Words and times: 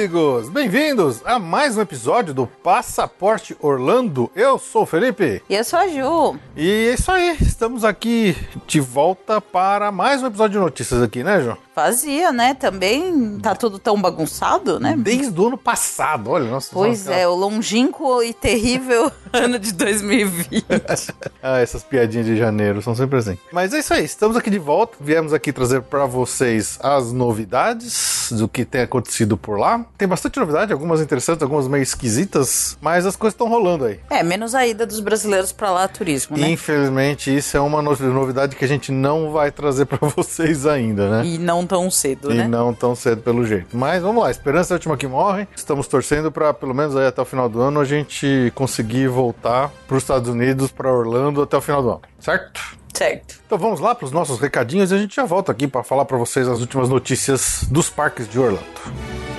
Amigos! 0.00 0.49
Bem-vindos 0.60 1.22
a 1.24 1.38
mais 1.38 1.78
um 1.78 1.80
episódio 1.80 2.34
do 2.34 2.46
Passaporte 2.46 3.56
Orlando. 3.62 4.30
Eu 4.36 4.58
sou 4.58 4.82
o 4.82 4.86
Felipe. 4.86 5.42
E 5.48 5.54
eu 5.54 5.64
sou 5.64 5.78
a 5.78 5.88
Ju. 5.88 6.38
E 6.54 6.88
é 6.90 6.92
isso 6.92 7.10
aí, 7.10 7.34
estamos 7.40 7.82
aqui 7.82 8.36
de 8.66 8.78
volta 8.78 9.40
para 9.40 9.90
mais 9.90 10.22
um 10.22 10.26
episódio 10.26 10.58
de 10.58 10.64
notícias 10.64 11.02
aqui, 11.02 11.24
né, 11.24 11.40
Ju? 11.40 11.56
Fazia, 11.74 12.30
né? 12.30 12.52
Também 12.52 13.38
tá 13.38 13.54
tudo 13.54 13.78
tão 13.78 13.98
bagunçado, 13.98 14.78
né? 14.78 14.94
Desde 14.98 15.40
o 15.40 15.46
ano 15.46 15.56
passado, 15.56 16.28
olha. 16.28 16.50
Nossa, 16.50 16.68
pois 16.70 17.08
é, 17.08 17.26
o 17.26 17.34
longínquo 17.34 18.22
e 18.22 18.34
terrível 18.34 19.10
ano 19.32 19.58
de 19.58 19.72
2020. 19.72 20.66
ah, 21.42 21.58
essas 21.58 21.82
piadinhas 21.82 22.26
de 22.26 22.36
janeiro 22.36 22.82
são 22.82 22.94
sempre 22.94 23.18
assim. 23.18 23.38
Mas 23.50 23.72
é 23.72 23.78
isso 23.78 23.94
aí, 23.94 24.04
estamos 24.04 24.36
aqui 24.36 24.50
de 24.50 24.58
volta. 24.58 24.98
Viemos 25.00 25.32
aqui 25.32 25.54
trazer 25.54 25.80
para 25.80 26.04
vocês 26.04 26.78
as 26.82 27.12
novidades 27.12 28.30
do 28.30 28.46
que 28.46 28.66
tem 28.66 28.82
acontecido 28.82 29.38
por 29.38 29.58
lá. 29.58 29.86
Tem 29.96 30.06
bastante 30.06 30.38
novidade, 30.38 30.49
algumas 30.54 31.00
interessantes, 31.00 31.42
algumas 31.42 31.68
meio 31.68 31.82
esquisitas, 31.82 32.76
mas 32.80 33.06
as 33.06 33.16
coisas 33.16 33.34
estão 33.34 33.48
rolando 33.48 33.84
aí. 33.84 34.00
É, 34.10 34.22
menos 34.22 34.54
a 34.54 34.66
ida 34.66 34.86
dos 34.86 35.00
brasileiros 35.00 35.52
para 35.52 35.70
lá 35.70 35.88
turismo, 35.88 36.36
né? 36.36 36.50
Infelizmente, 36.50 37.34
isso 37.34 37.56
é 37.56 37.60
uma 37.60 37.82
novidade 37.82 38.56
que 38.56 38.64
a 38.64 38.68
gente 38.68 38.92
não 38.92 39.32
vai 39.32 39.50
trazer 39.50 39.86
para 39.86 39.98
vocês 40.08 40.66
ainda, 40.66 41.08
né? 41.08 41.26
E 41.26 41.38
não 41.38 41.66
tão 41.66 41.90
cedo, 41.90 42.32
e 42.32 42.34
né? 42.34 42.44
E 42.44 42.48
não 42.48 42.72
tão 42.72 42.94
cedo 42.94 43.22
pelo 43.22 43.44
jeito. 43.44 43.76
Mas 43.76 44.02
vamos 44.02 44.22
lá, 44.22 44.30
esperança 44.30 44.72
é 44.72 44.74
a 44.74 44.76
última 44.76 44.96
que 44.96 45.06
morre. 45.06 45.46
Estamos 45.54 45.86
torcendo 45.86 46.30
para 46.30 46.52
pelo 46.52 46.74
menos 46.74 46.96
aí 46.96 47.06
até 47.06 47.20
o 47.20 47.24
final 47.24 47.48
do 47.48 47.60
ano 47.60 47.80
a 47.80 47.84
gente 47.84 48.52
conseguir 48.54 49.08
voltar 49.08 49.70
para 49.86 49.96
os 49.96 50.02
Estados 50.02 50.28
Unidos, 50.28 50.70
para 50.70 50.92
Orlando 50.92 51.42
até 51.42 51.56
o 51.56 51.60
final 51.60 51.82
do 51.82 51.90
ano, 51.90 52.00
certo? 52.18 52.80
Certo. 52.92 53.40
Então 53.46 53.58
vamos 53.58 53.80
lá 53.80 53.94
para 53.94 54.04
os 54.04 54.12
nossos 54.12 54.38
recadinhos 54.40 54.90
e 54.90 54.94
a 54.94 54.98
gente 54.98 55.14
já 55.14 55.24
volta 55.24 55.52
aqui 55.52 55.66
para 55.66 55.82
falar 55.82 56.04
para 56.04 56.16
vocês 56.16 56.48
as 56.48 56.60
últimas 56.60 56.88
notícias 56.88 57.64
dos 57.70 57.88
parques 57.88 58.28
de 58.28 58.38
Orlando. 58.38 59.29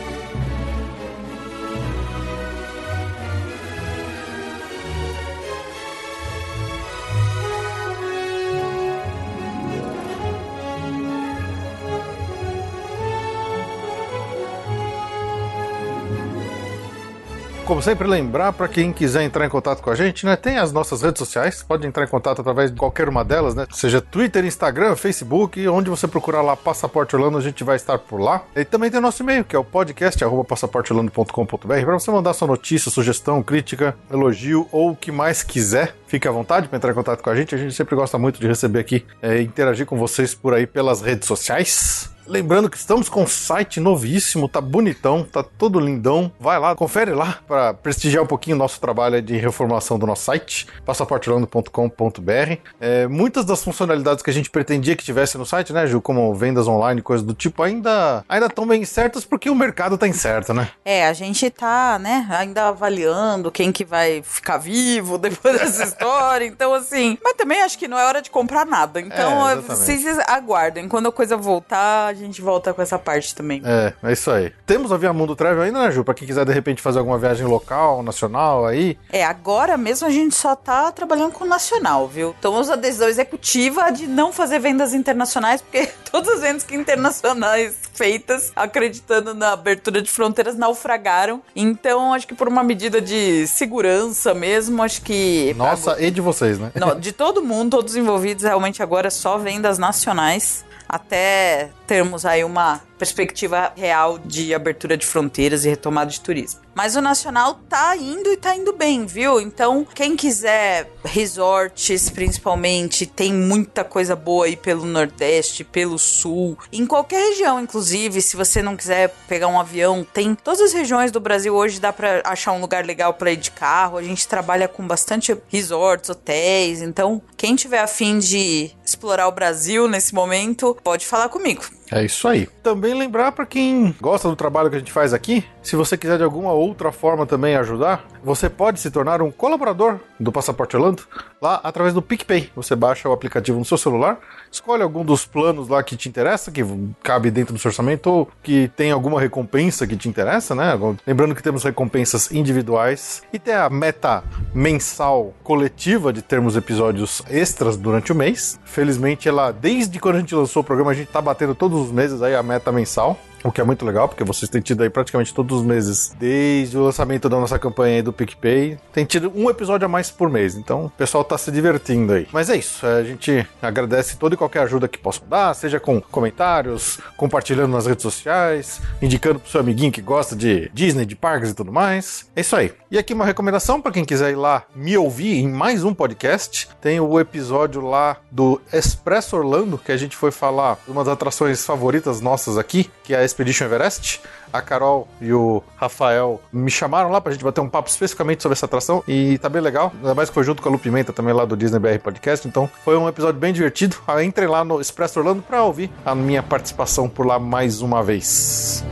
Como 17.71 17.82
sempre, 17.82 18.05
lembrar 18.05 18.52
para 18.52 18.67
quem 18.67 18.92
quiser 18.92 19.23
entrar 19.23 19.45
em 19.45 19.49
contato 19.49 19.82
com 19.82 19.89
a 19.89 19.95
gente, 19.95 20.26
né? 20.26 20.36
Tem 20.36 20.58
as 20.58 20.73
nossas 20.73 21.02
redes 21.02 21.20
sociais, 21.20 21.64
pode 21.64 21.87
entrar 21.87 22.04
em 22.04 22.08
contato 22.08 22.42
através 22.42 22.70
de 22.70 22.76
qualquer 22.76 23.08
uma 23.08 23.23
delas, 23.23 23.55
né? 23.55 23.65
Seja 23.71 24.02
Twitter, 24.02 24.43
Instagram, 24.43 24.93
Facebook, 24.98 25.65
onde 25.70 25.89
você 25.89 26.05
procurar 26.05 26.42
lá 26.42 26.58
Passaporte 26.58 27.15
Orlando, 27.15 27.37
a 27.37 27.42
gente 27.42 27.64
vai 27.64 27.77
estar 27.77 27.98
por 27.98 28.20
lá. 28.20 28.43
E 28.54 28.65
também 28.65 28.92
tem 28.92 28.99
o 28.99 29.02
nosso 29.02 29.23
e-mail, 29.23 29.45
que 29.45 29.55
é 29.55 29.60
o 29.60 29.64
podcast 29.64 30.21
passaporteorlando.com.br, 30.49 31.65
para 31.65 31.93
você 31.93 32.11
mandar 32.11 32.33
sua 32.33 32.49
notícia, 32.49 32.92
sugestão, 32.92 33.42
crítica, 33.42 33.95
elogio 34.11 34.67
ou 34.70 34.92
o 34.92 34.95
que 34.98 35.10
mais 35.10 35.42
quiser. 35.42 35.95
Fique 36.08 36.27
à 36.27 36.31
vontade 36.31 36.67
para 36.67 36.76
entrar 36.76 36.92
em 36.92 36.95
contato 36.95 37.23
com 37.23 37.30
a 37.30 37.36
gente. 37.37 37.55
A 37.55 37.58
gente 37.58 37.73
sempre 37.73 37.95
gosta 37.95 38.17
muito 38.17 38.37
de 38.37 38.48
receber 38.48 38.81
aqui 38.81 39.05
e 39.23 39.26
é, 39.26 39.42
interagir 39.42 39.86
com 39.86 39.98
vocês 39.98 40.36
por 40.36 40.54
aí 40.54 40.67
pelas 40.67 41.02
redes 41.02 41.26
sociais. 41.26 42.11
Lembrando 42.31 42.69
que 42.69 42.77
estamos 42.77 43.09
com 43.09 43.23
um 43.23 43.27
site 43.27 43.81
novíssimo, 43.81 44.47
tá 44.47 44.61
bonitão, 44.61 45.21
tá 45.21 45.43
todo 45.43 45.81
lindão. 45.81 46.31
Vai 46.39 46.58
lá, 46.58 46.73
confere 46.73 47.11
lá 47.11 47.39
para 47.45 47.73
prestigiar 47.73 48.23
um 48.23 48.25
pouquinho 48.25 48.55
o 48.55 48.58
nosso 48.58 48.80
trabalho 48.80 49.21
de 49.21 49.36
reformulação 49.36 49.99
do 49.99 50.08
nosso 50.08 50.23
site, 50.23 50.65
passaporteorlando.com.br. 50.86 52.58
É, 52.80 53.05
muitas 53.05 53.43
das 53.43 53.61
funcionalidades 53.61 54.23
que 54.23 54.30
a 54.30 54.33
gente 54.33 54.49
pretendia 54.49 54.95
que 54.95 55.03
tivesse 55.03 55.37
no 55.37 55.45
site, 55.45 55.73
né, 55.73 55.86
Ju, 55.86 55.99
como 55.99 56.33
vendas 56.33 56.69
online, 56.69 57.02
coisas 57.02 57.27
do 57.27 57.33
tipo, 57.33 57.64
ainda 57.64 58.23
ainda 58.30 58.45
estão 58.45 58.65
bem 58.65 58.86
certas 58.86 59.25
porque 59.25 59.49
o 59.49 59.55
mercado 59.55 59.98
tá 59.98 60.08
incerto, 60.08 60.53
né? 60.53 60.69
É, 60.86 61.08
a 61.08 61.11
gente 61.11 61.49
tá, 61.49 61.99
né, 61.99 62.25
ainda 62.30 62.69
avaliando 62.69 63.52
quem 63.52 63.73
que 63.73 63.83
vai 63.83 64.21
ficar 64.23 64.58
vivo 64.58 65.17
depois 65.17 65.59
dessa 65.59 65.83
história. 65.83 66.45
Então, 66.45 66.73
assim, 66.73 67.17
mas 67.21 67.33
também 67.33 67.61
acho 67.61 67.77
que 67.77 67.89
não 67.89 67.99
é 67.99 68.05
hora 68.05 68.21
de 68.21 68.30
comprar 68.30 68.65
nada. 68.65 69.02
Então, 69.02 69.49
é, 69.49 69.58
vocês 69.58 70.05
aguardem. 70.30 70.87
Quando 70.87 71.09
a 71.09 71.11
coisa 71.11 71.36
voltar, 71.36 72.20
gente 72.26 72.42
volta 72.42 72.73
com 72.73 72.82
essa 72.82 72.98
parte 72.98 73.36
também. 73.36 73.61
É, 73.65 73.93
é 74.04 74.11
isso 74.11 74.32
aí. 74.32 74.52
Temos 74.65 74.92
a 74.92 74.98
Via 74.98 75.14
Mundo 75.14 75.36
Travel 75.36 75.64
ainda, 75.64 75.80
né, 75.80 75.92
Ju? 75.92 76.04
Pra 76.04 76.14
quem 76.14 76.27
quiser 76.27 76.45
de 76.45 76.54
repente 76.54 76.82
fazer 76.82 76.99
alguma 76.99 77.17
viagem 77.17 77.45
local, 77.45 78.04
nacional 78.04 78.65
aí. 78.65 78.98
É, 79.11 79.26
agora 79.26 79.77
mesmo 79.77 80.08
a 80.08 80.11
gente 80.11 80.36
só 80.36 80.55
tá 80.55 80.92
trabalhando 80.92 81.31
com 81.31 81.45
nacional, 81.45 82.08
viu? 82.08 82.36
Tomamos 82.42 82.70
a 82.70 82.76
decisão 82.76 83.08
executiva 83.08 83.92
de 83.92 84.08
não 84.08 84.31
fazer 84.31 84.60
vendas 84.60 84.93
internacionais, 84.93 85.61
porque 85.61 85.89
todas 86.11 86.30
as 86.30 86.42
vendas 86.42 86.65
internacionais 86.71 87.76
feitas 87.93 88.52
acreditando 88.55 89.33
na 89.33 89.54
abertura 89.54 90.02
de 90.02 90.10
fronteiras 90.10 90.55
naufragaram. 90.55 91.42
Então, 91.55 92.14
acho 92.14 92.27
que 92.27 92.36
por 92.36 92.48
uma 92.48 92.64
medida 92.64 93.02
de 93.02 93.45
segurança 93.48 94.33
mesmo, 94.33 94.81
acho 94.81 95.02
que. 95.02 95.54
Nossa, 95.55 96.02
e 96.02 96.10
de 96.11 96.21
vocês, 96.21 96.60
né? 96.60 96.71
Não, 96.76 96.99
de 96.99 97.11
todo 97.11 97.43
mundo, 97.43 97.71
todos 97.71 97.95
envolvidos, 97.95 98.43
realmente 98.43 98.81
agora 98.81 99.10
só 99.10 99.37
vendas 99.37 99.77
nacionais 99.77 100.64
até 100.92 101.70
termos 101.88 102.26
aí 102.26 102.44
uma 102.44 102.82
perspectiva 103.02 103.73
real 103.76 104.20
de 104.20 104.54
abertura 104.54 104.95
de 104.95 105.08
fronteiras 105.08 105.66
e 105.66 105.70
retomada 105.70 106.12
de 106.12 106.22
turismo. 106.22 106.62
Mas 106.76 106.95
o 106.95 107.02
nacional 107.02 107.56
tá 107.67 107.98
indo 107.98 108.32
e 108.32 108.38
tá 108.38 108.56
indo 108.56 108.73
bem, 108.73 109.08
viu? 109.08 109.42
Então, 109.42 109.86
quem 109.95 110.16
quiser 110.16 110.88
resorts, 111.04 112.11
principalmente, 112.11 113.08
tem 113.08 113.34
muita 113.34 113.84
coisa 113.84 114.16
boa 114.16 114.45
aí 114.45 114.56
pelo 114.56 114.86
Nordeste, 114.86 115.64
pelo 115.64 115.98
Sul, 115.98 116.56
em 116.72 116.86
qualquer 116.86 117.30
região, 117.30 117.60
inclusive, 117.60 118.22
se 118.22 118.38
você 118.38 118.61
não 118.61 118.78
quiser 118.78 119.11
pegar 119.28 119.48
um 119.48 119.60
avião, 119.60 120.06
tem 120.14 120.36
todas 120.36 120.61
as 120.61 120.72
regiões 120.72 121.11
do 121.11 121.20
Brasil 121.20 121.56
hoje 121.56 121.80
dá 121.80 121.92
para 121.92 122.22
achar 122.23 122.52
um 122.52 122.61
lugar 122.61 122.86
legal 122.86 123.16
para 123.16 123.32
ir 123.32 123.38
de 123.38 123.50
carro. 123.50 123.98
A 123.98 124.04
gente 124.04 124.28
trabalha 124.28 124.67
com 124.67 124.86
bastante 124.86 125.36
resorts, 125.50 126.11
hotéis, 126.11 126.84
então 126.84 127.20
quem 127.36 127.56
tiver 127.56 127.80
afim 127.80 128.19
de 128.19 128.72
explorar 128.86 129.28
o 129.28 129.31
Brasil 129.31 129.88
nesse 129.88 130.13
momento, 130.13 130.78
pode 130.84 131.06
falar 131.06 131.30
comigo. 131.30 131.63
É 131.92 132.06
isso 132.06 132.25
aí. 132.28 132.48
Também 132.63 132.94
lembrar 132.94 133.34
para 133.34 133.46
quem 133.46 133.94
gosta 134.00 134.30
do 134.30 134.36
trabalho 134.36 134.69
que 134.69 134.78
a 134.78 134.80
gente 134.80 134.94
faz 134.94 135.13
aqui, 135.13 135.44
se 135.62 135.75
você 135.75 135.98
quiser 135.98 136.18
de 136.18 136.24
alguma 136.24 136.54
outra 136.54 136.90
forma 136.92 137.25
também 137.25 137.56
ajudar, 137.57 138.06
você 138.24 138.50
pode 138.50 138.80
se 138.80 138.90
tornar 138.90 139.22
um 139.22 139.30
colaborador 139.30 140.00
do 140.18 140.31
Passaporte 140.31 140.78
Orlando 140.78 141.04
lá 141.42 141.60
através 141.63 141.94
do 141.94 142.02
PicPay. 142.02 142.50
Você 142.56 142.76
baixa 142.76 143.10
o 143.10 143.12
aplicativo 143.12 143.60
no 143.60 143.66
seu 143.66 143.78
celular, 143.78 144.20
escolhe 144.50 144.84
algum 144.84 145.04
dos 145.04 145.26
planos 145.26 145.68
lá 145.68 145.84
que 145.84 145.98
te 145.98 146.08
interessa, 146.08 146.52
que 146.52 146.64
cabe 147.04 147.30
dentro 147.30 147.54
do 147.54 147.60
seu 147.60 147.70
orçamento 147.70 148.08
ou 148.10 148.30
que 148.42 148.72
tem 148.76 148.92
alguma 148.92 149.20
recompensa 149.20 149.86
que 149.86 149.98
te 149.98 150.08
interessa, 150.08 150.56
né? 150.56 150.80
Lembrando 151.06 151.36
que 151.36 151.44
temos 151.44 151.64
recompensas 151.64 152.32
individuais 152.32 153.22
e 153.34 153.40
tem 153.40 153.56
a 153.56 153.70
meta 153.70 154.24
mensal 154.54 155.34
coletiva 155.44 156.14
de 156.14 156.22
termos 156.22 156.56
episódios 156.56 157.22
extras 157.30 157.76
durante 157.76 158.12
o 158.12 158.16
mês. 158.16 158.60
Felizmente 158.64 159.28
ela 159.28 159.52
desde 159.52 160.00
quando 160.00 160.16
a 160.16 160.20
gente 160.20 160.36
lançou 160.36 160.62
o 160.62 160.66
programa 160.66 160.92
a 160.92 160.96
gente 160.96 161.10
tá 161.10 161.22
batendo 161.22 161.56
todos 161.56 161.81
os 161.81 161.92
meses 161.92 162.22
aí 162.22 162.36
a 162.36 162.44
meta 162.44 162.72
mensal. 162.72 163.19
O 163.44 163.52
que 163.52 163.62
é 163.62 163.64
muito 163.64 163.86
legal, 163.86 164.08
porque 164.08 164.24
vocês 164.24 164.50
têm 164.50 164.62
tido 164.62 164.84
aí 164.84 164.90
praticamente 164.90 165.34
todos 165.34 165.60
os 165.60 165.66
meses, 165.66 166.16
desde 166.20 166.78
o 166.78 166.84
lançamento 166.84 167.30
da 167.30 167.40
nossa 167.40 167.58
campanha 167.58 167.98
aí 167.98 168.02
do 168.02 168.14
PicPay, 168.14 168.78
tem 168.94 169.06
tido 169.06 169.32
um 169.36 169.50
episódio 169.50 169.86
a 169.86 169.90
mais 169.90 170.10
por 170.10 170.30
mês, 170.30 170.56
então 170.56 170.86
o 170.86 170.90
pessoal 170.90 171.24
tá 171.24 171.38
se 171.38 171.52
divertindo 171.52 172.14
aí. 172.14 172.28
Mas 172.32 172.50
é 172.50 172.58
isso, 172.58 172.86
a 172.86 173.04
gente 173.04 173.48
agradece 173.62 174.18
toda 174.18 174.36
e 174.36 174.38
qualquer 174.38 174.64
ajuda 174.64 174.88
que 174.88 174.98
possam 174.98 175.28
dar, 175.28 175.54
seja 175.54 175.80
com 175.80 176.02
comentários, 176.02 177.00
compartilhando 177.18 177.72
nas 177.72 177.86
redes 177.86 178.04
sociais, 178.04 178.82
indicando 179.02 179.40
pro 179.40 179.50
seu 179.50 179.62
amiguinho 179.62 179.92
que 179.92 180.02
gosta 180.02 180.36
de 180.36 180.70
Disney, 180.74 181.06
de 181.06 181.16
parques 181.16 181.52
e 181.52 181.54
tudo 181.54 181.72
mais. 181.72 182.30
É 182.36 182.42
isso 182.42 182.56
aí. 182.56 182.74
E 182.90 182.98
aqui 182.98 183.14
uma 183.14 183.26
recomendação 183.26 183.82
para 183.82 183.92
quem 183.92 184.06
quiser 184.06 184.32
ir 184.32 184.36
lá 184.36 184.64
me 184.76 184.98
ouvir 184.98 185.40
em 185.40 185.50
mais 185.50 185.84
um 185.84 185.94
podcast, 185.94 186.70
tem 186.82 187.00
o 187.00 187.20
episódio 187.20 187.82
lá 187.82 188.18
do 188.30 188.62
Expresso 188.72 189.38
Orlando, 189.38 189.78
que 189.78 189.92
a 189.92 189.98
gente 189.98 190.16
foi 190.16 190.32
falar 190.32 190.78
de 190.86 190.92
uma 190.92 191.04
das 191.04 191.14
atrações 191.14 191.66
favoritas 191.66 192.22
nossas 192.22 192.58
aqui, 192.58 192.90
que 193.04 193.14
é 193.14 193.20
a 193.20 193.24
Expedition 193.31 193.66
Everest. 193.66 194.22
A 194.54 194.62
Carol 194.62 195.07
e 195.22 195.31
o 195.31 195.63
Rafael 195.78 196.42
me 196.51 196.69
chamaram 196.69 197.10
lá 197.10 197.22
pra 197.22 197.31
gente 197.31 197.44
bater 197.44 197.62
um 197.62 197.69
papo 197.69 197.89
especificamente 197.89 198.44
sobre 198.44 198.54
essa 198.54 198.66
atração 198.66 199.04
e 199.07 199.38
tá 199.38 199.48
bem 199.48 199.62
legal. 199.62 199.92
Ainda 200.01 200.13
mais 200.13 200.30
que 200.30 200.36
foi 200.36 200.44
junto 200.44 200.62
com 200.62 200.69
a 200.69 200.72
Lu 200.72 200.80
Pimenta 200.80 201.13
também 201.13 201.33
lá 201.33 201.45
do 201.45 201.56
Disney 201.56 201.80
BR 201.80 202.00
Podcast. 202.04 202.48
Então 202.48 202.69
foi 202.83 202.98
um 202.98 203.07
episódio 203.07 203.39
bem 203.39 203.54
divertido. 203.54 203.95
Entrem 204.24 204.48
lá 204.48 204.63
no 204.63 204.81
Expresso 204.81 205.19
Orlando 205.19 205.42
pra 205.42 205.63
ouvir 205.63 205.89
a 206.06 206.13
minha 206.13 206.44
participação 206.44 207.07
por 207.07 207.25
lá 207.25 207.39
mais 207.39 207.81
uma 207.81 208.04
vez. 208.04 208.83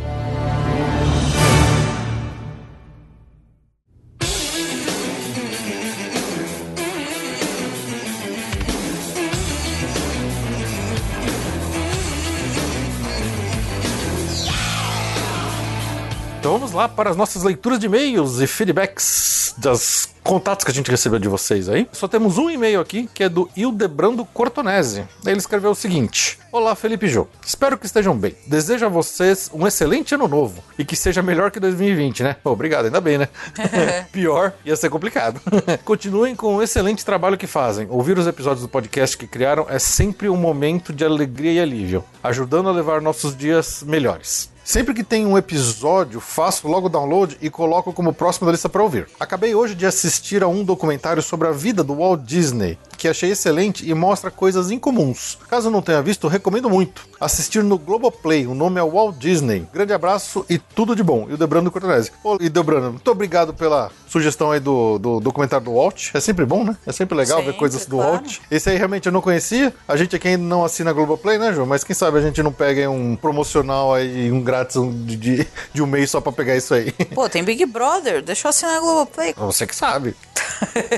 Então 16.40 16.54
vamos 16.54 16.72
lá 16.72 16.88
para 16.88 17.10
as 17.10 17.18
nossas 17.18 17.44
leituras 17.44 17.78
de 17.78 17.88
e-mails 17.88 18.40
e 18.40 18.48
feedbacks 18.48 19.54
das 19.58 20.16
contatos 20.24 20.64
que 20.64 20.72
a 20.72 20.74
gente 20.74 20.90
recebeu 20.90 21.20
de 21.20 21.28
vocês 21.28 21.68
aí. 21.68 21.86
Só 21.92 22.08
temos 22.08 22.38
um 22.38 22.50
e-mail 22.50 22.80
aqui, 22.80 23.10
que 23.14 23.26
é 23.26 23.28
do 23.28 23.50
Ildebrando 23.58 24.24
Cortonese. 24.24 25.06
Ele 25.26 25.38
escreveu 25.38 25.72
o 25.72 25.76
seguinte: 25.76 26.40
Olá, 26.50 26.76
Felipe 26.76 27.10
Jô. 27.10 27.28
Espero 27.46 27.78
que 27.78 27.86
estejam 27.86 28.18
bem. 28.18 28.38
Desejo 28.48 28.86
a 28.86 28.90
vocês 28.90 29.52
um 29.54 29.68
excelente 29.68 30.16
ano 30.16 30.30
novo 30.30 30.64
e 30.78 30.86
que 30.86 30.96
seja 30.96 31.22
melhor 31.22 31.52
que 31.52 31.60
2020, 31.60 32.24
né? 32.24 32.38
Obrigado, 32.46 32.86
ainda 32.86 33.02
bem, 33.02 33.18
né? 33.18 33.28
Pior 34.10 34.54
ia 34.64 34.78
ser 34.78 34.90
complicado. 34.90 35.42
Continuem 35.84 36.38
com 36.38 36.56
o 36.56 36.64
excelente 36.64 37.04
trabalho 37.04 37.38
que 37.38 37.48
fazem. 37.48 37.86
Ouvir 37.90 38.18
os 38.18 38.26
episódios 38.26 38.62
do 38.62 38.70
podcast 38.70 39.18
que 39.18 39.28
criaram 39.28 39.66
é 39.70 39.78
sempre 39.78 40.30
um 40.30 40.38
momento 40.38 40.94
de 40.94 41.04
alegria 41.04 41.52
e 41.52 41.60
alívio, 41.60 42.02
ajudando 42.24 42.70
a 42.70 42.72
levar 42.72 43.02
nossos 43.02 43.36
dias 43.36 43.84
melhores. 43.84 44.50
Sempre 44.70 44.94
que 44.94 45.04
tem 45.04 45.26
um 45.26 45.36
episódio, 45.36 46.22
faço 46.22 46.68
logo 46.68 46.86
o 46.86 46.90
download 46.92 47.36
e 47.42 47.50
coloco 47.50 47.92
como 47.92 48.14
próximo 48.14 48.46
da 48.46 48.52
lista 48.52 48.70
para 48.70 48.84
ouvir. 48.84 49.08
Acabei 49.20 49.56
hoje 49.56 49.74
de 49.74 49.84
assistir 49.84 50.44
a 50.44 50.48
um 50.48 50.64
documentário 50.64 51.24
sobre 51.24 51.48
a 51.48 51.52
vida 51.52 51.84
do 51.84 51.96
Walt 51.96 52.22
Disney, 52.22 52.78
que 53.00 53.08
achei 53.08 53.32
excelente 53.32 53.90
e 53.90 53.94
mostra 53.94 54.30
coisas 54.30 54.70
incomuns. 54.70 55.38
Caso 55.50 55.72
não 55.72 55.82
tenha 55.82 56.02
visto, 56.02 56.28
recomendo 56.28 56.70
muito. 56.70 57.08
Assistir 57.20 57.64
no 57.64 57.78
Globoplay, 57.78 58.46
o 58.46 58.54
nome 58.54 58.80
é 58.80 58.84
Walt 58.84 59.16
Disney. 59.18 59.66
Grande 59.74 59.94
abraço 59.94 60.46
e 60.50 60.58
tudo 60.58 60.96
de 60.96 61.02
bom. 61.02 61.26
E 61.30 61.34
o 61.34 61.38
Debrando 61.38 61.72
Cortonese. 61.72 62.12
Ô, 62.24 62.38
e 62.40 62.50
Debrando, 62.50 62.92
muito 62.92 63.10
obrigado 63.10 63.54
pela 63.54 63.90
sugestão 64.08 64.52
aí 64.52 64.60
do, 64.60 65.00
do 65.00 65.20
documentário 65.22 65.66
do 65.66 65.76
Walt. 65.76 66.10
É 66.14 66.20
sempre 66.20 66.46
bom, 66.46 66.64
né? 66.64 66.76
É 66.86 66.92
sempre 66.92 67.18
legal 67.18 67.38
Sempre, 67.38 67.54
ver 67.54 67.58
coisas 67.58 67.86
do 67.86 67.96
claro. 67.96 68.12
Walt. 68.12 68.40
Esse 68.52 68.70
aí 68.70 68.78
realmente 68.78 69.06
eu 69.06 69.12
não 69.12 69.22
conhecia. 69.22 69.74
A 69.88 69.96
gente 69.96 70.16
aqui 70.16 70.28
ainda 70.28 70.44
não 70.44 70.66
assina 70.66 70.92
Globoplay, 70.92 71.38
né, 71.38 71.54
João? 71.54 71.66
Mas 71.66 71.84
quem 71.86 71.96
sabe 71.96 72.18
a 72.18 72.22
gente 72.22 72.44
não 72.44 72.52
pega 72.52 72.90
um 72.90 73.16
promocional 73.16 73.94
aí, 73.94 74.30
um 74.32 74.42
grátis 74.42 74.82
de, 75.06 75.16
de, 75.16 75.48
de 75.74 75.82
um 75.82 75.88
mês 75.88 76.12
só 76.12 76.20
pra 76.20 76.32
pegar 76.34 76.58
isso 76.58 76.74
aí. 76.74 76.92
Pô, 77.16 77.30
tem 77.30 77.44
Big 77.44 77.66
Brother, 77.66 78.22
deixa 78.22 78.48
eu 78.48 78.50
assinar 78.50 78.76
a 78.76 78.80
Globoplay. 78.82 79.34
Você 79.38 79.66
que 79.66 79.76
sabe. 79.76 80.16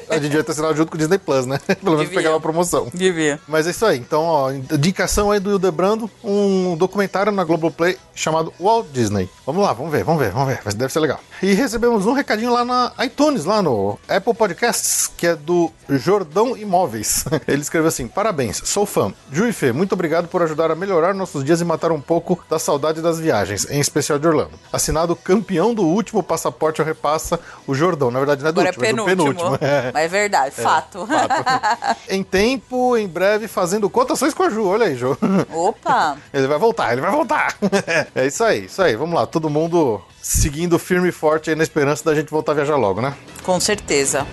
A 0.09 0.15
gente 0.15 0.23
devia 0.23 0.43
ter 0.43 0.51
assinado 0.51 0.75
junto 0.75 0.89
com 0.89 0.95
o 0.95 0.97
Disney 0.97 1.17
Plus, 1.17 1.45
né? 1.45 1.59
Pelo 1.81 1.97
menos 1.97 2.13
pegar 2.13 2.31
uma 2.31 2.41
promoção. 2.41 2.89
Devia. 2.93 3.39
Mas 3.47 3.67
é 3.67 3.71
isso 3.71 3.85
aí. 3.85 3.97
Então, 3.97 4.23
ó, 4.23 4.51
indicação 4.51 5.31
aí 5.31 5.39
do 5.39 5.49
Hildebrando, 5.51 6.09
um 6.23 6.75
documentário 6.75 7.31
na 7.31 7.43
Globoplay 7.43 7.97
chamado 8.13 8.53
Walt 8.59 8.87
Disney. 8.91 9.29
Vamos 9.45 9.63
lá, 9.63 9.73
vamos 9.73 9.91
ver, 9.91 10.03
vamos 10.03 10.21
ver, 10.21 10.31
vamos 10.31 10.49
ver. 10.49 10.59
Mas 10.63 10.75
deve 10.75 10.93
ser 10.93 10.99
legal. 10.99 11.19
E 11.41 11.53
recebemos 11.53 12.05
um 12.05 12.13
recadinho 12.13 12.53
lá 12.53 12.63
na 12.63 12.93
iTunes, 13.03 13.43
lá 13.45 13.59
no 13.61 13.97
Apple 14.07 14.35
Podcasts, 14.35 15.11
que 15.17 15.25
é 15.25 15.35
do 15.35 15.71
Jordão 15.89 16.55
Imóveis. 16.55 17.25
Ele 17.47 17.61
escreveu 17.61 17.87
assim: 17.87 18.07
Parabéns, 18.07 18.61
sou 18.63 18.85
fã. 18.85 19.11
Ju 19.31 19.47
e 19.47 19.53
Fê, 19.53 19.71
muito 19.71 19.93
obrigado 19.93 20.27
por 20.27 20.43
ajudar 20.43 20.69
a 20.69 20.75
melhorar 20.75 21.15
nossos 21.15 21.43
dias 21.43 21.59
e 21.59 21.65
matar 21.65 21.91
um 21.91 21.99
pouco 21.99 22.43
da 22.47 22.59
saudade 22.59 23.01
das 23.01 23.19
viagens, 23.19 23.67
em 23.71 23.79
especial 23.79 24.19
de 24.19 24.27
Orlando. 24.27 24.51
Assinado 24.71 25.15
campeão 25.15 25.73
do 25.73 25.83
último 25.83 26.21
passaporte 26.21 26.79
ao 26.79 26.85
repassa, 26.85 27.39
o 27.65 27.73
Jordão. 27.73 28.11
Na 28.11 28.19
verdade, 28.19 28.43
não 28.43 28.49
é 28.49 28.53
do 28.53 28.61
Agora 28.61 28.69
último, 28.69 28.85
é 28.85 28.89
é 28.89 28.93
do 28.93 29.05
penúltimo. 29.05 29.57
penúltimo. 29.57 29.57
É. 29.71 29.91
Mas 29.93 30.03
é 30.03 30.07
verdade, 30.07 30.55
fato. 30.55 31.07
Fato. 31.07 31.45
em 32.09 32.23
tempo, 32.23 32.97
em 32.97 33.07
breve, 33.07 33.47
fazendo 33.47 33.89
cotações 33.89 34.33
com 34.33 34.43
a 34.43 34.49
Ju. 34.49 34.67
Olha 34.67 34.85
aí, 34.87 34.95
Ju. 34.95 35.17
Opa! 35.53 36.17
Ele 36.33 36.47
vai 36.47 36.57
voltar, 36.57 36.91
ele 36.91 37.01
vai 37.01 37.11
voltar. 37.11 37.55
é 38.13 38.25
isso 38.27 38.43
aí, 38.43 38.65
isso 38.65 38.81
aí. 38.81 38.95
Vamos 38.95 39.15
lá, 39.15 39.25
todo 39.41 39.49
mundo 39.49 39.99
seguindo 40.21 40.77
firme 40.77 41.09
e 41.09 41.11
forte 41.11 41.49
aí 41.49 41.55
na 41.55 41.63
esperança 41.63 42.05
da 42.05 42.13
gente 42.13 42.29
voltar 42.29 42.51
a 42.51 42.55
viajar 42.55 42.75
logo, 42.75 43.01
né? 43.01 43.15
Com 43.43 43.59
certeza. 43.59 44.27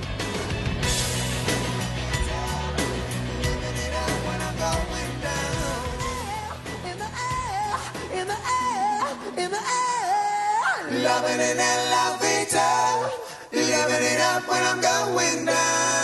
Loving 10.91 11.41
it 11.41 11.59
and 11.59 11.91
love 11.91 12.25
it 12.25 12.55
up. 12.55 13.13
Living 13.53 14.05
it 14.05 14.21
up 14.21 14.47
when 14.49 14.63
I'm 14.63 14.81
going 14.81 15.47
down. 15.47 15.98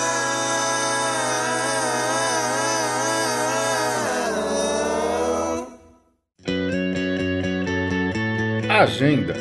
Agenda. 8.74 9.34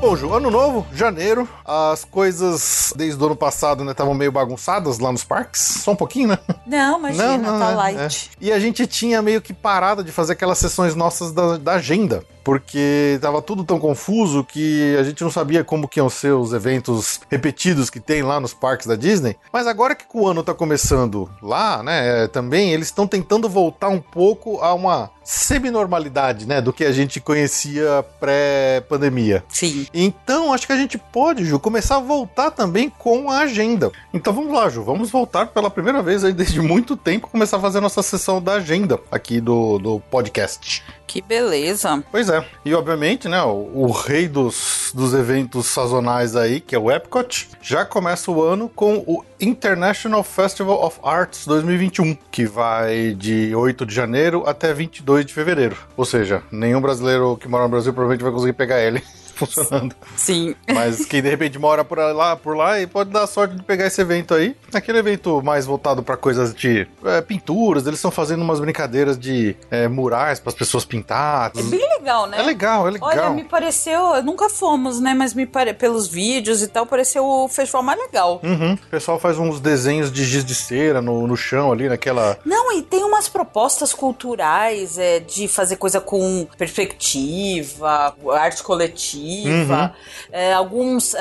Bom, 0.00 0.16
Ju, 0.16 0.32
ano 0.32 0.50
novo, 0.50 0.86
janeiro, 0.94 1.48
as 1.64 2.04
coisas 2.04 2.92
desde 2.96 3.20
o 3.20 3.26
ano 3.26 3.34
passado, 3.34 3.82
né, 3.84 3.90
estavam 3.90 4.14
meio 4.14 4.30
bagunçadas 4.30 5.00
lá 5.00 5.10
nos 5.10 5.24
parques, 5.24 5.60
só 5.60 5.92
um 5.92 5.96
pouquinho, 5.96 6.28
né? 6.28 6.38
Não, 6.66 6.98
imagina, 6.98 7.58
tá 7.58 7.70
é, 7.70 7.74
light. 7.74 8.30
é. 8.40 8.44
E 8.46 8.52
a 8.52 8.58
gente 8.60 8.86
tinha 8.86 9.20
meio 9.20 9.40
que 9.40 9.52
parado 9.52 10.04
de 10.04 10.12
fazer 10.12 10.34
aquelas 10.34 10.58
sessões 10.58 10.94
nossas 10.94 11.32
da, 11.32 11.56
da 11.56 11.72
agenda, 11.74 12.24
porque 12.44 13.18
tava 13.20 13.40
tudo 13.40 13.64
tão 13.64 13.78
confuso 13.78 14.44
que 14.44 14.96
a 14.98 15.02
gente 15.02 15.22
não 15.22 15.30
sabia 15.30 15.64
como 15.64 15.88
que 15.88 16.00
iam 16.00 16.08
ser 16.08 16.32
os 16.32 16.52
eventos 16.52 17.20
repetidos 17.30 17.90
que 17.90 18.00
tem 18.00 18.22
lá 18.22 18.40
nos 18.40 18.54
parques 18.54 18.86
da 18.86 18.96
Disney. 18.96 19.36
Mas 19.52 19.66
agora 19.66 19.94
que 19.94 20.04
o 20.12 20.26
ano 20.26 20.42
tá 20.42 20.54
começando 20.54 21.30
lá, 21.42 21.82
né, 21.82 22.24
é, 22.24 22.28
também 22.28 22.72
eles 22.72 22.88
estão 22.88 23.06
tentando 23.06 23.48
voltar 23.48 23.88
um 23.88 24.00
pouco 24.00 24.58
a 24.60 24.74
uma 24.74 25.10
semi-normalidade, 25.24 26.46
né, 26.46 26.60
do 26.60 26.72
que 26.72 26.84
a 26.84 26.92
gente 26.92 27.20
conhecia 27.20 28.04
pré-pandemia. 28.18 29.44
Sim. 29.48 29.86
Então, 29.94 30.52
acho 30.52 30.66
que 30.66 30.72
a 30.72 30.76
gente 30.76 30.98
pode, 30.98 31.44
Ju, 31.44 31.58
começar 31.58 31.96
a 31.96 32.00
voltar 32.00 32.50
também 32.50 32.90
com 32.90 33.30
a 33.30 33.40
agenda. 33.40 33.90
Então 34.12 34.32
vamos 34.32 34.52
lá, 34.52 34.68
Ju, 34.68 34.82
vamos 34.82 35.10
voltar 35.10 35.46
pela 35.46 35.70
primeira 35.70 36.02
vez 36.02 36.24
aí 36.24 36.32
desde 36.32 36.60
muito 36.60 36.96
tempo, 36.96 37.28
começar 37.28 37.58
a 37.58 37.60
fazer 37.60 37.78
a 37.78 37.82
nossa 37.82 38.02
sessão 38.02 38.42
da 38.42 38.54
agenda 38.54 38.98
aqui 39.10 39.40
do, 39.40 39.78
do 39.78 40.00
podcast. 40.10 40.82
Que 41.12 41.20
beleza. 41.20 42.02
Pois 42.10 42.30
é. 42.30 42.42
E 42.64 42.74
obviamente, 42.74 43.28
né, 43.28 43.42
o, 43.42 43.70
o 43.74 43.90
rei 43.90 44.26
dos, 44.26 44.92
dos 44.94 45.12
eventos 45.12 45.66
sazonais 45.66 46.34
aí, 46.34 46.58
que 46.58 46.74
é 46.74 46.78
o 46.78 46.90
Epcot, 46.90 47.50
já 47.60 47.84
começa 47.84 48.30
o 48.30 48.42
ano 48.42 48.66
com 48.66 49.04
o 49.06 49.22
International 49.38 50.24
Festival 50.24 50.82
of 50.82 50.98
Arts 51.02 51.46
2021, 51.46 52.16
que 52.30 52.46
vai 52.46 53.12
de 53.12 53.54
8 53.54 53.84
de 53.84 53.94
janeiro 53.94 54.44
até 54.46 54.72
22 54.72 55.26
de 55.26 55.34
fevereiro. 55.34 55.76
Ou 55.98 56.06
seja, 56.06 56.42
nenhum 56.50 56.80
brasileiro 56.80 57.36
que 57.36 57.46
mora 57.46 57.64
no 57.64 57.68
Brasil 57.68 57.92
provavelmente 57.92 58.22
vai 58.22 58.32
conseguir 58.32 58.54
pegar 58.54 58.80
ele 58.80 59.02
funcionando. 59.46 59.94
Sim. 60.16 60.54
Mas 60.72 61.04
quem 61.04 61.22
de 61.22 61.28
repente 61.28 61.58
mora 61.58 61.84
por 61.84 61.98
lá, 61.98 62.36
por 62.36 62.56
lá 62.56 62.80
e 62.80 62.86
pode 62.86 63.10
dar 63.10 63.26
sorte 63.26 63.56
de 63.56 63.62
pegar 63.62 63.86
esse 63.86 64.00
evento 64.00 64.34
aí. 64.34 64.56
Aquele 64.72 64.98
evento 64.98 65.42
mais 65.42 65.66
voltado 65.66 66.02
para 66.02 66.16
coisas 66.16 66.54
de 66.54 66.86
é, 67.04 67.20
pinturas, 67.20 67.86
eles 67.86 67.98
estão 67.98 68.10
fazendo 68.10 68.42
umas 68.42 68.60
brincadeiras 68.60 69.18
de 69.18 69.56
é, 69.70 69.88
murais 69.88 70.40
para 70.40 70.50
as 70.50 70.54
pessoas 70.54 70.84
pintar. 70.84 71.52
É 71.56 71.62
bem 71.62 71.88
legal, 71.98 72.26
né? 72.26 72.38
É 72.38 72.42
legal, 72.42 72.88
é 72.88 72.90
legal. 72.92 73.08
Olha, 73.08 73.30
me 73.30 73.44
pareceu, 73.44 74.22
nunca 74.22 74.48
fomos, 74.48 75.00
né? 75.00 75.14
Mas 75.14 75.34
me 75.34 75.46
pare... 75.46 75.72
pelos 75.74 76.06
vídeos 76.06 76.62
e 76.62 76.68
tal, 76.68 76.86
pareceu 76.86 77.24
o 77.24 77.48
festival 77.48 77.82
mais 77.82 77.98
legal. 77.98 78.40
Uhum. 78.42 78.74
O 78.74 78.90
pessoal 78.90 79.18
faz 79.18 79.38
uns 79.38 79.60
desenhos 79.60 80.12
de 80.12 80.24
giz 80.24 80.44
de 80.44 80.54
cera 80.54 81.00
no, 81.00 81.26
no 81.26 81.36
chão 81.36 81.72
ali, 81.72 81.88
naquela. 81.88 82.38
Não, 82.44 82.72
e 82.72 82.82
tem 82.82 83.04
umas 83.04 83.28
propostas 83.28 83.92
culturais 83.92 84.98
é, 84.98 85.20
de 85.20 85.48
fazer 85.48 85.76
coisa 85.76 86.00
com 86.00 86.46
perspectiva, 86.56 88.14
arte 88.32 88.62
coletiva. 88.62 89.02
Viva, 89.42 89.94
é, 90.30 90.52
alguns 90.52 91.14
é, 91.14 91.20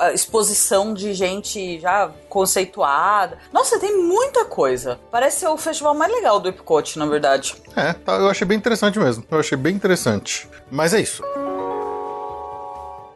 é, 0.00 0.14
exposição 0.14 0.92
de 0.92 1.14
gente 1.14 1.80
já 1.80 2.10
conceituada. 2.28 3.38
Nossa, 3.52 3.78
tem 3.78 3.96
muita 4.02 4.44
coisa. 4.44 4.98
Parece 5.10 5.40
ser 5.40 5.48
o 5.48 5.56
festival 5.56 5.94
mais 5.94 6.12
legal 6.12 6.40
do 6.40 6.48
Epcot, 6.48 6.98
na 6.98 7.06
verdade. 7.06 7.54
É, 7.76 7.92
tá, 7.92 8.16
eu 8.16 8.28
achei 8.28 8.46
bem 8.46 8.58
interessante 8.58 8.98
mesmo. 8.98 9.24
Eu 9.30 9.38
achei 9.38 9.56
bem 9.56 9.74
interessante. 9.74 10.48
Mas 10.70 10.92
é 10.92 11.00
isso. 11.00 11.22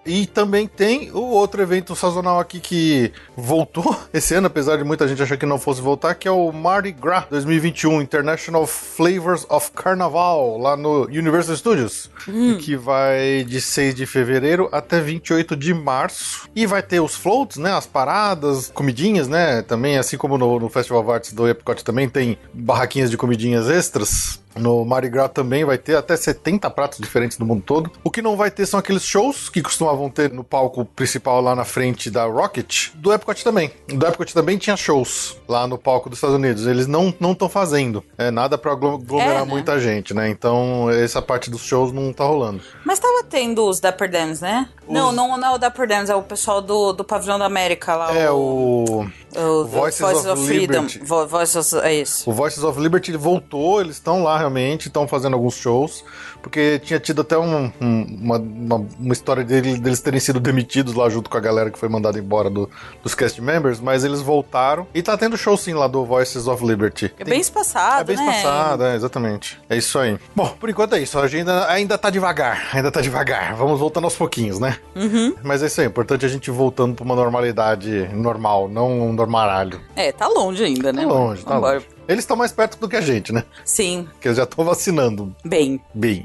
E 0.09 0.25
também 0.25 0.67
tem 0.67 1.11
o 1.13 1.21
outro 1.21 1.61
evento 1.61 1.95
sazonal 1.95 2.41
aqui 2.41 2.61
que 2.61 3.13
voltou 3.37 3.95
esse 4.11 4.35
ano, 4.35 4.47
apesar 4.47 4.79
de 4.79 4.85
muita 4.85 5.07
gente 5.07 5.23
achar 5.23 5.37
que 5.37 5.45
não 5.45 5.59
fosse 5.59 5.83
voltar, 5.83 6.15
que 6.15 6.27
é 6.27 6.31
o 6.31 6.51
Mardi 6.51 6.93
Gras 6.93 7.27
2021 7.29 8.01
International 8.01 8.67
Flavors 8.67 9.45
of 9.51 9.71
Carnaval, 9.73 10.57
lá 10.57 10.79
no 10.79 11.03
Universal 11.03 11.57
Studios, 11.57 12.11
que 12.59 12.75
vai 12.75 13.45
de 13.45 13.61
6 13.61 13.95
de 13.95 14.07
fevereiro 14.07 14.71
até 14.73 14.99
28 14.99 15.55
de 15.55 15.75
março. 15.75 16.49
E 16.57 16.65
vai 16.65 16.83
ter 16.83 17.01
os 17.01 17.15
floats, 17.15 17.59
né, 17.59 17.75
as 17.75 17.87
paradas, 17.87 18.71
comidinhas, 18.73 19.29
né, 19.29 19.61
também, 19.61 19.99
assim 19.99 20.17
como 20.17 20.39
no, 20.39 20.59
no 20.59 20.71
Festival 20.71 21.03
of 21.03 21.11
Arts 21.13 21.35
do 21.35 21.47
Epcot 21.47 21.85
também 21.85 22.09
tem 22.09 22.39
barraquinhas 22.55 23.11
de 23.11 23.19
comidinhas 23.19 23.69
extras. 23.69 24.41
No 24.59 24.85
Mardi 24.85 25.09
Gras 25.09 25.31
também 25.33 25.65
vai 25.65 25.79
ter 25.79 25.97
até 25.97 26.17
70 26.17 26.69
pratos 26.71 26.99
diferentes 26.99 27.39
no 27.39 27.47
mundo 27.47 27.63
todo. 27.65 27.91
O 28.05 28.11
que 28.11 28.21
não 28.23 28.37
vai 28.37 28.51
ter 28.51 28.67
são 28.67 28.79
aqueles 28.79 29.05
shows 29.05 29.49
que 29.49 29.63
costumavam 29.63 30.11
ter 30.11 30.33
no 30.33 30.43
palco 30.45 30.85
principal 30.85 31.41
lá 31.41 31.55
na 31.55 31.65
frente 31.65 32.11
da 32.11 32.25
Rocket. 32.25 32.89
Do 32.95 33.13
Epcot 33.13 33.43
também. 33.45 33.71
Do 33.89 34.07
Epcot 34.07 34.33
também 34.35 34.59
tinha 34.59 34.77
shows 34.77 35.37
lá 35.49 35.67
no 35.67 35.79
palco 35.79 36.09
dos 36.11 36.19
Estados 36.19 36.37
Unidos. 36.37 36.67
Eles 36.67 36.87
não 36.87 37.09
estão 37.21 37.49
fazendo. 37.49 38.03
É 38.17 38.31
nada 38.31 38.59
pra 38.59 38.73
aglo- 38.73 38.95
aglomerar 38.97 39.37
É, 39.37 39.41
né? 39.41 39.45
muita 39.45 39.79
gente, 39.79 40.13
né? 40.15 40.29
Então 40.29 40.91
essa 40.91 41.23
parte 41.23 41.51
dos 41.51 41.63
shows 41.63 41.93
não 41.93 42.13
tá 42.13 42.25
rolando. 42.25 42.61
Mas 42.85 42.99
tava 42.99 43.23
tendo 43.29 43.65
os 43.69 43.81
Dapper 43.81 44.11
Dams, 44.11 44.41
né? 44.41 44.69
Não, 44.89 45.13
não, 45.13 45.37
não 45.37 45.49
é 45.49 45.55
o 45.55 45.59
Dapper 45.59 45.87
Dams, 45.87 46.11
é 46.11 46.15
o 46.17 46.23
pessoal 46.23 46.63
do, 46.63 46.93
do 46.93 47.05
Pavilhão 47.05 47.39
da 47.39 47.45
América 47.45 47.95
lá. 47.95 48.17
É 48.17 48.31
o. 48.31 49.07
o 49.37 49.65
Voices 49.67 50.01
of 50.01 50.47
Freedom. 50.47 50.83
Liberty. 50.83 50.99
Vo- 51.05 51.27
Voices, 51.27 51.73
é 51.75 51.95
isso. 51.95 52.29
O 52.29 52.33
Voices 52.33 52.65
of 52.65 52.81
Liberty 52.81 53.13
voltou, 53.17 53.81
eles 53.83 53.97
estão 53.97 54.23
lá 54.23 54.39
estão 54.87 55.07
fazendo 55.07 55.35
alguns 55.35 55.55
shows, 55.55 56.05
porque 56.43 56.79
tinha 56.81 56.99
tido 57.01 57.23
até 57.23 57.37
um- 57.39 57.73
um- 57.81 58.19
uma, 58.21 58.37
uma, 58.39 58.87
uma 58.99 59.13
história 59.13 59.45
dele- 59.45 59.79
deles 59.79 60.01
terem 60.01 60.21
sido 60.21 60.39
demitidos 60.41 60.95
lá 60.95 61.09
junto 61.09 61.29
com 61.31 61.37
a 61.37 61.41
galera 61.41 61.71
que 61.71 61.79
foi 61.79 61.89
mandada 61.89 62.19
embora 62.19 62.49
do- 62.51 62.69
dos 63.03 63.15
cast 63.15 63.41
members, 63.41 63.81
mas 63.81 64.05
eles 64.05 64.21
voltaram 64.21 64.87
e 64.95 65.03
tá 65.03 65.17
tendo 65.17 65.37
show 65.37 65.57
sim 65.57 65.75
lá 65.75 65.87
do 65.87 66.05
Voices 66.05 66.47
of 66.47 66.65
Liberty. 66.65 67.13
É 67.19 67.25
bem 67.25 67.41
espaçado, 67.41 68.01
É 68.01 68.05
bem 68.05 68.17
né? 68.17 68.37
espaçado, 68.37 68.85
é, 68.85 68.95
exatamente. 68.97 69.61
É 69.69 69.77
isso 69.77 69.99
aí. 69.99 70.19
Bom, 70.35 70.49
por 70.59 70.69
enquanto 70.71 70.95
é 70.95 71.01
isso. 71.01 71.19
A 71.19 71.23
agenda 71.23 71.69
ainda 71.71 71.97
tá 71.99 72.11
devagar, 72.11 72.69
ainda 72.73 72.91
tá 72.91 73.01
devagar. 73.01 73.55
Vamos 73.57 73.79
voltando 73.81 74.05
aos 74.05 74.15
pouquinhos, 74.17 74.59
né? 74.59 74.79
Uhum. 74.95 75.35
Mas 75.43 75.63
é 75.63 75.67
isso 75.67 75.81
aí. 75.81 75.87
O 75.87 75.91
importante 75.91 76.25
é 76.25 76.29
a 76.29 76.31
gente 76.31 76.51
voltando 76.51 76.95
pra 76.95 77.05
uma 77.05 77.15
normalidade 77.15 78.09
normal, 78.13 78.69
não 78.69 79.09
um 79.09 79.13
normalho. 79.13 79.81
É, 79.97 80.13
tá 80.13 80.27
longe 80.29 80.63
ainda, 80.65 80.93
né? 80.93 81.03
Tá 81.03 81.09
longe, 81.09 81.45
tá 81.45 81.55
Vambora. 81.55 81.75
longe. 81.75 81.87
Eles 82.09 82.21
estão 82.25 82.37
mais 82.39 82.51
perto 82.53 82.79
do 82.79 82.89
que 82.89 82.97
a 82.97 83.03
gente, 83.03 83.33
né? 83.33 83.45
Sim, 83.65 84.09
Que 84.19 84.29
eles 84.29 84.39
já 84.39 84.45
estão 84.45 84.65
vacinando 84.65 85.35
bem. 85.45 85.79
bem. 85.95 86.25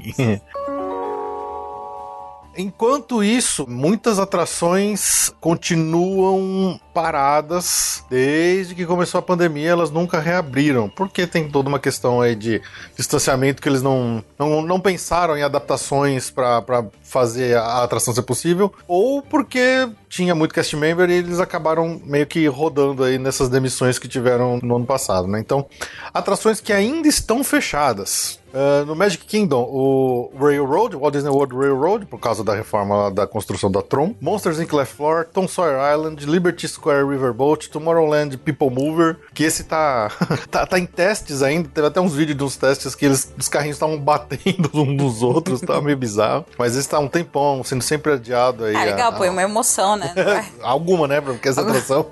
Enquanto 2.56 3.22
isso, 3.24 3.66
muitas 3.68 4.18
atrações 4.18 5.32
continuam 5.40 6.78
paradas 6.94 8.04
desde 8.08 8.74
que 8.74 8.86
começou 8.86 9.18
a 9.18 9.22
pandemia, 9.22 9.70
elas 9.70 9.90
nunca 9.90 10.20
reabriram, 10.20 10.88
porque 10.88 11.26
tem 11.26 11.50
toda 11.50 11.68
uma 11.68 11.80
questão 11.80 12.20
aí 12.20 12.36
de 12.36 12.62
distanciamento 12.96 13.60
que 13.60 13.68
eles 13.68 13.82
não, 13.82 14.24
não, 14.38 14.62
não 14.62 14.80
pensaram 14.80 15.36
em 15.36 15.42
adaptações 15.42 16.30
para 16.30 16.84
fazer 17.02 17.56
a 17.56 17.82
atração 17.82 18.14
ser 18.14 18.22
possível, 18.22 18.72
ou 18.86 19.20
porque 19.20 19.88
tinha 20.08 20.34
muito 20.34 20.54
cast 20.54 20.76
member 20.76 21.10
e 21.10 21.14
eles 21.14 21.40
acabaram 21.40 22.00
meio 22.04 22.26
que 22.26 22.46
rodando 22.46 23.02
aí 23.02 23.18
nessas 23.18 23.48
demissões 23.48 23.98
que 23.98 24.06
tiveram 24.06 24.60
no 24.62 24.76
ano 24.76 24.86
passado, 24.86 25.26
né? 25.26 25.40
Então, 25.40 25.66
atrações 26.12 26.60
que 26.60 26.72
ainda 26.72 27.08
estão 27.08 27.42
fechadas. 27.42 28.38
Uh, 28.54 28.86
no 28.86 28.94
Magic 28.94 29.24
Kingdom, 29.24 29.62
o 29.68 30.30
Railroad, 30.38 30.94
Walt 30.94 31.12
Disney 31.12 31.28
World 31.28 31.56
Railroad, 31.56 32.06
por 32.06 32.20
causa 32.20 32.44
da 32.44 32.54
reforma 32.54 33.10
da 33.10 33.26
construção 33.26 33.68
da 33.68 33.82
Tron, 33.82 34.14
Monsters 34.20 34.60
Inc. 34.60 34.72
Left 34.72 34.94
Floor, 34.94 35.26
Tom 35.32 35.48
Sawyer 35.48 35.80
Island, 35.92 36.24
Liberty 36.24 36.66
Square 36.84 37.08
Riverboat, 37.08 37.70
Tomorrowland 37.70 38.36
People 38.36 38.68
Mover, 38.68 39.16
que 39.32 39.42
esse 39.42 39.64
tá, 39.64 40.10
tá, 40.50 40.66
tá 40.66 40.78
em 40.78 40.84
testes 40.84 41.42
ainda, 41.42 41.66
teve 41.72 41.86
até 41.86 41.98
uns 41.98 42.12
vídeos 42.14 42.36
de 42.36 42.44
uns 42.44 42.56
testes 42.56 42.94
que 42.94 43.06
eles, 43.06 43.32
os 43.38 43.48
carrinhos 43.48 43.76
estavam 43.76 43.98
batendo 43.98 44.68
uns 44.74 44.88
nos 45.02 45.22
outros, 45.22 45.62
tá 45.62 45.80
meio 45.80 45.96
bizarro, 45.96 46.44
mas 46.58 46.76
esse 46.76 46.86
tá 46.86 46.98
um 46.98 47.08
tempão 47.08 47.64
sendo 47.64 47.80
sempre 47.82 48.12
adiado 48.12 48.64
aí. 48.64 48.76
Ah, 48.76 48.84
legal, 48.84 49.12
a- 49.12 49.16
põe 49.16 49.30
uma 49.30 49.42
emoção, 49.42 49.96
né? 49.96 50.12
Alguma, 50.60 51.08
né? 51.08 51.22
Porque 51.22 51.48
essa 51.48 51.62
atração. 51.62 52.06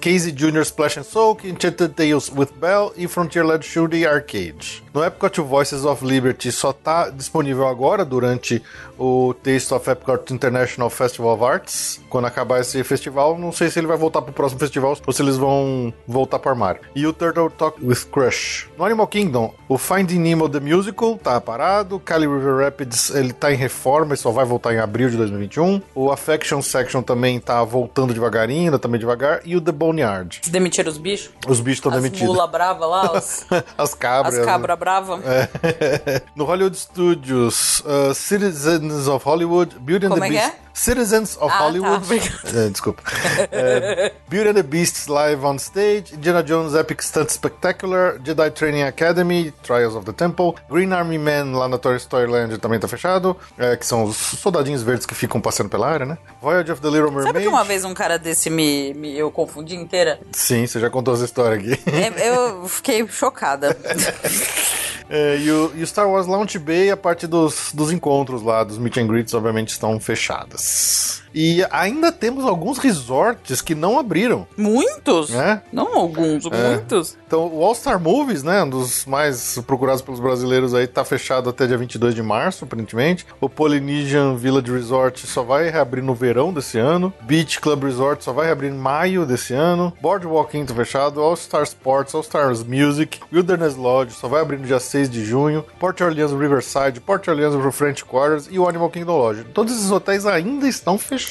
Casey 0.00 0.32
Jr. 0.32 0.60
Splash 0.62 0.98
and 0.98 1.04
Soak, 1.04 1.48
Enchanted 1.48 1.94
Tales 1.94 2.30
with 2.30 2.48
Belle 2.60 2.90
e 2.96 3.08
Frontierland 3.08 3.64
Shooting 3.64 4.04
Arcade. 4.04 4.82
No 4.92 5.02
Epcot, 5.04 5.40
Voices 5.40 5.84
of 5.84 6.04
Liberty 6.04 6.50
só 6.52 6.72
tá 6.72 7.08
disponível 7.08 7.66
agora 7.68 8.04
durante 8.04 8.62
o 8.98 9.32
Taste 9.42 9.72
of 9.72 9.88
Epcot 9.88 10.32
International 10.32 10.90
Festival 10.90 11.34
of 11.34 11.44
Arts. 11.44 12.00
Quando 12.10 12.26
acabar 12.26 12.60
esse 12.60 12.82
festival, 12.82 13.38
não 13.38 13.52
sei 13.52 13.70
se 13.70 13.77
ele 13.78 13.86
vai 13.86 13.96
voltar 13.96 14.22
pro 14.22 14.32
próximo 14.32 14.58
festival 14.60 14.96
ou 15.06 15.12
se 15.12 15.22
eles 15.22 15.36
vão 15.36 15.92
voltar 16.06 16.38
pro 16.38 16.50
armário. 16.50 16.80
E 16.94 17.06
o 17.06 17.12
Turtle 17.12 17.50
Talk 17.50 17.84
with 17.84 18.06
Crush. 18.12 18.68
No 18.76 18.84
Animal 18.84 19.06
Kingdom, 19.06 19.54
o 19.68 19.76
Finding 19.78 20.18
Nemo 20.18 20.48
The 20.48 20.60
Musical 20.60 21.16
tá 21.16 21.40
parado. 21.40 21.98
Cali 22.00 22.26
River 22.26 22.64
Rapids, 22.64 23.10
ele 23.10 23.32
tá 23.32 23.52
em 23.52 23.56
reforma 23.56 24.14
e 24.14 24.16
só 24.16 24.30
vai 24.30 24.44
voltar 24.44 24.74
em 24.74 24.78
abril 24.78 25.10
de 25.10 25.16
2021. 25.16 25.80
O 25.94 26.10
Affection 26.10 26.60
Section 26.62 27.02
também 27.02 27.38
tá 27.40 27.62
voltando 27.64 28.12
devagarinho, 28.14 28.64
ainda 28.66 28.78
também 28.78 28.98
devagar. 29.00 29.40
E 29.44 29.56
o 29.56 29.60
The 29.60 29.72
Boneyard. 29.72 30.40
Demitiram 30.48 30.90
os 30.90 30.98
bichos? 30.98 31.30
Os 31.46 31.60
bichos 31.60 31.78
estão 31.78 31.92
As 31.92 31.98
demitidos. 32.02 32.28
mula 32.28 32.46
brava 32.46 32.86
lá, 32.86 33.12
as, 33.16 33.46
As 33.76 33.94
cabras. 33.94 34.38
as 34.38 34.44
cabra 34.44 34.76
brava. 34.76 35.20
É. 35.24 36.22
no 36.34 36.44
Hollywood 36.44 36.76
Studios, 36.76 37.80
uh, 37.80 38.14
Citizens 38.14 39.06
of 39.08 39.24
Hollywood, 39.24 39.76
Beauty 39.80 40.06
and 40.06 40.10
Como 40.10 40.20
the 40.20 40.26
é 40.26 40.30
que 40.30 40.36
Beast. 40.36 40.52
é? 40.54 40.67
Citizens 40.78 41.36
of 41.40 41.46
Ah, 41.52 41.58
tá, 41.58 41.64
Hollywood. 41.64 42.04
obrigada. 42.04 42.66
É, 42.66 42.68
desculpa. 42.68 43.02
É, 43.50 44.12
Beauty 44.28 44.48
and 44.50 44.54
the 44.54 44.62
Beast 44.62 45.08
Live 45.08 45.44
on 45.44 45.56
Stage, 45.56 46.14
Indiana 46.14 46.42
Jones 46.42 46.74
Epic 46.74 47.02
Stunt 47.02 47.30
Spectacular, 47.30 48.18
Jedi 48.24 48.50
Training 48.52 48.82
Academy, 48.84 49.52
Trials 49.62 49.94
of 49.96 50.06
the 50.06 50.12
Temple, 50.12 50.54
Green 50.70 50.92
Army 50.92 51.18
Man 51.18 51.56
lá 51.58 51.68
na 51.68 51.78
Toy 51.78 51.96
Story 51.96 52.30
Land 52.30 52.58
também 52.58 52.78
tá 52.78 52.86
fechado, 52.86 53.36
é, 53.58 53.76
que 53.76 53.84
são 53.84 54.04
os 54.04 54.16
soldadinhos 54.16 54.82
verdes 54.82 55.04
que 55.04 55.14
ficam 55.14 55.40
passando 55.40 55.68
pela 55.68 55.88
área, 55.88 56.06
né? 56.06 56.16
Voyage 56.40 56.70
of 56.70 56.80
the 56.80 56.88
Little 56.88 57.10
Mermaid. 57.10 57.26
Sabe 57.32 57.40
que 57.42 57.48
uma 57.48 57.64
vez 57.64 57.84
um 57.84 57.92
cara 57.94 58.16
desse 58.18 58.48
me, 58.48 58.94
me- 58.94 59.16
eu 59.18 59.30
confundi 59.30 59.74
inteira? 59.74 60.20
Sim, 60.32 60.66
você 60.66 60.78
já 60.78 60.88
contou 60.88 61.14
essa 61.14 61.24
história 61.24 61.56
aqui. 61.58 61.72
É, 61.90 62.28
Eu 62.28 62.68
fiquei 62.68 63.06
chocada. 63.08 63.76
É, 65.10 65.38
e, 65.38 65.50
o, 65.50 65.72
e 65.74 65.82
o 65.82 65.86
Star 65.86 66.08
Wars 66.08 66.26
Launch 66.26 66.58
Bay, 66.58 66.90
a 66.90 66.96
parte 66.96 67.26
dos, 67.26 67.72
dos 67.72 67.90
encontros 67.90 68.42
lá, 68.42 68.62
dos 68.62 68.78
meet 68.78 68.98
and 68.98 69.06
greets, 69.06 69.32
obviamente 69.32 69.68
estão 69.68 69.98
fechadas. 69.98 71.22
E 71.40 71.64
ainda 71.70 72.10
temos 72.10 72.44
alguns 72.44 72.78
resorts 72.78 73.62
que 73.62 73.72
não 73.72 73.96
abriram. 73.96 74.44
Muitos? 74.56 75.32
É? 75.32 75.62
Não 75.72 75.96
alguns, 75.96 76.44
muitos. 76.44 77.16
Então, 77.24 77.46
o 77.46 77.64
All 77.64 77.76
Star 77.76 78.00
Movies, 78.00 78.42
né, 78.42 78.64
um 78.64 78.68
dos 78.68 79.06
mais 79.06 79.56
procurados 79.64 80.02
pelos 80.02 80.18
brasileiros 80.18 80.74
aí, 80.74 80.88
tá 80.88 81.04
fechado 81.04 81.48
até 81.48 81.64
dia 81.64 81.78
22 81.78 82.12
de 82.12 82.24
março, 82.24 82.64
aparentemente. 82.64 83.24
O 83.40 83.48
Polynesian 83.48 84.34
Village 84.34 84.72
Resort 84.72 85.28
só 85.28 85.44
vai 85.44 85.70
reabrir 85.70 86.02
no 86.02 86.12
verão 86.12 86.52
desse 86.52 86.76
ano. 86.76 87.14
Beach 87.22 87.60
Club 87.60 87.84
Resort 87.84 88.24
só 88.24 88.32
vai 88.32 88.46
reabrir 88.46 88.72
em 88.72 88.76
maio 88.76 89.24
desse 89.24 89.54
ano. 89.54 89.92
Boardwalk 90.02 90.58
Inn 90.58 90.66
tá 90.66 90.74
fechado. 90.74 91.20
All 91.20 91.36
Star 91.36 91.62
Sports, 91.62 92.16
All 92.16 92.22
Stars 92.22 92.64
Music, 92.64 93.20
Wilderness 93.32 93.76
Lodge 93.76 94.12
só 94.12 94.26
vai 94.26 94.42
abrir 94.42 94.58
no 94.58 94.66
dia 94.66 94.80
6 94.80 95.08
de 95.08 95.24
junho. 95.24 95.64
Port 95.78 96.00
Orleans 96.00 96.32
Riverside, 96.32 96.98
Port 96.98 97.28
Orleans 97.28 97.54
French 97.76 98.04
Quarters 98.04 98.48
e 98.50 98.58
o 98.58 98.68
Animal 98.68 98.90
Kingdom 98.90 99.16
Lodge. 99.16 99.44
Todos 99.54 99.72
esses 99.72 99.92
hotéis 99.92 100.26
ainda 100.26 100.66
estão 100.66 100.98
fechados. 100.98 101.27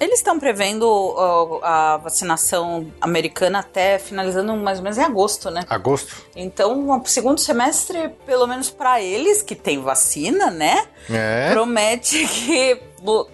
Eles 0.00 0.18
estão 0.18 0.38
prevendo 0.38 0.88
ó, 0.88 1.60
a 1.62 1.96
vacinação 1.98 2.90
americana 3.00 3.58
até 3.58 3.98
finalizando 3.98 4.56
mais 4.56 4.78
ou 4.78 4.84
menos 4.84 4.96
em 4.98 5.02
agosto, 5.02 5.50
né? 5.50 5.62
Agosto. 5.68 6.24
Então, 6.34 6.88
o 6.88 7.06
segundo 7.06 7.38
semestre, 7.38 8.08
pelo 8.24 8.46
menos 8.46 8.70
pra 8.70 9.02
eles 9.02 9.42
que 9.42 9.54
tem 9.54 9.80
vacina, 9.80 10.50
né? 10.50 10.86
É. 11.10 11.50
Promete 11.52 12.26
que 12.26 12.80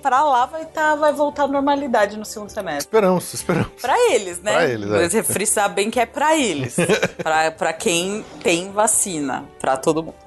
pra 0.00 0.24
lá 0.24 0.46
vai, 0.46 0.64
tá, 0.64 0.94
vai 0.94 1.12
voltar 1.12 1.44
à 1.44 1.48
normalidade 1.48 2.16
no 2.16 2.24
segundo 2.24 2.50
semestre. 2.50 2.86
Esperamos, 2.86 3.34
esperamos. 3.34 3.72
Pra 3.80 3.96
eles, 4.12 4.40
né? 4.40 4.52
Pra 4.52 4.66
eles, 4.66 4.90
é. 4.90 5.08
Você 5.08 5.22
frisar 5.22 5.72
bem 5.72 5.90
que 5.90 6.00
é 6.00 6.06
pra 6.06 6.36
eles. 6.36 6.76
pra 7.56 7.72
quem 7.72 8.24
tem 8.42 8.70
vacina. 8.70 9.44
Pra 9.60 9.76
todo 9.76 10.02
mundo. 10.02 10.16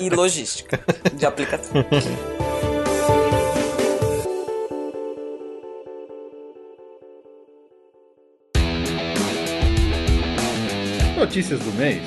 E 0.00 0.10
logística 0.10 0.80
de 1.14 1.24
aplicação. 1.24 1.72
notícias 11.24 11.58
do 11.60 11.72
mês. 11.72 12.02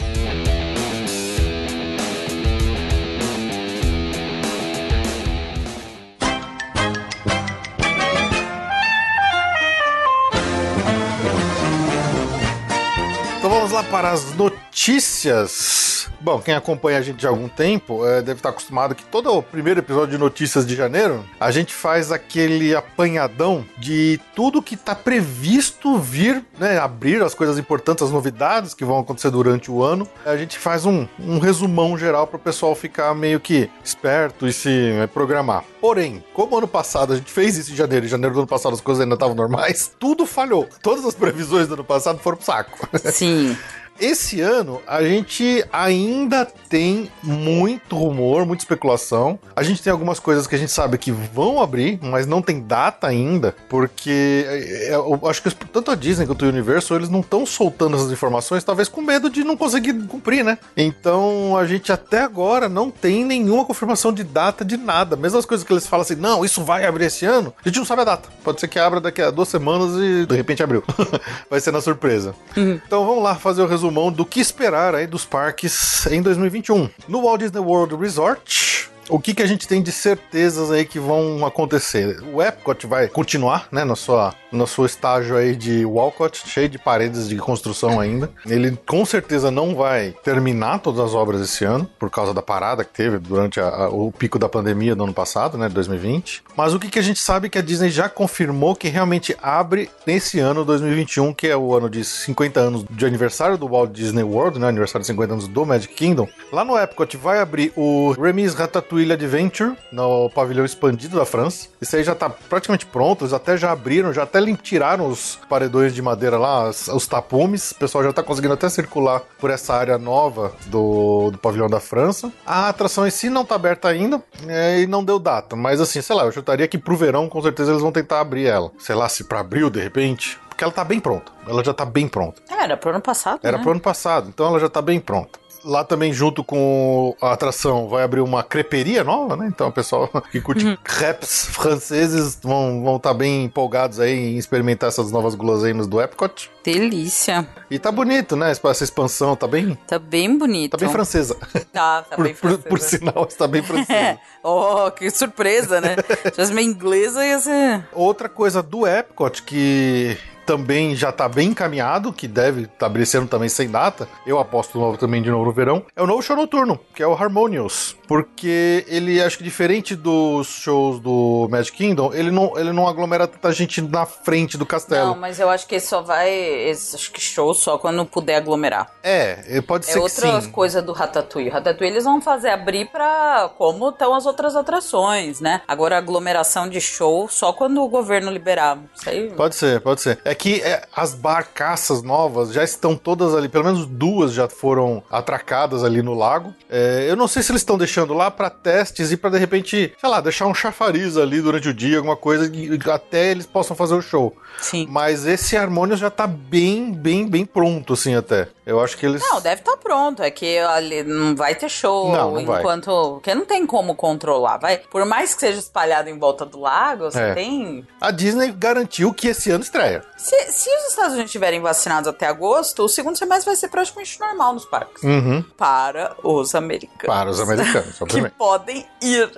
Então 13.38 13.50
vamos 13.50 13.72
lá 13.72 13.84
para 13.84 14.12
as 14.12 14.36
notícias 14.36 15.87
Bom, 16.20 16.40
quem 16.40 16.54
acompanha 16.54 16.98
a 16.98 17.02
gente 17.02 17.18
de 17.18 17.28
algum 17.28 17.48
tempo 17.48 18.06
é, 18.06 18.22
deve 18.22 18.40
estar 18.40 18.50
acostumado 18.50 18.96
que 18.96 19.04
todo 19.06 19.32
o 19.32 19.44
primeiro 19.44 19.80
episódio 19.80 20.12
de 20.12 20.18
notícias 20.18 20.66
de 20.66 20.76
janeiro 20.76 21.24
a 21.40 21.52
gente 21.52 21.74
faz 21.74 22.12
aquele 22.12 22.76
apanhadão 22.76 23.66
de 23.78 24.20
tudo 24.36 24.62
que 24.62 24.76
está 24.76 24.96
previsto 24.96 25.98
vir, 25.98 26.44
né, 26.58 26.78
abrir 26.78 27.22
as 27.22 27.34
coisas 27.34 27.58
importantes, 27.58 28.04
as 28.04 28.12
novidades 28.12 28.74
que 28.74 28.84
vão 28.84 29.00
acontecer 29.00 29.30
durante 29.30 29.72
o 29.72 29.84
ano. 29.84 30.08
A 30.26 30.36
gente 30.36 30.58
faz 30.58 30.86
um, 30.86 31.08
um 31.20 31.40
resumão 31.40 31.98
geral 31.98 32.28
para 32.28 32.38
o 32.38 32.40
pessoal 32.40 32.76
ficar 32.76 33.14
meio 33.14 33.40
que 33.40 33.70
esperto 33.84 34.48
e 34.48 34.54
se 34.54 34.92
é, 34.92 35.08
programar. 35.08 35.64
Porém, 35.80 36.24
como 36.34 36.58
ano 36.58 36.68
passado 36.68 37.14
a 37.14 37.16
gente 37.16 37.32
fez 37.32 37.58
isso 37.58 37.72
em 37.72 37.76
janeiro, 37.76 38.06
em 38.06 38.10
janeiro 38.10 38.34
do 38.34 38.40
ano 38.40 38.48
passado 38.48 38.74
as 38.74 38.82
coisas 38.82 39.02
ainda 39.02 39.16
estavam 39.16 39.36
normais, 39.36 39.92
tudo 40.00 40.26
falhou. 40.26 40.68
Todas 40.82 41.06
as 41.06 41.14
previsões 41.14 41.68
do 41.68 41.76
ano 41.76 41.84
passado 41.84 42.20
foram 42.20 42.38
pro 42.38 42.46
saco. 42.46 42.90
Sim. 43.12 43.56
Esse 44.00 44.42
ano 44.42 44.82
a 44.88 45.02
gente 45.04 45.64
ainda 45.72 46.46
tem 46.70 47.10
muito 47.24 47.96
rumor, 47.96 48.46
muita 48.46 48.64
especulação. 48.64 49.40
A 49.56 49.64
gente 49.64 49.82
tem 49.82 49.92
algumas 49.92 50.20
coisas 50.20 50.46
que 50.46 50.56
a 50.56 50.58
gente 50.58 50.72
sabe 50.72 50.98
que 50.98 51.12
vão 51.12 51.62
abrir, 51.62 52.00
mas 52.02 52.28
não 52.28 52.42
tem 52.42 52.62
data 52.62 53.08
ainda, 53.08 53.56
porque 53.70 54.46
é, 54.48 54.90
é, 54.90 54.96
eu 54.96 55.20
acho 55.26 55.42
que 55.42 55.50
tanto 55.68 55.92
a 55.92 55.96
Disney 55.96 56.26
quanto 56.26 56.46
o 56.46 56.50
Universo 56.50 56.94
eles 56.94 57.10
não 57.10 57.22
estão 57.22 57.46
soltando 57.46 57.96
essas 57.96 58.12
informações, 58.12 58.64
talvez 58.64 58.88
com 58.88 59.02
medo 59.02 59.30
de 59.30 59.44
não 59.44 59.58
conseguir 59.58 59.94
cumprir, 60.08 60.44
né? 60.44 60.58
Então 60.76 61.58
a 61.58 61.66
gente 61.66 61.92
até 61.92 62.22
agora 62.22 62.70
não 62.70 62.92
tem 62.92 63.26
nenhuma 63.26 63.66
confirmação 63.66 64.12
de 64.12 64.24
data 64.24 64.64
de 64.64 64.78
nada. 64.78 65.16
Mesmo 65.16 65.40
as 65.40 65.46
coisas 65.46 65.66
que 65.66 65.74
eles 65.74 65.88
falam 65.88 66.04
assim, 66.04 66.16
não, 66.16 66.44
isso 66.44 66.64
vai 66.64 66.86
abrir 66.86 67.06
esse 67.06 67.26
ano, 67.26 67.54
a 67.64 67.68
gente 67.68 67.78
não 67.78 67.86
sabe 67.86 68.02
a 68.02 68.06
data. 68.06 68.30
Pode 68.44 68.60
ser 68.60 68.68
que 68.68 68.80
abra 68.80 69.00
daqui 69.00 69.22
a 69.22 69.32
duas 69.32 69.48
semanas 69.48 69.96
e 69.96 70.26
de 70.26 70.36
repente 70.36 70.62
abriu. 70.62 70.84
vai 71.50 71.60
ser 71.60 71.72
na 71.72 71.82
surpresa. 71.82 72.36
Então 72.56 73.06
vamos 73.06 73.24
lá 73.24 73.36
fazer 73.36 73.62
o 73.62 73.68
resumão 73.88 74.12
do 74.12 74.26
que 74.26 74.40
esperar 74.40 74.94
aí 74.94 75.08
dos 75.08 75.26
parques 75.26 76.06
em 76.08 76.22
2021. 76.22 76.90
No 77.08 77.22
Walt 77.22 77.40
Disney 77.40 77.62
World 77.62 77.96
Resort, 77.96 78.90
o 79.10 79.20
que, 79.20 79.34
que 79.34 79.42
a 79.44 79.46
gente 79.48 79.68
tem 79.68 79.82
de 79.82 79.92
certezas 79.92 80.72
aí 80.72 80.86
que 80.86 81.00
vão 81.00 81.46
acontecer? 81.46 82.20
O 82.34 82.42
Epcot 82.42 82.86
vai 82.88 83.08
continuar, 83.08 83.68
né, 83.72 83.84
na 83.84 83.96
sua, 83.96 84.34
no 84.52 84.66
seu 84.68 84.86
estágio 84.86 85.36
aí 85.36 85.56
de 85.56 85.86
Walcott, 85.86 86.48
cheio 86.48 86.70
de 86.70 86.78
paredes 86.78 87.28
de 87.28 87.38
construção 87.38 88.00
ainda. 88.00 88.30
Ele 88.46 88.78
com 88.86 89.06
certeza 89.06 89.50
não 89.52 89.76
vai 89.76 90.14
terminar 90.24 90.80
todas 90.80 91.00
as 91.00 91.14
obras 91.14 91.42
esse 91.42 91.64
ano, 91.66 91.90
por 92.00 92.10
causa 92.10 92.34
da 92.34 92.42
parada 92.42 92.84
que 92.84 92.94
teve 92.94 93.18
durante 93.18 93.60
a- 93.60 93.68
a- 93.68 93.90
o 93.90 94.12
pico 94.12 94.38
da 94.40 94.50
pandemia 94.50 94.96
do 94.96 95.04
ano 95.04 95.14
passado, 95.14 95.58
né, 95.58 95.68
de 95.68 95.74
2020. 95.74 96.44
Mas 96.56 96.74
o 96.74 96.80
que, 96.80 96.90
que 96.90 97.00
a 97.00 97.04
gente 97.04 97.20
sabe 97.20 97.48
é 97.48 97.50
que 97.50 97.58
a 97.58 97.62
Disney 97.62 97.90
já 97.90 98.10
confirmou 98.10 98.76
que 98.76 98.88
realmente 98.90 99.36
abre 99.42 99.90
nesse 100.06 100.40
ano 100.40 100.66
2021, 100.66 101.34
que 101.34 101.48
é 101.48 101.56
o 101.56 101.74
ano 101.76 101.90
de 101.90 102.04
50 102.04 102.60
anos 102.60 102.86
de 102.90 103.06
aniversário 103.06 103.58
do 103.58 103.68
Walt 103.68 103.92
Disney 103.92 104.24
World, 104.24 104.60
né, 104.60 104.68
aniversário 104.68 105.02
de 105.04 105.08
50 105.08 105.34
anos 105.34 105.48
do 105.48 105.66
Magic 105.66 105.94
Kingdom. 105.94 106.28
Lá 106.52 106.64
no 106.66 106.78
Epcot 106.78 107.16
vai 107.18 107.40
abrir 107.40 107.72
o 107.76 108.12
Remis 108.12 108.54
Ratatouille 108.54 108.97
Adventure 109.12 109.76
no 109.92 110.30
pavilhão 110.30 110.66
expandido 110.66 111.18
da 111.18 111.26
França. 111.26 111.68
Isso 111.82 111.96
aí 111.96 112.04
já 112.04 112.16
tá 112.16 112.30
praticamente 112.30 112.86
pronto, 112.86 113.24
eles 113.24 113.34
até 113.34 113.58
já 113.58 113.72
abriram, 113.72 114.14
já 114.14 114.24
até 114.24 114.40
tiraram 114.56 115.08
os 115.08 115.40
paredões 115.50 115.94
de 115.94 116.02
madeira 116.02 116.38
lá, 116.38 116.70
os 116.70 117.08
tapumes. 117.08 117.72
O 117.72 117.76
pessoal 117.76 118.04
já 118.04 118.14
tá 118.14 118.24
conseguindo 118.24 118.54
até 118.54 118.70
circular 118.70 119.22
por 119.40 119.50
essa 119.50 119.74
área 119.74 119.98
nova 119.98 120.54
do, 120.68 121.32
do 121.32 121.38
pavilhão 121.38 121.70
da 121.70 121.80
França. 121.80 122.32
A 122.46 122.70
atração 122.70 123.06
em 123.08 123.12
si 123.12 123.30
não 123.30 123.44
tá 123.46 123.56
aberta 123.56 123.88
ainda 123.88 124.22
é, 124.48 124.82
e 124.82 124.88
não 124.88 125.04
deu 125.04 125.20
data, 125.20 125.56
mas 125.56 125.82
assim, 125.82 126.02
sei 126.02 126.16
lá, 126.16 126.26
eu 126.26 126.32
chutaria 126.32 126.68
que 126.68 126.78
pro 126.78 126.96
verão 126.96 127.28
com 127.28 127.42
certeza 127.42 127.72
eles 127.72 127.82
vão 127.82 127.92
tentar 127.92 128.20
abrir 128.20 128.46
ela. 128.46 128.72
Sei 128.80 128.96
lá, 128.96 129.08
se 129.10 129.24
pra 129.24 129.40
abril 129.40 129.70
de 129.70 129.82
repente. 129.82 130.40
Porque 130.48 130.64
ela 130.64 130.74
tá 130.74 130.84
bem 130.84 131.00
pronta. 131.00 131.32
Ela 131.48 131.64
já 131.64 131.72
tá 131.72 131.86
bem 131.86 132.08
pronta. 132.08 132.42
Era 132.50 132.76
pro 132.76 132.90
ano 132.90 133.00
passado, 133.02 133.40
Era 133.44 133.58
né? 133.58 133.64
pro 133.64 133.72
ano 133.72 133.80
passado, 133.80 134.30
então 134.30 134.48
ela 134.48 134.60
já 134.60 134.68
tá 134.68 134.82
bem 134.82 135.00
pronta. 135.00 135.38
Lá 135.68 135.84
também, 135.84 136.14
junto 136.14 136.46
com 136.46 137.14
a 137.22 137.34
atração, 137.34 137.90
vai 137.90 138.02
abrir 138.02 138.22
uma 138.22 138.42
creperia 138.42 139.04
nova, 139.04 139.36
né? 139.36 139.48
Então 139.48 139.68
o 139.68 139.72
pessoal 139.72 140.10
que 140.32 140.40
curte 140.40 140.80
crepes 140.82 141.46
franceses 141.48 142.40
vão 142.42 142.82
vão 142.84 142.96
estar 142.96 143.14
bem 143.14 143.44
empolgados 143.44 144.00
aí 144.00 144.14
em 144.14 144.38
experimentar 144.38 144.88
essas 144.88 145.12
novas 145.12 145.36
guloseimas 145.36 145.86
do 145.86 146.02
Epcot. 146.02 146.50
Delícia. 146.64 147.46
E 147.70 147.78
tá 147.78 147.92
bonito, 147.92 148.38
né? 148.38 148.52
Essa 148.52 148.84
expansão 148.84 149.36
tá 149.36 149.46
bem, 149.46 149.78
Tá 149.86 150.00
bem 150.00 150.38
bonito. 150.38 150.72
tá 150.72 150.78
bem 150.78 150.90
francesa. 150.90 151.36
Tá, 151.74 152.02
tá 152.02 152.16
por, 152.16 152.24
bem 152.24 152.34
por, 152.34 152.40
francesa. 152.40 152.70
por 152.70 152.80
sinal, 152.80 153.26
está 153.28 153.48
bem 153.48 153.62
francesa. 153.62 153.88
É. 153.98 154.20
Oh, 154.44 154.92
que 154.92 155.10
surpresa, 155.10 155.82
né? 155.82 155.96
Se 156.24 156.32
fosse 156.32 156.54
meio 156.54 156.70
inglesa, 156.70 157.26
ia 157.26 157.40
ser... 157.40 157.88
Outra 157.94 158.30
coisa 158.30 158.62
do 158.62 158.86
Epcot 158.86 159.42
que 159.44 160.18
também 160.48 160.96
já 160.96 161.12
tá 161.12 161.28
bem 161.28 161.50
encaminhado, 161.50 162.14
que 162.14 162.28
deve 162.28 162.70
esse 163.02 163.18
ano 163.18 163.28
também 163.28 163.50
sem 163.50 163.70
data, 163.70 164.08
eu 164.26 164.40
aposto 164.40 164.80
novo 164.80 164.98
também 164.98 165.22
de 165.22 165.30
novo 165.30 165.46
no 165.46 165.52
verão, 165.52 165.86
é 165.96 166.02
o 166.02 166.08
novo 166.08 166.22
show 166.22 166.36
noturno, 166.36 166.80
que 166.96 167.04
é 167.04 167.08
o 167.08 167.14
Harmonious. 167.14 167.96
Porque 168.08 168.86
ele, 168.88 169.22
acho 169.22 169.38
que 169.38 169.44
diferente 169.44 169.94
dos 169.94 170.48
shows 170.48 171.02
do 171.02 171.48
Magic 171.52 171.76
Kingdom, 171.76 172.14
ele 172.14 172.32
não, 172.32 172.58
ele 172.58 172.72
não 172.72 172.88
aglomera 172.88 173.28
tanta 173.28 173.52
gente 173.52 173.82
na 173.82 174.06
frente 174.06 174.58
do 174.58 174.66
castelo. 174.66 175.10
Não, 175.10 175.18
mas 175.18 175.40
eu 175.40 175.50
acho 175.50 175.68
que 175.68 175.76
esse 175.76 175.88
só 175.88 176.02
vai... 176.02 176.72
Acho 176.72 177.12
que 177.12 177.20
show 177.20 177.54
só 177.54 177.78
quando 177.78 178.06
puder 178.06 178.38
aglomerar. 178.38 178.90
É, 179.04 179.62
pode 179.62 179.86
É 179.86 179.88
ser 179.88 179.94
que 179.96 180.00
outra 180.00 180.42
coisa 180.50 180.82
do 180.82 180.94
Ratatouille. 180.94 181.50
Ratatouille 181.50 181.94
eles 181.94 182.06
vão 182.06 182.22
fazer 182.22 182.50
abrir 182.50 182.90
pra 182.90 183.52
como 183.58 183.90
estão 183.90 184.16
as 184.16 184.26
outras 184.26 184.56
atrações, 184.56 185.42
né? 185.42 185.62
Agora 185.68 185.98
aglomeração 185.98 186.70
de 186.70 186.80
show 186.80 187.28
só 187.28 187.52
quando 187.52 187.84
o 187.84 187.90
governo 187.90 188.32
liberar. 188.32 188.80
Isso 188.96 189.10
aí... 189.10 189.30
Pode 189.32 189.56
ser, 189.56 189.82
pode 189.82 190.00
ser. 190.00 190.20
É 190.24 190.37
que 190.38 190.62
é, 190.62 190.84
as 190.96 191.14
barcaças 191.14 192.04
novas 192.04 192.54
já 192.54 192.64
estão 192.64 192.96
todas 192.96 193.34
ali, 193.34 193.50
pelo 193.50 193.66
menos 193.66 193.86
duas 193.86 194.34
já 194.34 194.48
foram 194.48 195.04
atracadas 195.10 195.84
ali 195.84 196.02
no 196.02 196.14
lago. 196.14 196.54
É, 196.70 197.06
eu 197.10 197.16
não 197.16 197.28
sei 197.28 197.42
se 197.44 197.52
eles 197.52 197.62
estão 197.62 197.78
deixando 197.78 198.14
lá 198.14 198.30
pra 198.30 198.50
testes 198.50 199.12
e 199.12 199.18
pra 199.18 199.30
de 199.30 199.38
repente, 199.38 199.94
sei 200.00 200.10
lá, 200.10 200.22
deixar 200.22 200.46
um 200.46 200.54
chafariz 200.54 201.18
ali 201.18 201.42
durante 201.42 201.70
o 201.70 201.74
dia, 201.74 201.98
alguma 201.98 202.16
coisa, 202.16 202.52
até 202.94 203.32
eles 203.32 203.46
possam 203.46 203.76
fazer 203.76 203.96
o 203.96 204.02
show. 204.02 204.36
Sim. 204.60 204.88
Mas 204.90 205.26
esse 205.26 205.58
Harmonious 205.58 206.00
já 206.00 206.10
tá 206.10 206.28
bem, 206.28 206.92
bem, 206.92 207.28
bem 207.28 207.46
pronto, 207.46 207.94
assim, 207.94 208.16
até. 208.16 208.48
Eu 208.68 208.82
acho 208.82 208.98
que 208.98 209.06
eles. 209.06 209.22
Não, 209.22 209.40
deve 209.40 209.62
estar 209.62 209.78
pronto. 209.78 210.22
É 210.22 210.30
que 210.30 210.58
ali 210.60 211.02
não 211.04 211.36
vai 211.36 211.56
ter 211.56 211.70
show 211.70 212.12
Não, 212.12 212.32
não 212.34 212.46
vai. 212.46 212.60
enquanto. 212.60 213.14
Porque 213.14 213.34
não 213.34 213.46
tem 213.46 213.66
como 213.66 213.96
controlar. 213.96 214.58
Vai. 214.58 214.78
Por 214.78 215.06
mais 215.06 215.34
que 215.34 215.40
seja 215.40 215.60
espalhado 215.60 216.10
em 216.10 216.20
volta 216.20 216.46
do 216.46 216.60
lago, 216.60 217.06
você 217.06 217.20
É. 217.20 217.34
tem. 217.34 217.88
A 218.02 218.12
Disney 218.12 218.52
garantiu 218.52 219.14
que 219.14 219.30
esse 219.30 219.50
ano 219.50 219.64
estreia. 219.64 220.04
Se, 220.18 220.36
se 220.52 220.70
os 220.70 220.86
Estados 220.90 221.14
Unidos 221.14 221.30
estiverem 221.30 221.62
vacinados 221.62 222.10
até 222.10 222.28
agosto, 222.28 222.84
o 222.84 222.90
segundo 222.90 223.18
semestre 223.18 223.46
vai 223.46 223.56
ser 223.56 223.70
praticamente 223.70 224.20
normal 224.20 224.54
nos 224.54 224.66
parques. 224.66 225.02
Uhum. 225.02 225.42
Para 225.56 226.16
os 226.22 226.54
americanos. 226.54 227.06
Para 227.06 227.30
os 227.30 227.40
americanos, 227.40 227.96
Que 227.98 228.04
obviamente. 228.04 228.34
podem 228.38 228.86
ir 229.02 229.32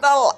pra 0.00 0.14
lá. 0.16 0.36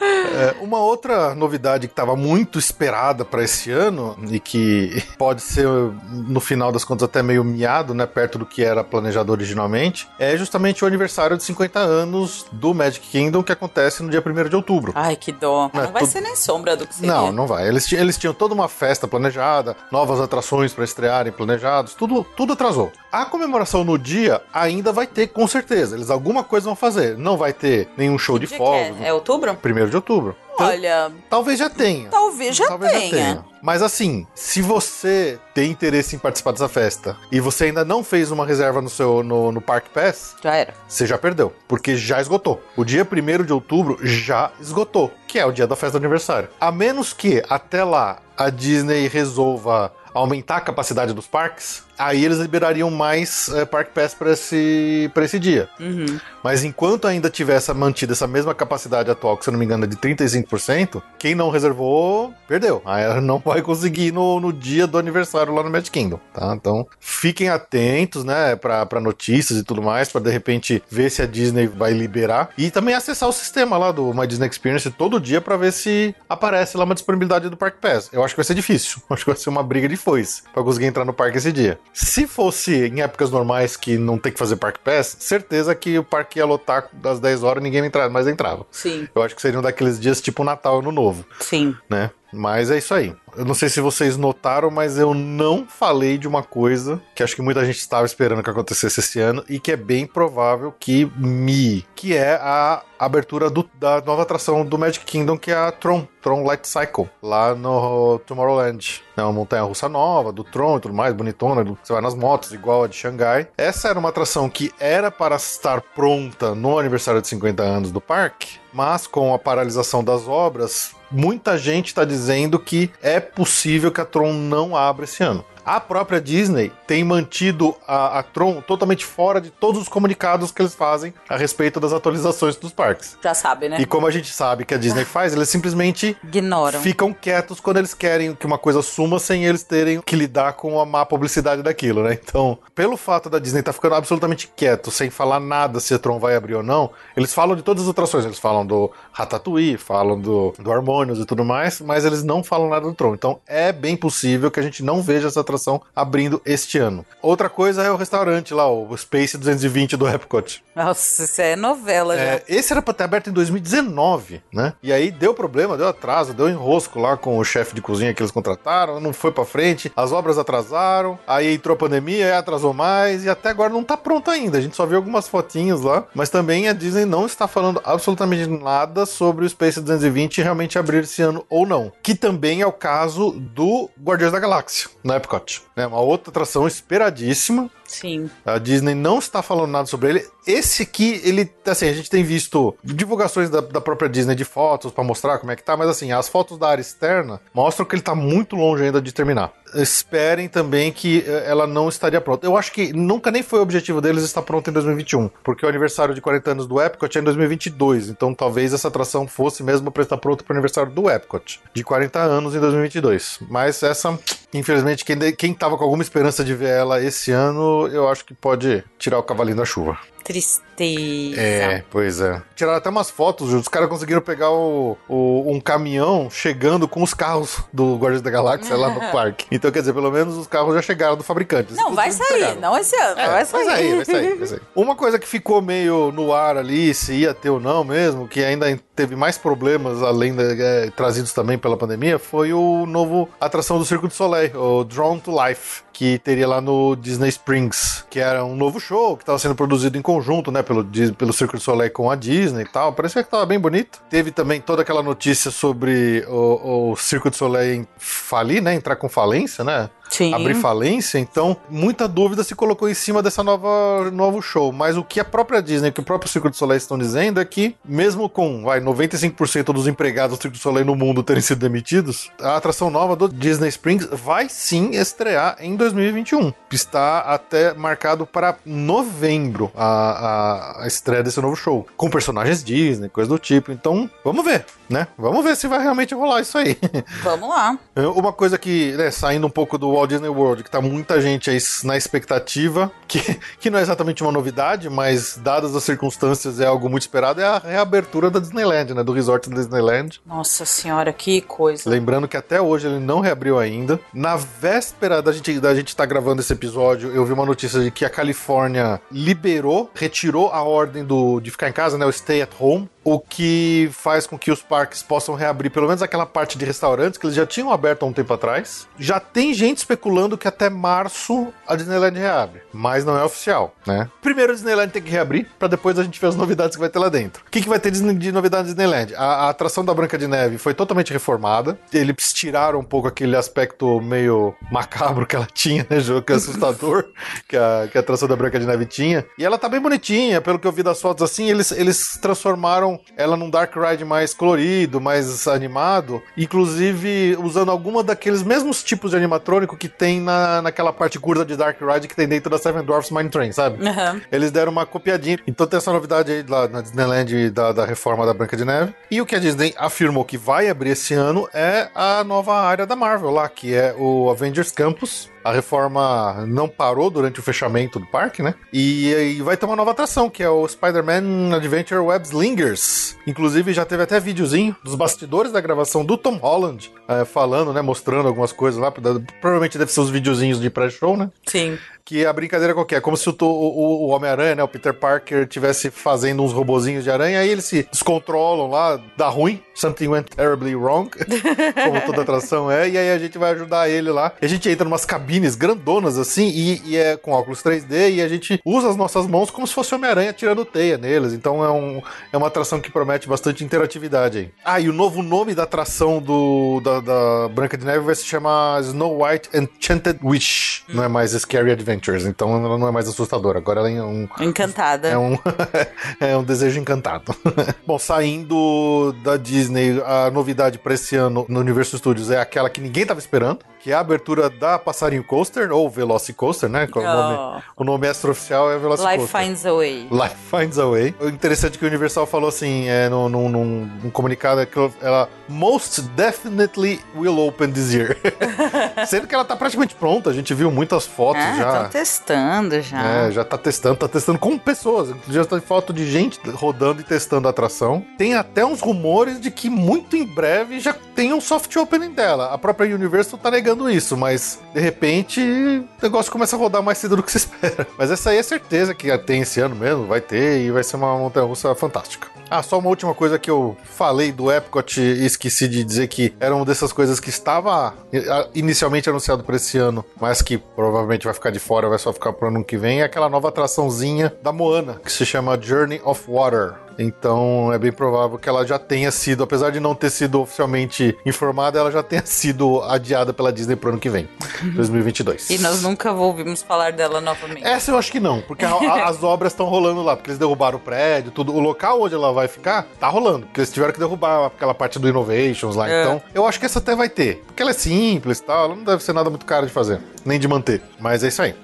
É, 0.00 0.56
uma 0.60 0.78
outra 0.78 1.34
novidade 1.34 1.86
que 1.86 1.92
estava 1.92 2.14
muito 2.16 2.58
esperada 2.58 3.24
para 3.24 3.42
esse 3.42 3.70
ano 3.70 4.16
e 4.30 4.38
que 4.38 5.02
pode 5.16 5.40
ser, 5.42 5.66
no 5.66 6.40
final 6.40 6.70
das 6.70 6.84
contas, 6.84 7.04
até 7.08 7.22
meio 7.22 7.35
miado, 7.44 7.94
né? 7.94 8.06
Perto 8.06 8.38
do 8.38 8.46
que 8.46 8.62
era 8.62 8.82
planejado 8.84 9.32
originalmente, 9.32 10.08
é 10.18 10.36
justamente 10.36 10.84
o 10.84 10.86
aniversário 10.86 11.36
de 11.36 11.42
50 11.44 11.78
anos 11.78 12.46
do 12.52 12.72
Magic 12.74 13.06
Kingdom 13.08 13.42
que 13.42 13.52
acontece 13.52 14.02
no 14.02 14.10
dia 14.10 14.22
1 14.24 14.48
de 14.48 14.56
outubro. 14.56 14.92
Ai, 14.94 15.16
que 15.16 15.32
dó. 15.32 15.70
Não, 15.72 15.82
Não, 15.84 15.92
vai 15.92 16.02
tudo- 16.02 16.12
ser 16.12 16.20
nem 16.20 16.36
sombra 16.36 16.76
do 16.76 16.86
que 16.86 16.94
seria. 16.94 17.12
Não, 17.12 17.32
não 17.32 17.46
vai. 17.46 17.66
Eles, 17.68 17.90
eles 17.92 18.16
tinham 18.18 18.34
toda 18.34 18.54
uma 18.54 18.68
festa 18.68 19.06
planejada, 19.08 19.76
novas 19.90 20.20
atrações 20.20 20.72
para 20.72 20.84
estrearem 20.84 21.32
planejados, 21.32 21.94
tudo, 21.94 22.24
tudo 22.36 22.52
atrasou. 22.52 22.92
A 23.10 23.24
comemoração 23.24 23.84
no 23.84 23.98
dia 23.98 24.42
ainda 24.52 24.92
vai 24.92 25.06
ter, 25.06 25.28
com 25.28 25.46
certeza. 25.46 25.96
Eles 25.96 26.10
alguma 26.10 26.44
coisa 26.44 26.66
vão 26.66 26.76
fazer. 26.76 27.16
Não 27.16 27.36
vai 27.36 27.52
ter 27.52 27.88
nenhum 27.96 28.18
show 28.18 28.38
de 28.38 28.46
que 28.46 28.56
fogos. 28.56 29.00
é? 29.00 29.08
é 29.08 29.12
outubro? 29.12 29.56
1 29.64 29.88
de 29.88 29.96
outubro. 29.96 30.36
Olha, 30.58 31.12
Talvez 31.28 31.58
já 31.58 31.68
tenha. 31.68 32.08
talvez 32.08 32.56
já 32.56 32.66
Talvez 32.68 32.92
tenha. 33.10 33.44
Mas 33.62 33.82
assim, 33.82 34.26
se 34.34 34.62
você 34.62 35.38
tem 35.54 35.70
interesse 35.70 36.14
em 36.14 36.18
participar 36.18 36.52
dessa 36.52 36.68
festa 36.68 37.16
e 37.32 37.40
você 37.40 37.64
ainda 37.64 37.84
não 37.84 38.04
fez 38.04 38.30
uma 38.30 38.46
reserva 38.46 38.80
no 38.80 38.88
seu 38.88 39.22
no, 39.22 39.50
no 39.50 39.60
Park 39.60 39.86
Pass, 39.92 40.36
Já 40.42 40.54
era. 40.54 40.74
você 40.86 41.04
já 41.06 41.18
perdeu, 41.18 41.52
porque 41.66 41.96
já 41.96 42.20
esgotou. 42.20 42.62
O 42.76 42.84
dia 42.84 43.06
1 43.10 43.44
de 43.44 43.52
outubro 43.52 43.98
já 44.02 44.52
esgotou, 44.60 45.10
que 45.26 45.38
é 45.38 45.44
o 45.44 45.52
dia 45.52 45.66
da 45.66 45.74
festa 45.74 45.98
do 45.98 46.02
aniversário. 46.02 46.48
A 46.60 46.70
menos 46.70 47.12
que 47.12 47.42
até 47.48 47.82
lá 47.82 48.18
a 48.36 48.50
Disney 48.50 49.08
resolva 49.08 49.92
aumentar 50.14 50.56
a 50.56 50.60
capacidade 50.60 51.12
dos 51.12 51.26
parques, 51.26 51.82
aí 51.98 52.24
eles 52.24 52.38
liberariam 52.38 52.90
mais 52.90 53.48
eh, 53.48 53.64
Park 53.64 53.88
Pass 53.90 54.14
para 54.14 54.32
esse, 54.32 55.10
pra 55.14 55.24
esse 55.24 55.38
dia. 55.38 55.68
Uhum. 55.78 56.18
Mas 56.42 56.62
enquanto 56.62 57.06
ainda 57.06 57.28
tivesse 57.28 57.72
mantida 57.74 58.12
essa 58.12 58.26
mesma 58.26 58.54
capacidade 58.54 59.10
atual, 59.10 59.36
que 59.36 59.44
se 59.44 59.50
eu 59.50 59.52
não 59.52 59.58
me 59.58 59.64
engano 59.64 59.84
é 59.84 59.86
de 59.86 59.96
35%, 59.96 61.02
quem 61.18 61.34
não 61.34 61.50
reservou, 61.50 62.32
perdeu. 62.46 62.80
Aí 62.84 63.02
ela 63.02 63.20
não 63.20 63.38
vai 63.44 63.62
conseguir 63.62 64.08
ir 64.08 64.12
no, 64.12 64.38
no 64.38 64.52
dia 64.52 64.86
do 64.86 64.98
aniversário 64.98 65.52
lá 65.52 65.62
no 65.62 65.70
Magic 65.70 65.90
Kingdom, 65.90 66.20
tá? 66.32 66.54
Então 66.54 66.86
fiquem 67.00 67.48
atentos, 67.48 68.24
né, 68.24 68.54
pra 68.56 69.00
notícias 69.00 69.58
e 69.58 69.64
tudo 69.64 69.82
mais, 69.82 70.08
pra 70.08 70.20
de 70.20 70.30
repente 70.30 70.82
ver 70.88 71.10
se 71.10 71.22
a 71.22 71.26
Disney 71.26 71.66
vai 71.66 71.92
liberar. 71.92 72.50
E 72.56 72.70
também 72.70 72.94
acessar 72.94 73.28
o 73.28 73.32
sistema 73.32 73.76
lá 73.76 73.90
do 73.90 74.14
My 74.14 74.26
Disney 74.26 74.48
Experience 74.48 74.90
todo 74.90 75.20
dia 75.20 75.40
pra 75.40 75.56
ver 75.56 75.72
se 75.72 76.14
aparece 76.28 76.76
lá 76.76 76.84
uma 76.84 76.94
disponibilidade 76.94 77.48
do 77.48 77.56
Park 77.56 77.76
Pass. 77.80 78.08
Eu 78.12 78.24
acho 78.24 78.34
que 78.34 78.38
vai 78.38 78.44
ser 78.44 78.54
difícil. 78.54 79.02
Acho 79.10 79.24
que 79.24 79.30
vai 79.30 79.38
ser 79.38 79.48
uma 79.48 79.62
briga 79.62 79.88
de 79.88 79.96
foice 79.96 80.42
pra 80.52 80.62
conseguir 80.62 80.86
entrar 80.86 81.04
no 81.04 81.12
parque 81.12 81.38
esse 81.38 81.50
dia. 81.50 81.78
Se 81.98 82.26
fosse 82.26 82.88
em 82.88 83.00
épocas 83.00 83.30
normais 83.30 83.74
que 83.74 83.96
não 83.96 84.18
tem 84.18 84.30
que 84.30 84.38
fazer 84.38 84.56
Park 84.56 84.80
Pass, 84.84 85.16
certeza 85.18 85.74
que 85.74 85.98
o 85.98 86.04
parque 86.04 86.38
ia 86.38 86.44
lotar 86.44 86.90
das 86.92 87.18
10 87.18 87.42
horas 87.42 87.62
e 87.62 87.64
ninguém 87.64 87.82
entra- 87.86 88.10
mais 88.10 88.26
entrava. 88.26 88.66
Sim, 88.70 89.08
Eu 89.14 89.22
acho 89.22 89.34
que 89.34 89.40
seriam 89.40 89.62
daqueles 89.62 89.98
dias 89.98 90.20
tipo 90.20 90.44
Natal, 90.44 90.80
Ano 90.80 90.92
Novo, 90.92 91.24
sim. 91.40 91.74
né? 91.88 92.10
Mas 92.32 92.70
é 92.70 92.78
isso 92.78 92.92
aí. 92.94 93.14
Eu 93.36 93.44
não 93.44 93.54
sei 93.54 93.68
se 93.68 93.80
vocês 93.80 94.16
notaram, 94.16 94.70
mas 94.70 94.98
eu 94.98 95.12
não 95.14 95.66
falei 95.66 96.16
de 96.18 96.26
uma 96.26 96.42
coisa 96.42 97.00
que 97.14 97.22
acho 97.22 97.36
que 97.36 97.42
muita 97.42 97.64
gente 97.64 97.78
estava 97.78 98.06
esperando 98.06 98.42
que 98.42 98.48
acontecesse 98.50 99.00
esse 99.00 99.20
ano 99.20 99.44
e 99.48 99.60
que 99.60 99.72
é 99.72 99.76
bem 99.76 100.06
provável 100.06 100.74
que 100.78 101.04
me, 101.16 101.84
que 101.94 102.16
é 102.16 102.34
a 102.40 102.82
abertura 102.98 103.50
do- 103.50 103.68
da 103.74 104.00
nova 104.00 104.22
atração 104.22 104.64
do 104.64 104.78
Magic 104.78 105.04
Kingdom, 105.04 105.36
que 105.36 105.50
é 105.50 105.54
a 105.54 105.70
Tron, 105.70 106.08
Tron 106.22 106.42
Light 106.44 106.66
Cycle, 106.66 107.08
lá 107.22 107.54
no 107.54 108.18
Tomorrowland. 108.20 109.02
É 109.16 109.22
uma 109.22 109.32
montanha 109.32 109.62
russa 109.62 109.86
nova, 109.88 110.32
do 110.32 110.42
Tron 110.42 110.78
e 110.78 110.80
tudo 110.80 110.94
mais, 110.94 111.12
bonitona, 111.14 111.62
você 111.62 111.92
vai 111.92 112.00
nas 112.00 112.14
motos, 112.14 112.52
igual 112.52 112.84
a 112.84 112.86
de 112.88 112.96
Xangai. 112.96 113.48
Essa 113.58 113.88
era 113.88 113.98
uma 113.98 114.08
atração 114.08 114.48
que 114.48 114.72
era 114.80 115.10
para 115.10 115.36
estar 115.36 115.82
pronta 115.82 116.54
no 116.54 116.78
aniversário 116.78 117.20
de 117.20 117.28
50 117.28 117.62
anos 117.62 117.92
do 117.92 118.00
parque, 118.00 118.58
mas 118.72 119.06
com 119.06 119.34
a 119.34 119.38
paralisação 119.38 120.02
das 120.02 120.26
obras, 120.26 120.95
muita 121.10 121.56
gente 121.58 121.86
está 121.86 122.04
dizendo 122.04 122.58
que 122.58 122.90
é 123.02 123.20
possível 123.20 123.90
que 123.90 124.00
a 124.00 124.04
Tron 124.04 124.32
não 124.32 124.76
abra 124.76 125.04
esse 125.04 125.22
ano. 125.22 125.44
A 125.66 125.80
própria 125.80 126.20
Disney 126.20 126.70
tem 126.86 127.02
mantido 127.02 127.74
a, 127.88 128.20
a 128.20 128.22
Tron 128.22 128.60
totalmente 128.60 129.04
fora 129.04 129.40
de 129.40 129.50
todos 129.50 129.82
os 129.82 129.88
comunicados 129.88 130.52
que 130.52 130.62
eles 130.62 130.76
fazem 130.76 131.12
a 131.28 131.36
respeito 131.36 131.80
das 131.80 131.92
atualizações 131.92 132.54
dos 132.54 132.70
parques. 132.70 133.18
Já 133.20 133.34
sabe, 133.34 133.68
né? 133.68 133.80
E 133.80 133.84
como 133.84 134.06
a 134.06 134.12
gente 134.12 134.32
sabe 134.32 134.64
que 134.64 134.72
a 134.72 134.78
Disney 134.78 135.02
faz, 135.04 135.34
eles 135.34 135.48
simplesmente 135.48 136.16
Ignoram. 136.22 136.80
ficam 136.80 137.12
quietos 137.12 137.58
quando 137.58 137.78
eles 137.78 137.94
querem 137.94 138.32
que 138.32 138.46
uma 138.46 138.58
coisa 138.58 138.80
suma 138.80 139.18
sem 139.18 139.44
eles 139.44 139.64
terem 139.64 140.00
que 140.02 140.14
lidar 140.14 140.52
com 140.52 140.78
a 140.78 140.86
má 140.86 141.04
publicidade 141.04 141.64
daquilo, 141.64 142.04
né? 142.04 142.16
Então, 142.22 142.56
pelo 142.72 142.96
fato 142.96 143.28
da 143.28 143.40
Disney 143.40 143.58
estar 143.58 143.72
ficando 143.72 143.96
absolutamente 143.96 144.46
quieto, 144.54 144.92
sem 144.92 145.10
falar 145.10 145.40
nada 145.40 145.80
se 145.80 145.92
a 145.92 145.98
Tron 145.98 146.20
vai 146.20 146.36
abrir 146.36 146.54
ou 146.54 146.62
não, 146.62 146.92
eles 147.16 147.34
falam 147.34 147.56
de 147.56 147.62
todas 147.62 147.82
as 147.82 147.88
atrações. 147.88 148.24
Eles 148.24 148.38
falam 148.38 148.64
do 148.64 148.92
Ratatouille, 149.10 149.76
falam 149.76 150.20
do, 150.20 150.54
do 150.60 150.70
Harmonious 150.70 151.18
e 151.18 151.24
tudo 151.24 151.44
mais, 151.44 151.80
mas 151.80 152.04
eles 152.04 152.22
não 152.22 152.44
falam 152.44 152.68
nada 152.68 152.86
do 152.86 152.94
Tron. 152.94 153.14
Então, 153.14 153.40
é 153.48 153.72
bem 153.72 153.96
possível 153.96 154.48
que 154.48 154.60
a 154.60 154.62
gente 154.62 154.84
não 154.84 155.02
veja 155.02 155.26
essa 155.26 155.40
atração 155.40 155.55
abrindo 155.94 156.40
este 156.44 156.78
ano. 156.78 157.04
Outra 157.22 157.48
coisa 157.48 157.82
é 157.82 157.90
o 157.90 157.96
restaurante 157.96 158.54
lá, 158.54 158.70
o 158.70 158.96
Space 158.96 159.36
220 159.36 159.96
do 159.96 160.08
Epcot. 160.08 160.62
Nossa, 160.74 161.24
isso 161.24 161.40
é 161.40 161.56
novela 161.56 162.16
já. 162.16 162.22
É, 162.22 162.44
esse 162.48 162.72
era 162.72 162.82
pra 162.82 162.92
ter 162.92 163.04
aberto 163.04 163.30
em 163.30 163.32
2019, 163.32 164.42
né? 164.52 164.74
E 164.82 164.92
aí 164.92 165.10
deu 165.10 165.32
problema, 165.32 165.76
deu 165.76 165.88
atraso, 165.88 166.34
deu 166.34 166.48
enrosco 166.48 167.00
lá 167.00 167.16
com 167.16 167.38
o 167.38 167.44
chefe 167.44 167.74
de 167.74 167.80
cozinha 167.80 168.12
que 168.12 168.22
eles 168.22 168.30
contrataram, 168.32 169.00
não 169.00 169.12
foi 169.12 169.32
pra 169.32 169.44
frente, 169.44 169.90
as 169.96 170.12
obras 170.12 170.38
atrasaram, 170.38 171.18
aí 171.26 171.54
entrou 171.54 171.74
a 171.74 171.78
pandemia, 171.78 172.26
aí 172.26 172.32
atrasou 172.32 172.72
mais, 172.72 173.24
e 173.24 173.28
até 173.30 173.48
agora 173.48 173.72
não 173.72 173.82
tá 173.82 173.96
pronto 173.96 174.30
ainda. 174.30 174.58
A 174.58 174.60
gente 174.60 174.76
só 174.76 174.84
viu 174.84 174.96
algumas 174.96 175.28
fotinhos 175.28 175.82
lá, 175.82 176.04
mas 176.14 176.28
também 176.28 176.68
a 176.68 176.72
Disney 176.72 177.04
não 177.04 177.26
está 177.26 177.48
falando 177.48 177.80
absolutamente 177.84 178.46
nada 178.46 179.06
sobre 179.06 179.44
o 179.44 179.48
Space 179.48 179.80
220 179.80 180.42
realmente 180.42 180.78
abrir 180.78 181.04
esse 181.04 181.22
ano 181.22 181.44
ou 181.48 181.66
não. 181.66 181.92
Que 182.02 182.14
também 182.14 182.60
é 182.60 182.66
o 182.66 182.72
caso 182.72 183.30
do 183.32 183.88
Guardiões 184.02 184.32
da 184.32 184.38
Galáxia, 184.38 184.90
no 185.02 185.14
Epcot. 185.14 185.45
É 185.76 185.86
uma 185.86 186.00
outra 186.00 186.30
atração 186.30 186.66
esperadíssima, 186.66 187.70
Sim. 187.86 188.30
a 188.44 188.58
Disney 188.58 188.94
não 188.94 189.18
está 189.18 189.42
falando 189.42 189.70
nada 189.70 189.86
sobre 189.86 190.10
ele. 190.10 190.26
Esse 190.46 190.82
aqui, 190.82 191.20
ele, 191.24 191.50
assim, 191.66 191.88
a 191.88 191.92
gente 191.92 192.08
tem 192.08 192.22
visto 192.22 192.76
divulgações 192.82 193.50
da, 193.50 193.60
da 193.60 193.80
própria 193.80 194.08
Disney 194.08 194.34
de 194.34 194.44
fotos 194.44 194.92
pra 194.92 195.02
mostrar 195.02 195.38
como 195.38 195.50
é 195.52 195.56
que 195.56 195.62
tá, 195.62 195.76
mas 195.76 195.88
assim, 195.88 196.12
as 196.12 196.28
fotos 196.28 196.58
da 196.58 196.68
área 196.68 196.80
externa 196.80 197.40
mostram 197.52 197.84
que 197.84 197.94
ele 197.94 198.02
tá 198.02 198.14
muito 198.14 198.54
longe 198.54 198.84
ainda 198.84 199.00
de 199.00 199.12
terminar. 199.12 199.52
Esperem 199.74 200.48
também 200.48 200.92
que 200.92 201.24
eh, 201.26 201.44
ela 201.46 201.66
não 201.66 201.88
estaria 201.88 202.20
pronta. 202.20 202.46
Eu 202.46 202.56
acho 202.56 202.72
que 202.72 202.92
nunca 202.92 203.30
nem 203.30 203.42
foi 203.42 203.58
o 203.58 203.62
objetivo 203.62 204.00
deles 204.00 204.22
estar 204.22 204.42
pronta 204.42 204.70
em 204.70 204.72
2021, 204.72 205.28
porque 205.42 205.66
o 205.66 205.68
aniversário 205.68 206.14
de 206.14 206.20
40 206.20 206.50
anos 206.52 206.66
do 206.66 206.80
Epcot 206.80 207.18
é 207.18 207.20
em 207.20 207.24
2022, 207.24 208.08
então 208.08 208.32
talvez 208.32 208.72
essa 208.72 208.88
atração 208.88 209.26
fosse 209.26 209.62
mesmo 209.62 209.90
para 209.90 210.04
estar 210.04 210.16
pronta 210.16 210.44
para 210.44 210.52
o 210.52 210.56
aniversário 210.56 210.92
do 210.92 211.10
Epcot, 211.10 211.60
de 211.74 211.82
40 211.82 212.18
anos 212.20 212.54
em 212.54 212.60
2022. 212.60 213.40
Mas 213.50 213.82
essa, 213.82 214.16
infelizmente, 214.54 215.04
quem, 215.04 215.18
quem 215.34 215.52
tava 215.52 215.76
com 215.76 215.84
alguma 215.84 216.02
esperança 216.02 216.44
de 216.44 216.54
ver 216.54 216.70
ela 216.70 217.02
esse 217.02 217.32
ano, 217.32 217.75
eu 217.86 218.08
acho 218.08 218.24
que 218.24 218.34
pode 218.34 218.82
tirar 218.98 219.18
o 219.18 219.22
cavalinho 219.22 219.56
da 219.56 219.64
chuva. 219.64 219.98
Tristeza. 220.26 221.40
É, 221.40 221.82
pois 221.90 222.20
é. 222.20 222.42
Tiraram 222.54 222.76
até 222.78 222.90
umas 222.90 223.08
fotos, 223.10 223.52
os 223.52 223.68
caras 223.68 223.88
conseguiram 223.88 224.20
pegar 224.20 224.50
o, 224.50 224.96
o- 225.08 225.44
um 225.50 225.58
caminhão 225.60 226.28
chegando 226.30 226.86
com 226.86 227.02
os 227.02 227.14
carros 227.14 227.60
do 227.72 227.96
Guardiões 227.96 228.20
da 228.22 228.30
Galáxia 228.30 228.76
lá 228.76 228.90
no 228.90 229.00
parque. 229.12 229.46
Então, 229.50 229.70
quer 229.70 229.80
dizer, 229.80 229.94
pelo 229.94 230.10
menos 230.10 230.36
os 230.36 230.46
carros 230.46 230.74
já 230.74 230.82
chegaram 230.82 231.16
do 231.16 231.22
fabricante. 231.22 231.72
Não, 231.74 231.94
vai 231.94 232.10
sair. 232.12 232.26
pegaram. 232.28 232.60
Não 232.60 232.76
esse 232.78 232.94
ano, 232.96 233.20
É, 233.20 233.26
vai 233.28 233.44
sair. 233.44 233.64
Vai 233.64 233.74
sair, 233.76 233.96
vai 233.96 234.04
sair, 234.04 234.34
vai 234.36 234.46
sair. 234.46 234.60
Uma 234.74 234.94
coisa 234.94 235.18
que 235.18 235.26
ficou 235.26 235.62
meio 235.62 236.12
no 236.12 236.32
ar 236.32 236.56
ali, 236.56 236.92
se 236.92 237.14
ia 237.14 237.32
ter 237.32 237.50
ou 237.50 237.58
não 237.60 237.82
mesmo, 237.84 238.28
que 238.28 238.44
ainda 238.44 238.78
teve 238.94 239.14
mais 239.16 239.38
problemas 239.38 240.02
além 240.02 240.34
da, 240.34 240.42
é, 240.42 240.90
trazidos 240.90 241.32
também 241.32 241.56
pela 241.58 241.76
pandemia, 241.76 242.18
foi 242.18 242.52
o 242.52 242.84
novo 242.86 243.28
atração 243.40 243.78
do 243.78 243.84
Circo 243.84 244.08
du 244.08 244.14
Soleil, 244.14 244.52
o 244.54 244.84
Drawn 244.84 245.18
to 245.18 245.30
Life, 245.30 245.82
que 245.92 246.18
teria 246.18 246.46
lá 246.48 246.60
no 246.60 246.94
Disney 246.96 247.28
Springs, 247.28 248.04
que 248.10 248.18
era 248.20 248.44
um 248.44 248.54
novo 248.56 248.78
show 248.80 249.16
que 249.16 249.22
estava 249.22 249.38
sendo 249.38 249.54
produzido 249.54 249.96
em 249.98 250.02
conjunto, 250.02 250.15
né, 250.50 250.62
pelo, 250.62 250.84
pelo 251.16 251.32
Circo 251.32 251.56
du 251.56 251.62
Soleil 251.62 251.90
com 251.90 252.10
a 252.10 252.16
Disney 252.16 252.62
e 252.62 252.68
tal. 252.68 252.92
Parecia 252.92 253.22
que 253.22 253.28
estava 253.28 253.46
bem 253.46 253.58
bonito. 253.58 254.00
Teve 254.08 254.30
também 254.30 254.60
toda 254.60 254.82
aquela 254.82 255.02
notícia 255.02 255.50
sobre 255.50 256.24
o, 256.28 256.92
o 256.92 256.96
Circo 256.96 257.30
du 257.30 257.36
Soleil 257.36 257.86
falir, 257.98 258.62
né, 258.62 258.74
entrar 258.74 258.96
com 258.96 259.08
falência, 259.08 259.64
né? 259.64 259.90
Sim. 260.08 260.32
abrir 260.32 260.54
falência, 260.54 261.18
então 261.18 261.56
muita 261.68 262.08
dúvida 262.08 262.42
se 262.44 262.54
colocou 262.54 262.88
em 262.88 262.94
cima 262.94 263.22
dessa 263.22 263.42
nova 263.42 264.10
novo 264.10 264.40
show. 264.40 264.72
Mas 264.72 264.96
o 264.96 265.04
que 265.04 265.20
a 265.20 265.24
própria 265.24 265.62
Disney, 265.62 265.90
que 265.90 266.00
o 266.00 266.04
próprio 266.04 266.30
Circo 266.30 266.48
du 266.48 266.56
Soleil 266.56 266.78
estão 266.78 266.98
dizendo 266.98 267.40
é 267.40 267.44
que, 267.44 267.76
mesmo 267.84 268.28
com 268.28 268.62
vai, 268.62 268.80
95% 268.80 269.72
dos 269.72 269.86
empregados 269.86 270.36
do 270.36 270.42
Circo 270.42 270.56
du 270.56 270.60
Soleil 270.60 270.86
no 270.86 270.94
mundo 270.94 271.22
terem 271.22 271.42
sido 271.42 271.58
demitidos, 271.58 272.30
a 272.40 272.56
atração 272.56 272.90
nova 272.90 273.16
do 273.16 273.28
Disney 273.28 273.68
Springs 273.68 274.08
vai 274.10 274.48
sim 274.48 274.90
estrear 274.92 275.56
em 275.60 275.76
2021. 275.76 276.52
Está 276.70 277.20
até 277.20 277.74
marcado 277.74 278.26
para 278.26 278.56
novembro 278.64 279.70
a, 279.74 279.86
a, 279.86 280.84
a 280.84 280.86
estreia 280.86 281.22
desse 281.22 281.40
novo 281.40 281.56
show, 281.56 281.86
com 281.96 282.08
personagens 282.10 282.62
Disney, 282.62 283.08
coisa 283.08 283.28
do 283.28 283.38
tipo. 283.38 283.72
Então, 283.72 284.10
vamos 284.24 284.44
ver, 284.44 284.64
né? 284.88 285.06
Vamos 285.18 285.44
ver 285.44 285.56
se 285.56 285.68
vai 285.68 285.80
realmente 285.80 286.14
rolar 286.14 286.40
isso 286.40 286.58
aí. 286.58 286.76
Vamos 287.22 287.48
lá. 287.48 287.78
Uma 288.14 288.32
coisa 288.32 288.58
que, 288.58 288.92
né, 288.92 289.10
saindo 289.10 289.46
um 289.46 289.50
pouco 289.50 289.78
do 289.78 289.95
Walt 289.96 290.10
Disney 290.10 290.28
World, 290.28 290.62
que 290.62 290.70
tá 290.70 290.80
muita 290.80 291.20
gente 291.20 291.50
aí 291.50 291.58
na 291.84 291.96
expectativa, 291.96 292.90
que, 293.08 293.20
que 293.58 293.70
não 293.70 293.78
é 293.78 293.82
exatamente 293.82 294.22
uma 294.22 294.32
novidade, 294.32 294.88
mas 294.88 295.38
dadas 295.42 295.74
as 295.74 295.82
circunstâncias 295.82 296.60
é 296.60 296.66
algo 296.66 296.88
muito 296.88 297.02
esperado, 297.02 297.40
é 297.40 297.44
a 297.44 297.58
reabertura 297.58 298.30
da 298.30 298.38
Disneyland, 298.38 298.94
né, 298.94 299.02
do 299.02 299.12
resort 299.12 299.48
da 299.48 299.56
Disneyland. 299.56 300.20
Nossa 300.24 300.64
senhora, 300.64 301.12
que 301.12 301.40
coisa. 301.40 301.88
Lembrando 301.88 302.28
que 302.28 302.36
até 302.36 302.60
hoje 302.60 302.86
ele 302.86 302.98
não 302.98 303.20
reabriu 303.20 303.58
ainda. 303.58 303.98
Na 304.12 304.36
véspera 304.36 305.22
da 305.22 305.32
gente 305.32 305.58
da 305.58 305.74
gente 305.74 305.88
estar 305.88 306.06
gravando 306.06 306.40
esse 306.40 306.52
episódio, 306.52 307.10
eu 307.10 307.24
vi 307.24 307.32
uma 307.32 307.46
notícia 307.46 307.80
de 307.80 307.90
que 307.90 308.04
a 308.04 308.10
Califórnia 308.10 309.00
liberou, 309.10 309.90
retirou 309.94 310.50
a 310.50 310.62
ordem 310.62 311.04
do 311.04 311.40
de 311.40 311.50
ficar 311.50 311.68
em 311.68 311.72
casa, 311.72 311.96
né, 311.96 312.04
o 312.04 312.12
stay 312.12 312.42
at 312.42 312.50
home, 312.58 312.88
o 313.06 313.20
que 313.20 313.88
faz 313.92 314.26
com 314.26 314.36
que 314.36 314.50
os 314.50 314.60
parques 314.60 315.00
possam 315.00 315.36
reabrir 315.36 315.70
pelo 315.70 315.86
menos 315.86 316.02
aquela 316.02 316.26
parte 316.26 316.58
de 316.58 316.64
restaurantes 316.64 317.16
que 317.16 317.24
eles 317.24 317.36
já 317.36 317.46
tinham 317.46 317.70
aberto 317.70 318.02
há 318.02 318.06
um 318.06 318.12
tempo 318.12 318.34
atrás. 318.34 318.88
Já 318.98 319.20
tem 319.20 319.54
gente 319.54 319.78
especulando 319.78 320.36
que 320.36 320.48
até 320.48 320.68
março 320.68 321.52
a 321.68 321.76
Disneyland 321.76 322.18
reabre, 322.18 322.62
mas 322.72 323.04
não 323.04 323.16
é 323.16 323.22
oficial, 323.22 323.72
né? 323.86 324.10
Primeiro 324.20 324.50
a 324.50 324.54
Disneyland 324.56 324.90
tem 324.90 325.00
que 325.00 325.08
reabrir 325.08 325.48
para 325.56 325.68
depois 325.68 325.96
a 326.00 326.02
gente 326.02 326.20
ver 326.20 326.26
as 326.26 326.34
novidades 326.34 326.74
que 326.74 326.80
vai 326.80 326.88
ter 326.88 326.98
lá 326.98 327.08
dentro. 327.08 327.44
O 327.46 327.50
que, 327.50 327.62
que 327.62 327.68
vai 327.68 327.78
ter 327.78 327.92
de 327.92 328.06
de 328.14 328.32
novidade 328.32 328.64
na 328.64 328.74
Disneyland? 328.74 329.14
A, 329.14 329.24
a 329.24 329.50
atração 329.50 329.84
da 329.84 329.94
Branca 329.94 330.18
de 330.18 330.26
Neve 330.26 330.58
foi 330.58 330.74
totalmente 330.74 331.12
reformada. 331.12 331.78
Eles 331.92 332.32
tiraram 332.32 332.80
um 332.80 332.84
pouco 332.84 333.06
aquele 333.06 333.36
aspecto 333.36 334.00
meio 334.00 334.52
macabro 334.68 335.24
que 335.26 335.36
ela 335.36 335.46
tinha, 335.46 335.86
né, 335.88 336.00
Ju? 336.00 336.22
Que 336.22 336.32
é 336.32 336.36
assustador 336.36 337.04
que 337.46 337.56
a, 337.56 337.88
que 337.90 337.96
a 337.96 338.00
atração 338.00 338.26
da 338.26 338.34
Branca 338.34 338.58
de 338.58 338.66
Neve 338.66 338.84
tinha. 338.84 339.24
E 339.38 339.44
ela 339.44 339.58
tá 339.58 339.68
bem 339.68 339.80
bonitinha, 339.80 340.40
pelo 340.40 340.58
que 340.58 340.66
eu 340.66 340.72
vi 340.72 340.82
das 340.82 341.00
fotos 341.00 341.22
assim, 341.22 341.48
eles, 341.48 341.70
eles 341.70 342.18
transformaram 342.20 342.95
ela 343.16 343.36
num 343.36 343.50
Dark 343.50 343.74
Ride 343.74 344.04
mais 344.04 344.34
colorido, 344.34 345.00
mais 345.00 345.46
animado, 345.48 346.22
inclusive 346.36 347.36
usando 347.40 347.70
alguma 347.70 348.02
daqueles 348.02 348.42
mesmos 348.42 348.82
tipos 348.82 349.10
de 349.10 349.16
animatrônico 349.16 349.76
que 349.76 349.88
tem 349.88 350.20
na, 350.20 350.62
naquela 350.62 350.92
parte 350.92 351.18
curta 351.18 351.44
de 351.44 351.56
Dark 351.56 351.78
Ride 351.80 352.08
que 352.08 352.16
tem 352.16 352.28
dentro 352.28 352.50
da 352.50 352.58
Seven 352.58 352.84
Dwarfs 352.84 353.10
Mine 353.10 353.28
Train, 353.28 353.52
sabe? 353.52 353.86
Aham. 353.86 354.20
Eles 354.30 354.50
deram 354.50 354.72
uma 354.72 354.86
copiadinha. 354.86 355.38
Então 355.46 355.66
tem 355.66 355.76
essa 355.76 355.92
novidade 355.92 356.32
aí 356.32 356.44
lá 356.48 356.68
na 356.68 356.80
Disneyland 356.80 357.50
da, 357.50 357.72
da 357.72 357.84
reforma 357.84 358.26
da 358.26 358.34
Branca 358.34 358.56
de 358.56 358.64
Neve. 358.64 358.94
E 359.10 359.20
o 359.20 359.26
que 359.26 359.34
a 359.34 359.38
Disney 359.38 359.74
afirmou 359.76 360.24
que 360.24 360.36
vai 360.36 360.68
abrir 360.68 360.90
esse 360.90 361.14
ano 361.14 361.48
é 361.52 361.88
a 361.94 362.24
nova 362.24 362.54
área 362.54 362.86
da 362.86 362.96
Marvel 362.96 363.30
lá, 363.30 363.48
que 363.48 363.74
é 363.74 363.94
o 363.98 364.30
Avengers 364.30 364.70
Campus. 364.70 365.30
A 365.46 365.52
reforma 365.52 366.44
não 366.44 366.68
parou 366.68 367.08
durante 367.08 367.38
o 367.38 367.42
fechamento 367.42 368.00
do 368.00 368.06
parque, 368.06 368.42
né? 368.42 368.56
E, 368.72 369.36
e 369.36 369.42
vai 369.42 369.56
ter 369.56 369.64
uma 369.64 369.76
nova 369.76 369.92
atração, 369.92 370.28
que 370.28 370.42
é 370.42 370.50
o 370.50 370.66
Spider-Man 370.66 371.54
Adventure 371.54 372.00
Web 372.00 372.26
Slingers. 372.26 373.16
Inclusive, 373.28 373.72
já 373.72 373.84
teve 373.84 374.02
até 374.02 374.18
videozinho 374.18 374.74
dos 374.82 374.96
bastidores 374.96 375.52
da 375.52 375.60
gravação 375.60 376.04
do 376.04 376.16
Tom 376.16 376.34
Holland, 376.34 376.92
eh, 377.06 377.24
falando, 377.24 377.72
né? 377.72 377.80
Mostrando 377.80 378.26
algumas 378.26 378.50
coisas 378.50 378.80
lá. 378.80 378.90
Provavelmente 378.90 379.78
deve 379.78 379.92
ser 379.92 380.00
os 380.00 380.10
videozinhos 380.10 380.60
de 380.60 380.68
pré-show, 380.68 381.16
né? 381.16 381.30
Sim. 381.46 381.78
Que 382.06 382.24
a 382.24 382.32
brincadeira 382.32 382.72
qualquer, 382.72 382.96
é 382.96 383.00
como 383.00 383.16
se 383.16 383.28
o, 383.28 383.34
o, 383.40 384.06
o 384.06 384.08
Homem-Aranha, 384.10 384.54
né, 384.54 384.62
o 384.62 384.68
Peter 384.68 384.94
Parker, 384.94 385.44
tivesse 385.46 385.90
fazendo 385.90 386.40
uns 386.40 386.52
robozinhos 386.52 387.02
de 387.02 387.10
aranha, 387.10 387.40
aí 387.40 387.48
eles 387.48 387.64
se 387.64 387.82
descontrolam 387.90 388.70
lá, 388.70 389.00
dá 389.16 389.28
ruim, 389.28 389.60
something 389.74 390.06
went 390.06 390.26
terribly 390.28 390.76
wrong, 390.76 391.10
como 391.84 392.00
toda 392.02 392.22
atração 392.22 392.70
é, 392.70 392.88
e 392.88 392.96
aí 392.96 393.10
a 393.10 393.18
gente 393.18 393.36
vai 393.36 393.50
ajudar 393.50 393.90
ele 393.90 394.10
lá. 394.10 394.32
E 394.40 394.44
a 394.44 394.48
gente 394.48 394.70
entra 394.70 394.84
numas 394.84 395.04
cabines 395.04 395.56
grandonas 395.56 396.16
assim, 396.16 396.46
e, 396.48 396.80
e 396.84 396.96
é 396.96 397.16
com 397.16 397.32
óculos 397.32 397.60
3D, 397.60 398.14
e 398.14 398.22
a 398.22 398.28
gente 398.28 398.60
usa 398.64 398.88
as 398.88 398.96
nossas 398.96 399.26
mãos 399.26 399.50
como 399.50 399.66
se 399.66 399.74
fosse 399.74 399.92
Homem-Aranha 399.92 400.32
tirando 400.32 400.64
teia 400.64 400.96
neles. 400.96 401.32
Então 401.32 401.64
é, 401.64 401.70
um, 401.72 402.00
é 402.32 402.36
uma 402.36 402.46
atração 402.46 402.80
que 402.80 402.88
promete 402.88 403.28
bastante 403.28 403.64
interatividade 403.64 404.38
aí. 404.38 404.50
Ah, 404.64 404.78
e 404.78 404.88
o 404.88 404.92
novo 404.92 405.24
nome 405.24 405.56
da 405.56 405.64
atração 405.64 406.20
do, 406.20 406.80
da, 406.80 407.00
da 407.00 407.48
Branca 407.48 407.76
de 407.76 407.84
Neve 407.84 408.04
vai 408.04 408.14
se 408.14 408.24
chamar 408.24 408.80
Snow 408.82 409.24
White 409.24 409.50
Enchanted 409.52 410.20
Wish. 410.22 410.84
Não 410.88 411.02
é 411.02 411.08
mais 411.08 411.32
Scary 411.32 411.72
Adventures, 411.96 412.26
então 412.26 412.64
ela 412.64 412.78
não 412.78 412.88
é 412.88 412.90
mais 412.90 413.08
assustadora. 413.08 413.58
Agora 413.58 413.80
ela 413.80 413.90
é 413.90 414.02
um, 414.02 414.28
Encantada. 414.40 415.08
é 415.08 415.18
um, 415.18 415.38
é 416.20 416.36
um 416.36 416.44
desejo 416.44 416.78
encantado. 416.78 417.34
Bom, 417.86 417.98
saindo 417.98 419.14
da 419.24 419.36
Disney, 419.36 420.00
a 420.04 420.30
novidade 420.30 420.78
para 420.78 420.94
esse 420.94 421.16
ano 421.16 421.46
no 421.48 421.60
Universo 421.60 421.98
Studios 421.98 422.30
é 422.30 422.40
aquela 422.40 422.70
que 422.70 422.80
ninguém 422.80 423.04
tava 423.06 423.18
esperando, 423.18 423.60
que 423.86 423.92
é 423.92 423.94
a 423.94 424.00
abertura 424.00 424.50
da 424.50 424.80
Passarinho 424.80 425.22
Coaster, 425.22 425.70
ou 425.70 425.88
Velocicoaster, 425.88 426.68
né? 426.68 426.88
É 426.92 426.98
O 426.98 427.02
nome, 427.04 427.62
o 427.76 427.84
nome 427.84 428.08
extra-oficial 428.08 428.68
é 428.68 428.76
Velocicoaster. 428.78 429.20
Life 429.20 429.32
finds 429.38 429.64
a 429.64 429.72
way. 429.72 430.08
Life 430.10 430.34
Finds 430.50 430.76
a 430.80 430.86
Way. 430.86 431.14
O 431.20 431.28
interessante 431.28 431.76
é 431.76 431.78
que 431.78 431.84
o 431.84 431.86
Universal 431.86 432.26
falou 432.26 432.48
assim, 432.48 432.88
é, 432.88 433.08
num, 433.08 433.28
num, 433.28 433.48
num- 433.48 434.10
comunicado, 434.10 434.66
que 434.66 434.76
ela 435.00 435.28
most 435.48 436.02
definitely 436.16 437.00
will 437.14 437.38
open 437.38 437.70
this 437.70 437.92
year. 437.94 438.16
Sendo 439.06 439.28
que 439.28 439.34
ela 439.36 439.44
tá 439.44 439.54
praticamente 439.54 439.94
pronta, 439.94 440.30
a 440.30 440.32
gente 440.32 440.52
viu 440.52 440.68
muitas 440.68 441.06
fotos 441.06 441.44
Ah, 441.44 441.54
já. 441.56 441.68
estão 441.68 441.88
testando 441.90 442.80
já. 442.80 443.04
É, 443.04 443.30
já 443.30 443.44
tá 443.44 443.56
testando, 443.56 443.94
tá 443.98 444.08
testando 444.08 444.40
com 444.40 444.58
pessoas. 444.58 445.14
Já 445.28 445.44
tem 445.44 445.60
foto 445.60 445.92
de 445.92 446.10
gente 446.10 446.40
rodando 446.50 447.02
e 447.02 447.04
testando 447.04 447.46
a 447.46 447.52
atração. 447.52 448.04
Tem 448.18 448.34
até 448.34 448.64
uns 448.66 448.80
rumores 448.80 449.40
de 449.40 449.48
que 449.52 449.70
muito 449.70 450.16
em 450.16 450.26
breve 450.26 450.80
já 450.80 450.92
tem 450.92 451.32
um 451.32 451.40
soft 451.40 451.74
opening 451.76 452.10
dela. 452.10 452.52
A 452.52 452.58
própria 452.58 452.92
Universal 452.92 453.38
tá 453.38 453.48
negando 453.48 453.75
isso, 453.90 454.16
mas 454.16 454.58
de 454.72 454.80
repente 454.80 455.40
o 455.40 456.02
negócio 456.02 456.32
começa 456.32 456.56
a 456.56 456.58
rodar 456.58 456.82
mais 456.82 456.98
cedo 456.98 457.16
do 457.16 457.22
que 457.22 457.30
se 457.30 457.38
espera. 457.38 457.86
Mas 457.98 458.10
essa 458.10 458.30
aí 458.30 458.38
é 458.38 458.42
certeza 458.42 458.94
que 458.94 459.16
tem 459.18 459.42
esse 459.42 459.60
ano 459.60 459.76
mesmo, 459.76 460.06
vai 460.06 460.20
ter 460.20 460.60
e 460.60 460.70
vai 460.70 460.82
ser 460.82 460.96
uma 460.96 461.16
montanha 461.16 461.46
russa 461.46 461.74
fantástica. 461.74 462.28
Ah, 462.48 462.62
só 462.62 462.78
uma 462.78 462.88
última 462.88 463.12
coisa 463.12 463.38
que 463.38 463.50
eu 463.50 463.76
falei 463.82 464.30
do 464.30 464.52
Epcot 464.52 465.00
e 465.00 465.24
esqueci 465.24 465.66
de 465.66 465.82
dizer 465.82 466.06
que 466.06 466.32
era 466.38 466.54
uma 466.54 466.64
dessas 466.64 466.92
coisas 466.92 467.18
que 467.18 467.28
estava 467.28 467.92
ah, 467.92 468.48
inicialmente 468.54 469.10
anunciado 469.10 469.42
para 469.42 469.56
esse 469.56 469.76
ano, 469.78 470.04
mas 470.20 470.42
que 470.42 470.56
provavelmente 470.56 471.24
vai 471.24 471.34
ficar 471.34 471.50
de 471.50 471.58
fora, 471.58 471.88
vai 471.88 471.98
só 471.98 472.12
ficar 472.12 472.32
pro 472.32 472.48
ano 472.48 472.64
que 472.64 472.76
vem, 472.76 473.00
é 473.00 473.04
aquela 473.04 473.28
nova 473.28 473.48
atraçãozinha 473.48 474.32
da 474.42 474.52
Moana, 474.52 475.00
que 475.04 475.10
se 475.10 475.26
chama 475.26 475.60
Journey 475.60 476.00
of 476.04 476.22
Water. 476.28 476.85
Então 476.98 477.72
é 477.72 477.78
bem 477.78 477.92
provável 477.92 478.38
que 478.38 478.48
ela 478.48 478.66
já 478.66 478.78
tenha 478.78 479.10
sido, 479.10 479.42
apesar 479.42 479.70
de 479.70 479.78
não 479.80 479.94
ter 479.94 480.10
sido 480.10 480.40
oficialmente 480.40 481.16
informada, 481.26 481.78
ela 481.78 481.90
já 481.90 482.02
tenha 482.02 482.24
sido 482.24 482.82
adiada 482.84 483.32
pela 483.32 483.52
Disney 483.52 483.76
pro 483.76 483.90
ano 483.90 483.98
que 483.98 484.08
vem, 484.08 484.28
2022. 484.74 485.50
E 485.50 485.58
nós 485.58 485.82
nunca 485.82 486.12
ouvimos 486.12 486.62
falar 486.62 486.92
dela 486.92 487.20
novamente. 487.20 487.64
Essa 487.64 487.90
eu 487.90 487.98
acho 487.98 488.10
que 488.10 488.18
não, 488.20 488.40
porque 488.42 488.64
a- 488.64 488.70
a- 488.70 489.08
as 489.08 489.22
obras 489.22 489.52
estão 489.52 489.66
rolando 489.66 490.02
lá, 490.02 490.16
porque 490.16 490.30
eles 490.30 490.38
derrubaram 490.38 490.78
o 490.78 490.80
prédio, 490.80 491.30
tudo. 491.30 491.52
O 491.54 491.60
local 491.60 492.00
onde 492.02 492.14
ela 492.14 492.32
vai 492.32 492.48
ficar 492.48 492.86
tá 492.98 493.08
rolando, 493.08 493.46
porque 493.46 493.60
eles 493.60 493.70
tiveram 493.72 493.92
que 493.92 493.98
derrubar 493.98 494.46
aquela 494.46 494.74
parte 494.74 494.98
do 494.98 495.08
Innovations 495.08 495.76
lá. 495.76 495.88
É. 495.90 496.02
Então, 496.02 496.22
eu 496.34 496.46
acho 496.46 496.58
que 496.58 496.66
essa 496.66 496.78
até 496.78 496.94
vai 496.96 497.08
ter, 497.08 497.42
porque 497.46 497.60
ela 497.62 497.70
é 497.72 497.74
simples 497.74 498.38
e 498.38 498.42
tal, 498.42 498.64
ela 498.66 498.74
não 498.76 498.84
deve 498.84 499.02
ser 499.02 499.12
nada 499.12 499.28
muito 499.30 499.44
cara 499.46 499.66
de 499.66 499.72
fazer, 499.72 500.00
nem 500.24 500.38
de 500.38 500.48
manter. 500.48 500.82
Mas 500.98 501.22
é 501.22 501.28
isso 501.28 501.42
aí. 501.42 501.54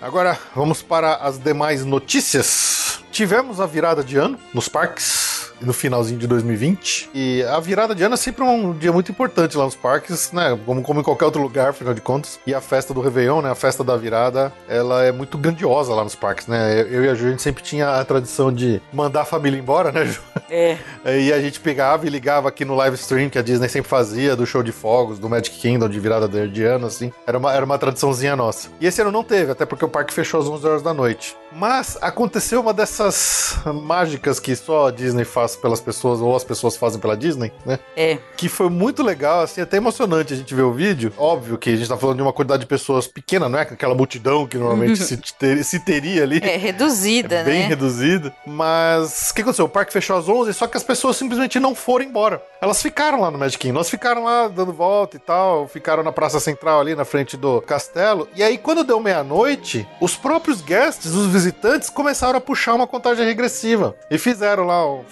Agora 0.00 0.38
vamos 0.54 0.80
para 0.82 1.14
as 1.16 1.38
demais 1.38 1.84
notícias. 1.84 2.87
Tivemos 3.18 3.60
a 3.60 3.66
virada 3.66 4.04
de 4.04 4.16
ano 4.16 4.38
nos 4.54 4.68
parques. 4.68 5.37
No 5.60 5.72
finalzinho 5.72 6.18
de 6.18 6.26
2020. 6.26 7.10
E 7.14 7.42
a 7.44 7.58
virada 7.60 7.94
de 7.94 8.02
ano 8.02 8.14
é 8.14 8.16
sempre 8.16 8.42
um 8.42 8.72
dia 8.72 8.92
muito 8.92 9.10
importante 9.10 9.56
lá 9.56 9.64
nos 9.64 9.74
parques, 9.74 10.32
né? 10.32 10.58
Como, 10.64 10.82
como 10.82 11.00
em 11.00 11.02
qualquer 11.02 11.24
outro 11.24 11.42
lugar, 11.42 11.70
afinal 11.70 11.94
de 11.94 12.00
contas. 12.00 12.38
E 12.46 12.54
a 12.54 12.60
festa 12.60 12.94
do 12.94 13.00
Réveillon, 13.00 13.42
né? 13.42 13.50
A 13.50 13.54
festa 13.54 13.82
da 13.82 13.96
virada, 13.96 14.52
ela 14.68 15.04
é 15.04 15.12
muito 15.12 15.36
grandiosa 15.36 15.94
lá 15.94 16.04
nos 16.04 16.14
parques, 16.14 16.46
né? 16.46 16.80
Eu 16.88 17.04
e 17.04 17.08
a 17.08 17.14
Ju, 17.14 17.26
a 17.26 17.30
gente 17.30 17.42
sempre 17.42 17.62
tinha 17.62 17.90
a 17.90 18.04
tradição 18.04 18.52
de 18.52 18.80
mandar 18.92 19.22
a 19.22 19.24
família 19.24 19.58
embora, 19.58 19.90
né, 19.92 20.04
Ju? 20.04 20.20
É. 20.50 20.78
E 21.08 21.32
a 21.32 21.40
gente 21.40 21.58
pegava 21.60 22.06
e 22.06 22.10
ligava 22.10 22.48
aqui 22.48 22.64
no 22.64 22.74
live 22.74 22.94
stream 22.96 23.30
que 23.30 23.38
a 23.38 23.42
Disney 23.42 23.68
sempre 23.68 23.88
fazia, 23.88 24.36
do 24.36 24.46
show 24.46 24.62
de 24.62 24.72
fogos, 24.72 25.18
do 25.18 25.28
Magic 25.28 25.56
Kingdom, 25.56 25.88
de 25.88 25.98
virada 25.98 26.28
de 26.28 26.64
ano, 26.64 26.86
assim. 26.86 27.12
Era 27.26 27.38
uma, 27.38 27.52
era 27.52 27.64
uma 27.64 27.78
tradiçãozinha 27.78 28.36
nossa. 28.36 28.68
E 28.80 28.86
esse 28.86 29.00
ano 29.00 29.10
não 29.10 29.24
teve, 29.24 29.52
até 29.52 29.64
porque 29.64 29.84
o 29.84 29.88
parque 29.88 30.12
fechou 30.12 30.40
às 30.40 30.46
11 30.46 30.66
horas 30.66 30.82
da 30.82 30.92
noite. 30.92 31.36
Mas 31.52 31.96
aconteceu 32.00 32.60
uma 32.60 32.74
dessas 32.74 33.56
mágicas 33.84 34.38
que 34.38 34.54
só 34.54 34.88
a 34.88 34.90
Disney 34.90 35.24
faz 35.24 35.47
pelas 35.56 35.80
pessoas, 35.80 36.20
ou 36.20 36.34
as 36.36 36.44
pessoas 36.44 36.76
fazem 36.76 37.00
pela 37.00 37.16
Disney, 37.16 37.52
né? 37.64 37.78
É. 37.96 38.18
Que 38.36 38.48
foi 38.48 38.68
muito 38.68 39.02
legal, 39.02 39.40
assim, 39.40 39.60
até 39.60 39.76
emocionante 39.76 40.32
a 40.32 40.36
gente 40.36 40.54
ver 40.54 40.62
o 40.62 40.72
vídeo. 40.72 41.12
Óbvio 41.16 41.58
que 41.58 41.70
a 41.70 41.76
gente 41.76 41.88
tá 41.88 41.96
falando 41.96 42.16
de 42.16 42.22
uma 42.22 42.32
quantidade 42.32 42.60
de 42.60 42.66
pessoas 42.66 43.06
pequena, 43.06 43.48
não 43.48 43.58
é 43.58 43.62
aquela 43.62 43.94
multidão 43.94 44.46
que 44.46 44.56
normalmente 44.58 44.96
se, 45.04 45.16
ter- 45.16 45.64
se 45.64 45.80
teria 45.80 46.22
ali. 46.22 46.40
É 46.42 46.56
reduzida, 46.56 47.36
É 47.36 47.44
bem 47.44 47.60
né? 47.62 47.66
reduzido. 47.68 48.32
Mas 48.46 49.30
o 49.30 49.34
que 49.34 49.42
aconteceu? 49.42 49.64
O 49.64 49.68
parque 49.68 49.92
fechou 49.92 50.16
às 50.16 50.28
11, 50.28 50.52
só 50.54 50.66
que 50.66 50.76
as 50.76 50.82
pessoas 50.82 51.16
simplesmente 51.16 51.58
não 51.60 51.74
foram 51.74 52.04
embora. 52.04 52.42
Elas 52.60 52.82
ficaram 52.82 53.20
lá 53.20 53.30
no 53.30 53.38
Magic 53.38 53.58
Kingdom, 53.58 53.78
elas 53.78 53.90
ficaram 53.90 54.24
lá 54.24 54.48
dando 54.48 54.72
volta 54.72 55.16
e 55.16 55.20
tal, 55.20 55.68
ficaram 55.68 56.02
na 56.02 56.12
praça 56.12 56.40
central 56.40 56.80
ali 56.80 56.94
na 56.94 57.04
frente 57.04 57.36
do 57.36 57.60
castelo. 57.62 58.28
E 58.34 58.42
aí, 58.42 58.58
quando 58.58 58.82
deu 58.84 58.98
meia-noite, 59.00 59.86
os 60.00 60.16
próprios 60.16 60.60
guests, 60.60 61.12
os 61.14 61.26
visitantes, 61.26 61.88
começaram 61.90 62.36
a 62.38 62.40
puxar 62.40 62.74
uma 62.74 62.86
contagem 62.86 63.24
regressiva. 63.24 63.94
E 64.10 64.18
fizeram 64.18 64.64
lá 64.64 64.84
o 64.86 65.02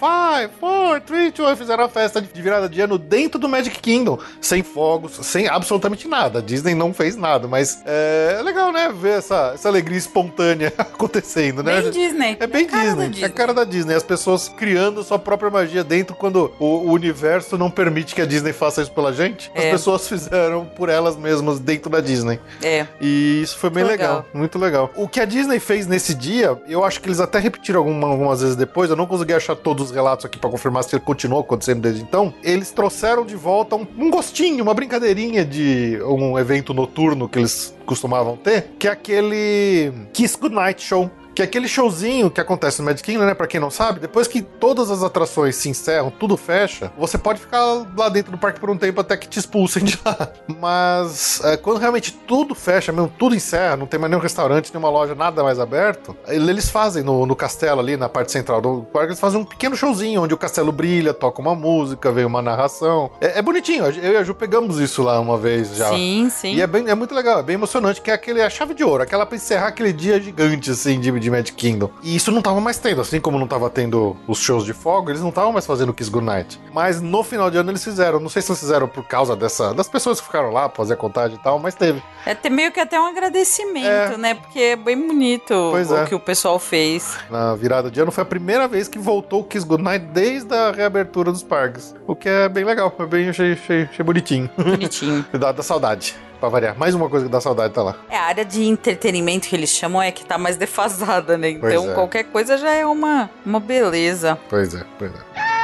5, 0.41 0.53
4, 0.59 1.01
3, 1.07 1.33
2, 1.33 1.51
1, 1.53 1.55
fizeram 1.55 1.83
a 1.83 1.89
festa 1.89 2.21
de 2.21 2.41
virada 2.41 2.67
de 2.67 2.81
ano 2.81 2.97
dentro 2.97 3.39
do 3.39 3.47
Magic 3.47 3.79
Kingdom, 3.79 4.17
sem 4.41 4.61
fogos, 4.63 5.13
sem 5.25 5.47
absolutamente 5.47 6.07
nada. 6.07 6.39
A 6.39 6.41
Disney 6.41 6.73
não 6.75 6.93
fez 6.93 7.15
nada, 7.15 7.47
mas 7.47 7.81
é 7.85 8.39
legal, 8.43 8.71
né? 8.71 8.91
Ver 8.93 9.17
essa, 9.19 9.51
essa 9.53 9.67
alegria 9.69 9.97
espontânea 9.97 10.73
acontecendo, 10.77 11.63
né? 11.63 11.81
Bem 11.81 11.91
Disney. 11.91 12.37
É 12.39 12.47
bem 12.47 12.65
cara 12.65 12.95
da 12.95 13.05
Disney, 13.07 13.23
é 13.23 13.25
a 13.25 13.29
cara 13.29 13.53
da 13.53 13.63
Disney. 13.63 13.93
As 13.95 14.03
pessoas 14.03 14.49
criando 14.49 15.03
sua 15.03 15.19
própria 15.19 15.49
magia 15.49 15.83
dentro 15.83 16.15
quando 16.15 16.53
o, 16.59 16.65
o 16.65 16.91
universo 16.91 17.57
não 17.57 17.69
permite 17.71 18.13
que 18.15 18.21
a 18.21 18.25
Disney 18.25 18.53
faça 18.53 18.81
isso 18.81 18.91
pela 18.91 19.13
gente. 19.13 19.51
As 19.55 19.63
É. 19.63 19.71
pessoas 19.71 20.07
fizeram 20.07 20.65
por 20.65 20.89
elas 20.89 21.15
mesmas 21.15 21.59
dentro 21.59 21.89
da 21.89 22.01
Disney. 22.01 22.39
É. 22.61 22.85
E 22.99 23.41
isso 23.41 23.57
foi 23.57 23.69
bem 23.69 23.83
legal. 23.83 23.97
Legal. 23.97 24.25
muito 24.33 24.59
legal. 24.59 24.91
O 24.95 25.07
que 25.07 25.19
a 25.19 25.25
Disney 25.25 25.59
fez 25.59 25.87
nesse 25.87 26.13
dia, 26.13 26.57
eu 26.67 26.83
acho 26.83 27.01
que 27.01 27.07
eles 27.07 27.19
até 27.19 27.39
repetiram 27.39 27.79
alguma- 27.79 28.07
algumas 28.07 28.41
vezes 28.41 28.55
depois, 28.55 28.89
eu 28.89 28.95
não 28.95 29.05
consegui 29.07 29.33
achar 29.33 29.55
todos 29.55 29.85
os 29.85 29.91
relatos 29.91 30.16
aqui 30.25 30.37
pra 30.37 30.49
confirmar 30.49 30.83
se 30.83 30.99
continuou 30.99 31.41
acontecendo 31.41 31.81
desde 31.81 32.01
então. 32.01 32.33
Eles 32.43 32.71
trouxeram 32.71 33.25
de 33.25 33.35
volta 33.35 33.75
um, 33.75 33.85
um 33.97 34.09
gostinho, 34.09 34.63
uma 34.63 34.73
brincadeirinha 34.73 35.45
de 35.45 35.99
um 36.03 36.37
evento 36.37 36.73
noturno 36.73 37.29
que 37.29 37.39
eles 37.39 37.75
costumavam 37.85 38.35
ter, 38.35 38.71
que 38.79 38.87
é 38.87 38.91
aquele 38.91 39.91
Kiss 40.13 40.37
Goodnight 40.37 40.81
Show. 40.81 41.09
Que 41.37 41.43
é 41.43 41.45
aquele 41.45 41.67
showzinho 41.67 42.31
que 42.31 42.41
acontece 42.41 42.79
no 42.79 42.85
Magic 42.85 43.03
Kingdom, 43.03 43.23
né? 43.23 43.35
Pra 43.35 43.45
quem 43.45 43.59
não 43.59 43.69
sabe, 43.69 43.99
depois 43.99 44.27
que 44.27 44.41
todas 44.41 44.89
as 44.89 45.03
atrações 45.03 45.55
se 45.55 45.69
encerram, 45.69 46.09
tudo 46.09 46.35
fecha, 46.35 46.91
você 46.97 47.15
pode 47.15 47.39
ficar 47.39 47.63
lá 47.95 48.09
dentro 48.09 48.31
do 48.31 48.39
parque 48.39 48.59
por 48.59 48.71
um 48.71 48.75
tempo 48.75 49.01
até 49.01 49.15
que 49.15 49.27
te 49.27 49.37
expulsem 49.37 49.83
de 49.83 49.99
lá. 50.03 50.31
Mas 50.59 51.39
é, 51.43 51.55
quando 51.55 51.77
realmente 51.77 52.11
tudo 52.11 52.55
fecha, 52.55 52.91
mesmo 52.91 53.13
tudo 53.19 53.35
encerra, 53.35 53.77
não 53.77 53.85
tem 53.85 53.99
mais 53.99 54.09
nenhum 54.09 54.19
restaurante, 54.19 54.73
nenhuma 54.73 54.89
loja, 54.89 55.13
nada 55.13 55.43
mais 55.43 55.59
aberto, 55.59 56.17
eles 56.27 56.69
fazem 56.69 57.03
no, 57.03 57.23
no 57.27 57.35
castelo 57.35 57.81
ali, 57.81 57.95
na 57.95 58.09
parte 58.09 58.31
central 58.31 58.59
do 58.59 58.81
parque, 58.91 59.09
eles 59.09 59.19
fazem 59.19 59.39
um 59.39 59.45
pequeno 59.45 59.75
showzinho 59.75 60.23
onde 60.23 60.33
o 60.33 60.37
castelo 60.37 60.71
brilha, 60.71 61.13
toca 61.13 61.39
uma 61.39 61.53
música, 61.53 62.11
vem 62.11 62.25
uma 62.25 62.41
narração. 62.41 63.11
É, 63.21 63.37
é 63.37 63.41
bonitinho, 63.43 63.85
eu 63.85 64.13
e 64.13 64.17
a 64.17 64.23
Ju 64.23 64.33
pegamos 64.33 64.79
isso 64.79 65.03
lá 65.03 65.19
uma 65.19 65.37
vez 65.37 65.75
já. 65.75 65.89
Sim, 65.89 66.31
sim. 66.31 66.55
E 66.55 66.61
é, 66.63 66.65
bem, 66.65 66.89
é 66.89 66.95
muito 66.95 67.13
legal, 67.13 67.41
é 67.41 67.43
bem 67.43 67.53
emocionante, 67.53 68.01
que 68.01 68.09
é 68.09 68.15
aquele, 68.15 68.41
a 68.41 68.49
chave 68.49 68.73
de 68.73 68.83
ouro, 68.83 69.03
aquela 69.03 69.23
pra 69.23 69.35
encerrar 69.35 69.67
aquele 69.67 69.93
dia 69.93 70.19
gigante, 70.19 70.71
assim, 70.71 70.99
de, 70.99 71.11
de 71.26 71.26
Magic 71.29 71.53
Kingdom. 71.53 71.89
E 72.03 72.15
isso 72.15 72.31
não 72.31 72.41
tava 72.41 72.59
mais 72.61 72.77
tendo, 72.77 73.01
assim 73.01 73.19
como 73.19 73.37
não 73.39 73.47
tava 73.47 73.69
tendo 73.69 74.15
os 74.27 74.39
shows 74.39 74.65
de 74.65 74.73
fogo, 74.73 75.09
eles 75.11 75.21
não 75.21 75.29
estavam 75.29 75.51
mais 75.51 75.65
fazendo 75.65 75.93
Kiss 75.93 76.09
Goodnight. 76.09 76.59
Mas 76.73 77.01
no 77.01 77.23
final 77.23 77.49
de 77.49 77.57
ano 77.57 77.71
eles 77.71 77.83
fizeram, 77.83 78.19
não 78.19 78.29
sei 78.29 78.41
se 78.41 78.51
eles 78.51 78.59
fizeram 78.59 78.87
por 78.87 79.03
causa 79.03 79.35
dessa, 79.35 79.73
das 79.73 79.87
pessoas 79.87 80.19
que 80.19 80.25
ficaram 80.25 80.51
lá 80.51 80.67
pra 80.69 80.77
fazer 80.77 80.93
a 80.93 80.97
contagem 80.97 81.37
e 81.37 81.43
tal, 81.43 81.59
mas 81.59 81.75
teve. 81.75 82.01
É 82.25 82.49
meio 82.49 82.71
que 82.71 82.79
até 82.79 82.99
um 82.99 83.05
agradecimento, 83.05 84.17
né? 84.17 84.33
Porque 84.33 84.59
é 84.59 84.75
bem 84.75 85.07
bonito 85.07 85.53
Pois 85.71 85.91
o 85.91 85.97
é. 85.97 86.05
que 86.05 86.15
o 86.15 86.19
pessoal 86.19 86.59
fez. 86.59 87.17
Na 87.29 87.55
virada 87.55 87.89
de 87.91 87.99
ano 87.99 88.11
foi 88.11 88.21
a 88.21 88.25
primeira 88.25 88.67
vez 88.67 88.87
que 88.87 88.97
voltou 88.97 89.41
o 89.41 89.43
Kiss 89.43 89.65
Goodnight 89.65 90.05
desde 90.07 90.53
a 90.53 90.71
reabertura 90.71 91.31
dos 91.31 91.43
parques. 91.43 91.95
O 92.05 92.15
que 92.15 92.27
é 92.27 92.49
bem 92.49 92.63
legal, 92.63 92.93
foi 92.95 93.05
bem, 93.05 93.29
achei, 93.29 93.53
achei, 93.53 93.83
achei 93.83 94.03
bonitinho. 94.03 94.49
Bonitinho. 94.57 95.25
Dá 95.37 95.51
da 95.51 95.63
saudade. 95.63 96.15
Pra 96.37 96.49
variar. 96.49 96.77
Mais 96.77 96.95
uma 96.95 97.09
coisa 97.09 97.25
que 97.25 97.31
dá 97.31 97.41
saudade 97.41 97.73
tá 97.73 97.83
lá. 97.83 97.95
É, 98.09 98.17
a 98.17 98.23
área 98.23 98.45
de 98.45 98.63
entretenimento 98.63 99.47
que 99.47 99.55
eles 99.55 99.69
chamam 99.69 100.01
é 100.01 100.11
que 100.11 100.25
tá 100.25 100.37
mais 100.37 100.57
defasada, 100.57 101.37
né? 101.37 101.49
Então 101.49 101.91
é. 101.91 101.93
qualquer 101.93 102.23
coisa 102.25 102.57
já 102.57 102.71
é 102.71 102.85
uma, 102.85 103.29
uma 103.45 103.59
beleza. 103.59 104.37
Pois 104.49 104.73
é, 104.73 104.83
pois 104.97 105.11
é. 105.11 105.57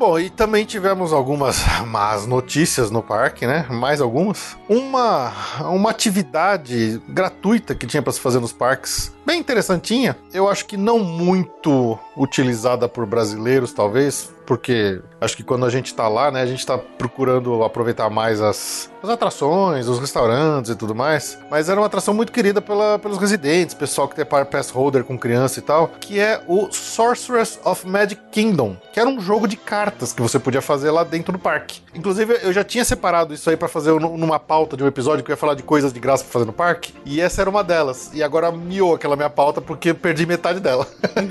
Bom, 0.00 0.18
e 0.18 0.30
também 0.30 0.64
tivemos 0.64 1.12
algumas 1.12 1.62
más 1.86 2.26
notícias 2.26 2.90
no 2.90 3.02
parque, 3.02 3.46
né? 3.46 3.66
Mais 3.68 4.00
algumas. 4.00 4.56
Uma, 4.66 5.30
uma 5.60 5.90
atividade 5.90 7.02
gratuita 7.06 7.74
que 7.74 7.86
tinha 7.86 8.02
para 8.02 8.10
se 8.10 8.18
fazer 8.18 8.40
nos 8.40 8.50
parques, 8.50 9.12
bem 9.24 9.38
interessantinha. 9.40 10.16
Eu 10.32 10.48
acho 10.48 10.66
que 10.66 10.76
não 10.76 10.98
muito 11.00 11.98
utilizada 12.16 12.88
por 12.88 13.06
brasileiros, 13.06 13.72
talvez, 13.72 14.30
porque 14.46 15.00
acho 15.20 15.36
que 15.36 15.42
quando 15.42 15.64
a 15.64 15.70
gente 15.70 15.94
tá 15.94 16.08
lá, 16.08 16.30
né, 16.30 16.42
a 16.42 16.46
gente 16.46 16.66
tá 16.66 16.76
procurando 16.76 17.62
aproveitar 17.62 18.10
mais 18.10 18.40
as, 18.40 18.90
as 19.02 19.08
atrações, 19.10 19.86
os 19.88 19.98
restaurantes 19.98 20.70
e 20.70 20.74
tudo 20.74 20.94
mais. 20.94 21.38
Mas 21.50 21.68
era 21.68 21.80
uma 21.80 21.86
atração 21.86 22.12
muito 22.12 22.32
querida 22.32 22.60
pela- 22.60 22.98
pelos 22.98 23.16
residentes, 23.18 23.74
pessoal 23.74 24.08
que 24.08 24.14
tem 24.16 24.24
pass 24.24 24.70
holder 24.70 25.04
com 25.04 25.16
criança 25.18 25.58
e 25.58 25.62
tal, 25.62 25.88
que 26.00 26.18
é 26.18 26.42
o 26.46 26.68
Sorceress 26.72 27.58
of 27.64 27.86
Magic 27.86 28.20
Kingdom, 28.32 28.76
que 28.92 28.98
era 29.00 29.08
um 29.08 29.20
jogo 29.20 29.46
de 29.48 29.56
cartas 29.56 30.12
que 30.12 30.20
você 30.20 30.38
podia 30.38 30.60
fazer 30.62 30.90
lá 30.90 31.04
dentro 31.04 31.32
do 31.32 31.38
parque. 31.38 31.80
Inclusive, 31.94 32.38
eu 32.42 32.52
já 32.52 32.62
tinha 32.64 32.84
separado 32.84 33.32
isso 33.32 33.48
aí 33.48 33.56
pra 33.56 33.68
fazer 33.68 33.92
nu- 33.98 34.16
numa 34.16 34.38
pauta 34.38 34.76
de 34.76 34.82
um 34.84 34.86
episódio 34.86 35.24
que 35.24 35.30
eu 35.30 35.34
ia 35.34 35.36
falar 35.38 35.54
de 35.54 35.62
coisas 35.62 35.92
de 35.92 36.00
graça 36.00 36.24
pra 36.24 36.32
fazer 36.32 36.44
no 36.44 36.52
parque, 36.52 36.92
e 37.04 37.20
essa 37.20 37.40
era 37.40 37.50
uma 37.50 37.62
delas. 37.64 38.10
E 38.12 38.22
agora 38.22 38.50
miou 38.52 38.94
aquela 38.94 39.09
minha 39.16 39.30
pauta 39.30 39.60
porque 39.60 39.92
perdi 39.94 40.26
metade 40.26 40.60
dela. 40.60 40.86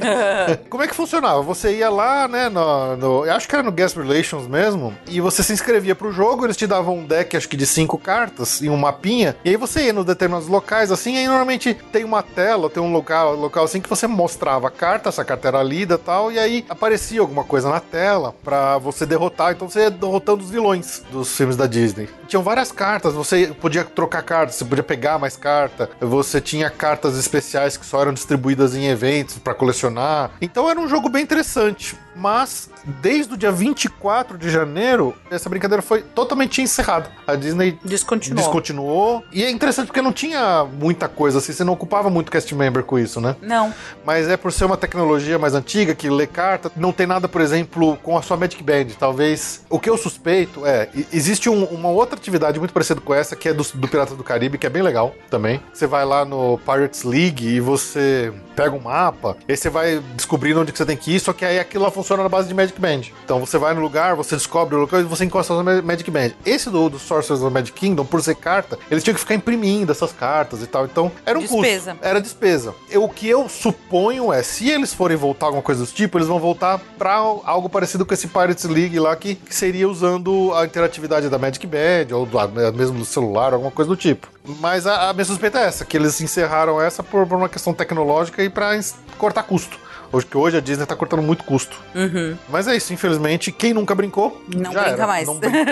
Como 0.70 0.84
é 0.84 0.88
que 0.88 0.96
funcionava? 0.96 1.42
Você 1.42 1.78
ia 1.78 1.90
lá, 1.90 2.28
né, 2.28 2.50
no, 2.50 2.96
no- 2.98 3.24
acho 3.32 3.48
que 3.48 3.56
era 3.56 3.64
no 3.64 3.72
Guest 3.72 3.96
Relations 3.98 4.48
mesmo, 4.48 4.94
e 5.08 5.20
você 5.22 5.44
se 5.44 5.54
inscrevia 5.54 5.96
pro 5.96 6.12
jogo, 6.12 6.46
eles 6.46 6.58
te 6.58 6.68
davam 6.68 6.98
um 6.98 7.06
deck, 7.06 7.36
acho 7.36 7.48
que 7.50 7.58
de 7.58 7.66
cinco 7.66 7.98
cartas 7.98 8.62
e 8.62 8.70
um 8.70 8.78
mapinha, 8.78 9.36
e 9.44 9.50
aí 9.50 9.58
você 9.58 9.86
ia 9.86 9.94
nos 9.94 10.06
determinados 10.06 10.48
locais, 10.48 10.92
assim, 10.92 11.16
e 11.16 11.18
aí 11.20 11.28
normalmente 11.28 11.74
tem 11.92 12.04
uma 12.04 12.22
tela, 12.24 12.70
tem 12.70 12.82
um 12.82 12.92
local, 12.92 13.36
local 13.36 13.64
assim 13.66 13.82
que 13.82 13.90
você 13.90 14.08
mostrava 14.08 14.68
a 14.68 14.72
carta, 14.72 15.10
essa 15.10 15.24
carta 15.26 15.48
era 15.48 15.62
lida 15.64 15.96
e 15.96 15.98
tal, 15.98 16.32
e 16.32 16.40
aí 16.40 16.66
aparecia 16.70 17.22
alguma 17.22 17.44
coisa 17.44 17.70
na 17.70 17.80
tela 17.80 18.34
pra 18.44 18.78
você 18.78 19.06
derrotar, 19.06 19.52
então 19.54 19.70
você 19.70 19.82
ia 19.82 19.92
derrotando 19.92 20.44
os 20.44 20.50
vilões 20.50 21.04
dos 21.12 21.36
filmes 21.36 21.56
da 21.58 21.68
Disney. 21.68 22.10
Tinham 22.28 22.44
várias 22.44 22.72
cartas, 22.72 23.14
você 23.14 23.48
podia 23.60 23.84
trocar 23.84 24.22
cartas, 24.24 24.56
você 24.56 24.66
podia 24.66 24.84
pegar 24.84 25.18
mais 25.20 25.36
carta, 25.36 25.90
você 26.00 26.40
tinha 26.40 26.70
cartas 26.70 27.18
especiais 27.18 27.69
que 27.78 27.86
só 27.86 28.02
eram 28.02 28.14
distribuídas 28.14 28.76
em 28.76 28.88
eventos 28.88 29.38
pra 29.38 29.54
colecionar. 29.54 30.32
Então 30.42 30.70
era 30.70 30.80
um 30.80 30.88
jogo 30.88 31.10
bem 31.10 31.24
interessante. 31.24 31.96
Mas 32.20 32.70
desde 33.02 33.34
o 33.34 33.38
dia 33.38 33.52
24 33.52 34.38
de 34.38 34.50
janeiro, 34.50 35.16
essa 35.32 35.50
brincadeira 35.50 35.82
foi 35.82 36.02
totalmente 36.02 36.62
encerrada. 36.62 37.10
A 37.26 37.36
Disney 37.36 37.78
Descontinuou. 37.84 38.44
descontinuou. 38.44 39.24
E 39.32 39.44
é 39.44 39.50
interessante 39.50 39.88
porque 39.88 40.02
não 40.02 40.12
tinha 40.12 40.66
muita 40.66 41.08
coisa 41.08 41.38
assim, 41.40 41.54
você 41.54 41.64
não 41.64 41.74
ocupava 41.74 42.10
muito 42.10 42.32
cast 42.32 42.54
member 42.54 42.84
com 42.84 43.00
isso, 43.00 43.22
né? 43.22 43.36
Não. 43.42 43.74
Mas 44.06 44.28
é 44.28 44.36
por 44.38 44.52
ser 44.52 44.66
uma 44.66 44.78
tecnologia 44.78 45.40
mais 45.40 45.54
antiga, 45.54 45.96
que 45.96 46.10
lê 46.10 46.28
carta, 46.28 46.72
não 46.76 46.92
tem 46.92 47.08
nada, 47.08 47.28
por 47.28 47.42
exemplo, 47.42 47.98
com 48.04 48.18
a 48.18 48.22
sua 48.22 48.36
Magic 48.38 48.62
Band. 48.64 48.88
Talvez. 49.00 49.64
O 49.70 49.80
que 49.80 49.90
eu 49.90 49.98
suspeito 49.98 50.66
é. 50.66 50.90
Existe 51.14 51.50
um- 51.50 51.66
uma 51.66 51.90
outra 51.90 52.18
atividade 52.18 52.60
muito 52.60 52.74
parecida 52.74 53.00
com 53.00 53.14
essa, 53.14 53.36
que 53.36 53.48
é 53.50 53.54
do, 53.54 53.64
do 53.74 53.88
Piratas 53.88 54.18
do 54.18 54.24
Caribe, 54.24 54.58
que 54.58 54.66
é 54.68 54.70
bem 54.70 54.82
legal 54.82 55.16
também. 55.30 55.62
Você 55.74 55.88
vai 55.88 56.04
lá 56.06 56.26
no 56.26 56.58
Pirates 56.60 57.04
League 57.04 57.48
e 57.48 57.60
você 57.60 58.34
pega 58.56 58.76
um 58.76 58.80
mapa, 58.80 59.38
e 59.48 59.52
aí 59.54 59.58
você 59.58 59.70
vai 59.70 60.02
descobrindo 60.16 60.60
onde 60.60 60.72
que 60.74 60.78
você 60.78 60.86
tem 60.86 60.98
que 60.98 61.16
ir, 61.16 61.20
só 61.22 61.32
que 61.32 61.46
aí 61.46 61.58
aquilo 61.60 61.86
lá 61.86 61.92
funciona 61.92 62.09
na 62.18 62.30
base 62.30 62.48
de 62.48 62.54
Magic 62.54 62.80
Band. 62.80 63.02
Então 63.24 63.40
você 63.40 63.58
vai 63.58 63.74
no 63.74 63.82
lugar, 63.82 64.16
você 64.16 64.36
descobre 64.36 64.76
o 64.76 64.80
local 64.80 65.00
e 65.00 65.04
você 65.04 65.26
encosta 65.26 65.54
a 65.54 65.56
sua 65.58 65.64
Ma- 65.64 65.82
Magic 65.82 66.10
Band. 66.12 66.32
Esse 66.46 66.70
do, 66.70 66.90
do 66.90 67.00
Sorcerers 67.00 67.42
of 67.44 67.54
Magic 67.54 67.72
Kingdom, 67.74 68.06
por 68.06 68.22
ser 68.24 68.36
carta, 68.36 68.78
eles 68.90 69.04
tinham 69.04 69.14
que 69.14 69.20
ficar 69.20 69.36
imprimindo 69.36 69.92
essas 69.92 70.12
cartas 70.12 70.62
e 70.62 70.68
tal. 70.68 70.86
Então 70.86 71.12
era 71.26 71.38
um 71.38 71.42
Despesa. 71.42 71.92
custo. 71.92 72.06
Era 72.08 72.22
despesa. 72.22 72.76
Eu- 72.90 73.04
o 73.04 73.10
que 73.10 73.28
eu 73.28 73.48
suponho 73.50 74.32
é, 74.34 74.44
se 74.44 74.70
eles 74.70 74.94
forem 74.94 75.16
voltar 75.18 75.48
alguma 75.48 75.64
coisa 75.64 75.82
desse 75.82 75.94
tipo, 75.94 76.18
eles 76.18 76.28
vão 76.28 76.40
voltar 76.40 76.80
pra 76.98 77.16
algo 77.16 77.70
parecido 77.70 78.06
com 78.06 78.14
esse 78.14 78.28
Pirates 78.28 78.66
League 78.66 79.00
lá, 79.00 79.16
que, 79.16 79.36
que 79.36 79.56
seria 79.56 79.88
usando 79.88 80.54
a 80.54 80.66
interatividade 80.66 81.30
da 81.30 81.38
Magic 81.38 81.66
Band, 81.66 82.14
ou 82.16 82.26
do, 82.26 82.38
né, 82.50 82.72
mesmo 82.72 83.00
do 83.00 83.06
celular, 83.06 83.54
alguma 83.54 83.72
coisa 83.72 83.90
do 83.90 83.96
tipo. 83.96 84.28
Mas 84.60 84.86
a, 84.88 85.10
a 85.10 85.14
minha 85.14 85.26
suspeita 85.26 85.60
é 85.60 85.64
essa, 85.66 85.86
que 85.86 85.96
eles 85.98 86.20
encerraram 86.22 86.82
essa 86.82 87.04
por, 87.04 87.26
por 87.28 87.38
uma 87.38 87.50
questão 87.50 87.74
tecnológica 87.74 88.42
e 88.44 88.52
ens- 88.76 88.96
cortar 89.18 89.44
custo. 89.44 89.78
Hoje, 90.12 90.26
que 90.26 90.38
hoje 90.38 90.58
a 90.58 90.60
Disney 90.60 90.86
tá 90.86 90.96
cortando 90.96 91.22
muito 91.22 91.44
custo. 91.44 91.78
Uhum. 91.94 92.36
Mas 92.50 92.68
é 92.68 92.76
isso, 92.76 92.92
infelizmente, 92.94 93.52
quem 93.52 93.74
nunca 93.74 93.94
brincou, 93.94 94.42
Não 94.56 94.72
já 94.72 94.82
brinca 94.82 94.96
era. 94.96 95.08
mais. 95.08 95.28
Não 95.28 95.38
brinca 95.38 95.66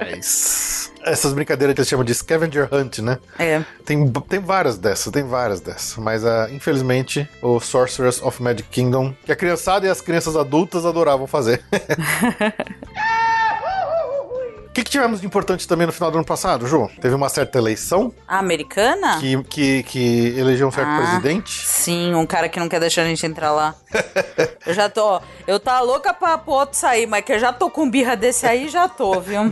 mais. 0.00 0.92
Essas 1.04 1.34
brincadeiras 1.34 1.74
que 1.74 1.80
eles 1.82 1.88
chamam 1.88 2.04
de 2.04 2.14
scavenger 2.14 2.66
hunt, 2.72 3.00
né? 3.00 3.18
É. 3.38 3.62
Tem, 3.84 4.10
tem 4.10 4.40
várias 4.40 4.78
dessas, 4.78 5.12
tem 5.12 5.22
várias 5.22 5.60
dessas. 5.60 5.96
Mas, 5.98 6.24
ah, 6.24 6.48
infelizmente, 6.50 7.28
o 7.42 7.60
Sorcerers 7.60 8.22
of 8.22 8.42
Magic 8.42 8.66
Kingdom, 8.70 9.14
que 9.24 9.30
a 9.30 9.36
criançada 9.36 9.86
e 9.86 9.90
as 9.90 10.00
crianças 10.00 10.34
adultas 10.34 10.86
adoravam 10.86 11.26
fazer. 11.26 11.62
O 14.74 14.76
que, 14.76 14.82
que 14.82 14.90
tivemos 14.90 15.20
de 15.20 15.26
importante 15.28 15.68
também 15.68 15.86
no 15.86 15.92
final 15.92 16.10
do 16.10 16.18
ano 16.18 16.24
passado, 16.26 16.66
Ju? 16.66 16.90
Teve 17.00 17.14
uma 17.14 17.28
certa 17.28 17.58
eleição 17.58 18.12
A 18.26 18.40
americana? 18.40 19.20
que, 19.20 19.40
que, 19.44 19.82
que 19.84 20.34
elegeu 20.36 20.66
um 20.66 20.72
certo 20.72 20.88
Ah. 20.88 20.96
presidente. 20.96 21.64
Sim, 21.64 22.12
um 22.16 22.26
cara 22.26 22.48
que 22.48 22.58
não 22.58 22.68
quer 22.68 22.80
deixar 22.80 23.02
a 23.02 23.04
gente 23.04 23.24
entrar 23.24 23.52
lá. 23.52 23.76
eu 24.66 24.74
já 24.74 24.88
tô. 24.88 25.20
Eu 25.46 25.60
tá 25.60 25.80
louca 25.80 26.12
pra 26.12 26.36
pro 26.38 26.54
outro 26.54 26.76
sair, 26.76 27.06
mas 27.06 27.24
que 27.24 27.32
eu 27.34 27.38
já 27.38 27.52
tô 27.52 27.70
com 27.70 27.88
birra 27.88 28.16
desse 28.16 28.46
aí, 28.48 28.68
já 28.68 28.88
tô, 28.88 29.20
viu? 29.20 29.42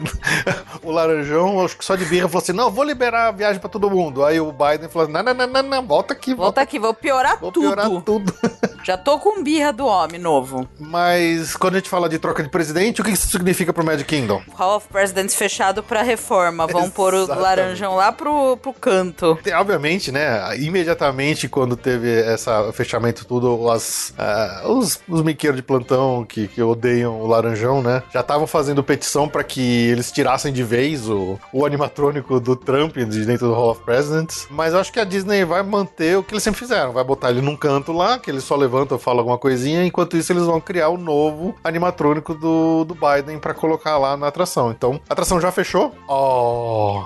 o 0.82 0.90
Laranjão, 0.90 1.64
acho 1.64 1.76
que 1.78 1.85
só 1.85 1.94
de 1.94 2.04
birra, 2.04 2.26
falou 2.28 2.42
assim: 2.42 2.52
não, 2.52 2.68
vou 2.68 2.82
liberar 2.82 3.28
a 3.28 3.30
viagem 3.30 3.61
pra 3.61 3.70
todo 3.70 3.88
mundo. 3.88 4.24
Aí 4.24 4.40
o 4.40 4.50
Biden 4.50 4.88
falou: 4.88 5.06
não, 5.06 5.22
não, 5.22 5.32
não, 5.35 5.46
não, 5.46 5.62
não 5.62 5.87
volta 5.87 6.14
aqui, 6.14 6.30
volta, 6.30 6.42
Volta 6.42 6.61
aqui, 6.62 6.80
vou 6.80 6.94
piorar 6.94 7.38
Vou 7.38 7.52
tudo. 7.52 7.62
piorar 7.68 7.88
tudo. 8.02 8.35
Já 8.83 8.97
tô 8.97 9.18
com 9.18 9.42
birra 9.42 9.73
do 9.73 9.87
homem 9.87 10.21
novo. 10.21 10.68
Mas 10.79 11.57
quando 11.57 11.75
a 11.75 11.79
gente 11.79 11.88
fala 11.88 12.09
de 12.09 12.18
troca 12.18 12.42
de 12.42 12.49
presidente, 12.49 13.01
o 13.01 13.05
que 13.05 13.11
isso 13.11 13.29
significa 13.29 13.73
pro 13.73 13.85
Magic 13.85 14.05
Kingdom? 14.05 14.42
Hall 14.55 14.77
of 14.77 14.88
Presidents 14.88 15.35
fechado 15.35 15.83
pra 15.83 16.03
reforma. 16.03 16.66
Vão 16.66 16.90
pôr 16.90 17.14
o 17.14 17.27
laranjão 17.27 17.95
lá 17.95 18.12
pro, 18.12 18.57
pro 18.57 18.73
canto. 18.73 19.38
Obviamente, 19.55 20.11
né? 20.11 20.57
Imediatamente 20.59 21.49
quando 21.49 21.77
teve 21.77 22.11
essa 22.23 22.73
fechamento 22.73 23.25
tudo, 23.25 23.71
as, 23.71 24.12
ah, 24.18 24.62
os, 24.66 25.01
os 25.09 25.23
miqueiros 25.23 25.57
de 25.57 25.62
plantão 25.62 26.25
que, 26.25 26.49
que 26.49 26.62
odeiam 26.62 27.21
o 27.21 27.27
Laranjão, 27.27 27.83
né? 27.83 28.03
Já 28.12 28.21
estavam 28.21 28.47
fazendo 28.47 28.83
petição 28.83 29.29
para 29.29 29.45
que 29.45 29.88
eles 29.88 30.11
tirassem 30.11 30.53
de 30.53 30.62
vez 30.62 31.09
o, 31.09 31.38
o 31.53 31.64
animatrônico 31.64 32.40
do 32.40 32.57
Trump 32.57 32.97
de 32.97 33.25
dentro 33.25 33.49
do 33.49 33.55
Hall 33.55 33.71
of 33.71 33.83
Presidents. 33.83 34.47
Mas 34.51 34.73
eu 34.73 34.81
acho 34.81 34.92
que 34.92 35.01
a 35.01 35.05
Disney 35.05 35.45
vai 35.45 35.62
manter 35.62 36.16
o 36.16 36.23
que 36.23 36.35
eles 36.35 36.42
sempre 36.42 36.61
fizeram. 36.61 36.92
Vai 36.92 37.05
botar 37.05 37.31
ele 37.31 37.40
num 37.40 37.57
canto 37.57 37.92
lá, 37.92 38.18
que 38.18 38.31
ele 38.31 38.40
só 38.40 38.57
levanta 38.72 38.94
ou 38.94 38.98
fala 38.98 39.20
alguma 39.20 39.37
coisinha. 39.37 39.85
Enquanto 39.85 40.16
isso, 40.16 40.32
eles 40.32 40.44
vão 40.44 40.61
criar 40.61 40.88
o 40.88 40.96
novo 40.96 41.54
animatrônico 41.62 42.35
do, 42.35 42.85
do 42.85 42.94
Biden 42.94 43.38
para 43.38 43.52
colocar 43.52 43.98
lá 43.98 44.16
na 44.16 44.28
atração. 44.28 44.70
Então, 44.70 44.98
a 45.08 45.12
atração 45.12 45.40
já 45.40 45.52
fechou. 45.52 45.94
Oh! 46.08 47.02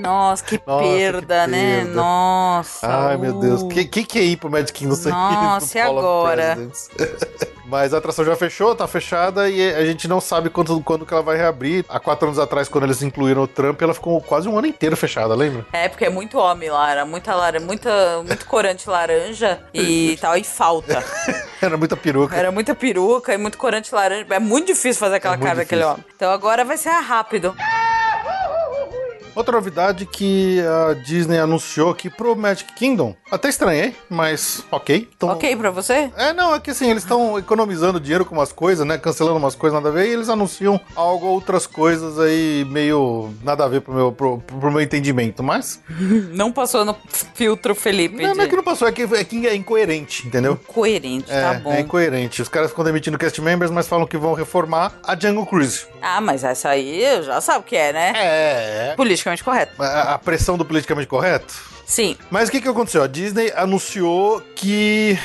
Nossa, 0.00 0.44
que 0.44 0.60
Nossa, 0.66 0.82
que 0.82 0.88
perda, 0.88 1.46
né? 1.46 1.76
perda. 1.84 1.94
Nossa. 1.94 2.86
Ai, 2.86 3.16
meu 3.16 3.34
Deus. 3.34 3.62
uh. 3.62 3.68
Que, 3.68 3.84
que 3.84 4.04
que 4.04 4.18
é 4.18 4.22
ir 4.22 4.36
pro 4.36 4.50
Magic 4.50 4.72
Kingdom 4.72 4.94
sem 4.94 5.12
Nossa, 5.12 5.78
e 5.78 5.80
agora? 5.80 6.58
Mas 7.70 7.92
a 7.92 7.98
atração 7.98 8.24
já 8.24 8.34
fechou, 8.34 8.74
tá 8.74 8.86
fechada 8.86 9.46
e 9.50 9.74
a 9.74 9.84
gente 9.84 10.08
não 10.08 10.22
sabe 10.22 10.48
quando, 10.48 10.80
quando 10.80 11.04
que 11.04 11.12
ela 11.12 11.22
vai 11.22 11.36
reabrir. 11.36 11.84
Há 11.86 12.00
quatro 12.00 12.26
anos 12.26 12.38
atrás, 12.38 12.66
quando 12.66 12.84
eles 12.84 13.02
incluíram 13.02 13.42
o 13.42 13.46
Trump, 13.46 13.82
ela 13.82 13.92
ficou 13.92 14.18
quase 14.22 14.48
um 14.48 14.56
ano 14.56 14.66
inteiro 14.66 14.96
fechada, 14.96 15.34
lembra? 15.34 15.66
É, 15.70 15.86
porque 15.86 16.06
é 16.06 16.08
muito 16.08 16.38
homem 16.38 16.70
lá, 16.70 16.90
era 16.90 17.04
muita 17.04 17.34
lara, 17.34 17.60
muita, 17.60 18.22
muito 18.26 18.46
corante 18.46 18.88
laranja 18.88 19.60
e 19.74 20.16
tal, 20.18 20.34
e 20.38 20.44
falta. 20.44 21.04
Era 21.60 21.76
muita 21.76 21.96
peruca. 21.96 22.36
Era 22.36 22.52
muita 22.52 22.72
peruca 22.72 23.34
e 23.34 23.36
muito 23.36 23.58
corante 23.58 23.92
laranja. 23.92 24.24
É 24.30 24.38
muito 24.38 24.68
difícil 24.68 25.00
fazer 25.00 25.16
aquela 25.16 25.34
É 25.34 25.38
cara 25.38 25.54
daquele 25.56 25.80
difícil. 25.82 26.04
homem. 26.04 26.14
Então 26.14 26.30
agora 26.30 26.64
vai 26.64 26.76
ser 26.76 26.90
rápido. 26.90 27.52
Outra 29.38 29.52
novidade 29.52 30.04
que 30.04 30.60
a 30.62 30.94
Disney 30.94 31.38
anunciou 31.38 31.90
aqui 31.90 32.10
pro 32.10 32.34
Magic 32.34 32.72
Kingdom. 32.72 33.14
Até 33.30 33.48
estranhei, 33.48 33.94
mas 34.08 34.64
ok. 34.70 35.08
Então, 35.16 35.28
Ok 35.30 35.54
pra 35.56 35.70
você? 35.70 36.10
É, 36.16 36.32
não, 36.32 36.54
é 36.54 36.60
que 36.60 36.70
assim, 36.70 36.90
eles 36.90 37.02
estão 37.02 37.38
economizando 37.38 38.00
dinheiro 38.00 38.24
com 38.24 38.34
umas 38.34 38.52
coisas, 38.52 38.86
né? 38.86 38.96
Cancelando 38.98 39.36
umas 39.36 39.54
coisas 39.54 39.78
nada 39.78 39.88
a 39.90 39.92
ver, 39.92 40.08
e 40.08 40.12
eles 40.12 40.28
anunciam 40.28 40.80
algo, 40.96 41.26
outras 41.26 41.66
coisas 41.66 42.18
aí, 42.18 42.64
meio 42.68 43.30
nada 43.42 43.64
a 43.64 43.68
ver 43.68 43.80
pro 43.82 43.92
meu, 43.92 44.12
pro, 44.12 44.38
pro 44.38 44.70
meu 44.70 44.80
entendimento. 44.80 45.42
Mas. 45.42 45.80
Não 46.32 46.50
passou 46.52 46.84
no 46.84 46.96
filtro 47.34 47.74
Felipe. 47.74 48.16
Não, 48.22 48.34
não 48.34 48.42
é 48.42 48.44
de 48.44 48.50
que 48.50 48.56
não 48.56 48.62
passou, 48.62 48.88
é 48.88 48.92
que 48.92 49.02
é, 49.02 49.24
que 49.24 49.46
é 49.46 49.54
incoerente, 49.54 50.26
entendeu? 50.26 50.58
Coerente, 50.66 51.30
É, 51.30 51.40
tá 51.40 51.54
bom. 51.54 51.72
é 51.72 51.80
incoerente. 51.80 52.40
Os 52.42 52.48
caras 52.48 52.70
ficam 52.70 52.84
demitindo 52.84 53.18
cast 53.18 53.40
members, 53.40 53.70
mas 53.70 53.86
falam 53.88 54.06
que 54.06 54.16
vão 54.16 54.32
reformar 54.34 54.92
a 55.02 55.18
Jungle 55.18 55.46
Cruise. 55.46 55.86
Ah, 56.00 56.20
mas 56.20 56.44
essa 56.44 56.70
aí 56.70 57.02
já 57.22 57.40
sabe 57.40 57.60
o 57.60 57.62
que 57.62 57.76
é, 57.76 57.92
né? 57.92 58.12
É. 58.16 58.94
Politicamente 58.96 59.42
correto. 59.44 59.80
A, 59.82 60.14
a 60.14 60.18
pressão 60.18 60.56
do 60.56 60.64
politicamente 60.64 61.08
correto. 61.08 61.77
Sim. 61.88 62.16
Mas 62.30 62.48
o 62.48 62.52
que, 62.52 62.60
que 62.60 62.68
aconteceu? 62.68 63.02
A 63.02 63.06
Disney 63.06 63.50
anunciou 63.56 64.42
que 64.54 65.18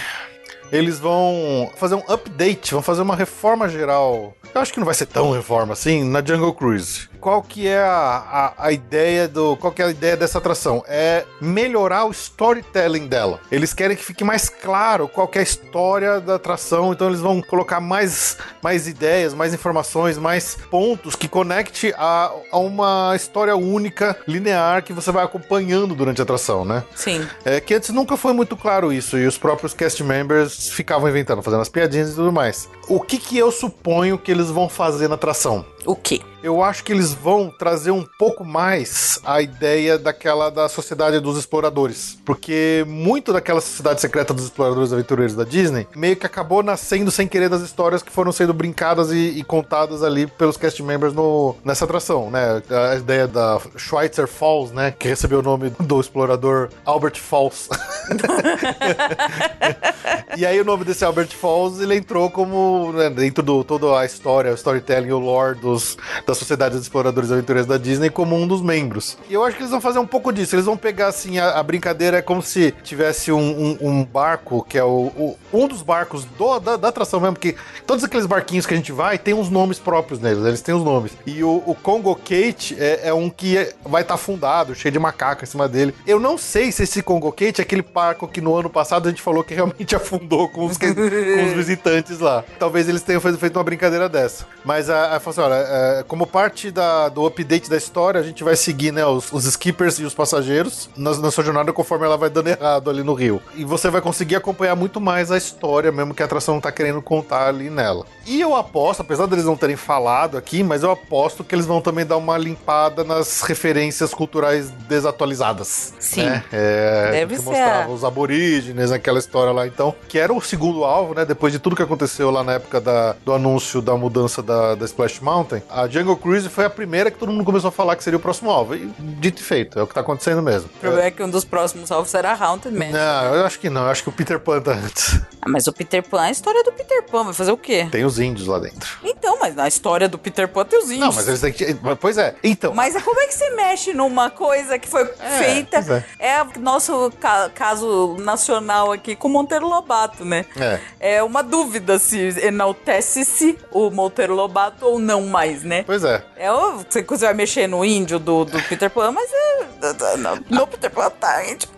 eles 0.71 0.97
vão 0.97 1.69
fazer 1.75 1.95
um 1.95 2.03
update, 2.07 2.71
vão 2.73 2.81
fazer 2.81 3.01
uma 3.01 3.17
reforma 3.17 3.67
geral. 3.67 4.33
Eu 4.55 4.61
acho 4.61 4.71
que 4.71 4.79
não 4.79 4.85
vai 4.85 4.95
ser 4.95 5.07
tão 5.07 5.31
reforma 5.31 5.73
assim 5.73 6.05
na 6.05 6.23
Jungle 6.23 6.53
Cruise. 6.53 7.09
Qual 7.23 7.41
que 7.41 7.65
é 7.65 7.79
a, 7.79 8.53
a, 8.57 8.65
a 8.65 8.71
ideia 8.73 9.29
do. 9.29 9.55
Qual 9.55 9.71
que 9.71 9.81
é 9.81 9.85
a 9.85 9.89
ideia 9.89 10.17
dessa 10.17 10.39
atração? 10.39 10.83
É 10.85 11.23
melhorar 11.39 12.03
o 12.03 12.11
storytelling 12.11 13.07
dela. 13.07 13.39
Eles 13.49 13.73
querem 13.73 13.95
que 13.95 14.03
fique 14.03 14.25
mais 14.25 14.49
claro 14.49 15.07
qual 15.07 15.25
que 15.25 15.37
é 15.37 15.41
a 15.41 15.43
história 15.43 16.19
da 16.19 16.35
atração, 16.35 16.91
então 16.91 17.07
eles 17.07 17.21
vão 17.21 17.41
colocar 17.41 17.79
mais, 17.79 18.37
mais 18.61 18.89
ideias, 18.89 19.33
mais 19.33 19.53
informações, 19.53 20.17
mais 20.17 20.57
pontos 20.69 21.15
que 21.15 21.29
conecte 21.29 21.93
a, 21.97 22.29
a 22.51 22.57
uma 22.57 23.13
história 23.15 23.55
única, 23.55 24.17
linear, 24.27 24.83
que 24.83 24.91
você 24.91 25.09
vai 25.09 25.23
acompanhando 25.23 25.95
durante 25.95 26.19
a 26.19 26.23
atração, 26.23 26.65
né? 26.65 26.83
Sim. 26.93 27.25
É 27.45 27.61
que 27.61 27.73
antes 27.73 27.91
nunca 27.91 28.17
foi 28.17 28.33
muito 28.33 28.57
claro 28.57 28.91
isso, 28.91 29.17
e 29.17 29.25
os 29.25 29.37
próprios 29.37 29.73
cast 29.73 30.03
members 30.03 30.67
ficavam 30.71 31.07
inventando, 31.07 31.41
fazendo 31.41 31.61
as 31.61 31.69
piadinhas 31.69 32.11
e 32.11 32.15
tudo 32.15 32.33
mais. 32.33 32.67
O 32.89 32.99
que 32.99 33.17
que 33.17 33.37
eu 33.37 33.49
suponho 33.49 34.17
que 34.17 34.29
eles 34.29 34.49
vão 34.49 34.67
fazer 34.67 35.07
na 35.07 35.15
atração? 35.15 35.65
O 35.85 35.95
quê? 35.95 36.21
Eu 36.43 36.61
acho 36.61 36.83
que 36.83 36.91
eles 36.91 37.13
vão 37.13 37.49
trazer 37.49 37.91
um 37.91 38.05
pouco 38.19 38.43
mais 38.43 39.17
a 39.23 39.41
ideia 39.41 39.97
daquela 39.97 40.49
da 40.49 40.67
sociedade 40.67 41.17
dos 41.21 41.37
exploradores. 41.37 42.17
Porque 42.25 42.83
muito 42.85 43.31
daquela 43.31 43.61
sociedade 43.61 44.01
secreta 44.01 44.33
dos 44.33 44.43
exploradores 44.43 44.91
aventureiros 44.91 45.35
da 45.35 45.45
Disney 45.45 45.87
meio 45.95 46.17
que 46.17 46.25
acabou 46.25 46.61
nascendo 46.61 47.09
sem 47.09 47.29
querer 47.29 47.47
das 47.47 47.61
histórias 47.61 48.03
que 48.03 48.11
foram 48.11 48.33
sendo 48.33 48.53
brincadas 48.53 49.09
e, 49.11 49.35
e 49.37 49.43
contadas 49.43 50.03
ali 50.03 50.27
pelos 50.27 50.57
cast 50.57 50.83
members 50.83 51.13
no, 51.13 51.55
nessa 51.63 51.85
atração, 51.85 52.29
né? 52.29 52.61
A 52.91 52.95
ideia 52.95 53.25
da 53.25 53.61
Schweitzer 53.77 54.27
Falls, 54.27 54.73
né? 54.73 54.91
Que 54.91 55.07
recebeu 55.07 55.39
o 55.39 55.43
nome 55.43 55.69
do 55.79 56.01
explorador 56.01 56.67
Albert 56.85 57.19
Falls. 57.19 57.69
e 60.35 60.45
aí 60.45 60.59
o 60.59 60.65
nome 60.65 60.83
desse 60.83 61.05
Albert 61.05 61.29
Falls, 61.29 61.81
ele 61.81 61.95
entrou 61.95 62.29
como, 62.29 62.91
né, 62.93 63.09
dentro 63.09 63.41
do 63.41 63.63
toda 63.63 63.97
a 63.97 64.05
história, 64.05 64.51
o 64.51 64.55
storytelling, 64.55 65.11
o 65.11 65.19
lore 65.19 65.57
dos, 65.73 65.97
da 66.25 66.33
Sociedade 66.33 66.75
dos 66.75 66.83
Exploradores 66.83 67.29
e 67.29 67.33
Aventureiros 67.33 67.67
da 67.67 67.77
Disney 67.77 68.09
como 68.09 68.35
um 68.35 68.47
dos 68.47 68.61
membros. 68.61 69.17
E 69.29 69.33
eu 69.33 69.43
acho 69.43 69.55
que 69.57 69.63
eles 69.63 69.71
vão 69.71 69.81
fazer 69.81 69.99
um 69.99 70.07
pouco 70.07 70.31
disso. 70.31 70.55
Eles 70.55 70.65
vão 70.65 70.77
pegar, 70.77 71.07
assim, 71.07 71.39
a, 71.39 71.51
a 71.59 71.63
brincadeira 71.63 72.17
é 72.17 72.21
como 72.21 72.41
se 72.41 72.73
tivesse 72.83 73.31
um, 73.31 73.37
um- 73.39 73.77
um 73.81 74.03
barco, 74.05 74.63
que 74.67 74.77
é 74.77 74.83
o, 74.83 74.87
o- 75.17 75.37
um 75.51 75.67
dos 75.67 75.81
barcos 75.81 76.25
do- 76.25 76.59
da, 76.59 76.77
da 76.77 76.87
atração 76.89 77.19
mesmo, 77.19 77.33
porque 77.35 77.55
todos 77.85 78.03
aqueles 78.03 78.25
barquinhos 78.25 78.65
que 78.65 78.73
a 78.73 78.77
gente 78.77 78.91
vai 78.91 79.17
tem 79.17 79.33
uns 79.33 79.49
nomes 79.49 79.79
próprios 79.79 80.19
neles, 80.19 80.43
eles 80.45 80.61
têm 80.61 80.75
os 80.75 80.83
nomes. 80.83 81.11
E 81.25 81.43
o, 81.43 81.63
o 81.65 81.75
Congo 81.75 82.15
Kate 82.15 82.75
é, 82.79 83.07
é 83.09 83.13
um 83.13 83.29
que 83.29 83.57
é- 83.57 83.73
vai 83.85 84.01
estar 84.01 84.17
fundado, 84.17 84.75
cheio 84.75 84.91
de 84.91 84.99
macaco 84.99 85.43
em 85.43 85.47
cima 85.47 85.67
dele. 85.67 85.93
Eu 86.05 86.19
não 86.19 86.37
sei 86.37 86.71
se 86.71 86.83
esse 86.83 87.01
Congo 87.01 87.31
Kate 87.31 87.61
é 87.61 87.63
aquele 87.63 87.81
barco 87.81 88.27
que 88.27 88.41
no 88.41 88.55
ano 88.55 88.69
passado 88.69 89.07
a 89.07 89.09
gente 89.09 89.21
falou 89.21 89.43
que 89.43 89.53
realmente 89.53 89.95
afundou 89.95 90.47
com 90.49 90.65
os, 90.65 90.77
que- 90.77 90.93
com 90.93 91.45
os 91.45 91.53
visitantes 91.55 92.19
lá. 92.19 92.43
Talvez 92.59 92.87
eles 92.89 93.01
tenham 93.01 93.21
feito 93.21 93.37
feito 93.37 93.57
uma 93.57 93.63
brincadeira 93.63 94.07
dessa. 94.09 94.45
Mas 94.63 94.89
a, 94.89 95.13
a, 95.13 95.15
assim, 95.17 95.41
olha, 95.41 95.55
é, 95.99 96.03
como 96.07 96.25
parte 96.27 96.71
da, 96.71 97.09
do 97.09 97.25
update 97.25 97.69
da 97.69 97.77
história, 97.77 98.19
a 98.19 98.23
gente 98.23 98.43
vai 98.43 98.55
seguir 98.55 98.91
né, 98.91 99.05
os, 99.05 99.31
os 99.31 99.45
skippers 99.45 99.99
e 99.99 100.03
os 100.03 100.13
passageiros 100.13 100.89
na, 100.95 101.15
na 101.17 101.31
sua 101.31 101.43
jornada 101.43 101.71
conforme 101.73 102.05
ela 102.05 102.17
vai 102.17 102.29
dando 102.29 102.47
errado 102.49 102.89
ali 102.89 103.03
no 103.03 103.13
rio. 103.13 103.41
E 103.55 103.63
você 103.63 103.89
vai 103.89 104.01
conseguir 104.01 104.35
acompanhar 104.35 104.75
muito 104.75 104.99
mais 105.01 105.31
a 105.31 105.37
história, 105.37 105.91
mesmo 105.91 106.13
que 106.13 106.21
a 106.21 106.25
atração 106.25 106.59
tá 106.59 106.71
querendo 106.71 107.01
contar 107.01 107.47
ali 107.47 107.69
nela. 107.69 108.05
E 108.25 108.39
eu 108.39 108.55
aposto, 108.55 109.01
apesar 109.01 109.25
deles 109.25 109.45
não 109.45 109.55
terem 109.57 109.75
falado 109.75 110.37
aqui, 110.37 110.63
mas 110.63 110.83
eu 110.83 110.91
aposto 110.91 111.43
que 111.43 111.53
eles 111.53 111.65
vão 111.65 111.81
também 111.81 112.05
dar 112.05 112.17
uma 112.17 112.37
limpada 112.37 113.03
nas 113.03 113.41
referências 113.41 114.13
culturais 114.13 114.69
desatualizadas. 114.87 115.93
Sim. 115.99 116.23
né? 116.25 116.43
É, 116.51 117.11
Deve 117.11 117.35
que 117.35 117.41
ser 117.41 117.49
mostrava 117.49 117.91
os 117.91 118.03
aborígenes, 118.03 118.91
aquela 118.91 119.19
história 119.19 119.51
lá, 119.51 119.67
então, 119.67 119.93
que 120.07 120.17
era 120.17 120.33
o 120.33 120.41
segundo 120.41 120.83
alvo, 120.83 121.13
né? 121.13 121.25
Depois 121.25 121.51
de 121.53 121.59
tudo 121.59 121.75
que 121.75 121.83
aconteceu 121.83 122.31
lá 122.31 122.43
na 122.43 122.53
época 122.53 122.79
da- 122.81 123.15
do 123.25 123.33
anúncio 123.33 123.81
da 123.81 123.95
mudança 123.95 124.41
da, 124.41 124.75
da 124.75 124.85
Splash 124.85 125.19
Mountain, 125.21 125.52
a 125.69 125.87
Jungle 125.87 126.15
Cruise 126.17 126.47
foi 126.49 126.65
a 126.65 126.69
primeira 126.69 127.11
que 127.11 127.17
todo 127.17 127.31
mundo 127.31 127.43
começou 127.43 127.67
a 127.67 127.71
falar 127.71 127.95
que 127.95 128.03
seria 128.03 128.17
o 128.17 128.21
próximo 128.21 128.49
alvo. 128.49 128.75
E 128.75 128.85
dito 128.99 129.41
e 129.41 129.43
feito, 129.43 129.77
é 129.79 129.83
o 129.83 129.87
que 129.87 129.93
tá 129.93 130.01
acontecendo 130.01 130.41
mesmo. 130.41 130.69
O 130.75 130.79
problema 130.79 131.05
é 131.07 131.11
que 131.11 131.21
um 131.23 131.29
dos 131.29 131.43
próximos 131.45 131.91
alvos 131.91 132.09
será 132.09 132.33
Haunted 132.33 132.75
Man. 132.77 132.89
Não, 132.91 133.35
eu 133.35 133.45
acho 133.45 133.59
que 133.59 133.69
não, 133.69 133.83
eu 133.83 133.89
acho 133.89 134.03
que 134.03 134.09
o 134.09 134.11
Peter 134.11 134.39
Pan 134.39 134.61
tá 134.61 134.71
antes. 134.71 135.19
Ah, 135.41 135.49
mas 135.49 135.67
o 135.67 135.73
Peter 135.73 136.01
Pan, 136.01 136.21
a 136.21 136.31
história 136.31 136.63
do 136.63 136.71
Peter 136.71 137.03
Pan, 137.03 137.23
vai 137.25 137.33
fazer 137.33 137.51
o 137.51 137.57
quê? 137.57 137.87
Tem 137.91 138.05
os 138.05 138.19
índios 138.19 138.47
lá 138.47 138.59
dentro. 138.59 138.97
Então, 139.03 139.37
mas 139.39 139.55
na 139.55 139.67
história 139.67 140.07
do 140.07 140.17
Peter 140.17 140.47
Pan 140.47 140.63
tem 140.65 140.79
os 140.79 140.85
índios. 140.85 140.99
Não, 140.99 141.11
mas 141.13 141.27
eles 141.27 141.41
têm 141.41 141.51
que. 141.51 141.75
Pois 141.99 142.17
é, 142.17 142.35
então. 142.43 142.73
Mas 142.73 142.95
é 142.95 143.01
como 143.01 143.19
é 143.19 143.27
que 143.27 143.33
você 143.33 143.49
mexe 143.51 143.93
numa 143.93 144.29
coisa 144.29 144.79
que 144.79 144.87
foi 144.87 145.05
feita? 145.05 145.77
pois 145.83 145.89
é. 145.89 146.05
É. 146.19 146.43
nosso 146.59 147.11
ca- 147.19 147.49
caso 147.53 148.15
nacional 148.19 148.91
aqui 148.91 149.15
com 149.15 149.27
o 149.27 149.31
Monteiro 149.31 149.67
Lobato, 149.67 150.23
né? 150.23 150.45
É. 150.57 150.79
É 150.99 151.23
uma 151.23 151.43
dúvida 151.43 151.99
se 151.99 152.17
enaltece-se 152.41 153.57
o 153.71 153.89
Monteiro 153.89 154.33
Lobato 154.33 154.85
ou 154.85 154.97
não 154.99 155.21
mais, 155.27 155.42
né? 155.63 155.83
Pois 155.83 156.03
é. 156.03 156.23
É, 156.35 156.49
você 156.89 157.03
você 157.03 157.25
vai 157.25 157.33
mexer 157.33 157.67
no 157.67 157.83
índio 157.85 158.19
do, 158.19 158.45
do 158.45 158.61
Peter 158.63 158.89
Pan, 158.89 159.11
mas 159.11 159.29
é. 159.31 160.17
Não, 160.17 160.39
no 160.49 160.65
Peter 160.67 160.89
Pan 160.89 161.09
tá? 161.09 161.43
Tipo, 161.57 161.73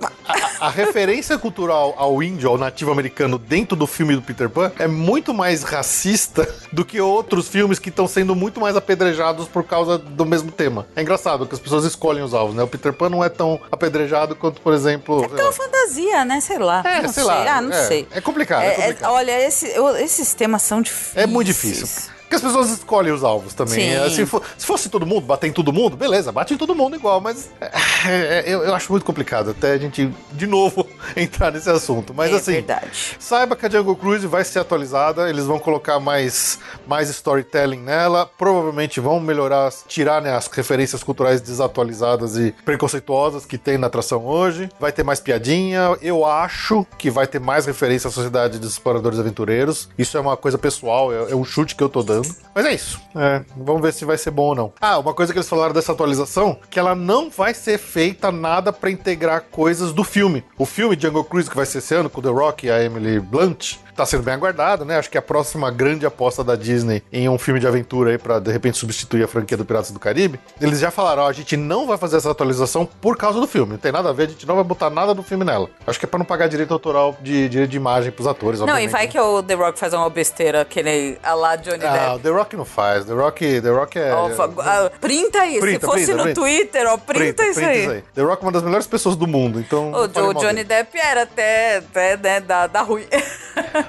A, 0.59 0.67
a 0.67 0.69
referência 0.69 1.37
cultural 1.37 1.93
ao 1.97 2.21
índio, 2.21 2.49
ao 2.49 2.57
nativo 2.57 2.91
americano 2.91 3.37
dentro 3.39 3.75
do 3.75 3.87
filme 3.87 4.15
do 4.15 4.21
Peter 4.21 4.49
Pan 4.49 4.71
é 4.77 4.87
muito 4.87 5.33
mais 5.33 5.63
racista 5.63 6.47
do 6.71 6.85
que 6.85 7.01
outros 7.01 7.47
filmes 7.47 7.79
que 7.79 7.89
estão 7.89 8.07
sendo 8.07 8.35
muito 8.35 8.59
mais 8.59 8.75
apedrejados 8.75 9.47
por 9.47 9.63
causa 9.63 9.97
do 9.97 10.25
mesmo 10.25 10.51
tema. 10.51 10.85
É 10.95 11.01
engraçado 11.01 11.45
que 11.47 11.53
as 11.55 11.59
pessoas 11.59 11.83
escolhem 11.85 12.23
os 12.23 12.33
alvos, 12.33 12.55
né? 12.55 12.61
O 12.63 12.67
Peter 12.67 12.93
Pan 12.93 13.09
não 13.09 13.23
é 13.23 13.29
tão 13.29 13.59
apedrejado 13.71 14.35
quanto, 14.35 14.61
por 14.61 14.73
exemplo. 14.73 15.23
é 15.37 15.41
uma 15.43 15.51
fantasia, 15.51 16.23
né? 16.25 16.39
Sei 16.41 16.59
lá. 16.59 16.83
É, 16.85 17.01
não 17.01 17.11
sei 17.11 17.23
lá, 17.23 17.55
Ah, 17.57 17.61
não 17.61 17.71
é, 17.75 17.83
sei. 17.87 18.07
é 18.11 18.21
complicado, 18.21 18.63
é 18.63 18.71
complicado. 18.75 19.11
olha, 19.11 19.47
esse- 19.47 19.67
eu- 19.75 19.95
esses 19.97 20.33
temas 20.33 20.61
são 20.61 20.81
difíceis. 20.81 21.17
É 21.23 21.25
muito 21.25 21.47
difícil. 21.47 22.13
Porque 22.35 22.47
as 22.47 22.53
pessoas 22.53 22.69
escolhem 22.71 23.13
os 23.13 23.23
alvos 23.23 23.53
também. 23.53 23.75
Sim. 23.75 23.89
É, 23.95 24.09
Se, 24.09 24.25
for- 24.25 24.41
se 24.57 24.65
fosse 24.65 24.89
todo 24.89 25.05
mundo, 25.05 25.21
bater 25.25 25.47
em 25.47 25.53
todo 25.53 25.71
mundo, 25.71 25.95
beleza, 25.95 26.31
bate 26.31 26.53
em 26.53 26.57
todo 26.57 26.75
mundo 26.75 26.95
igual, 26.95 27.19
mas 27.21 27.49
é, 27.61 27.69
é, 28.07 28.43
eu, 28.47 28.63
eu 28.63 28.73
acho 28.75 28.91
muito 28.91 29.05
complicado 29.05 29.51
até 29.51 29.71
a 29.73 29.77
gente, 29.77 30.11
de 30.31 30.47
novo, 30.47 30.85
entrar 31.15 31.51
nesse 31.51 31.69
assunto. 31.69 32.13
Mas 32.13 32.31
é 32.31 32.35
assim, 32.35 32.51
verdade. 32.53 33.15
Saiba 33.19 33.55
que 33.55 33.65
a 33.65 33.69
Jungle 33.69 33.95
Cruise 33.95 34.27
vai 34.27 34.43
ser 34.43 34.59
atualizada, 34.59 35.29
eles 35.29 35.45
vão 35.45 35.59
colocar 35.59 35.99
mais, 35.99 36.59
mais 36.87 37.09
storytelling 37.09 37.79
nela, 37.79 38.25
provavelmente 38.37 38.99
vão 38.99 39.19
melhorar, 39.19 39.71
tirar 39.87 40.21
né, 40.21 40.35
as 40.35 40.47
referências 40.47 41.03
culturais 41.03 41.41
desatualizadas 41.41 42.37
e 42.37 42.53
preconceituosas 42.65 43.45
que 43.45 43.57
tem 43.57 43.77
na 43.77 43.87
atração 43.87 44.25
hoje. 44.25 44.69
Vai 44.79 44.91
ter 44.91 45.03
mais 45.03 45.19
piadinha, 45.19 45.97
eu 46.01 46.25
acho 46.25 46.85
que 46.97 47.09
vai 47.09 47.27
ter 47.27 47.39
mais 47.39 47.65
referência 47.65 48.07
à 48.07 48.11
Sociedade 48.11 48.59
dos 48.59 48.71
Exploradores 48.73 49.19
Aventureiros. 49.19 49.89
Isso 49.97 50.17
é 50.17 50.19
uma 50.21 50.35
coisa 50.37 50.57
pessoal, 50.57 51.11
é, 51.13 51.31
é 51.31 51.35
um 51.35 51.43
chute 51.45 51.75
que 51.75 51.83
eu 51.83 51.89
tô 51.89 52.03
dando. 52.03 52.24
Mas 52.53 52.65
é 52.65 52.73
isso. 52.73 53.01
É, 53.15 53.43
vamos 53.57 53.81
ver 53.81 53.93
se 53.93 54.05
vai 54.05 54.17
ser 54.17 54.31
bom 54.31 54.49
ou 54.49 54.55
não. 54.55 54.73
Ah, 54.79 54.97
uma 54.97 55.13
coisa 55.13 55.33
que 55.33 55.39
eles 55.39 55.49
falaram 55.49 55.73
dessa 55.73 55.91
atualização, 55.91 56.57
que 56.69 56.79
ela 56.79 56.95
não 56.95 57.29
vai 57.29 57.53
ser 57.53 57.77
feita 57.77 58.31
nada 58.31 58.71
pra 58.71 58.89
integrar 58.89 59.45
coisas 59.51 59.91
do 59.93 60.03
filme. 60.03 60.43
O 60.57 60.65
filme 60.65 60.97
Jungle 60.99 61.23
Cruise 61.23 61.49
que 61.49 61.55
vai 61.55 61.65
ser 61.65 61.79
esse 61.79 61.93
ano 61.93 62.09
com 62.09 62.21
The 62.21 62.29
Rock 62.29 62.67
e 62.67 62.71
a 62.71 62.83
Emily 62.83 63.19
Blunt 63.19 63.75
tá 63.95 64.05
sendo 64.05 64.23
bem 64.23 64.33
aguardado, 64.33 64.83
né? 64.85 64.97
Acho 64.97 65.09
que 65.09 65.17
é 65.17 65.19
a 65.19 65.21
próxima 65.21 65.71
grande 65.71 66.05
aposta 66.05 66.43
da 66.43 66.55
Disney 66.55 67.01
em 67.11 67.29
um 67.29 67.37
filme 67.37 67.59
de 67.59 67.67
aventura 67.67 68.11
aí 68.11 68.17
pra 68.17 68.39
de 68.39 68.51
repente 68.51 68.77
substituir 68.77 69.23
a 69.23 69.27
franquia 69.27 69.55
do 69.57 69.65
Piratas 69.65 69.91
do 69.91 69.99
Caribe. 69.99 70.39
Eles 70.59 70.79
já 70.79 70.91
falaram, 70.91 71.23
ó, 71.23 71.27
a 71.27 71.33
gente 71.33 71.55
não 71.57 71.87
vai 71.87 71.97
fazer 71.97 72.17
essa 72.17 72.29
atualização 72.31 72.85
por 72.85 73.17
causa 73.17 73.39
do 73.39 73.47
filme. 73.47 73.73
Não 73.73 73.79
tem 73.79 73.91
nada 73.91 74.09
a 74.09 74.13
ver, 74.13 74.23
a 74.23 74.27
gente 74.27 74.45
não 74.47 74.55
vai 74.55 74.63
botar 74.63 74.89
nada 74.89 75.13
do 75.13 75.23
filme 75.23 75.43
nela. 75.45 75.69
Acho 75.87 75.97
que 75.99 76.05
é 76.05 76.07
pra 76.07 76.17
não 76.17 76.25
pagar 76.25 76.47
direito 76.47 76.73
autoral 76.73 77.15
de 77.21 77.47
direito 77.49 77.71
de 77.71 77.77
imagem 77.77 78.11
pros 78.11 78.27
atores, 78.27 78.59
Não, 78.59 78.77
e 78.79 78.87
vai 78.87 79.03
né? 79.03 79.07
que 79.07 79.19
o 79.19 79.41
The 79.41 79.53
Rock 79.53 79.79
faz 79.79 79.93
uma 79.93 80.09
besteira 80.09 80.65
que 80.65 80.79
ele 80.79 81.17
a 81.23 81.33
lá 81.33 81.55
Johnny 81.55 81.83
Ah, 81.85 81.91
Depp. 81.93 82.15
o 82.15 82.19
The 82.19 82.29
Rock 82.29 82.55
não 82.57 82.65
faz. 82.65 83.05
The 83.05 83.13
Rock, 83.13 83.61
The 83.61 83.69
Rock 83.69 83.99
é. 83.99 84.11
Ah, 84.11 84.91
printa 84.99 85.45
isso. 85.45 85.59
Printa, 85.61 85.79
Se 85.79 85.85
fosse 85.85 86.05
printa, 86.05 86.17
no 86.17 86.23
printa. 86.23 86.41
Twitter, 86.41 86.87
ó, 86.87 86.97
printa, 86.97 87.45
isso, 87.47 87.59
aí. 87.59 88.03
The 88.13 88.21
Rock 88.21 88.43
é 88.43 88.45
uma 88.45 88.51
das 88.51 88.63
melhores 88.63 88.87
pessoas 88.87 89.15
do 89.15 89.25
mundo, 89.27 89.59
então. 89.59 89.91
O, 89.91 90.03
o 90.03 90.07
Johnny 90.33 90.63
dele. 90.63 90.63
Depp 90.65 90.97
era 90.99 91.23
até, 91.23 91.77
até 91.77 92.17
né, 92.17 92.39
da, 92.39 92.67
da 92.67 92.81
ruim. 92.81 93.05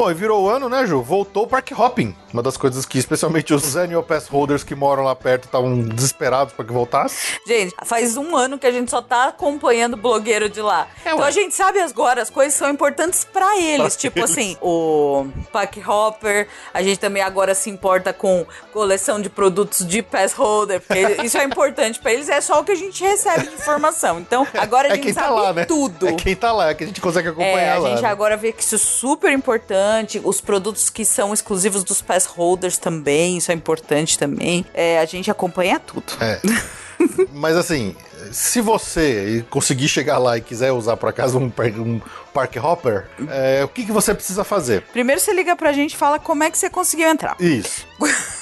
Bom, 0.00 0.10
e 0.10 0.14
virou 0.14 0.44
o 0.44 0.48
ano, 0.48 0.66
né, 0.66 0.86
Ju? 0.86 1.02
Voltou 1.02 1.42
o 1.42 1.46
Park 1.46 1.72
Hopping. 1.78 2.16
Uma 2.32 2.42
das 2.42 2.56
coisas 2.56 2.86
que, 2.86 2.98
especialmente 2.98 3.52
os 3.52 3.76
annual 3.76 4.02
pass 4.02 4.28
holders 4.28 4.62
que 4.62 4.74
moram 4.74 5.02
lá 5.02 5.14
perto, 5.16 5.44
estavam 5.44 5.80
desesperados 5.82 6.54
pra 6.54 6.64
que 6.64 6.72
voltasse. 6.72 7.40
Gente, 7.46 7.74
faz 7.84 8.16
um 8.16 8.36
ano 8.36 8.58
que 8.58 8.66
a 8.66 8.70
gente 8.72 8.90
só 8.90 9.02
tá 9.02 9.28
acompanhando 9.28 9.94
o 9.94 9.96
blogueiro 9.96 10.48
de 10.48 10.60
lá. 10.62 10.86
É, 11.04 11.08
então 11.10 11.20
ué. 11.20 11.26
a 11.28 11.30
gente 11.30 11.54
sabe 11.54 11.80
agora, 11.80 12.22
as 12.22 12.30
coisas 12.30 12.54
são 12.54 12.70
importantes 12.70 13.24
pra 13.24 13.58
eles. 13.58 13.94
Pra 13.94 14.00
tipo 14.00 14.18
eles. 14.20 14.30
assim, 14.30 14.56
o 14.60 15.26
Pack 15.52 15.80
Hopper, 15.88 16.46
a 16.72 16.82
gente 16.82 16.98
também 16.98 17.22
agora 17.22 17.54
se 17.54 17.68
importa 17.68 18.12
com 18.12 18.46
coleção 18.72 19.20
de 19.20 19.28
produtos 19.28 19.84
de 19.86 20.02
pass 20.02 20.32
holder, 20.32 20.80
porque 20.80 21.22
isso 21.24 21.36
é 21.36 21.44
importante 21.44 21.98
pra 21.98 22.12
eles, 22.12 22.28
é 22.28 22.40
só 22.40 22.60
o 22.60 22.64
que 22.64 22.72
a 22.72 22.76
gente 22.76 23.02
recebe 23.02 23.48
de 23.48 23.54
informação. 23.54 24.20
Então 24.20 24.46
agora 24.56 24.88
a 24.88 24.92
é 24.92 24.94
gente 24.94 25.04
quem 25.04 25.12
sabe 25.12 25.26
tá 25.28 25.34
lá, 25.34 25.52
né? 25.52 25.64
tudo. 25.64 26.06
É 26.08 26.12
quem 26.12 26.36
tá 26.36 26.52
lá, 26.52 26.70
é 26.70 26.74
que 26.74 26.84
a 26.84 26.86
gente 26.86 27.00
consegue 27.00 27.28
acompanhar 27.28 27.58
É, 27.58 27.72
a 27.72 27.78
lá. 27.78 27.88
gente 27.90 28.02
né? 28.02 28.08
agora 28.08 28.36
vê 28.36 28.52
que 28.52 28.62
isso 28.62 28.76
é 28.76 28.78
super 28.78 29.32
importante. 29.32 30.20
Os 30.22 30.40
produtos 30.40 30.88
que 30.88 31.04
são 31.04 31.32
exclusivos 31.34 31.82
dos 31.82 32.00
pass 32.00 32.19
holders 32.26 32.78
também, 32.78 33.36
isso 33.38 33.50
é 33.50 33.54
importante 33.54 34.18
também. 34.18 34.64
É, 34.74 34.98
a 34.98 35.04
gente 35.04 35.30
acompanha 35.30 35.78
tudo. 35.78 36.12
É. 36.20 36.40
Mas 37.32 37.56
assim, 37.56 37.96
se 38.30 38.60
você 38.60 39.44
conseguir 39.48 39.88
chegar 39.88 40.18
lá 40.18 40.36
e 40.36 40.40
quiser 40.40 40.72
usar 40.72 40.96
por 40.96 41.08
acaso 41.08 41.38
um, 41.38 41.52
um 41.78 42.00
Park 42.32 42.56
Hopper, 42.56 43.06
é, 43.28 43.64
o 43.64 43.68
que, 43.68 43.84
que 43.84 43.92
você 43.92 44.14
precisa 44.14 44.44
fazer? 44.44 44.82
Primeiro 44.92 45.20
você 45.20 45.32
liga 45.32 45.56
pra 45.56 45.72
gente 45.72 45.94
e 45.94 45.96
fala 45.96 46.18
como 46.18 46.44
é 46.44 46.50
que 46.50 46.58
você 46.58 46.68
conseguiu 46.68 47.08
entrar. 47.08 47.36
Isso. 47.40 47.86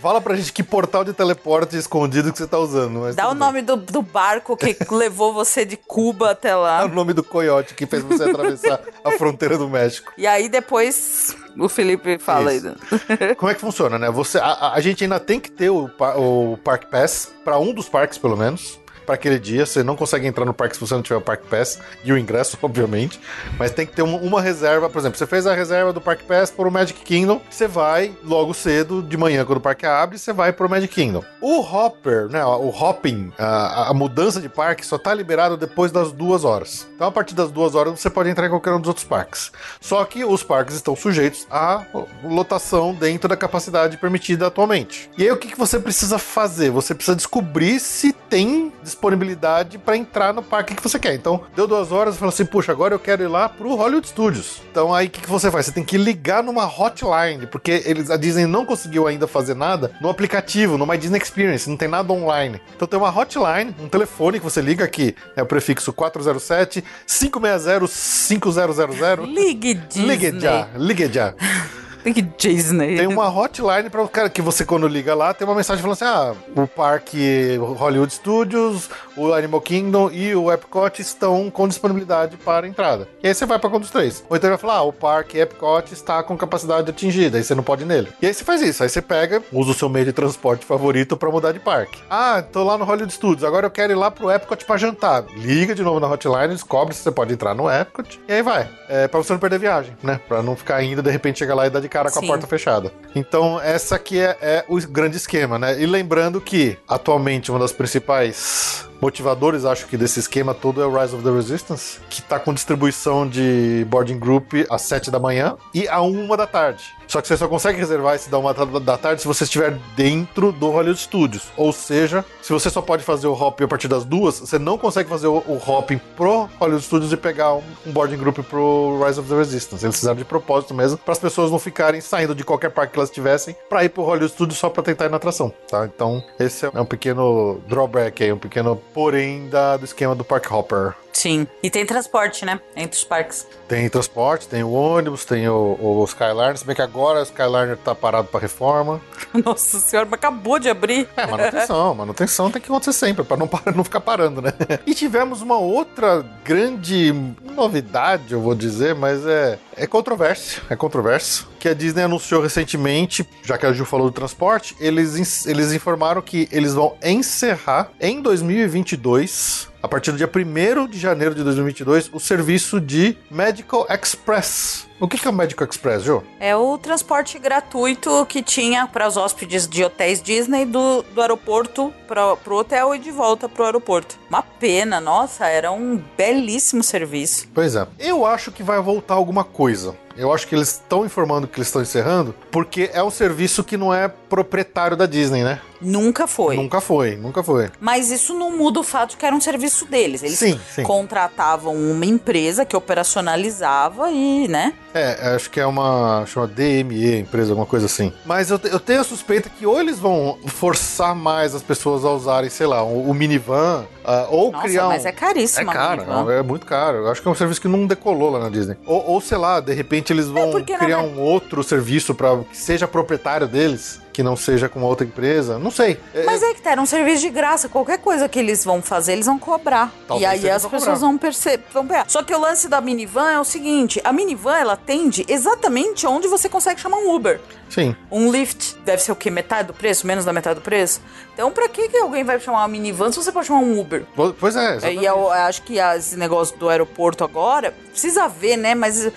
Fala 0.00 0.20
pra 0.20 0.34
gente 0.36 0.52
que 0.52 0.62
portal 0.62 1.04
de 1.04 1.12
teleporte 1.12 1.76
escondido 1.76 2.32
que 2.32 2.38
você 2.38 2.46
tá 2.46 2.58
usando. 2.58 3.00
mas 3.00 3.14
Dá 3.16 3.26
o 3.28 3.30
bem. 3.30 3.38
nome 3.38 3.62
do, 3.62 3.76
do 3.76 4.02
barco 4.02 4.56
que 4.56 4.76
levou 4.90 5.32
você 5.32 5.64
de 5.64 5.76
Cuba 5.76 6.30
até 6.30 6.50
É 6.50 6.56
o 6.56 6.60
lá. 6.60 6.88
nome 6.88 7.12
do 7.12 7.22
coiote 7.22 7.74
que 7.74 7.86
fez 7.86 8.02
você 8.02 8.24
atravessar 8.24 8.80
a 9.04 9.10
fronteira 9.12 9.56
do 9.58 9.68
México. 9.68 10.12
E 10.16 10.26
aí 10.26 10.48
depois 10.48 11.36
o 11.58 11.68
Felipe 11.68 12.18
fala 12.18 12.50
aí. 12.50 12.56
Isso. 12.58 12.74
Como 13.36 13.50
é 13.50 13.54
que 13.54 13.60
funciona, 13.60 13.98
né? 13.98 14.10
Você, 14.10 14.38
a, 14.38 14.72
a- 14.74 14.80
gente 14.80 15.04
ainda 15.04 15.20
tem 15.20 15.38
que 15.38 15.50
ter 15.50 15.68
o, 15.70 15.90
o 16.16 16.56
Park 16.64 16.84
Pass 16.90 17.28
pra 17.44 17.58
um 17.58 17.72
dos 17.74 17.88
parques, 17.88 18.16
pelo 18.16 18.36
menos. 18.36 18.79
Pra 19.10 19.16
aquele 19.16 19.40
dia, 19.40 19.66
você 19.66 19.82
não 19.82 19.96
consegue 19.96 20.28
entrar 20.28 20.44
no 20.44 20.54
parque 20.54 20.76
se 20.76 20.80
você 20.80 20.94
não 20.94 21.02
tiver 21.02 21.16
o 21.16 21.20
Park 21.20 21.40
Pass 21.50 21.80
e 22.04 22.12
o 22.12 22.16
ingresso, 22.16 22.56
obviamente. 22.62 23.20
Mas 23.58 23.72
tem 23.72 23.84
que 23.84 23.92
ter 23.92 24.02
uma, 24.02 24.16
uma 24.18 24.40
reserva. 24.40 24.88
Por 24.88 25.00
exemplo, 25.00 25.18
você 25.18 25.26
fez 25.26 25.48
a 25.48 25.52
reserva 25.52 25.92
do 25.92 26.00
Park 26.00 26.20
Pass 26.28 26.52
para 26.52 26.68
o 26.68 26.70
Magic 26.70 27.00
Kingdom, 27.00 27.40
você 27.50 27.66
vai 27.66 28.14
logo 28.22 28.54
cedo, 28.54 29.02
de 29.02 29.16
manhã, 29.16 29.44
quando 29.44 29.58
o 29.58 29.60
parque 29.60 29.84
abre, 29.84 30.16
você 30.16 30.32
vai 30.32 30.52
pro 30.52 30.70
Magic 30.70 30.94
Kingdom. 30.94 31.24
O 31.40 31.58
Hopper, 31.60 32.28
né? 32.28 32.44
O 32.44 32.68
hopping, 32.68 33.32
a, 33.36 33.90
a 33.90 33.94
mudança 33.94 34.40
de 34.40 34.48
parque 34.48 34.86
só 34.86 34.96
tá 34.96 35.12
liberado 35.12 35.56
depois 35.56 35.90
das 35.90 36.12
duas 36.12 36.44
horas. 36.44 36.86
Então, 36.94 37.08
a 37.08 37.10
partir 37.10 37.34
das 37.34 37.50
duas 37.50 37.74
horas, 37.74 37.98
você 37.98 38.08
pode 38.08 38.30
entrar 38.30 38.46
em 38.46 38.50
qualquer 38.50 38.74
um 38.74 38.78
dos 38.78 38.86
outros 38.86 39.04
parques. 39.04 39.50
Só 39.80 40.04
que 40.04 40.24
os 40.24 40.44
parques 40.44 40.76
estão 40.76 40.94
sujeitos 40.94 41.48
à 41.50 41.84
lotação 42.22 42.94
dentro 42.94 43.28
da 43.28 43.36
capacidade 43.36 43.96
permitida 43.96 44.46
atualmente. 44.46 45.10
E 45.18 45.24
aí, 45.24 45.32
o 45.32 45.36
que, 45.36 45.48
que 45.48 45.58
você 45.58 45.80
precisa 45.80 46.16
fazer? 46.16 46.70
Você 46.70 46.94
precisa 46.94 47.16
descobrir 47.16 47.80
se 47.80 48.12
tem 48.12 48.72
disponibilidade 49.00 49.78
para 49.78 49.96
entrar 49.96 50.34
no 50.34 50.42
parque 50.42 50.74
que 50.74 50.82
você 50.82 50.98
quer. 50.98 51.14
Então, 51.14 51.42
deu 51.56 51.66
duas 51.66 51.90
horas 51.90 52.14
e 52.14 52.18
falou 52.18 52.32
assim: 52.32 52.44
puxa, 52.44 52.70
agora 52.70 52.94
eu 52.94 52.98
quero 52.98 53.22
ir 53.22 53.28
lá 53.28 53.48
pro 53.48 53.74
Hollywood 53.74 54.06
Studios. 54.06 54.60
Então, 54.70 54.94
aí 54.94 55.06
o 55.06 55.10
que, 55.10 55.22
que 55.22 55.30
você 55.30 55.50
faz? 55.50 55.66
Você 55.66 55.72
tem 55.72 55.82
que 55.82 55.96
ligar 55.96 56.42
numa 56.42 56.66
hotline, 56.66 57.46
porque 57.46 57.82
eles, 57.86 58.10
a 58.10 58.16
Disney 58.16 58.46
não 58.46 58.66
conseguiu 58.66 59.06
ainda 59.06 59.26
fazer 59.26 59.54
nada 59.54 59.92
no 60.00 60.10
aplicativo, 60.10 60.76
no 60.76 60.86
My 60.86 60.98
Disney 60.98 61.18
Experience, 61.18 61.68
não 61.68 61.76
tem 61.76 61.88
nada 61.88 62.12
online. 62.12 62.60
Então, 62.76 62.86
tem 62.86 62.98
uma 62.98 63.08
hotline, 63.08 63.74
um 63.80 63.88
telefone 63.88 64.38
que 64.38 64.44
você 64.44 64.60
liga 64.60 64.84
aqui, 64.84 65.14
é 65.34 65.42
o 65.42 65.46
prefixo 65.46 65.92
407 65.92 66.84
560 67.06 67.86
5000. 67.86 69.24
Ligue 69.24 69.74
Disney. 69.74 70.06
Ligue 70.06 70.40
já, 70.40 70.68
ligue 70.76 71.12
já. 71.12 71.34
Ligue 72.04 72.22
Disney. 72.22 72.96
Tem 72.96 73.06
uma 73.06 73.28
hotline 73.28 73.90
para 73.90 74.02
o 74.02 74.08
cara 74.08 74.30
que 74.30 74.40
você, 74.40 74.64
quando 74.64 74.88
liga 74.88 75.14
lá, 75.14 75.34
tem 75.34 75.46
uma 75.46 75.54
mensagem 75.54 75.82
falando 75.82 75.94
assim: 75.94 76.04
ah, 76.04 76.34
o 76.56 76.66
parque 76.66 77.56
Hollywood 77.58 78.12
Studios, 78.12 78.88
o 79.16 79.32
Animal 79.32 79.60
Kingdom 79.60 80.10
e 80.10 80.34
o 80.34 80.50
Epcot 80.50 81.00
estão 81.00 81.50
com 81.50 81.68
disponibilidade 81.68 82.36
para 82.38 82.66
entrada. 82.66 83.06
E 83.22 83.28
aí 83.28 83.34
você 83.34 83.44
vai 83.44 83.58
para 83.58 83.68
qual 83.68 83.80
dos 83.80 83.90
três. 83.90 84.24
Ou 84.28 84.36
então 84.36 84.48
ele 84.48 84.56
vai 84.56 84.60
falar: 84.60 84.78
ah, 84.78 84.82
o 84.82 84.92
parque 84.92 85.38
Epcot 85.38 85.92
está 85.92 86.22
com 86.22 86.36
capacidade 86.36 86.88
atingida, 86.90 87.36
aí 87.36 87.44
você 87.44 87.54
não 87.54 87.62
pode 87.62 87.82
ir 87.82 87.86
nele. 87.86 88.08
E 88.22 88.26
aí 88.26 88.32
você 88.32 88.44
faz 88.44 88.62
isso, 88.62 88.82
aí 88.82 88.88
você 88.88 89.02
pega, 89.02 89.42
usa 89.52 89.72
o 89.72 89.74
seu 89.74 89.88
meio 89.88 90.06
de 90.06 90.12
transporte 90.12 90.64
favorito 90.64 91.16
para 91.16 91.30
mudar 91.30 91.52
de 91.52 91.60
parque. 91.60 92.00
Ah, 92.08 92.42
tô 92.42 92.64
lá 92.64 92.78
no 92.78 92.84
Hollywood 92.84 93.12
Studios, 93.12 93.44
agora 93.44 93.66
eu 93.66 93.70
quero 93.70 93.92
ir 93.92 93.96
lá 93.96 94.10
pro 94.10 94.30
Epcot 94.30 94.64
para 94.64 94.76
jantar. 94.78 95.24
Liga 95.36 95.74
de 95.74 95.82
novo 95.82 96.00
na 96.00 96.08
hotline, 96.08 96.48
descobre 96.48 96.94
se 96.94 97.02
você 97.02 97.10
pode 97.10 97.32
entrar 97.32 97.54
no 97.54 97.70
Epcot, 97.70 98.18
e 98.26 98.32
aí 98.32 98.42
vai. 98.42 98.68
É 98.88 99.06
para 99.06 99.22
você 99.22 99.32
não 99.32 99.40
perder 99.40 99.58
viagem, 99.58 99.96
né? 100.02 100.18
Para 100.26 100.42
não 100.42 100.56
ficar 100.56 100.82
indo, 100.82 101.02
de 101.02 101.10
repente 101.10 101.38
chegar 101.38 101.54
lá 101.54 101.66
e 101.66 101.70
dar 101.70 101.80
de 101.80 101.89
cara 101.90 102.10
com 102.10 102.18
a 102.18 102.22
Sim. 102.22 102.28
porta 102.28 102.46
fechada. 102.46 102.92
Então, 103.14 103.60
essa 103.60 103.96
aqui 103.96 104.18
é, 104.18 104.36
é 104.40 104.64
o 104.68 104.78
grande 104.86 105.16
esquema, 105.16 105.58
né? 105.58 105.80
E 105.80 105.84
lembrando 105.84 106.40
que, 106.40 106.78
atualmente, 106.88 107.50
uma 107.50 107.58
das 107.60 107.72
principais 107.72 108.88
motivadores, 109.00 109.64
acho 109.64 109.86
que, 109.86 109.96
desse 109.96 110.20
esquema 110.20 110.54
todo 110.54 110.82
é 110.82 110.86
o 110.86 110.98
Rise 111.00 111.14
of 111.14 111.24
the 111.24 111.30
Resistance, 111.30 111.98
que 112.08 112.22
tá 112.22 112.38
com 112.38 112.52
distribuição 112.52 113.26
de 113.28 113.84
boarding 113.88 114.18
group 114.18 114.52
às 114.68 114.82
7 114.82 115.10
da 115.10 115.18
manhã 115.18 115.56
e 115.74 115.88
à 115.88 116.00
1 116.02 116.28
da 116.36 116.46
tarde. 116.46 116.84
Só 117.08 117.20
que 117.20 117.26
você 117.26 117.36
só 117.36 117.48
consegue 117.48 117.76
reservar 117.78 118.14
esse 118.14 118.30
da 118.30 118.38
1 118.38 118.80
da- 118.80 118.96
tarde 118.96 119.20
se 119.20 119.26
você 119.26 119.42
estiver 119.42 119.76
dentro 119.96 120.52
do 120.52 120.70
Hollywood 120.70 121.00
Studios. 121.00 121.48
Ou 121.56 121.72
seja, 121.72 122.24
se 122.40 122.52
você 122.52 122.70
só 122.70 122.80
pode 122.80 123.02
fazer 123.02 123.26
o 123.26 123.32
hopping 123.32 123.64
a 123.64 123.68
partir 123.68 123.88
das 123.88 124.04
duas, 124.04 124.38
você 124.38 124.60
não 124.60 124.78
consegue 124.78 125.08
fazer 125.08 125.26
o, 125.26 125.38
o 125.38 125.60
hopping 125.66 125.98
pro 126.16 126.48
Hollywood 126.60 126.84
Studios 126.84 127.12
e 127.12 127.16
pegar 127.16 127.54
um, 127.54 127.62
um 127.84 127.90
boarding 127.90 128.16
group 128.16 128.38
pro 128.48 129.02
Rise 129.04 129.18
of 129.18 129.28
the 129.28 129.34
Resistance. 129.34 129.84
Eles 129.84 129.96
fizeram 129.96 130.14
de 130.16 130.24
propósito 130.24 130.72
mesmo, 130.72 130.98
para 130.98 131.10
as 131.12 131.18
pessoas 131.18 131.50
não 131.50 131.58
ficarem 131.58 132.00
saindo 132.00 132.32
de 132.34 132.44
qualquer 132.44 132.70
parque 132.70 132.92
que 132.92 132.98
elas 133.00 133.10
tivessem 133.10 133.56
para 133.68 133.82
ir 133.84 133.88
pro 133.88 134.02
Hollywood 134.04 134.32
Studios 134.32 134.58
só 134.58 134.70
para 134.70 134.82
tentar 134.84 135.06
ir 135.06 135.10
na 135.10 135.16
atração, 135.16 135.52
tá? 135.68 135.84
Então, 135.92 136.22
esse 136.38 136.64
é 136.66 136.80
um 136.80 136.84
pequeno 136.84 137.60
drawback 137.66 138.22
aí, 138.22 138.32
um 138.32 138.38
pequeno 138.38 138.76
porém 138.92 139.48
da, 139.48 139.76
do 139.76 139.84
esquema 139.84 140.14
do 140.14 140.24
Park 140.24 140.50
Hopper. 140.50 140.94
Sim. 141.12 141.46
E 141.62 141.68
tem 141.68 141.84
transporte, 141.84 142.44
né? 142.44 142.60
Entre 142.76 142.96
os 142.96 143.04
parques. 143.04 143.46
Tem 143.68 143.88
transporte, 143.88 144.48
tem 144.48 144.62
o 144.62 144.70
ônibus, 144.72 145.24
tem 145.24 145.48
o, 145.48 145.76
o 145.80 146.04
Skyliner, 146.04 146.56
se 146.56 146.64
bem 146.64 146.74
que 146.74 146.82
agora 146.82 147.20
o 147.20 147.22
Skyliner 147.22 147.76
tá 147.76 147.94
parado 147.94 148.28
para 148.28 148.40
reforma. 148.40 149.00
Nossa 149.44 149.78
senhora, 149.80 150.06
mas 150.10 150.18
acabou 150.18 150.58
de 150.58 150.68
abrir. 150.68 151.08
É, 151.16 151.26
manutenção, 151.26 151.94
manutenção 151.96 152.50
tem 152.50 152.62
que 152.62 152.68
acontecer 152.68 152.92
sempre, 152.92 153.24
para 153.24 153.36
não, 153.36 153.48
parar- 153.48 153.74
não 153.76 153.84
ficar 153.84 154.00
parando, 154.00 154.40
né? 154.40 154.52
E 154.86 154.94
tivemos 154.94 155.42
uma 155.42 155.58
outra 155.58 156.24
grande 156.44 157.12
novidade, 157.54 158.32
eu 158.32 158.40
vou 158.40 158.54
dizer, 158.54 158.94
mas 158.94 159.26
é, 159.26 159.58
é 159.76 159.86
controverso, 159.86 160.62
é 160.70 160.76
controverso, 160.76 161.48
que 161.60 161.68
a 161.68 161.74
Disney 161.74 162.02
anunciou 162.02 162.42
recentemente, 162.42 163.24
já 163.44 163.58
que 163.58 163.66
a 163.66 163.72
Ju 163.72 163.84
falou 163.84 164.08
do 164.08 164.14
transporte, 164.14 164.74
eles, 164.80 165.46
eles 165.46 165.72
informaram 165.72 166.22
que 166.22 166.48
eles 166.50 166.74
vão 166.74 166.96
encerrar 167.02 167.92
em 168.00 168.22
2022 168.22 169.70
a 169.82 169.88
partir 169.88 170.10
do 170.12 170.18
dia 170.18 170.28
1 170.28 170.88
de 170.88 170.98
janeiro 170.98 171.34
de 171.34 171.42
2022, 171.42 172.10
o 172.12 172.20
serviço 172.20 172.80
de 172.80 173.16
Medical 173.30 173.86
Express. 173.88 174.86
O 175.00 175.08
que 175.08 175.16
que 175.16 175.26
é 175.26 175.30
o 175.30 175.32
Medical 175.32 175.66
Express, 175.66 176.02
Ju? 176.02 176.22
É 176.38 176.54
o 176.54 176.76
transporte 176.76 177.38
gratuito 177.38 178.26
que 178.26 178.42
tinha 178.42 178.86
para 178.86 179.08
os 179.08 179.16
hóspedes 179.16 179.66
de 179.66 179.82
hotéis 179.82 180.20
Disney 180.20 180.66
do, 180.66 181.02
do 181.02 181.22
aeroporto 181.22 181.92
para 182.06 182.36
pro 182.36 182.56
hotel 182.56 182.94
e 182.94 182.98
de 182.98 183.10
volta 183.10 183.48
pro 183.48 183.64
aeroporto. 183.64 184.18
Uma 184.28 184.42
pena, 184.42 185.00
nossa, 185.00 185.46
era 185.46 185.72
um 185.72 186.02
belíssimo 186.14 186.82
serviço. 186.82 187.48
Pois 187.54 187.74
é. 187.74 187.86
Eu 187.98 188.26
acho 188.26 188.52
que 188.52 188.62
vai 188.62 188.80
voltar 188.82 189.14
alguma 189.14 189.44
coisa. 189.44 189.96
Eu 190.20 190.32
acho 190.32 190.46
que 190.46 190.54
eles 190.54 190.68
estão 190.68 191.04
informando 191.06 191.48
que 191.48 191.58
eles 191.58 191.68
estão 191.68 191.80
encerrando, 191.80 192.34
porque 192.50 192.90
é 192.92 193.02
um 193.02 193.10
serviço 193.10 193.64
que 193.64 193.76
não 193.76 193.92
é 193.92 194.06
proprietário 194.06 194.96
da 194.96 195.06
Disney, 195.06 195.42
né? 195.42 195.60
Nunca 195.80 196.26
foi. 196.26 196.56
Nunca 196.56 196.78
foi, 196.80 197.16
nunca 197.16 197.42
foi. 197.42 197.70
Mas 197.80 198.10
isso 198.10 198.34
não 198.34 198.54
muda 198.56 198.80
o 198.80 198.82
fato 198.82 199.16
que 199.16 199.24
era 199.24 199.34
um 199.34 199.40
serviço 199.40 199.86
deles. 199.86 200.22
Eles 200.22 200.38
Sim, 200.38 200.60
sim. 200.70 200.82
contratavam 200.82 201.74
uma 201.74 202.04
empresa 202.04 202.66
que 202.66 202.76
operacionalizava 202.76 204.10
e, 204.10 204.46
né? 204.46 204.74
É, 204.92 205.34
acho 205.34 205.48
que 205.50 205.58
é 205.58 205.64
uma. 205.64 206.24
chama 206.26 206.48
DME, 206.48 207.20
empresa, 207.20 207.52
alguma 207.52 207.66
coisa 207.66 207.86
assim. 207.86 208.12
Mas 208.26 208.50
eu, 208.50 208.60
eu 208.64 208.78
tenho 208.78 209.00
a 209.00 209.04
suspeita 209.04 209.48
que 209.48 209.64
ou 209.64 209.80
eles 209.80 209.98
vão 209.98 210.38
forçar 210.46 211.14
mais 211.14 211.54
as 211.54 211.62
pessoas 211.62 212.04
a 212.04 212.10
usarem, 212.10 212.50
sei 212.50 212.66
lá, 212.66 212.82
o, 212.82 213.08
o 213.08 213.14
minivan, 213.14 213.86
ah, 214.04 214.26
ou 214.28 214.50
Nossa, 214.50 214.64
criar 214.66 214.86
um. 214.86 214.88
mas 214.88 215.06
é 215.06 215.12
caríssimo. 215.12 215.70
É 215.70 215.72
caro, 215.72 216.30
é 216.30 216.42
muito 216.42 216.66
caro. 216.66 216.98
Eu 216.98 217.10
acho 217.10 217.22
que 217.22 217.28
é 217.28 217.30
um 217.30 217.34
serviço 217.34 217.60
que 217.60 217.68
não 217.68 217.86
decolou 217.86 218.30
lá 218.30 218.40
na 218.40 218.48
Disney. 218.48 218.76
Ou, 218.84 219.12
ou 219.12 219.20
sei 219.20 219.38
lá, 219.38 219.60
de 219.60 219.72
repente 219.72 220.09
eles 220.12 220.26
vão 220.26 220.50
porque, 220.50 220.72
na 220.72 220.78
criar 220.78 221.00
um 221.00 221.20
outro 221.20 221.62
serviço 221.62 222.14
para 222.14 222.36
que 222.44 222.56
seja 222.56 222.86
proprietário 222.88 223.46
deles, 223.46 224.00
que 224.12 224.22
não 224.22 224.36
seja 224.36 224.68
com 224.68 224.82
outra 224.82 225.06
empresa. 225.06 225.58
Não 225.58 225.70
sei. 225.70 225.98
É- 226.14 226.24
Mas 226.24 226.42
é 226.42 226.52
que 226.54 226.60
tá, 226.60 226.72
era 226.72 226.80
um 226.80 226.86
serviço 226.86 227.22
de 227.22 227.30
graça. 227.30 227.68
Qualquer 227.68 227.98
coisa 227.98 228.28
que 228.28 228.38
eles 228.38 228.64
vão 228.64 228.82
fazer, 228.82 229.12
eles 229.12 229.26
vão 229.26 229.38
cobrar. 229.38 229.92
Talvez 230.06 230.22
e 230.42 230.46
aí 230.46 230.50
as 230.50 230.62
vão 230.62 230.70
pessoas 230.70 230.94
cobrar. 230.98 231.08
vão 231.08 231.18
perceber, 231.18 231.64
vão 231.72 231.86
pegar. 231.86 232.04
Só 232.08 232.22
que 232.22 232.34
o 232.34 232.38
lance 232.40 232.68
da 232.68 232.80
minivan 232.80 233.30
é 233.30 233.38
o 233.40 233.44
seguinte: 233.44 234.00
a 234.04 234.12
minivan 234.12 234.56
ela 234.56 234.72
atende 234.74 235.24
exatamente 235.28 236.06
onde 236.06 236.26
você 236.28 236.48
consegue 236.48 236.80
chamar 236.80 236.98
um 236.98 237.14
Uber. 237.14 237.40
Sim. 237.68 237.94
Um 238.10 238.32
Lyft 238.32 238.76
deve 238.84 239.00
ser 239.00 239.12
o 239.12 239.16
quê? 239.16 239.30
Metade 239.30 239.68
do 239.68 239.72
preço? 239.74 240.04
Menos 240.04 240.24
da 240.24 240.32
metade 240.32 240.56
do 240.56 240.60
preço? 240.60 241.00
Então, 241.32 241.52
pra 241.52 241.68
que, 241.68 241.88
que 241.88 241.96
alguém 241.98 242.24
vai 242.24 242.40
chamar 242.40 242.58
uma 242.58 242.68
minivan 242.68 243.12
se 243.12 243.16
você 243.22 243.30
pode 243.30 243.46
chamar 243.46 243.60
um 243.60 243.78
Uber? 243.80 244.04
Po- 244.16 244.34
Pois 244.38 244.56
é, 244.56 244.60
É, 244.60 244.76
exatamente. 244.76 245.02
E 245.02 245.06
eu, 245.06 245.14
eu 245.16 245.30
acho 245.30 245.62
que 245.62 245.78
esse 245.78 246.16
negócio 246.16 246.58
do 246.58 246.68
aeroporto 246.68 247.22
agora, 247.22 247.72
precisa 247.92 248.26
ver, 248.26 248.56
né? 248.56 248.74
Mas 248.74 249.08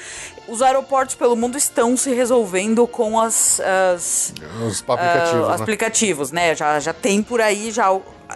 os 0.48 0.62
aeroportos 0.62 1.16
pelo 1.16 1.36
mundo 1.36 1.58
estão 1.58 1.96
se 1.96 2.14
resolvendo 2.14 2.86
com 2.88 3.20
as. 3.20 3.60
as 3.94 4.34
Os 4.68 4.84
aplicativos, 4.88 5.48
né? 5.48 5.56
aplicativos, 5.56 6.32
né? 6.32 6.56
Já, 6.56 6.80
já 6.80 6.94
tem 6.94 7.22
por 7.24 7.42
aí 7.42 7.72
já 7.72 7.92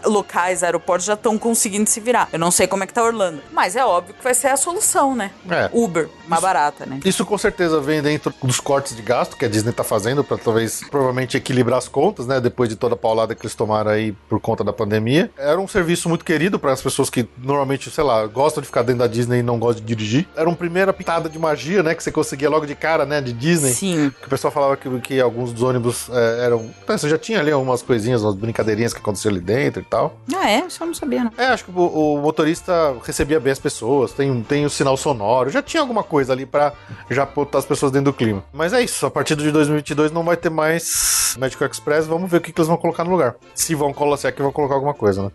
locais, 0.06 0.64
aeroportos 0.64 1.06
já 1.06 1.14
estão 1.14 1.38
conseguindo 1.38 1.90
se 1.90 2.00
virar. 2.00 2.30
Eu 2.32 2.40
não 2.40 2.52
sei 2.52 2.68
como 2.68 2.84
é 2.84 2.88
que 2.88 2.94
tá 2.94 3.04
Orlando. 3.04 3.42
Mas 3.52 3.76
é 3.76 3.86
óbvio 3.86 4.14
que 4.14 4.24
vai 4.24 4.34
ser 4.34 4.48
a 4.48 4.58
solução, 4.58 5.16
né? 5.16 5.32
É. 5.50 5.70
Uber, 5.74 6.10
mais 6.28 6.42
barata, 6.42 6.86
né? 6.86 7.00
Isso 7.06 7.26
com 7.26 7.38
certeza 7.38 7.80
vem 7.80 8.02
dentro 8.02 8.34
dos 8.44 8.60
cortes 8.60 8.96
de 8.96 9.02
gasto 9.02 9.36
que 9.36 9.46
a 9.46 9.48
Disney 9.48 9.72
tá 9.72 9.84
fazendo 9.84 10.24
para 10.24 10.38
talvez 10.38 10.82
provavelmente 10.90 11.38
equilibrar 11.38 11.78
as 11.78 11.88
contas, 11.88 12.28
né? 12.28 12.40
Depois 12.40 12.70
de 12.70 12.76
toda 12.76 12.96
a 12.96 12.98
paulada 12.98 13.34
que 13.36 13.46
eles 13.46 13.56
tomaram 13.56 13.92
aí 13.92 14.12
por 14.30 14.40
conta 14.40 14.64
da 14.64 14.74
pandemia. 14.74 15.32
Era 15.38 15.60
um 15.60 15.68
serviço 15.68 16.10
muito 16.10 16.26
querido 16.26 16.60
para 16.60 16.72
as 16.72 16.82
pessoas 16.82 17.10
que 17.10 17.28
normalmente, 17.38 17.90
sei 17.90 18.04
lá, 18.04 18.26
gostam 18.26 18.62
de 18.62 18.68
ficar 18.68 18.82
dentro 18.82 19.00
da 19.00 19.08
Disney 19.08 19.40
e 19.40 19.44
não 19.44 19.60
gostam 19.60 19.86
de 19.86 19.96
dirigir. 19.96 20.28
Era 20.36 20.48
uma 20.48 20.56
primeira 20.56 20.92
pitada 20.94 21.30
de 21.30 21.40
magia, 21.40 21.84
né? 21.84 21.96
Que 21.96 22.04
você 22.04 22.12
conseguia 22.12 22.50
logo 22.50 22.66
de 22.66 22.76
cara, 22.76 23.06
né? 23.06 23.22
De 23.22 23.34
Disney. 23.34 23.72
Sim. 23.72 24.14
Que 24.20 24.28
o 24.28 24.30
pessoal 24.30 24.52
falava 24.52 24.78
que, 24.78 24.90
que 25.02 25.20
alguns 25.20 25.52
dos 25.54 25.64
ônibus 25.64 26.10
é, 26.10 26.46
eram. 26.46 26.70
Então, 26.84 26.98
você 26.98 27.10
já 27.10 27.18
tinha 27.18 27.40
ali 27.40 27.52
algumas 27.52 27.82
coisinhas, 27.82 28.24
umas 28.24 28.36
brincadeirinhas 28.36 28.94
que 28.94 29.00
aconteciam 29.00 29.32
ali 29.32 29.42
dentro 29.42 29.82
tal. 29.90 30.18
Ah, 30.36 30.50
é? 30.50 30.66
Isso 30.66 30.82
eu 30.82 30.88
não 30.88 30.94
sabia, 30.94 31.24
não. 31.24 31.32
É, 31.38 31.48
acho 31.48 31.66
que 31.66 31.72
o, 31.72 32.16
o 32.16 32.22
motorista 32.22 32.96
recebia 33.04 33.40
bem 33.40 33.52
as 33.52 33.60
pessoas, 33.60 34.14
tem, 34.14 34.44
tem 34.44 34.66
o 34.66 34.70
sinal 34.70 34.98
sonoro, 34.98 35.50
já 35.50 35.62
tinha 35.62 35.82
alguma 35.82 36.04
coisa 36.04 36.34
ali 36.34 36.46
pra 36.46 36.74
já 37.10 37.26
botar 37.26 37.60
as 37.60 37.66
pessoas 37.66 37.92
dentro 37.92 38.12
do 38.12 38.18
clima. 38.18 38.44
Mas 38.54 38.74
é 38.74 38.82
isso, 38.82 39.06
a 39.06 39.12
partir 39.12 39.36
de 39.36 39.52
2022 39.52 40.12
não 40.12 40.24
vai 40.24 40.38
ter 40.38 40.50
mais 40.50 41.36
Medical 41.40 41.68
Express, 41.68 42.08
vamos 42.08 42.30
ver 42.30 42.38
o 42.38 42.42
que, 42.42 42.52
que 42.52 42.60
eles 42.60 42.68
vão 42.68 42.78
colocar 42.78 43.04
no 43.04 43.12
lugar. 43.12 43.36
Se 43.54 43.76
vão 43.76 43.94
colocar, 43.94 44.18
se 44.18 44.28
é 44.28 44.32
que 44.32 44.42
vão 44.42 44.52
colocar 44.52 44.76
alguma 44.76 44.94
coisa, 44.94 45.24
né? 45.24 45.32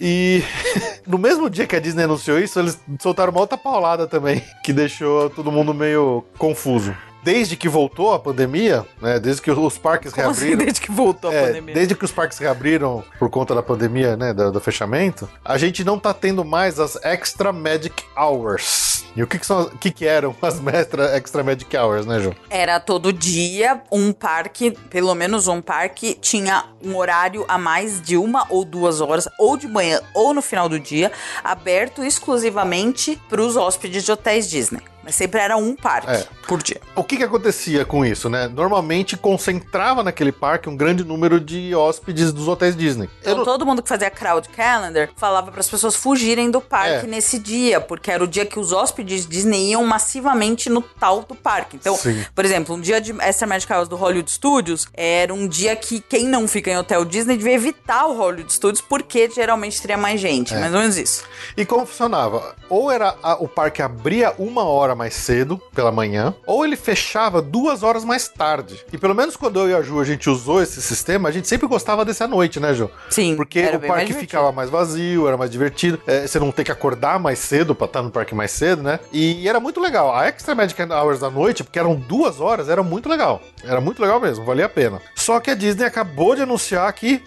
E 0.00 0.42
no 1.06 1.18
mesmo 1.18 1.48
dia 1.48 1.66
que 1.66 1.76
a 1.76 1.80
Disney 1.80 2.04
anunciou 2.04 2.38
isso, 2.38 2.58
eles 2.58 2.78
soltaram 3.00 3.32
uma 3.32 3.40
outra 3.40 3.56
paulada 3.56 4.06
também, 4.06 4.42
que 4.62 4.72
deixou 4.72 5.30
todo 5.30 5.52
mundo 5.52 5.72
meio 5.72 6.24
confuso. 6.38 6.94
Desde 7.24 7.56
que 7.56 7.68
voltou 7.68 8.12
a 8.12 8.18
pandemia, 8.18 8.84
né? 9.00 9.18
Desde 9.18 9.40
que 9.42 9.50
os 9.50 9.78
parques 9.78 10.12
Como 10.12 10.28
assim, 10.28 10.40
reabriram. 10.48 10.64
desde 10.66 10.80
que 10.80 10.92
voltou 10.92 11.30
a 11.30 11.34
É, 11.34 11.46
pandemia? 11.46 11.74
desde 11.74 11.94
que 11.94 12.04
os 12.04 12.12
parques 12.12 12.36
reabriram 12.38 13.02
por 13.18 13.30
conta 13.30 13.54
da 13.54 13.62
pandemia, 13.62 14.16
né, 14.16 14.32
do, 14.34 14.52
do 14.52 14.60
fechamento, 14.60 15.28
a 15.44 15.56
gente 15.56 15.82
não 15.82 15.98
tá 15.98 16.12
tendo 16.12 16.44
mais 16.44 16.78
as 16.78 16.96
Extra 17.02 17.52
Magic 17.52 18.04
Hours. 18.16 19.02
E 19.16 19.22
o 19.22 19.26
que 19.28 19.38
que, 19.38 19.46
são, 19.46 19.62
o 19.62 19.78
que 19.78 19.90
que 19.92 20.04
eram 20.06 20.34
as 20.42 20.60
extra, 20.66 21.16
extra 21.16 21.42
Magic 21.44 21.74
Hours, 21.76 22.04
né, 22.04 22.18
Ju? 22.20 22.34
Era 22.50 22.78
todo 22.80 23.12
dia 23.12 23.80
um 23.90 24.12
parque, 24.12 24.72
pelo 24.90 25.14
menos 25.14 25.46
um 25.46 25.62
parque, 25.62 26.14
tinha 26.20 26.64
um 26.84 26.96
horário 26.96 27.44
a 27.48 27.56
mais 27.56 28.02
de 28.02 28.16
uma 28.16 28.44
ou 28.50 28.64
duas 28.64 29.00
horas, 29.00 29.28
ou 29.38 29.56
de 29.56 29.68
manhã 29.68 30.00
ou 30.12 30.34
no 30.34 30.42
final 30.42 30.68
do 30.68 30.78
dia, 30.80 31.12
aberto 31.44 32.02
exclusivamente 32.04 33.18
para 33.28 33.40
os 33.40 33.56
hóspedes 33.56 34.04
de 34.04 34.12
hotéis 34.12 34.50
Disney. 34.50 34.82
Mas 35.04 35.14
sempre 35.14 35.40
era 35.40 35.56
um 35.56 35.76
parque 35.76 36.10
É. 36.10 36.26
por 36.48 36.62
dia. 36.62 36.80
O 36.96 37.04
que 37.04 37.16
que 37.16 37.22
acontecia 37.22 37.84
com 37.84 38.04
isso, 38.04 38.28
né? 38.30 38.48
Normalmente 38.48 39.16
concentrava 39.16 40.02
naquele 40.02 40.32
parque 40.32 40.68
um 40.68 40.76
grande 40.76 41.04
número 41.04 41.38
de 41.40 41.74
hóspedes 41.74 42.32
dos 42.32 42.48
hotéis 42.48 42.74
Disney. 42.76 43.08
Então 43.20 43.36
não- 43.36 43.44
todo 43.44 43.66
mundo 43.66 43.82
que 43.82 43.88
fazia 43.88 44.10
crowd 44.10 44.48
calendar 44.48 45.10
falava 45.16 45.50
para 45.50 45.60
as 45.60 45.68
pessoas 45.68 45.94
fugirem 45.94 46.50
do 46.50 46.60
parque 46.60 47.04
É. 47.04 47.08
nesse 47.08 47.38
dia, 47.38 47.80
porque 47.80 48.10
era 48.10 48.24
o 48.24 48.26
dia 48.26 48.46
que 48.46 48.58
os 48.58 48.72
hóspedes 48.72 49.26
Disney 49.26 49.70
iam 49.72 49.84
massivamente 49.84 50.70
no 50.70 50.80
tal 50.80 51.22
do 51.22 51.34
parque. 51.34 51.76
Então, 51.76 51.96
Sim. 51.96 52.24
por 52.34 52.44
exemplo, 52.44 52.74
um 52.74 52.80
dia 52.80 53.00
de 53.00 53.12
Extra 53.20 53.46
Magic 53.46 53.70
Hours 53.72 53.88
do 53.88 53.96
Hollywood 53.96 54.30
Studios 54.30 54.86
era 54.94 55.32
um 55.34 55.46
dia 55.46 55.74
que 55.76 56.00
quem 56.00 56.26
não 56.26 56.46
fica 56.48 56.70
em 56.70 56.78
hotel 56.78 57.04
Disney 57.04 57.36
devia 57.36 57.52
evitar 57.54 58.06
o 58.06 58.16
Hollywood 58.16 58.52
Studios 58.52 58.80
porque 58.80 59.28
geralmente 59.30 59.80
teria 59.80 59.96
mais 59.96 60.20
gente, 60.20 60.54
É. 60.54 60.58
mais 60.60 60.72
ou 60.72 60.80
menos 60.80 60.96
isso. 60.96 61.24
E 61.56 61.64
como 61.66 61.84
funcionava? 61.84 62.54
Ou 62.68 62.90
era 62.90 63.16
a- 63.22 63.34
o 63.36 63.48
parque 63.48 63.82
abria 63.82 64.32
uma 64.38 64.64
hora 64.64 64.93
mais 64.94 65.14
cedo, 65.14 65.60
pela 65.74 65.90
manhã, 65.92 66.34
ou 66.46 66.64
ele 66.64 66.76
fechava 66.76 67.40
duas 67.42 67.82
horas 67.82 68.04
mais 68.04 68.28
tarde. 68.28 68.84
E 68.92 68.98
pelo 68.98 69.14
menos 69.14 69.36
quando 69.36 69.60
eu 69.60 69.70
e 69.70 69.74
a 69.74 69.82
Ju 69.82 70.00
a 70.00 70.04
gente 70.04 70.28
usou 70.30 70.62
esse 70.62 70.80
sistema, 70.82 71.28
a 71.28 71.32
gente 71.32 71.48
sempre 71.48 71.66
gostava 71.66 72.04
desse 72.04 72.22
à 72.22 72.28
noite, 72.28 72.58
né, 72.60 72.74
Ju? 72.74 72.90
Sim, 73.10 73.36
Porque 73.36 73.60
o 73.60 73.62
mais 73.64 73.72
parque 73.72 73.86
divertido. 74.06 74.20
ficava 74.20 74.52
mais 74.52 74.70
vazio, 74.70 75.26
era 75.28 75.36
mais 75.36 75.50
divertido. 75.50 76.00
é, 76.06 76.26
você 76.26 76.38
não 76.38 76.50
tem 76.52 76.64
que 76.64 76.72
acordar 76.72 77.18
mais 77.18 77.38
cedo 77.38 77.74
pra 77.74 77.86
estar 77.86 78.02
no 78.02 78.10
parque 78.10 78.34
mais 78.34 78.50
cedo, 78.50 78.82
né? 78.82 79.00
E 79.12 79.48
era 79.48 79.60
muito 79.60 79.80
legal. 79.80 80.14
A 80.14 80.26
Extra 80.26 80.54
Magic 80.54 80.80
Hours 80.82 81.20
da 81.20 81.30
noite, 81.30 81.62
porque 81.64 81.78
eram 81.78 81.94
duas 81.94 82.40
horas, 82.40 82.68
era 82.68 82.82
muito 82.82 83.08
legal. 83.08 83.40
Era 83.62 83.80
muito 83.80 84.00
legal 84.00 84.20
mesmo, 84.20 84.44
valia 84.44 84.66
a 84.66 84.68
pena. 84.68 85.00
Só 85.14 85.40
que 85.40 85.50
a 85.50 85.54
Disney 85.54 85.84
acabou 85.84 86.34
de 86.34 86.42
anunciar 86.42 86.92
que. 86.92 87.22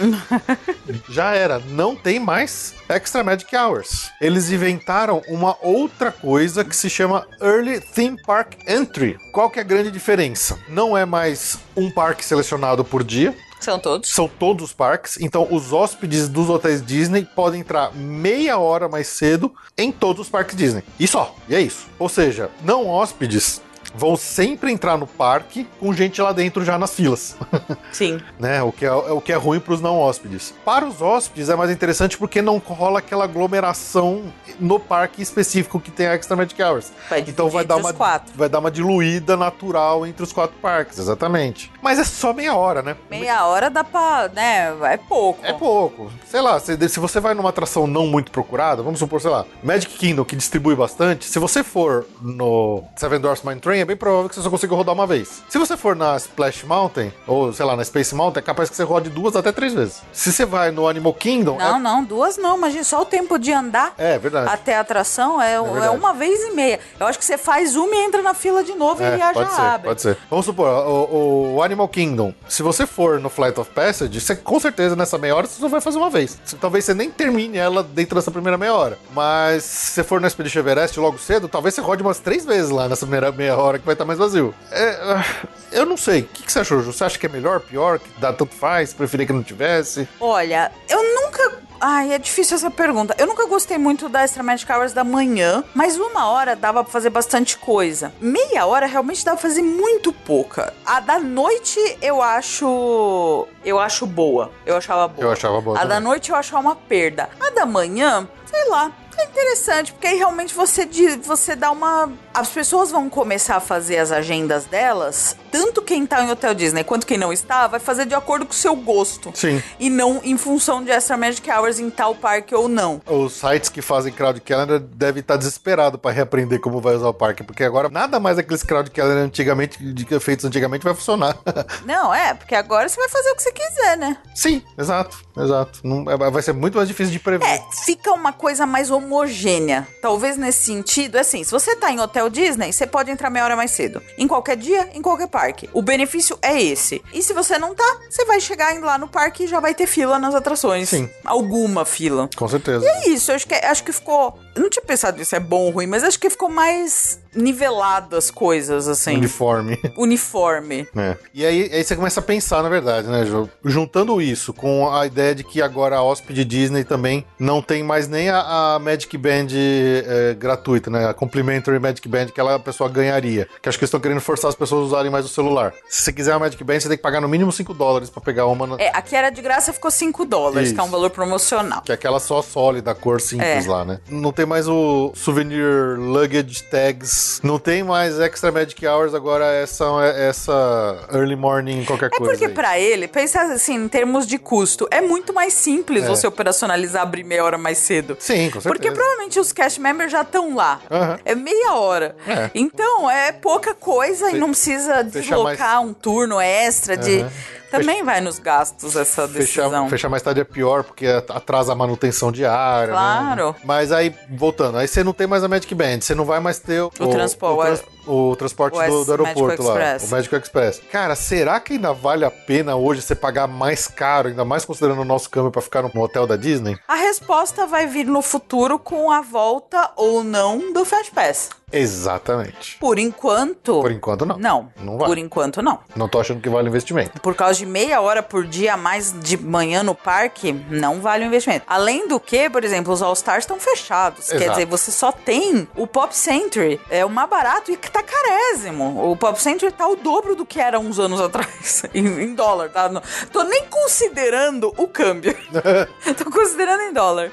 Já 1.08 1.34
era, 1.34 1.58
não 1.58 1.94
tem 1.94 2.18
mais 2.18 2.74
Extra 2.88 3.22
Magic 3.22 3.54
Hours. 3.56 4.10
Eles 4.20 4.50
inventaram 4.50 5.22
uma 5.28 5.56
outra 5.60 6.10
coisa 6.12 6.64
que 6.64 6.74
se 6.74 6.88
chama 6.90 7.26
Early 7.40 7.80
Theme 7.80 8.20
Park 8.22 8.54
Entry. 8.66 9.18
Qual 9.32 9.50
que 9.50 9.58
é 9.58 9.62
a 9.62 9.64
grande 9.64 9.90
diferença? 9.90 10.58
Não 10.68 10.96
é 10.96 11.04
mais 11.04 11.58
um 11.76 11.90
parque 11.90 12.24
selecionado 12.24 12.84
por 12.84 13.02
dia, 13.04 13.34
São 13.60 13.78
todos. 13.78 14.10
são 14.10 14.26
todos 14.28 14.64
os 14.66 14.72
parques, 14.72 15.18
então 15.20 15.46
os 15.50 15.72
hóspedes 15.72 16.28
dos 16.28 16.48
hotéis 16.48 16.84
Disney 16.84 17.26
podem 17.36 17.60
entrar 17.60 17.94
meia 17.94 18.58
hora 18.58 18.88
mais 18.88 19.06
cedo 19.08 19.52
em 19.76 19.92
todos 19.92 20.22
os 20.22 20.28
parques 20.28 20.56
Disney. 20.56 20.82
E 20.98 21.06
só, 21.06 21.34
e 21.48 21.54
é 21.54 21.60
isso. 21.60 21.86
Ou 21.98 22.08
seja, 22.08 22.50
não 22.62 22.86
hóspedes 22.86 23.60
vão 23.94 24.16
sempre 24.16 24.72
entrar 24.72 24.96
no 24.96 25.06
parque 25.06 25.66
com 25.78 25.92
gente 25.92 26.20
lá 26.20 26.32
dentro 26.32 26.64
já 26.64 26.78
nas 26.78 26.94
filas, 26.94 27.36
Sim. 27.92 28.20
né? 28.38 28.62
O 28.62 28.72
que 28.72 28.84
é, 28.86 28.92
o 28.92 29.20
que 29.20 29.32
é 29.32 29.36
ruim 29.36 29.60
para 29.60 29.74
os 29.74 29.80
não 29.80 29.98
hóspedes. 29.98 30.54
Para 30.64 30.86
os 30.86 31.00
hóspedes 31.02 31.48
é 31.48 31.56
mais 31.56 31.70
interessante 31.70 32.16
porque 32.16 32.40
não 32.42 32.58
rola 32.58 32.98
aquela 33.00 33.24
aglomeração 33.24 34.22
no 34.58 34.78
parque 34.78 35.22
específico 35.22 35.80
que 35.80 35.90
tem 35.90 36.06
a 36.06 36.14
Extra 36.14 36.36
Magic 36.36 36.60
Hours. 36.62 36.92
Vai 37.08 37.20
Então 37.20 37.48
vai 37.48 37.64
dar 37.64 37.76
uma 37.76 37.92
quatro. 37.92 38.32
vai 38.36 38.48
dar 38.48 38.58
uma 38.58 38.70
diluída 38.70 39.36
natural 39.36 40.06
entre 40.06 40.22
os 40.22 40.32
quatro 40.32 40.56
parques, 40.60 40.98
exatamente. 40.98 41.70
Mas 41.82 41.98
é 41.98 42.04
só 42.04 42.32
meia 42.32 42.54
hora, 42.54 42.82
né? 42.82 42.96
Meia 43.10 43.44
hora 43.46 43.70
dá 43.70 43.82
pra, 43.84 44.28
né, 44.32 44.74
é 44.84 44.96
pouco. 44.96 45.44
É 45.44 45.52
pouco. 45.52 46.10
Sei 46.26 46.40
lá, 46.40 46.58
se, 46.60 46.76
se 46.88 47.00
você 47.00 47.20
vai 47.20 47.34
numa 47.34 47.48
atração 47.48 47.86
não 47.86 48.06
muito 48.06 48.30
procurada, 48.30 48.82
vamos 48.82 48.98
supor, 48.98 49.20
sei 49.20 49.30
lá, 49.30 49.44
Magic 49.62 49.96
Kingdom, 49.96 50.24
que 50.24 50.36
distribui 50.36 50.74
bastante, 50.74 51.24
se 51.24 51.38
você 51.38 51.62
for 51.64 52.06
no 52.20 52.84
Seven 52.96 53.20
Dwarfs 53.20 53.44
Mine 53.44 53.60
Train, 53.60 53.79
é 53.80 53.84
bem 53.84 53.96
provável 53.96 54.28
que 54.28 54.34
você 54.34 54.42
só 54.42 54.50
consiga 54.50 54.74
rodar 54.74 54.94
uma 54.94 55.06
vez. 55.06 55.42
Se 55.48 55.58
você 55.58 55.76
for 55.76 55.94
na 55.96 56.16
Splash 56.16 56.64
Mountain, 56.64 57.12
ou 57.26 57.52
sei 57.52 57.64
lá, 57.64 57.76
na 57.76 57.84
Space 57.84 58.14
Mountain, 58.14 58.40
é 58.40 58.42
capaz 58.44 58.68
que 58.70 58.76
você 58.76 58.82
rode 58.82 59.10
duas 59.10 59.36
até 59.36 59.52
três 59.52 59.74
vezes. 59.74 60.02
Se 60.12 60.32
você 60.32 60.44
vai 60.44 60.70
no 60.70 60.88
Animal 60.88 61.14
Kingdom, 61.14 61.58
Não, 61.58 61.78
não, 61.78 62.04
duas 62.04 62.36
não. 62.36 62.56
Imagina, 62.56 62.84
só 62.84 63.02
o 63.02 63.04
tempo 63.04 63.38
de 63.38 63.52
andar 63.52 63.94
é, 63.98 64.14
é 64.14 64.18
verdade. 64.18 64.50
até 64.52 64.76
a 64.76 64.80
atração 64.80 65.40
é, 65.40 65.54
é, 65.54 65.62
verdade. 65.62 65.96
uma 65.96 66.12
vez 66.12 66.40
e 66.44 66.50
meia. 66.52 66.80
Eu 66.98 67.06
acho 67.06 67.18
que 67.18 67.24
você 67.24 67.38
faz 67.38 67.76
uma 67.76 67.94
e 67.94 67.98
entra 68.04 68.22
na 68.22 68.34
fila 68.34 68.62
de 68.62 68.74
novo 68.74 69.02
É, 69.02 69.14
e 69.14 69.18
já 69.18 69.32
pode 69.32 69.54
ser, 69.54 69.60
abre. 69.60 69.88
pode 69.88 70.02
ser. 70.02 70.18
Vamos 70.28 70.44
supor, 70.46 70.68
o, 70.68 71.54
o 71.56 71.62
Animal 71.62 71.88
Kingdom, 71.88 72.34
se 72.48 72.62
você 72.62 72.86
for 72.86 73.18
no 73.20 73.28
Flight 73.30 73.58
of 73.58 73.70
Passage, 73.70 74.20
você 74.20 74.36
com 74.36 74.58
certeza 74.60 74.94
nessa 74.96 75.18
meia 75.18 75.34
hora 75.34 75.46
você 75.46 75.60
só 75.60 75.68
vai 75.68 75.80
fazer 75.80 75.98
uma 75.98 76.10
vez. 76.10 76.38
Talvez 76.60 76.84
você 76.84 76.94
nem 76.94 77.10
termine 77.10 77.58
ela 77.58 77.82
dentro 77.82 78.14
dessa 78.14 78.30
primeira 78.30 78.56
meia 78.58 78.74
hora. 78.74 78.98
Mas 79.12 79.62
se 79.64 79.92
você 79.92 80.04
for 80.04 80.20
no 80.20 80.26
Expedition 80.26 80.60
Everest 80.60 80.98
logo 81.00 81.18
cedo, 81.18 81.48
talvez 81.48 81.74
você 81.74 81.80
rode 81.80 82.02
umas 82.02 82.18
três 82.18 82.44
vezes 82.44 82.70
lá 82.70 82.88
nessa 82.88 83.06
primeira 83.06 83.30
meia 83.32 83.56
hora 83.56 83.69
que 83.78 83.84
vai 83.86 83.94
estar 83.94 84.04
mais 84.04 84.18
vazio. 84.18 84.54
É, 84.70 84.90
ah, 85.02 85.24
eu 85.72 85.86
não 85.86 85.96
sei. 85.96 86.20
O 86.22 86.24
que, 86.26 86.42
que 86.44 86.52
você 86.52 86.60
achou, 86.60 86.82
Ju? 86.82 86.92
Você 86.92 87.04
acha 87.04 87.18
que 87.18 87.26
é 87.26 87.28
melhor, 87.28 87.60
pior, 87.60 87.98
que 87.98 88.08
dá 88.20 88.32
tanto 88.32 88.54
faz? 88.54 88.92
Preferia 88.92 89.26
que 89.26 89.32
não 89.32 89.42
tivesse? 89.42 90.08
Olha, 90.20 90.70
eu 90.88 91.02
nunca. 91.14 91.60
Ai, 91.82 92.12
é 92.12 92.18
difícil 92.18 92.56
essa 92.56 92.70
pergunta. 92.70 93.14
Eu 93.16 93.26
nunca 93.26 93.46
gostei 93.46 93.78
muito 93.78 94.06
da 94.06 94.22
Extra 94.22 94.42
Magic 94.42 94.70
Hours 94.70 94.92
da 94.92 95.02
manhã, 95.02 95.64
mas 95.74 95.96
uma 95.96 96.28
hora 96.28 96.54
dava 96.54 96.84
pra 96.84 96.92
fazer 96.92 97.08
bastante 97.08 97.56
coisa. 97.56 98.12
Meia 98.20 98.66
hora 98.66 98.84
realmente 98.84 99.24
dava 99.24 99.38
pra 99.38 99.48
fazer 99.48 99.62
muito 99.62 100.12
pouca. 100.12 100.74
A 100.84 101.00
da 101.00 101.18
noite 101.18 101.78
eu 102.02 102.20
acho. 102.20 103.46
Eu 103.64 103.78
acho 103.78 104.06
boa. 104.06 104.50
Eu 104.66 104.76
achava 104.76 105.08
boa. 105.08 105.26
Eu 105.26 105.32
achava 105.32 105.60
boa 105.62 105.78
A 105.78 105.84
da 105.84 105.94
também. 105.94 106.04
noite 106.08 106.30
eu 106.30 106.36
achava 106.36 106.60
uma 106.60 106.76
perda. 106.76 107.30
A 107.40 107.48
da 107.50 107.64
manhã, 107.64 108.28
sei 108.44 108.68
lá. 108.68 108.92
É 109.16 109.24
interessante, 109.24 109.92
porque 109.92 110.06
aí 110.06 110.16
realmente 110.16 110.54
você, 110.54 110.88
você 111.22 111.54
dá 111.56 111.70
uma. 111.70 112.10
As 112.32 112.48
pessoas 112.48 112.90
vão 112.92 113.10
começar 113.10 113.56
a 113.56 113.60
fazer 113.60 113.98
as 113.98 114.12
agendas 114.12 114.64
delas, 114.64 115.36
tanto 115.50 115.82
quem 115.82 116.06
tá 116.06 116.22
em 116.22 116.30
Hotel 116.30 116.54
Disney 116.54 116.84
quanto 116.84 117.04
quem 117.04 117.18
não 117.18 117.32
está, 117.32 117.66
vai 117.66 117.80
fazer 117.80 118.06
de 118.06 118.14
acordo 118.14 118.46
com 118.46 118.52
o 118.52 118.54
seu 118.54 118.76
gosto. 118.76 119.32
Sim. 119.34 119.60
E 119.80 119.90
não 119.90 120.20
em 120.22 120.38
função 120.38 120.82
de 120.84 120.90
Extra 120.92 121.16
Magic 121.16 121.50
Hours 121.50 121.80
em 121.80 121.90
tal 121.90 122.14
parque 122.14 122.54
ou 122.54 122.68
não. 122.68 123.02
Os 123.04 123.32
sites 123.32 123.68
que 123.68 123.82
fazem 123.82 124.12
crowd 124.12 124.40
calendar 124.42 124.78
devem 124.78 125.20
estar 125.20 125.36
desesperados 125.36 126.00
para 126.00 126.12
reaprender 126.12 126.60
como 126.60 126.80
vai 126.80 126.94
usar 126.94 127.08
o 127.08 127.14
parque, 127.14 127.42
porque 127.42 127.64
agora 127.64 127.88
nada 127.88 128.20
mais 128.20 128.38
aqueles 128.38 128.62
crowd 128.62 128.88
calendar 128.92 129.24
antigamente, 129.24 129.82
de- 129.92 130.20
feitos 130.20 130.44
antigamente 130.44 130.84
vai 130.84 130.94
funcionar. 130.94 131.36
Não, 131.84 132.14
é, 132.14 132.32
porque 132.34 132.54
agora 132.54 132.88
você 132.88 132.96
vai 133.00 133.08
fazer 133.08 133.30
o 133.30 133.34
que 133.36 133.42
você 133.42 133.52
quiser, 133.52 133.96
né? 133.96 134.16
Sim, 134.36 134.62
exato, 134.78 135.18
exato. 135.36 135.80
Não- 135.82 136.08
é- 136.08 136.30
vai 136.30 136.42
ser 136.42 136.52
muito 136.52 136.76
mais 136.76 136.86
difícil 136.86 137.12
de 137.12 137.18
prever. 137.18 137.44
É, 137.44 137.60
fica 137.84 138.12
uma 138.12 138.32
coisa 138.32 138.64
mais 138.66 138.88
homogênea. 138.90 139.86
Talvez 140.00 140.36
nesse 140.36 140.62
sentido, 140.64 141.16
é 141.16 141.20
assim, 141.22 141.42
se 141.42 141.50
você 141.50 141.74
tá 141.74 141.90
em 141.90 141.98
Hotel 141.98 142.19
Disney, 142.28 142.72
você 142.72 142.86
pode 142.86 143.10
entrar 143.10 143.30
meia 143.30 143.44
hora 143.44 143.56
mais 143.56 143.70
cedo. 143.70 144.02
Em 144.18 144.26
qualquer 144.26 144.56
dia, 144.56 144.90
em 144.92 145.00
qualquer 145.00 145.28
parque. 145.28 145.70
O 145.72 145.80
benefício 145.80 146.38
é 146.42 146.60
esse. 146.60 147.02
E 147.12 147.22
se 147.22 147.32
você 147.32 147.58
não 147.58 147.74
tá, 147.74 148.00
você 148.08 148.24
vai 148.24 148.40
chegar 148.40 148.78
lá 148.80 148.98
no 148.98 149.08
parque 149.08 149.44
e 149.44 149.46
já 149.46 149.60
vai 149.60 149.74
ter 149.74 149.86
fila 149.86 150.18
nas 150.18 150.34
atrações. 150.34 150.88
Sim. 150.88 151.08
Alguma 151.24 151.84
fila. 151.84 152.28
Com 152.36 152.48
certeza. 152.48 152.84
É 152.86 153.08
isso, 153.08 153.30
eu 153.30 153.36
acho 153.36 153.46
que, 153.46 153.54
acho 153.54 153.84
que 153.84 153.92
ficou. 153.92 154.38
Eu 154.54 154.62
não 154.62 154.70
tinha 154.70 154.84
pensado 154.84 155.16
nisso, 155.18 155.34
é 155.36 155.40
bom 155.40 155.60
ou 155.66 155.70
ruim, 155.70 155.86
mas 155.86 156.02
acho 156.04 156.18
que 156.18 156.28
ficou 156.28 156.48
mais 156.48 157.20
nivelado 157.34 158.16
as 158.16 158.30
coisas, 158.30 158.88
assim. 158.88 159.16
Uniforme. 159.16 159.78
Uniforme. 159.96 160.88
É. 160.96 161.16
E 161.32 161.44
aí, 161.46 161.70
aí 161.72 161.84
você 161.84 161.94
começa 161.94 162.20
a 162.20 162.22
pensar, 162.22 162.62
na 162.62 162.68
verdade, 162.68 163.06
né, 163.08 163.24
Ju? 163.24 163.48
Juntando 163.64 164.20
isso 164.20 164.52
com 164.52 164.90
a 164.92 165.06
ideia 165.06 165.34
de 165.34 165.44
que 165.44 165.62
agora 165.62 165.96
a 165.96 166.02
hóspede 166.02 166.44
Disney 166.44 166.84
também 166.84 167.24
não 167.38 167.62
tem 167.62 167.82
mais 167.82 168.08
nem 168.08 168.28
a, 168.30 168.74
a 168.74 168.78
Magic 168.78 169.16
Band 169.16 169.46
é, 169.52 170.34
gratuita, 170.34 170.90
né? 170.90 171.08
A 171.08 171.14
Complimentary 171.14 171.78
Magic 171.78 172.06
Band 172.08 172.26
que 172.26 172.32
aquela 172.32 172.58
pessoa 172.58 172.88
ganharia. 172.90 173.48
Que 173.62 173.68
acho 173.68 173.78
que 173.78 173.84
eles 173.84 173.88
estão 173.88 174.00
querendo 174.00 174.20
forçar 174.20 174.48
as 174.48 174.54
pessoas 174.54 174.82
a 174.82 174.86
usarem 174.86 175.10
mais 175.10 175.24
o 175.24 175.28
celular. 175.28 175.72
Se 175.88 176.02
você 176.02 176.12
quiser 176.12 176.32
uma 176.32 176.40
Magic 176.40 176.62
Band, 176.64 176.80
você 176.80 176.88
tem 176.88 176.96
que 176.96 177.02
pagar 177.02 177.20
no 177.20 177.28
mínimo 177.28 177.52
5 177.52 177.72
dólares 177.74 178.10
pra 178.10 178.20
pegar 178.20 178.46
uma. 178.46 178.66
na- 178.66 178.76
É, 178.80 178.88
aqui 178.94 179.14
era 179.14 179.30
de 179.30 179.40
graça, 179.40 179.72
ficou 179.72 179.90
5 179.90 180.24
dólares, 180.24 180.68
Isso. 180.68 180.74
que 180.74 180.80
é 180.80 180.84
um 180.84 180.90
valor 180.90 181.10
promocional. 181.10 181.82
Que 181.82 181.92
é 181.92 181.94
aquela 181.94 182.18
só 182.18 182.42
sólida, 182.42 182.94
cor 182.94 183.20
simples 183.20 183.66
É. 183.66 183.68
lá, 183.70 183.84
né? 183.84 184.00
Não 184.08 184.32
tem 184.32 184.39
mais 184.46 184.68
o 184.68 185.12
souvenir 185.14 185.98
luggage 185.98 186.62
tags, 186.64 187.40
não 187.42 187.58
tem 187.58 187.82
mais 187.82 188.18
extra 188.18 188.50
magic 188.52 188.86
hours, 188.86 189.14
agora 189.14 189.44
essa, 189.46 189.84
essa 190.16 191.06
early 191.12 191.36
morning 191.36 191.84
qualquer 191.84 192.06
É 192.06 192.10
coisa. 192.10 192.32
porque 192.32 192.46
aí. 192.46 192.52
pra 192.52 192.78
ele, 192.78 193.08
pensa 193.08 193.42
assim, 193.42 193.74
em 193.74 193.88
termos 193.88 194.26
de 194.26 194.38
custo, 194.38 194.86
é 194.90 195.00
muito 195.00 195.32
mais 195.32 195.52
simples 195.52 196.04
É. 196.04 196.06
você 196.08 196.26
operacionalizar 196.26 197.02
abrir 197.02 197.24
meia 197.24 197.44
hora 197.44 197.58
mais 197.58 197.78
cedo. 197.78 198.16
Sim, 198.18 198.46
com 198.50 198.60
certeza. 198.60 198.68
Porque 198.68 198.90
provavelmente 198.90 199.38
os 199.40 199.52
cash 199.52 199.78
members 199.78 200.12
já 200.12 200.22
estão 200.22 200.54
lá. 200.54 200.80
Aham. 200.90 201.18
É 201.24 201.34
meia 201.34 201.74
hora. 201.74 202.16
É. 202.26 202.50
Então, 202.54 203.10
é 203.10 203.32
pouca 203.32 203.74
coisa 203.74 204.30
e 204.30 204.38
não 204.38 204.50
precisa 204.50 205.02
deslocar 205.02 205.80
um 205.82 205.92
turno 205.92 206.40
extra 206.40 206.96
de. 206.96 207.20
Aham. 207.20 207.30
Também 207.70 208.02
vai 208.02 208.20
nos 208.20 208.40
gastos 208.40 208.96
essa 208.96 209.28
decisão. 209.28 209.70
Fechar, 209.84 209.88
fechar 209.90 210.08
mais 210.08 210.20
tarde 210.24 210.40
é 210.40 210.44
pior, 210.44 210.82
porque 210.82 211.06
atrasa 211.06 211.70
a 211.70 211.74
manutenção 211.76 212.32
diária. 212.32 212.88
né? 212.88 212.98
Claro. 212.98 213.54
Mas 213.64 213.92
aí, 213.92 214.12
voltando, 214.36 214.78
aí 214.78 214.86
você 214.88 215.02
não 215.02 215.12
tem 215.12 215.26
mais 215.26 215.42
a 215.44 215.48
Magic 215.48 215.74
Band, 215.74 216.00
você 216.00 216.14
não 216.14 216.24
vai 216.24 216.40
mais 216.40 216.58
ter 216.58 216.80
o, 216.82 216.90
transpo- 217.10 217.46
o, 217.46 217.56
trans- 217.76 217.84
o 218.06 218.36
transporte 218.36 218.74
o 218.74 218.78
do, 218.78 219.04
do 219.04 219.12
aeroporto 219.12 219.62
lá, 219.62 219.74
o 220.04 220.10
Magical 220.10 220.38
Express. 220.40 220.80
Cara, 220.90 221.14
será 221.14 221.58
que 221.60 221.72
ainda 221.74 221.92
vale 221.92 222.24
a 222.24 222.30
pena 222.30 222.76
hoje 222.76 223.02
você 223.02 223.14
pagar 223.14 223.46
mais 223.46 223.86
caro, 223.88 224.28
ainda 224.28 224.44
mais 224.44 224.64
considerando 224.64 225.00
o 225.02 225.04
nosso 225.04 225.28
câmbio 225.28 225.50
pra 225.50 225.60
ficar 225.62 225.82
no 225.82 226.00
hotel 226.02 226.26
da 226.26 226.36
Disney? 226.36 226.78
A 226.86 226.94
resposta 226.94 227.66
vai 227.66 227.86
vir 227.86 228.06
no 228.06 228.22
futuro 228.22 228.78
com 228.78 229.10
a 229.10 229.20
volta 229.20 229.90
ou 229.96 230.22
não 230.24 230.72
do 230.72 230.84
Fast 230.84 231.10
Pass. 231.12 231.50
Exatamente. 231.72 232.76
Por 232.78 232.98
enquanto. 232.98 233.80
Por 233.80 233.90
enquanto, 233.92 234.26
não. 234.26 234.38
Não. 234.38 234.72
Não 234.82 234.98
vai. 234.98 235.06
Por 235.08 235.18
enquanto, 235.18 235.62
não. 235.62 235.78
Não 235.94 236.08
tô 236.08 236.20
achando 236.20 236.40
que 236.40 236.48
vale 236.48 236.68
o 236.68 236.70
investimento. 236.70 237.20
Por 237.20 237.34
causa 237.34 237.54
de 237.58 237.66
meia 237.66 238.00
hora 238.00 238.22
por 238.22 238.44
dia 238.46 238.74
a 238.74 238.76
mais 238.76 239.12
de 239.20 239.36
manhã 239.36 239.82
no 239.82 239.94
parque, 239.94 240.52
não 240.70 241.00
vale 241.00 241.24
o 241.24 241.26
investimento. 241.28 241.64
Além 241.68 242.08
do 242.08 242.18
que, 242.18 242.50
por 242.50 242.64
exemplo, 242.64 242.92
os 242.92 243.00
All-Stars 243.02 243.44
estão 243.44 243.60
fechados. 243.60 244.28
Quer 244.28 244.36
Exato. 244.36 244.50
dizer, 244.52 244.66
você 244.66 244.90
só 244.90 245.12
tem 245.12 245.68
o 245.76 245.86
Pop 245.86 246.14
Century. 246.16 246.80
É 246.90 247.04
o 247.04 247.10
mais 247.10 247.28
barato 247.30 247.70
e 247.70 247.76
que 247.76 247.90
tá 247.90 248.02
carésimo. 248.02 249.10
O 249.10 249.16
Pop 249.16 249.40
Century 249.40 249.70
tá 249.72 249.86
o 249.86 249.96
dobro 249.96 250.34
do 250.34 250.44
que 250.44 250.60
era 250.60 250.78
uns 250.80 250.98
anos 250.98 251.20
atrás. 251.22 251.84
em, 251.94 252.06
em 252.06 252.34
dólar, 252.34 252.70
tá? 252.70 252.88
Não- 252.88 253.02
tô 253.32 253.42
nem 253.44 253.64
considerando 253.66 254.74
o 254.76 254.88
câmbio. 254.88 255.36
tô 256.18 256.30
considerando 256.30 256.82
em 256.82 256.92
dólar. 256.92 257.30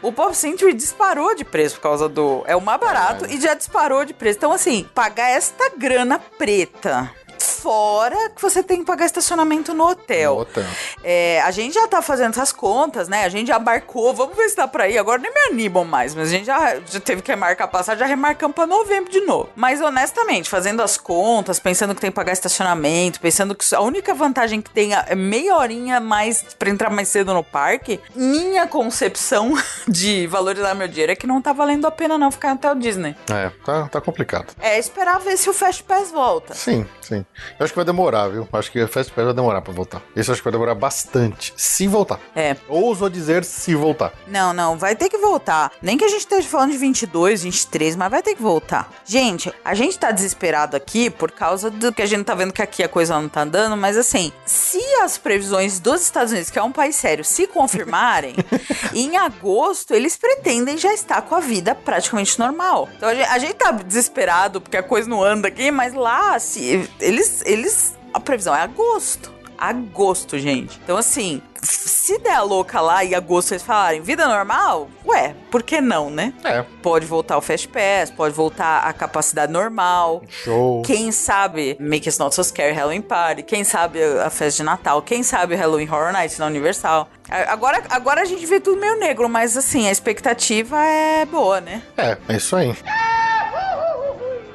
O 0.00 0.12
Pop 0.12 0.36
Century 0.36 0.74
disparou 0.74 1.34
de 1.34 1.44
preço 1.44 1.76
por 1.76 1.82
causa 1.82 2.08
do. 2.08 2.44
É 2.46 2.54
o 2.54 2.60
mais 2.60 2.78
barato 2.80 3.26
e 3.26 3.40
já 3.40 3.54
disparou 3.54 3.79
de 4.04 4.14
preço. 4.14 4.38
Então, 4.38 4.52
assim, 4.52 4.86
pagar 4.94 5.30
esta 5.30 5.70
grana 5.76 6.18
preta. 6.18 7.10
Fora 7.42 8.30
que 8.30 8.40
você 8.40 8.62
tem 8.62 8.80
que 8.80 8.84
pagar 8.84 9.06
estacionamento 9.06 9.74
no 9.74 9.88
hotel. 9.88 10.34
No 10.34 10.40
hotel. 10.42 10.64
É, 11.02 11.40
a 11.42 11.50
gente 11.50 11.74
já 11.74 11.86
tá 11.86 12.00
fazendo 12.02 12.30
essas 12.30 12.52
contas, 12.52 13.08
né? 13.08 13.24
A 13.24 13.28
gente 13.28 13.48
já 13.48 13.58
marcou, 13.58 14.14
vamos 14.14 14.36
ver 14.36 14.48
se 14.48 14.56
dá 14.56 14.66
pra 14.66 14.88
ir. 14.88 14.98
Agora 14.98 15.20
nem 15.20 15.32
me 15.32 15.40
animam 15.52 15.84
mais, 15.84 16.14
mas 16.14 16.28
a 16.28 16.30
gente 16.30 16.46
já, 16.46 16.76
já 16.86 17.00
teve 17.00 17.22
que 17.22 17.30
remarcar 17.30 17.66
a 17.66 17.70
passagem, 17.70 18.00
já 18.00 18.06
remarcamos 18.06 18.54
pra 18.54 18.66
novembro 18.66 19.10
de 19.10 19.20
novo. 19.20 19.48
Mas 19.54 19.80
honestamente, 19.80 20.48
fazendo 20.48 20.82
as 20.82 20.96
contas, 20.96 21.58
pensando 21.58 21.94
que 21.94 22.00
tem 22.00 22.10
que 22.10 22.14
pagar 22.14 22.32
estacionamento, 22.32 23.20
pensando 23.20 23.54
que 23.54 23.74
a 23.74 23.80
única 23.80 24.14
vantagem 24.14 24.60
que 24.60 24.70
tem 24.70 24.94
é 24.94 25.14
meia 25.14 25.56
horinha 25.56 26.00
mais 26.00 26.42
pra 26.58 26.70
entrar 26.70 26.90
mais 26.90 27.08
cedo 27.08 27.34
no 27.34 27.44
parque, 27.44 28.00
minha 28.14 28.66
concepção 28.66 29.54
de 29.86 30.26
valorizar 30.26 30.74
meu 30.74 30.88
dinheiro 30.88 31.12
é 31.12 31.16
que 31.16 31.26
não 31.26 31.40
tá 31.40 31.52
valendo 31.52 31.86
a 31.86 31.90
pena 31.90 32.16
não 32.18 32.30
ficar 32.30 32.52
até 32.52 32.70
o 32.70 32.74
Disney. 32.74 33.14
É, 33.30 33.50
tá, 33.64 33.88
tá 33.88 34.00
complicado. 34.00 34.54
É 34.60 34.78
esperar 34.78 35.18
ver 35.20 35.36
se 35.36 35.48
o 35.48 35.52
Fast 35.52 35.82
Pass 35.84 36.10
volta. 36.10 36.54
Sim, 36.54 36.86
sim. 37.00 37.24
Eu 37.58 37.64
acho 37.64 37.72
que 37.72 37.76
vai 37.76 37.84
demorar, 37.84 38.28
viu? 38.28 38.48
Acho 38.52 38.70
que 38.70 38.82
o 38.82 38.88
Fast 38.88 39.12
Pass 39.12 39.24
vai 39.24 39.34
demorar 39.34 39.60
pra 39.60 39.72
voltar. 39.72 40.02
Isso 40.16 40.30
eu 40.30 40.32
acho 40.32 40.42
que 40.42 40.44
vai 40.44 40.52
demorar 40.52 40.74
bastante. 40.74 41.52
Se 41.56 41.86
voltar. 41.86 42.20
É. 42.34 42.56
Ouso 42.68 43.08
dizer 43.10 43.44
se 43.44 43.74
voltar. 43.74 44.12
Não, 44.26 44.52
não, 44.52 44.76
vai 44.78 44.94
ter 44.96 45.08
que 45.08 45.18
voltar. 45.18 45.72
Nem 45.82 45.96
que 45.96 46.04
a 46.04 46.08
gente 46.08 46.20
esteja 46.20 46.48
falando 46.48 46.72
de 46.72 46.78
22, 46.78 47.42
23, 47.42 47.96
mas 47.96 48.10
vai 48.10 48.22
ter 48.22 48.34
que 48.34 48.42
voltar. 48.42 48.90
Gente, 49.04 49.52
a 49.64 49.74
gente 49.74 49.98
tá 49.98 50.10
desesperado 50.10 50.76
aqui 50.76 51.10
por 51.10 51.30
causa 51.30 51.70
do 51.70 51.92
que 51.92 52.02
a 52.02 52.06
gente 52.06 52.24
tá 52.24 52.34
vendo 52.34 52.52
que 52.52 52.62
aqui 52.62 52.82
a 52.82 52.88
coisa 52.88 53.20
não 53.20 53.28
tá 53.28 53.42
andando, 53.42 53.76
mas 53.76 53.96
assim, 53.96 54.32
se 54.44 54.80
as 55.02 55.18
previsões 55.18 55.78
dos 55.80 56.02
Estados 56.02 56.32
Unidos, 56.32 56.50
que 56.50 56.58
é 56.58 56.62
um 56.62 56.72
país 56.72 56.96
sério, 56.96 57.24
se 57.24 57.46
confirmarem, 57.46 58.34
em 58.94 59.16
agosto 59.16 59.94
eles 59.94 60.16
pretendem 60.16 60.76
já 60.78 60.92
estar 60.92 61.22
com 61.22 61.34
a 61.34 61.40
vida 61.40 61.74
praticamente 61.74 62.38
normal. 62.38 62.88
Então 62.96 63.08
a 63.08 63.14
gente, 63.14 63.28
a 63.28 63.38
gente 63.38 63.54
tá 63.54 63.70
desesperado 63.72 64.60
porque 64.60 64.76
a 64.76 64.82
coisa 64.82 65.08
não 65.08 65.22
anda 65.22 65.48
aqui, 65.48 65.70
mas 65.70 65.94
lá, 65.94 66.38
se, 66.38 66.88
eles, 67.00 67.29
eles. 67.44 67.96
A 68.12 68.20
previsão 68.20 68.54
é 68.54 68.60
agosto. 68.60 69.32
Agosto, 69.56 70.38
gente. 70.38 70.80
Então, 70.82 70.96
assim, 70.96 71.42
se 71.62 72.18
der 72.18 72.34
a 72.34 72.42
louca 72.42 72.80
lá 72.80 73.04
e 73.04 73.14
agosto 73.14 73.52
eles 73.52 73.62
falarem 73.62 74.00
vida 74.00 74.26
normal, 74.26 74.88
ué, 75.04 75.34
por 75.50 75.62
que 75.62 75.80
não, 75.80 76.08
né? 76.10 76.32
É. 76.42 76.64
Pode 76.82 77.04
voltar 77.06 77.36
o 77.36 77.40
Fast 77.40 77.68
Pass, 77.68 78.10
pode 78.10 78.34
voltar 78.34 78.80
a 78.80 78.92
capacidade 78.92 79.52
normal. 79.52 80.22
Show. 80.28 80.82
Quem 80.82 81.12
sabe 81.12 81.76
Make 81.78 82.08
Us 82.08 82.18
Not 82.18 82.34
So 82.34 82.42
Scary 82.42 82.72
Halloween 82.72 83.02
Party, 83.02 83.42
quem 83.42 83.62
sabe 83.62 84.02
a 84.02 84.30
festa 84.30 84.58
de 84.58 84.62
Natal, 84.62 85.02
quem 85.02 85.22
sabe 85.22 85.54
o 85.54 85.58
Halloween 85.58 85.88
Horror 85.88 86.12
Nights 86.12 86.38
na 86.38 86.46
Universal. 86.46 87.08
Agora, 87.28 87.82
agora 87.90 88.22
a 88.22 88.24
gente 88.24 88.44
vê 88.46 88.58
tudo 88.58 88.80
meio 88.80 88.98
negro, 88.98 89.28
mas 89.28 89.56
assim, 89.56 89.86
a 89.86 89.92
expectativa 89.92 90.82
é 90.82 91.24
boa, 91.26 91.60
né? 91.60 91.82
É, 91.96 92.16
é 92.28 92.36
isso 92.36 92.56
aí. 92.56 92.74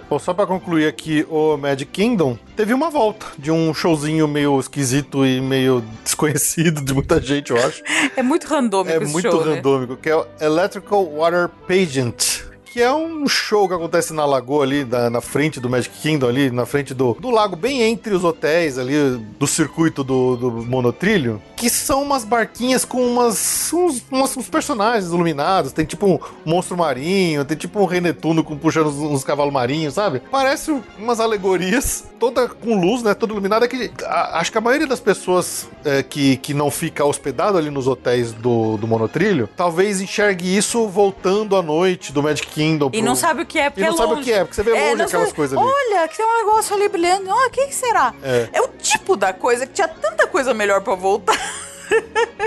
Bom, 0.07 0.19
só 0.19 0.33
pra 0.35 0.45
concluir 0.45 0.87
aqui, 0.87 1.25
o 1.29 1.57
Magic 1.57 1.91
Kingdom 1.91 2.37
teve 2.55 2.73
uma 2.75 2.91
volta 2.91 3.25
de 3.39 3.49
um 3.49 3.73
showzinho 3.73 4.27
meio 4.27 4.59
esquisito 4.59 5.25
e 5.25 5.41
meio 5.41 5.83
desconhecido 6.03 6.83
de 6.85 6.93
muita 6.93 7.19
gente, 7.19 7.51
eu 7.51 7.57
acho. 7.57 7.81
É 8.15 8.21
muito 8.21 8.45
randômico 8.47 8.95
É 8.97 9.03
esse 9.03 9.11
muito 9.11 9.29
show, 9.29 9.43
né? 9.43 9.55
randômico, 9.55 9.97
que 9.97 10.09
é 10.09 10.15
o 10.15 10.25
Electrical 10.39 11.03
Water 11.05 11.49
Pageant. 11.67 12.44
Que 12.75 12.81
é 12.81 12.93
um 12.93 13.25
show 13.25 13.69
que 13.69 13.73
acontece 13.73 14.11
na 14.11 14.25
lagoa 14.25 14.65
ali, 14.65 14.83
na, 14.83 15.09
na 15.09 15.21
frente 15.21 15.61
do 15.61 15.69
Magic 15.69 15.95
Kingdom, 16.01 16.27
ali, 16.27 16.51
na 16.51 16.65
frente 16.65 16.93
do, 16.93 17.13
do 17.17 17.29
lago, 17.31 17.55
bem 17.55 17.81
entre 17.83 18.13
os 18.13 18.21
hotéis 18.25 18.77
ali, 18.77 19.15
do 19.39 19.47
circuito 19.47 20.03
do, 20.03 20.35
do 20.35 20.51
monotrilho. 20.51 21.41
Que 21.55 21.69
são 21.69 22.03
umas 22.03 22.25
barquinhas 22.25 22.83
com 22.83 23.01
umas, 23.01 23.71
uns, 23.71 24.03
umas- 24.11 24.35
uns 24.35 24.49
personagens 24.49 25.05
iluminados. 25.09 25.71
Tem 25.71 25.85
tipo 25.85 26.05
um 26.05 26.19
monstro 26.43 26.75
marinho, 26.75 27.45
tem 27.45 27.55
tipo 27.55 27.79
um 27.79 27.85
Rei 27.85 28.01
Netuno 28.01 28.43
com, 28.43 28.57
puxando 28.57 28.87
uns, 28.87 28.97
uns 28.97 29.23
cavalos 29.23 29.53
marinhos, 29.53 29.93
sabe? 29.93 30.21
Parece 30.29 30.77
umas 30.99 31.21
alegorias, 31.21 32.03
toda 32.19 32.49
com 32.49 32.77
luz, 32.77 33.01
né? 33.01 33.13
Toda 33.13 33.31
iluminada. 33.31 33.69
Que 33.69 33.89
a- 34.03 34.37
acho 34.39 34.51
que 34.51 34.57
a 34.57 34.61
maioria 34.61 34.85
das 34.85 34.99
pessoas 34.99 35.69
é, 35.85 36.03
que, 36.03 36.35
que 36.35 36.53
não 36.53 36.69
fica 36.69 37.05
hospedado 37.05 37.57
ali 37.57 37.69
nos 37.69 37.87
hotéis 37.87 38.33
do, 38.33 38.75
do 38.75 38.85
monotrilho, 38.85 39.47
talvez 39.55 40.01
enxergue 40.01 40.57
isso 40.57 40.89
voltando 40.89 41.55
à 41.55 41.61
noite 41.61 42.11
do 42.11 42.21
Magic 42.21 42.45
Kingdom. 42.47 42.64
E 42.73 42.77
pro- 42.77 43.01
não 43.03 43.15
sabe 43.15 43.41
o 43.41 43.45
que 43.45 43.59
é, 43.59 43.69
porque 43.69 43.81
E 43.81 43.85
não 43.85 43.93
é 43.93 43.97
sabe 43.97 44.09
longe. 44.09 44.21
o 44.21 44.23
que 44.25 44.31
é, 44.33 44.39
porque 44.39 44.55
você 44.55 44.63
vê 44.63 44.71
longe 44.71 44.95
não 44.95 45.05
aquelas 45.05 45.25
sabe- 45.27 45.35
coisas 45.35 45.57
ali. 45.57 45.67
Olha, 45.67 46.07
que 46.07 46.17
tem 46.17 46.25
um 46.25 46.37
negócio 46.37 46.75
ali 46.75 46.89
brilhando. 46.89 47.29
Ah, 47.31 47.47
o 47.47 47.49
que, 47.49 47.67
que 47.67 47.75
será? 47.75 48.13
É. 48.23 48.49
É. 48.53 48.61
o 48.61 48.67
tipo 48.79 49.15
da 49.15 49.33
coisa 49.33 49.65
que 49.67 49.73
tinha 49.73 49.87
tanta 49.87 50.27
coisa 50.27 50.53
melhor 50.53 50.81
pra 50.81 50.95
voltar. 50.95 51.37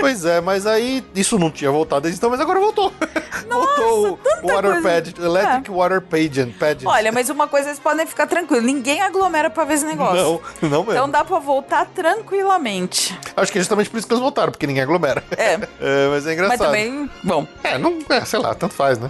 Pois 0.01 0.25
é, 0.25 0.41
mas 0.41 0.65
aí 0.67 1.01
isso 1.15 1.39
não 1.39 1.49
tinha 1.49 1.71
voltado 1.71 2.01
desde 2.01 2.17
então, 2.19 2.29
mas 2.29 2.41
agora 2.41 2.59
voltou. 2.59 2.91
voltou 3.49 4.19
o- 4.43 4.47
Water. 4.47 4.81
Pageant, 4.81 5.17
Electric 5.17 5.71
Water 5.71 6.01
Pageant. 6.01 6.51
pageant. 6.57 6.85
Olha, 6.85 7.11
mas 7.11 7.29
uma 7.29 7.47
coisa 7.47 7.67
vocês 7.69 7.79
podem 7.79 8.05
ficar 8.05 8.27
tranquilos. 8.27 8.63
Ninguém 8.65 9.01
aglomera 9.01 9.49
pra 9.49 9.63
ver 9.63 9.75
esse 9.75 9.85
negócio. 9.85 10.41
Não, 10.61 10.69
não 10.69 10.79
mesmo. 10.79 10.91
Então 10.91 11.09
dá 11.09 11.23
pra 11.23 11.39
voltar 11.39 11.85
tranquilamente. 11.85 13.17
Acho 13.35 13.51
que 13.51 13.57
é 13.57 13.61
justamente 13.61 13.89
por 13.89 13.97
isso 13.97 14.07
que 14.07 14.13
eles 14.13 14.21
voltaram, 14.21 14.51
porque 14.51 14.67
ninguém 14.67 14.83
aglomera. 14.83 15.23
É. 15.37 15.57
É, 15.81 16.07
mas 16.09 16.27
é 16.27 16.33
engraçado. 16.33 16.57
Mas 16.59 16.67
também, 16.67 17.09
bom. 17.23 17.47
É, 17.63 17.77
não, 17.77 17.97
é, 18.09 18.23
sei 18.25 18.39
lá, 18.39 18.53
tanto 18.53 18.73
faz, 18.73 18.99
né? 18.99 19.09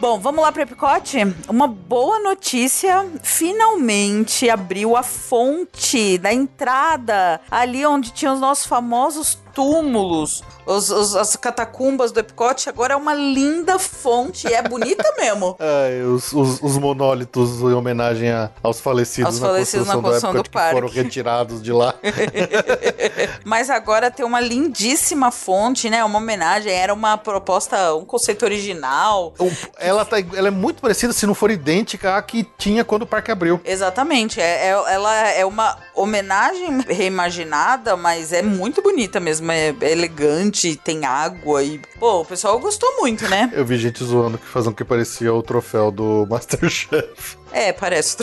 Bom, 0.00 0.18
vamos 0.18 0.42
lá 0.42 0.50
para 0.50 0.62
Epicote? 0.62 1.18
Uma 1.46 1.68
boa 1.68 2.20
notícia, 2.20 3.06
finalmente 3.22 4.48
abriu 4.48 4.96
a 4.96 5.02
fonte 5.02 6.16
da 6.16 6.32
entrada, 6.32 7.38
ali 7.50 7.84
onde 7.84 8.10
tinha 8.10 8.32
os 8.32 8.40
nossos 8.40 8.64
famosos 8.64 9.38
túmulos, 9.54 10.42
os- 10.66 10.90
os- 10.90 11.16
as 11.16 11.36
catacumbas 11.36 12.12
do 12.12 12.20
Epcot, 12.20 12.68
agora 12.68 12.94
é 12.94 12.96
uma 12.96 13.14
linda 13.14 13.78
fonte. 13.78 14.46
E 14.48 14.54
é 14.54 14.62
bonita 14.62 15.04
mesmo. 15.18 15.56
Ai, 15.58 16.02
os, 16.02 16.32
os- 16.32 16.60
os 16.62 16.76
monólitos 16.78 17.60
em 17.60 17.72
homenagem 17.72 18.30
a- 18.30 18.50
aos 18.62 18.80
falecidos, 18.80 19.34
Aos 19.34 19.38
falecidos 19.38 19.86
na 19.86 19.94
construção 19.94 20.32
do 20.32 20.40
Epcot 20.40 20.50
que 20.62 20.70
foram 20.72 20.88
parque. 20.88 21.02
retirados 21.02 21.62
de 21.62 21.72
lá. 21.72 21.94
Mas 23.44 23.70
agora 23.70 24.10
tem 24.10 24.24
uma 24.24 24.40
lindíssima 24.40 25.30
fonte, 25.30 25.88
né? 25.90 26.04
Uma 26.04 26.18
homenagem. 26.18 26.72
Era 26.72 26.92
uma 26.94 27.16
proposta, 27.16 27.94
um 27.94 28.04
conceito 28.04 28.44
original. 28.44 29.34
Ela, 29.78 30.04
tá, 30.04 30.16
ela 30.34 30.48
é 30.48 30.50
muito 30.50 30.80
parecida, 30.80 31.12
se 31.12 31.26
não 31.26 31.34
for 31.34 31.50
idêntica 31.50 32.16
à 32.16 32.22
que 32.22 32.44
tinha 32.58 32.84
quando 32.84 33.02
o 33.02 33.06
parque 33.06 33.30
abriu. 33.30 33.60
Exatamente. 33.64 34.40
É, 34.40 34.68
é- 34.68 34.92
ela 34.94 35.14
é 35.30 35.44
uma 35.44 35.76
homenagem 35.94 36.80
reimaginada, 36.88 37.96
mas 37.96 38.32
é 38.32 38.42
muito 38.42 38.82
bonita 38.82 39.18
mesmo. 39.20 39.39
É, 39.48 39.74
é 39.80 39.92
elegante, 39.92 40.76
tem 40.76 41.04
água 41.04 41.62
e. 41.62 41.80
Pô, 41.98 42.20
o 42.20 42.24
pessoal 42.24 42.58
gostou 42.58 43.00
muito, 43.00 43.28
né? 43.28 43.50
Eu 43.52 43.64
vi 43.64 43.76
gente 43.78 44.02
zoando 44.04 44.38
que 44.38 44.46
fazendo 44.46 44.74
que 44.74 44.84
parecia 44.84 45.32
o 45.32 45.42
troféu 45.42 45.90
do 45.90 46.26
Masterchef. 46.28 47.39
É, 47.52 47.72
parece 47.72 48.16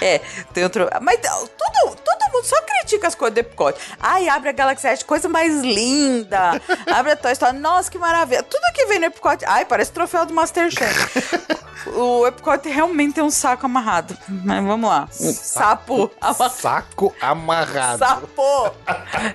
é, 0.00 0.20
tem 0.52 0.64
outro. 0.64 0.88
Mas 1.00 1.20
todo, 1.20 1.96
todo 1.96 2.32
mundo 2.32 2.44
só 2.44 2.56
critica 2.62 3.08
as 3.08 3.14
coisas 3.14 3.34
do 3.34 3.38
Epcot. 3.38 3.78
Ai, 4.00 4.28
abre 4.28 4.50
a 4.50 4.52
Galaxy 4.52 4.86
Edge, 4.88 5.04
coisa 5.04 5.28
mais 5.28 5.62
linda. 5.62 6.60
Abre 6.92 7.12
a 7.12 7.16
Toy 7.16 7.32
Story, 7.32 7.58
nossa, 7.58 7.90
que 7.90 7.98
maravilha. 7.98 8.42
Tudo 8.42 8.72
que 8.74 8.86
vem 8.86 8.98
no 8.98 9.06
Epcot, 9.06 9.44
ai, 9.46 9.64
parece 9.64 9.92
troféu 9.92 10.26
do 10.26 10.34
Masterchef. 10.34 11.54
o 11.94 12.26
Epcot 12.26 12.68
realmente 12.68 13.14
tem 13.14 13.24
um 13.24 13.30
saco 13.30 13.66
amarrado. 13.66 14.16
Mas 14.28 14.64
vamos 14.64 14.88
lá. 14.88 15.08
Um 15.20 15.32
sapo 15.32 16.10
amarrado. 16.20 16.54
Saco 16.54 17.14
amarrado. 17.20 17.98
Sapo! 17.98 18.70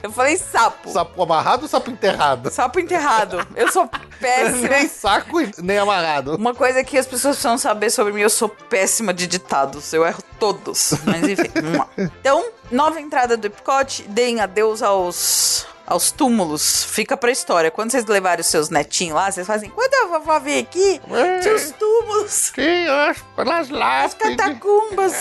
Eu 0.02 0.12
falei 0.12 0.38
sapo. 0.38 0.90
Sapo 0.90 1.24
amarrado 1.24 1.64
ou 1.64 1.70
sapo 1.70 1.92
enterrado? 1.92 2.50
Sapo 2.50 2.80
enterrado. 2.80 3.46
Eu 3.56 3.72
sou 3.72 3.90
péssima. 4.20 4.70
nem 4.70 4.88
saco 4.88 5.38
nem 5.62 5.78
amarrado. 5.78 6.36
Uma 6.36 6.54
coisa 6.54 6.84
que 6.84 6.98
as 6.98 7.06
pessoas 7.06 7.29
precisam 7.38 7.58
saber 7.58 7.90
sobre 7.90 8.14
mim, 8.14 8.22
eu 8.22 8.30
sou 8.30 8.50
péssima 8.50 9.14
de 9.14 9.28
ditados. 9.28 9.92
Eu 9.94 10.06
erro 10.06 10.24
todos. 10.40 10.94
Mas 11.06 11.24
enfim, 11.24 11.50
vamos 11.54 11.78
lá. 11.78 11.88
Então, 12.20 12.46
nova 12.72 13.00
entrada 13.00 13.36
do 13.36 13.48
Epcot, 13.48 14.04
deem 14.10 14.40
adeus 14.40 14.82
aos. 14.82 15.66
Aos 15.90 16.12
túmulos, 16.12 16.84
fica 16.86 17.18
pra 17.18 17.32
história. 17.32 17.72
Quando 17.72 17.90
vocês 17.92 18.06
levarem 18.06 18.42
os 18.42 18.48
seus 18.48 18.70
netinhos 18.70 19.16
lá, 19.16 19.32
vocês 19.32 19.48
fazem. 19.48 19.70
Quando 19.72 19.92
a 19.96 20.20
vovó 20.20 20.38
veio 20.40 20.62
aqui, 20.62 21.02
tinha 21.42 21.56
os 21.56 21.72
túmulos? 21.72 22.52
Pelas 23.36 23.60
as 23.60 23.70
lápides. 23.70 24.14
catacumbas. 24.38 25.14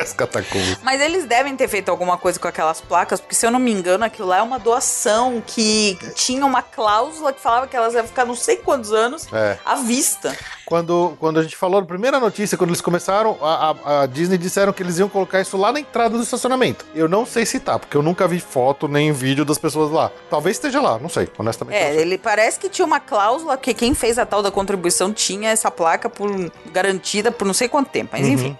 As 0.00 0.12
catacumbas. 0.12 0.78
Mas 0.82 1.00
eles 1.00 1.24
devem 1.24 1.56
ter 1.56 1.68
feito 1.68 1.88
alguma 1.88 2.18
coisa 2.18 2.38
com 2.38 2.46
aquelas 2.48 2.80
placas, 2.80 3.20
porque 3.20 3.34
se 3.34 3.46
eu 3.46 3.50
não 3.50 3.58
me 3.58 3.72
engano, 3.72 4.04
aquilo 4.04 4.28
lá 4.28 4.38
é 4.38 4.42
uma 4.42 4.58
doação 4.58 5.42
que 5.46 5.98
tinha 6.14 6.44
uma 6.44 6.62
cláusula 6.62 7.32
que 7.32 7.40
falava 7.40 7.66
que 7.66 7.76
elas 7.76 7.94
iam 7.94 8.06
ficar 8.06 8.24
não 8.26 8.36
sei 8.36 8.56
quantos 8.56 8.92
anos 8.92 9.26
É. 9.32 9.56
à 9.64 9.76
vista. 9.76 10.36
Quando, 10.66 11.16
quando 11.18 11.38
a 11.38 11.42
gente 11.42 11.56
falou 11.56 11.80
na 11.80 11.86
primeira 11.86 12.18
notícia, 12.18 12.56
quando 12.56 12.70
eles 12.70 12.80
começaram, 12.80 13.36
a, 13.42 13.70
a- 13.84 14.02
a 14.02 14.06
Disney 14.06 14.38
disseram 14.38 14.72
que 14.72 14.82
eles 14.82 14.98
iam 14.98 15.08
colocar 15.08 15.40
isso 15.40 15.56
lá 15.56 15.70
na 15.72 15.80
entrada 15.80 16.16
do 16.16 16.22
estacionamento. 16.22 16.86
Eu 16.94 17.08
não 17.08 17.26
sei 17.26 17.44
se 17.44 17.60
tá, 17.60 17.78
porque 17.78 17.96
eu 17.96 18.02
nunca 18.02 18.26
vi 18.26 18.40
foto 18.40 18.88
nem 18.88 19.12
vídeo 19.12 19.44
das 19.44 19.58
pessoas 19.62 19.90
lá. 19.90 20.10
Talvez 20.28 20.56
esteja 20.56 20.80
lá, 20.80 20.98
não 20.98 21.08
sei, 21.08 21.28
honestamente. 21.38 21.76
É, 21.76 21.92
sei. 21.92 22.02
ele 22.02 22.18
parece 22.18 22.58
que 22.58 22.68
tinha 22.68 22.84
uma 22.84 23.00
cláusula 23.00 23.56
que 23.56 23.72
quem 23.72 23.94
fez 23.94 24.18
a 24.18 24.26
tal 24.26 24.42
da 24.42 24.50
contribuição 24.50 25.12
tinha 25.12 25.50
essa 25.50 25.70
placa 25.70 26.10
por 26.10 26.28
garantida 26.72 27.30
por 27.30 27.46
não 27.46 27.54
sei 27.54 27.68
quanto 27.68 27.88
tempo, 27.88 28.10
mas 28.12 28.26
enfim. 28.26 28.58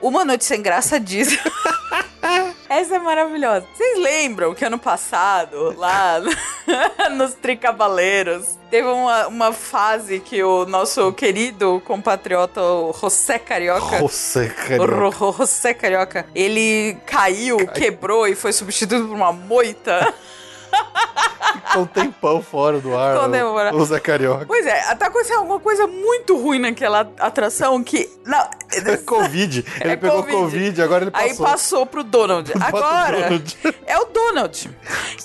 Uma 0.00 0.24
noite 0.24 0.44
sem 0.44 0.60
graça 0.60 0.98
diz. 0.98 1.28
Essa 2.74 2.96
é 2.96 2.98
maravilhosa. 2.98 3.66
Vocês 3.74 3.98
lembram 3.98 4.54
que 4.54 4.64
ano 4.64 4.78
passado, 4.78 5.74
lá 5.76 6.20
nos 7.14 7.34
Tricabaleiros, 7.34 8.58
teve 8.70 8.88
uma, 8.88 9.26
uma 9.28 9.52
fase 9.52 10.20
que 10.20 10.42
o 10.42 10.64
nosso 10.64 11.12
querido 11.12 11.82
compatriota 11.84 12.60
José 12.98 13.38
Carioca. 13.38 13.98
Ro- 14.78 15.10
Ro- 15.10 15.32
José 15.38 15.74
Carioca, 15.74 16.24
ele 16.34 16.96
caiu, 17.04 17.58
quebrou 17.66 18.26
e 18.26 18.34
foi 18.34 18.52
substituído 18.54 19.06
por 19.08 19.14
uma 19.16 19.32
moita. 19.32 20.12
Ficou 21.66 21.82
um 21.82 21.86
tempão 21.86 22.42
fora 22.42 22.80
do 22.80 22.96
ar. 22.96 23.14
Ficou 23.14 23.76
o-. 23.78 23.82
O 23.82 23.84
Zé 23.84 23.98
Carioca. 24.00 24.44
Pois 24.46 24.66
é, 24.66 24.94
tá 24.94 25.06
acontecendo 25.06 25.38
alguma 25.38 25.58
coisa 25.60 25.86
muito 25.86 26.36
ruim 26.38 26.58
naquela 26.58 27.00
atração 27.18 27.82
que. 27.82 28.08
Não, 28.26 28.38
É 28.70 28.96
Covid. 28.98 29.64
Ele 29.80 29.92
É 29.92 29.96
pegou 29.96 30.18
Covid. 30.22 30.36
Covid, 30.38 30.82
agora 30.82 31.04
ele 31.04 31.10
Aí 31.14 31.30
passou. 31.30 31.46
passou 31.46 31.86
pro 31.86 32.02
Donald. 32.04 32.52
Agora 32.60 33.22
Donald. 33.22 33.58
é 33.86 33.98
o 33.98 34.04
Donald. 34.06 34.70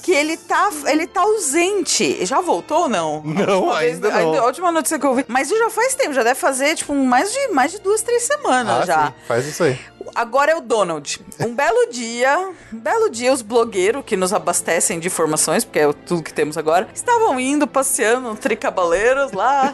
Que 0.04 0.12
ele 0.14 0.38
tá, 0.38 0.70
ele 0.86 1.06
tá 1.08 1.22
ausente. 1.22 2.26
Já 2.26 2.40
voltou 2.42 2.84
ou 2.84 2.90
não? 2.90 3.22
Não, 3.24 3.44
A 3.44 3.56
última 3.58 3.80
vez- 3.80 3.94
ainda 3.96 4.10
não. 4.12 4.34
A, 4.34 4.40
a 4.40 4.46
última 4.46 4.72
notícia 4.72 4.98
que 5.00 5.06
eu 5.06 5.14
vi. 5.16 5.26
Mas 5.28 5.48
isso 5.50 5.58
já 5.60 5.70
faz 5.70 5.96
tempo, 5.96 6.14
já 6.14 6.24
deve 6.24 6.40
fazer, 6.40 6.76
tipo, 6.76 6.94
mais 6.96 7.32
de, 7.32 7.48
mais 7.50 7.72
de 7.72 7.80
duas, 7.80 8.02
três 8.02 8.24
semanas 8.24 8.84
Ah, 8.84 8.86
já. 8.86 9.08
sim, 9.08 9.14
faz 9.28 9.46
isso 9.46 9.64
aí. 9.64 9.80
Agora 10.16 10.52
é 10.52 10.56
o 10.56 10.62
Donald. 10.62 11.20
Um 11.40 11.54
belo 11.54 11.90
dia, 11.92 12.50
um 12.74 12.80
belo 12.80 13.10
dia, 13.10 13.32
os 13.32 13.42
blogueiros 13.42 14.04
que 14.06 14.18
nos 14.18 14.34
abastecem 14.34 15.00
de 15.00 15.08
informações, 15.08 15.64
porque 15.64 15.80
é 15.80 15.94
tudo 15.94 16.24
que 16.24 16.34
temos 16.34 16.58
agora, 16.58 16.88
estavam 16.94 17.40
indo 17.40 17.68
passeando 17.68 18.30
no 18.30 18.36
Tricabaleiros 18.36 19.32
lá. 19.32 19.74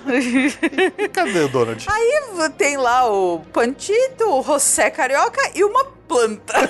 Cadê 1.11 1.39
o 1.39 1.47
Donald? 1.49 1.85
Aí 1.89 2.49
tem 2.57 2.77
lá 2.77 3.11
o 3.11 3.39
Pantito, 3.51 4.25
o 4.29 4.43
José 4.43 4.89
Carioca 4.89 5.41
e 5.55 5.63
uma 5.63 5.85
planta. 6.07 6.69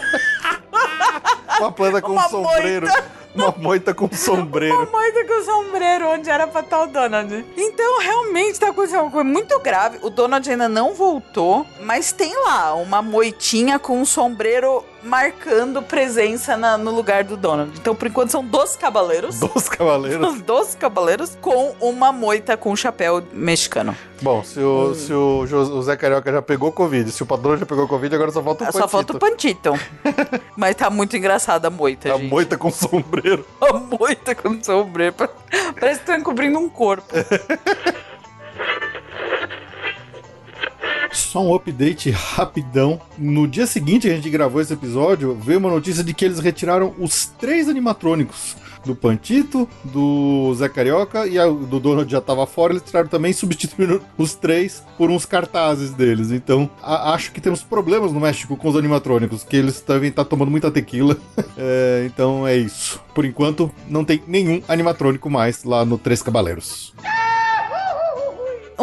Uma 1.59 1.71
planta 1.71 2.01
com 2.01 2.11
Uma 2.11 2.27
um 2.27 2.29
sombreiro. 2.29 2.87
Uma 3.35 3.51
moita 3.57 3.93
com 3.93 4.05
um 4.05 4.07
Uma 4.09 4.17
sombreiro. 4.17 4.89
moita 4.91 5.25
com 5.25 5.43
sombreiro, 5.43 6.07
onde 6.09 6.29
era 6.29 6.45
pra 6.47 6.61
estar 6.61 6.81
o 6.83 6.87
Donald. 6.87 7.45
Então, 7.57 7.99
realmente, 7.99 8.59
tá 8.59 8.69
acontecendo 8.69 9.01
uma 9.01 9.11
coisa 9.11 9.27
muito 9.27 9.59
grave. 9.59 9.99
O 10.01 10.09
Donald 10.09 10.49
ainda 10.49 10.69
não 10.69 10.93
voltou, 10.93 11.65
mas 11.81 12.11
tem 12.11 12.35
lá 12.43 12.75
uma 12.75 13.01
moitinha 13.01 13.79
com 13.79 13.99
um 13.99 14.05
sombreiro 14.05 14.85
marcando 15.03 15.81
presença 15.81 16.55
na- 16.57 16.77
no 16.77 16.91
lugar 16.91 17.23
do 17.23 17.35
Donald. 17.37 17.71
Então, 17.79 17.93
por 17.95 18.07
enquanto, 18.07 18.29
são 18.31 18.43
12 18.43 18.77
cavaleiros. 18.77 19.39
Dos 19.39 19.67
cavaleiros. 19.69 20.27
Os 20.35 20.41
12 20.41 20.77
cavaleiros 20.77 21.37
com 21.41 21.75
uma 21.79 22.11
moita 22.11 22.55
com 22.57 22.75
chapéu 22.75 23.21
mexicano. 23.33 23.95
Bom, 24.21 24.43
se 24.43 24.59
o, 24.59 24.93
se 24.95 25.11
o, 25.13 25.45
Jo- 25.45 25.57
o 25.77 25.81
Zé 25.83 25.97
Carioca 25.97 26.31
já 26.31 26.41
pegou 26.41 26.71
Covid, 26.71 27.11
se 27.11 27.21
o 27.21 27.25
padrão 27.25 27.57
já 27.57 27.65
pegou 27.65 27.87
Covid, 27.87 28.15
agora 28.15 28.31
só 28.31 28.41
falta 28.41 28.69
o 28.69 28.71
Só 28.71 28.87
falta 28.87 29.13
o 29.15 29.19
Pantito. 29.19 29.73
Mas 30.55 30.75
tá 30.75 30.89
muito 30.89 31.17
engraçada 31.17 31.67
a 31.67 31.71
moita, 31.71 32.13
A 32.13 32.17
gente. 32.17 32.29
moita 32.29 32.57
com 32.57 32.71
sombreiro. 32.71 33.45
A 33.59 33.73
moita 33.73 34.33
com 34.33 34.63
sombreiro. 34.63 35.13
Parece 35.17 35.35
que 35.79 35.89
estão 36.03 36.15
encobrindo 36.15 36.57
um 36.57 36.69
corpo. 36.69 37.05
Só 41.13 41.41
um 41.43 41.53
update 41.55 42.09
rapidão. 42.11 42.99
No 43.17 43.47
dia 43.47 43.65
seguinte 43.67 44.07
que 44.07 44.13
a 44.13 44.15
gente 44.15 44.29
gravou 44.29 44.61
esse 44.61 44.73
episódio, 44.73 45.35
veio 45.35 45.59
uma 45.59 45.69
notícia 45.69 46.03
de 46.03 46.13
que 46.13 46.25
eles 46.25 46.39
retiraram 46.39 46.93
os 46.99 47.25
três 47.39 47.69
animatrônicos. 47.69 48.55
Do 48.85 48.93
Pantito, 48.93 49.65
do 49.85 50.53
Zé 50.55 50.67
Carioca 50.67 51.25
e 51.25 51.39
a- 51.39 51.47
do 51.47 51.79
Donald 51.79 52.11
já 52.11 52.19
tava 52.19 52.45
fora, 52.45 52.73
eles 52.73 52.83
tiraram 52.83 53.07
também 53.07 53.31
e 53.31 53.33
substituíram 53.33 54.01
os 54.17 54.33
três 54.35 54.83
por 54.97 55.09
uns 55.09 55.25
cartazes 55.25 55.91
deles. 55.91 56.31
Então, 56.31 56.69
a- 56.81 57.13
acho 57.13 57.31
que 57.31 57.39
temos 57.39 57.63
problemas 57.63 58.11
no 58.11 58.19
México 58.19 58.57
com 58.57 58.67
os 58.67 58.75
animatrônicos, 58.75 59.41
que 59.45 59.55
eles 59.55 59.79
devem 59.87 60.09
estar 60.09 60.25
tomando 60.25 60.51
muita 60.51 60.69
tequila. 60.69 61.15
É, 61.55 62.03
então 62.07 62.45
é 62.47 62.57
isso. 62.57 62.99
Por 63.13 63.23
enquanto, 63.25 63.71
não 63.87 64.03
tem 64.03 64.21
nenhum 64.27 64.61
animatrônico 64.67 65.29
mais 65.29 65.63
lá 65.63 65.85
no 65.85 65.97
Três 65.99 66.21
Cabaleiros. 66.21 66.93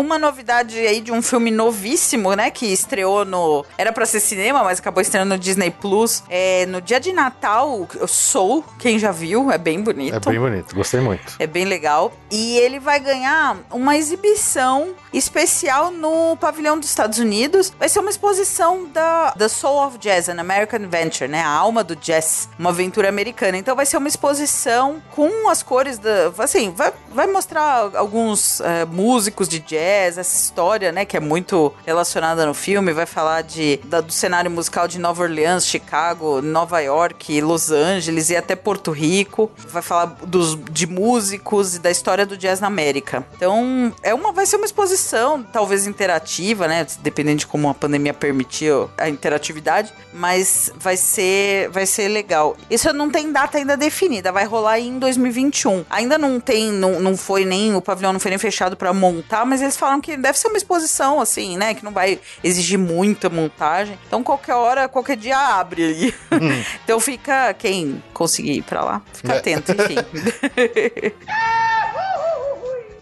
Uma 0.01 0.19
novidade 0.19 0.79
aí 0.79 0.99
de 0.99 1.13
um 1.13 1.21
filme 1.21 1.51
novíssimo, 1.51 2.35
né? 2.35 2.51
Que 2.51 2.65
estreou 2.65 3.23
no. 3.27 3.67
Era 3.77 3.93
pra 3.93 4.07
ser 4.07 4.19
cinema, 4.19 4.65
mas 4.65 4.79
acabou 4.79 5.03
estreando 5.03 5.35
no 5.35 5.39
Disney 5.39 5.71
Plus. 5.71 6.23
É, 6.31 6.65
no 6.65 6.81
dia 6.81 6.99
de 6.99 7.13
Natal, 7.13 7.87
Soul, 8.09 8.65
quem 8.79 8.99
já 8.99 9.13
viu, 9.13 9.53
é 9.53 9.59
bem 9.59 9.83
bonito. 9.83 10.17
É 10.17 10.19
bem 10.19 10.41
bonito, 10.41 10.75
gostei 10.75 11.01
muito. 11.01 11.35
É 11.39 11.47
bem 11.47 11.67
legal. 11.67 12.15
E 12.31 12.57
ele 12.57 12.81
vai 12.81 12.99
ganhar 12.99 13.59
uma 13.71 13.95
exibição 13.95 14.95
especial 15.13 15.91
no 15.91 16.35
pavilhão 16.39 16.79
dos 16.79 16.89
Estados 16.89 17.19
Unidos. 17.19 17.71
Vai 17.79 17.91
ser 17.91 17.99
uma 17.99 18.11
exposição 18.11 18.87
da 18.87 19.33
The 19.33 19.49
Soul 19.49 19.87
of 19.87 19.99
Jazz, 19.99 20.31
an 20.31 20.41
American 20.41 20.89
Venture, 20.89 21.29
né? 21.29 21.43
A 21.43 21.51
alma 21.51 21.85
do 21.85 21.95
jazz, 21.95 22.49
uma 22.59 22.71
aventura 22.71 23.11
americana. 23.11 23.59
Então 23.59 23.77
vai 23.77 23.85
ser 23.85 23.99
uma 23.99 24.09
exposição 24.09 25.03
com 25.11 25.51
as 25.51 25.63
cores 25.63 25.99
da. 25.99 26.33
Assim, 26.39 26.71
vai, 26.71 26.91
vai 27.13 27.27
mostrar 27.27 27.91
alguns 27.95 28.63
eh, 28.63 28.87
músicos 28.87 29.47
de 29.47 29.59
jazz 29.59 29.90
jazz, 29.91 30.19
essa 30.19 30.37
história, 30.37 30.93
né, 30.93 31.05
que 31.05 31.17
é 31.17 31.21
muito 31.21 31.73
relacionada 31.85 32.47
no 32.47 32.55
filme, 32.55 32.93
vai 32.93 33.07
falar 33.07 33.43
de, 33.43 33.79
da- 33.85 34.01
do 34.01 34.13
cenário 34.13 34.51
musical 34.51 34.87
de 34.87 34.99
Nova 34.99 35.23
Orleans, 35.23 35.67
Chicago, 35.67 36.41
Nova 36.41 36.81
York, 36.81 37.41
Los 37.41 37.71
Angeles 37.71 38.31
e 38.31 38.37
até 38.37 38.55
Porto 38.55 38.91
Rico. 38.93 39.51
Vai 39.69 39.83
falar 39.83 40.17
dos, 40.25 40.57
de 40.71 40.87
músicos 40.87 41.75
e 41.75 41.79
da 41.81 41.91
história 41.91 42.25
do 42.25 42.37
jazz 42.37 42.61
na 42.61 42.67
América. 42.69 43.25
Então, 43.37 43.93
é 44.03 44.15
uma, 44.15 44.33
vai 44.33 44.47
ser 44.47 44.57
uma 44.57 44.67
exposição, 44.67 45.43
talvez 45.43 45.87
interativa, 45.87 46.69
né, 46.69 46.87
dependendo 47.01 47.39
de 47.39 47.47
como 47.47 47.69
a 47.69 47.75
pandemia 47.75 48.15
permitiu 48.15 48.89
a 48.97 49.09
interatividade, 49.09 49.93
mas 50.13 50.71
vai 50.77 50.97
ser, 50.97 51.69
vai 51.71 51.87
ser 51.87 52.09
legal. 52.09 52.57
Isso 52.71 52.93
não 52.93 53.11
tem 53.11 53.33
data 53.33 53.59
ainda 53.59 53.77
definida, 53.77 54.31
vai 54.31 54.45
rolar 54.45 54.79
em 54.79 54.99
2021. 54.99 55.85
Ainda 55.91 56.17
não 56.17 56.39
tem, 56.39 56.71
não, 56.71 57.01
não 57.01 57.17
foi 57.17 57.45
nem, 57.45 57.75
o 57.75 57.81
pavilhão 57.83 58.13
não 58.13 58.21
foi 58.21 58.31
nem 58.31 58.39
fechado 58.39 58.77
pra 58.77 58.93
montar, 58.93 59.45
mas 59.45 59.61
eles 59.63 59.70
falam 59.77 60.01
que 60.01 60.17
deve 60.17 60.39
ser 60.39 60.49
uma 60.49 60.57
exposição, 60.57 61.21
assim, 61.21 61.57
né, 61.57 61.75
que 61.75 61.85
não 61.85 61.93
vai 61.93 62.19
exigir 62.43 62.79
muita 62.79 63.29
montagem. 63.29 63.99
Então, 64.07 64.23
qualquer 64.23 64.55
hora, 64.55 64.89
qualquer 64.89 65.17
dia 65.17 65.39
abre 65.39 65.85
ali. 65.85 66.15
então, 66.85 66.99
fica, 67.01 67.53
quem 67.55 68.03
conseguir 68.15 68.53
ir 68.53 68.63
pra 68.63 68.83
lá, 68.85 69.03
fica 69.13 69.35
É. 69.35 69.39
atento, 69.39 69.73
enfim. 69.73 69.97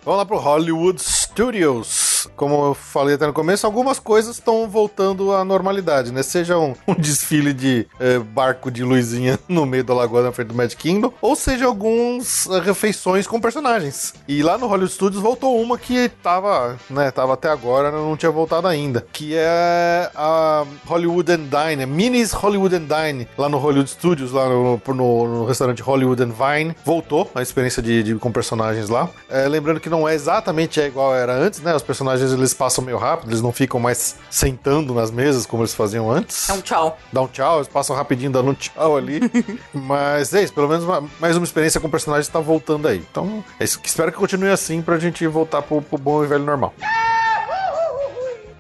Vamos 0.05 0.19
lá 0.19 0.25
pro 0.25 0.39
Hollywood 0.39 1.03
Studios. 1.03 2.18
Como 2.37 2.66
eu 2.66 2.75
falei 2.75 3.14
até 3.14 3.27
no 3.27 3.33
começo, 3.33 3.66
algumas 3.66 3.99
coisas 3.99 4.37
estão 4.37 4.69
voltando 4.69 5.33
à 5.35 5.45
normalidade, 5.45 6.12
né? 6.12 6.23
Seja 6.23 6.59
um, 6.59 6.75
um 6.87 6.95
desfile 6.95 7.53
de 7.53 7.87
eh, 8.01 8.19
barco 8.19 8.71
de 8.71 8.83
luzinha 8.85 9.39
no 9.49 9.64
meio 9.66 9.85
da 9.85 9.95
lagoa 9.95 10.23
na 10.23 10.33
frente 10.33 10.49
do 10.49 10.55
Magic 10.55 10.77
Kingdom, 10.81 11.12
ou 11.21 11.37
seja, 11.37 11.66
algumas 11.66 12.47
eh, 12.49 12.61
refeições 12.61 13.27
com 13.27 13.41
personagens. 13.41 14.14
E 14.27 14.43
lá 14.43 14.57
no 14.59 14.66
Hollywood 14.66 14.93
Studios 14.93 15.23
voltou 15.23 15.61
uma 15.61 15.79
que 15.79 16.09
tava, 16.23 16.77
né, 16.91 17.11
tava 17.11 17.35
até 17.35 17.49
agora, 17.49 17.91
não 17.91 18.16
tinha 18.16 18.31
voltado 18.33 18.66
ainda, 18.66 19.07
que 19.12 19.35
é 19.35 20.11
a 20.14 20.64
Hollywood 20.87 21.31
and 21.33 21.45
Dine, 21.49 21.87
Minis 21.87 22.33
Hollywood 22.33 22.75
and 22.75 22.87
Dine, 22.87 23.29
lá 23.37 23.49
no 23.49 23.59
Hollywood 23.59 23.91
Studios, 23.91 24.33
lá 24.33 24.49
no, 24.49 24.81
no- 24.89 25.29
no 25.29 25.45
restaurante 25.47 25.83
Hollywood 25.83 26.23
and 26.23 26.31
Vine. 26.33 26.75
Voltou 26.85 27.31
a 27.35 27.43
experiência 27.43 27.83
de, 27.83 28.03
de- 28.03 28.14
com 28.16 28.31
personagens 28.33 28.89
lá. 28.89 29.09
É, 29.29 29.47
lembrando 29.49 29.81
que 29.81 29.89
não 29.91 30.09
é 30.09 30.14
exatamente 30.14 30.81
igual 30.81 31.14
era 31.14 31.33
antes, 31.35 31.61
né? 31.61 31.75
Os 31.75 31.83
personagens 31.83 32.08
eles 32.13 32.55
passam 32.55 32.85
meio 32.85 32.97
rápido, 32.99 33.31
eles 33.31 33.41
não 33.43 33.53
ficam 33.53 33.79
mais 33.81 34.17
sentando 34.31 34.93
nas 34.95 35.11
mesas 35.11 35.47
como 35.47 35.63
eles 35.63 35.75
faziam 35.75 36.11
antes. 36.11 36.49
É 36.49 36.53
um 36.53 36.61
tchau. 36.61 36.99
Dá 37.13 37.21
um 37.23 37.27
tchau, 37.29 37.57
eles 37.59 37.69
passam 37.69 37.95
rapidinho 37.97 38.31
dando 38.31 38.51
um 38.51 38.55
tchau 38.55 38.97
ali. 38.97 39.21
Mas 39.75 40.33
é 40.35 40.43
isso, 40.43 40.53
pelo 40.53 40.69
menos 40.69 40.85
uma- 40.85 41.05
mais 41.21 41.37
uma 41.37 41.45
experiência 41.45 41.81
com 41.81 41.89
personagens 41.91 42.29
tá 42.29 42.41
voltando 42.41 42.89
aí. 42.89 42.99
Então, 43.11 43.45
é 43.61 43.65
isso, 43.65 43.81
espero 43.85 44.11
que 44.13 44.19
continue 44.19 44.51
assim 44.51 44.81
pra 44.83 44.99
gente 44.99 45.27
voltar 45.27 45.63
pro, 45.63 45.81
pro 45.83 45.99
bom 45.99 46.23
e 46.25 46.27
velho 46.27 46.45
normal. 46.45 46.75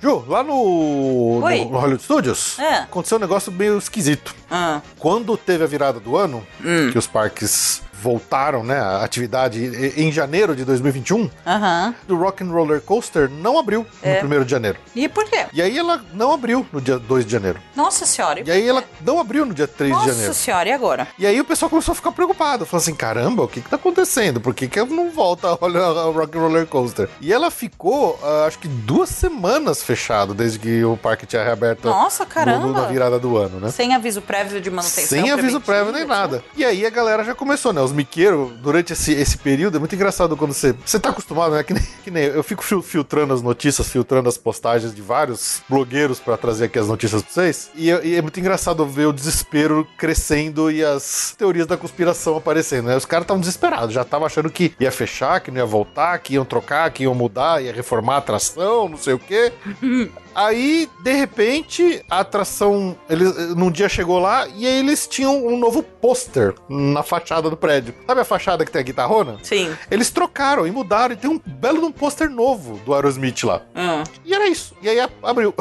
Ju, 0.00 0.24
lá 0.28 0.44
no, 0.44 1.40
Oi. 1.42 1.64
no 1.64 1.76
Hollywood 1.76 2.02
Studios, 2.04 2.56
É. 2.58 2.78
aconteceu 2.82 3.18
um 3.18 3.20
negócio 3.20 3.50
meio 3.50 3.76
esquisito. 3.78 4.32
Ah, 4.48 4.80
Quando 4.96 5.36
teve 5.36 5.64
a 5.64 5.66
virada 5.66 5.98
do 5.98 6.16
ano, 6.16 6.46
Hum. 6.64 6.90
que 6.92 6.98
os 6.98 7.06
parques 7.08 7.82
voltaram, 8.00 8.62
né, 8.64 8.78
a 8.78 9.02
atividade 9.04 9.92
em 9.96 10.10
janeiro 10.12 10.54
de 10.54 10.64
2021, 10.64 11.30
aham. 11.46 11.94
o 12.08 12.14
Rock 12.14 12.42
and 12.44 12.50
Roller 12.50 12.80
Coaster 12.80 13.28
não 13.30 13.58
abriu 13.58 13.86
É. 14.02 14.14
no 14.14 14.18
primeiro 14.20 14.44
de 14.44 14.50
janeiro. 14.50 14.78
E 14.94 15.08
por 15.08 15.24
quê? 15.24 15.46
E 15.52 15.60
aí 15.62 15.76
ela 15.78 16.00
não 16.14 16.32
abriu 16.32 16.66
no 16.72 16.80
dia 16.80 16.98
2 16.98 17.24
de 17.26 17.32
janeiro. 17.32 17.58
Nossa 17.74 18.06
senhora. 18.06 18.42
E 18.44 18.50
aí 18.50 18.68
ela 18.68 18.84
não 19.00 19.18
abriu 19.20 19.44
no 19.44 19.52
dia 19.54 19.66
3 19.66 19.90
de 19.92 19.96
Nossa 19.98 20.12
janeiro. 20.12 20.34
senhora, 20.34 20.68
e 20.68 20.72
agora? 20.72 21.08
E 21.18 21.26
aí 21.26 21.40
o 21.40 21.44
pessoal 21.44 21.68
começou 21.70 21.92
a 21.92 21.94
ficar 21.96 22.12
preocupado. 22.12 22.64
Falou 22.66 22.82
assim, 22.82 22.94
caramba, 22.94 23.42
o 23.42 23.48
que 23.48 23.60
que 23.60 23.68
tá 23.68 23.76
acontecendo? 23.76 24.40
Por 24.40 24.54
que 24.54 24.68
que 24.68 24.78
não 24.84 25.10
volta 25.10 25.48
a 25.48 25.54
Rock 25.54 26.36
and 26.36 26.40
Roller 26.40 26.66
Coaster? 26.66 27.08
E 27.20 27.32
ela 27.32 27.50
ficou, 27.50 28.18
ah, 28.22 28.44
acho 28.46 28.58
que 28.58 28.68
duas 28.68 29.08
semanas 29.08 29.82
fechado 29.82 30.34
desde 30.34 30.58
que 30.58 30.84
o 30.84 30.96
parque 30.96 31.26
tinha 31.26 31.42
reaberto 31.42 31.88
Nossa, 31.88 32.24
no- 32.24 32.30
caramba. 32.30 32.66
no- 32.66 32.72
na 32.72 32.86
virada 32.86 33.18
do 33.18 33.36
ano, 33.36 33.58
né? 33.60 33.70
Sem 33.70 33.94
aviso 33.94 34.20
prévio 34.22 34.60
de 34.60 34.70
manutenção. 34.70 35.06
Sem 35.06 35.30
aviso 35.30 35.60
prévio 35.60 35.92
nem 35.92 36.04
nada. 36.04 36.42
E 36.56 36.64
aí 36.64 36.84
a 36.86 36.90
galera 36.90 37.24
já 37.24 37.34
começou, 37.34 37.72
né? 37.72 37.80
Os 37.88 37.92
miqueiros, 37.94 38.50
durante 38.62 38.92
esse, 38.92 39.12
esse 39.12 39.38
período, 39.38 39.76
é 39.76 39.78
muito 39.78 39.94
engraçado 39.94 40.36
quando 40.36 40.52
você. 40.52 40.74
Você 40.84 40.98
tá 41.00 41.08
acostumado, 41.10 41.52
né? 41.54 41.62
Que 41.62 41.72
nem, 41.72 41.82
que 42.04 42.10
nem 42.10 42.24
eu, 42.24 42.42
fico 42.42 42.62
fil- 42.62 42.82
filtrando 42.82 43.32
as 43.32 43.40
notícias, 43.40 43.88
filtrando 43.88 44.28
as 44.28 44.36
postagens 44.36 44.94
de 44.94 45.00
vários 45.00 45.62
blogueiros 45.68 46.20
pra 46.20 46.36
trazer 46.36 46.66
aqui 46.66 46.78
as 46.78 46.86
notícias 46.88 47.22
pra 47.22 47.32
vocês. 47.32 47.70
E, 47.74 47.88
e 47.88 48.14
é 48.16 48.20
muito 48.22 48.38
engraçado 48.38 48.84
ver 48.86 49.06
o 49.06 49.12
desespero 49.12 49.86
crescendo 49.96 50.70
e 50.70 50.84
as 50.84 51.34
teorias 51.38 51.66
da 51.66 51.76
conspiração 51.76 52.36
aparecendo, 52.36 52.86
né? 52.86 52.96
Os 52.96 53.04
caras 53.06 53.24
estavam 53.24 53.40
desesperados, 53.40 53.94
já 53.94 54.02
estavam 54.02 54.26
achando 54.26 54.50
que 54.50 54.74
ia 54.78 54.92
fechar, 54.92 55.40
que 55.40 55.50
não 55.50 55.58
ia 55.58 55.66
voltar, 55.66 56.18
que 56.18 56.34
iam 56.34 56.44
trocar, 56.44 56.90
que 56.90 57.04
iam 57.04 57.14
mudar, 57.14 57.62
ia 57.62 57.72
reformar 57.72 58.16
a 58.16 58.18
atração, 58.18 58.88
não 58.88 58.98
sei 58.98 59.14
o 59.14 59.18
quê. 59.18 59.52
Aí, 60.38 60.88
de 61.00 61.12
repente, 61.14 62.00
a 62.08 62.20
atração, 62.20 62.96
eles, 63.10 63.56
num 63.56 63.72
dia 63.72 63.88
chegou 63.88 64.20
lá 64.20 64.46
e 64.46 64.68
aí 64.68 64.78
eles 64.78 65.04
tinham 65.08 65.44
um 65.44 65.58
novo 65.58 65.82
pôster 65.82 66.54
na 66.68 67.02
fachada 67.02 67.50
do 67.50 67.56
prédio. 67.56 67.92
Sabe 68.06 68.20
a 68.20 68.24
fachada 68.24 68.64
que 68.64 68.70
tem 68.70 68.78
a 68.78 68.84
guitarrona? 68.84 69.40
Sim. 69.42 69.76
Eles 69.90 70.12
trocaram 70.12 70.64
e 70.64 70.70
mudaram 70.70 71.14
e 71.14 71.16
tem 71.16 71.28
um 71.28 71.40
belo 71.44 71.80
de 71.80 71.86
um 71.86 71.90
pôster 71.90 72.30
novo 72.30 72.78
do 72.84 72.94
Aerosmith 72.94 73.42
lá. 73.42 73.62
Hum. 73.74 74.04
E 74.24 74.32
era 74.32 74.46
isso. 74.46 74.76
E 74.80 74.88
aí 74.88 75.00
abriu. 75.24 75.52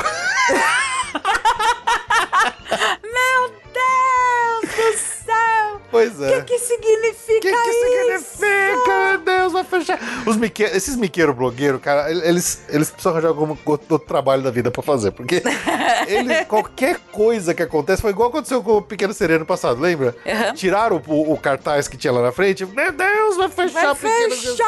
Meu 3.02 3.52
Deus 3.74 4.76
do 4.76 4.98
céu! 5.00 5.57
Pois 5.90 6.20
O 6.20 6.26
é. 6.26 6.42
que, 6.42 6.54
que 6.54 6.60
significa 6.60 7.38
O 7.38 7.42
que, 7.42 7.52
que 7.52 7.70
isso? 7.70 8.38
significa? 8.38 9.08
Meu 9.10 9.18
Deus, 9.20 9.54
vai 9.54 9.64
fechar. 9.64 10.00
Os 10.26 10.38
mique... 10.38 10.64
Esses 10.64 10.96
miqueiros 10.96 11.36
blogueiros, 11.36 11.82
cara, 11.82 12.10
eles, 12.12 12.62
eles 12.70 12.90
precisam 12.90 13.12
arranjar 13.14 13.30
algum 13.30 13.56
outro 13.66 14.00
trabalho 14.00 14.42
da 14.44 14.52
vida 14.52 14.70
pra 14.72 14.82
fazer. 14.84 15.12
Porque 15.12 15.42
ele, 16.08 16.46
qualquer 16.46 17.00
coisa 17.12 17.54
que 17.54 17.64
acontece, 17.64 18.02
foi 18.02 18.12
igual 18.12 18.30
aconteceu 18.30 18.62
com 18.64 18.78
o 18.78 18.82
Pequeno 18.82 19.14
Sereia 19.14 19.40
no 19.40 19.46
passado, 19.46 19.80
lembra? 19.80 20.16
Aham. 20.26 20.54
Tiraram 20.54 21.02
o, 21.08 21.34
o 21.34 21.38
cartaz 21.38 21.88
que 21.88 21.98
tinha 21.98 22.12
lá 22.14 22.22
na 22.22 22.32
frente. 22.32 22.66
Meu 22.66 22.92
Deus, 22.92 23.38
vai 23.38 23.50
fechar 23.50 23.94
Vai 23.94 23.96
Pequeno 23.96 24.36
fechar! 24.36 24.66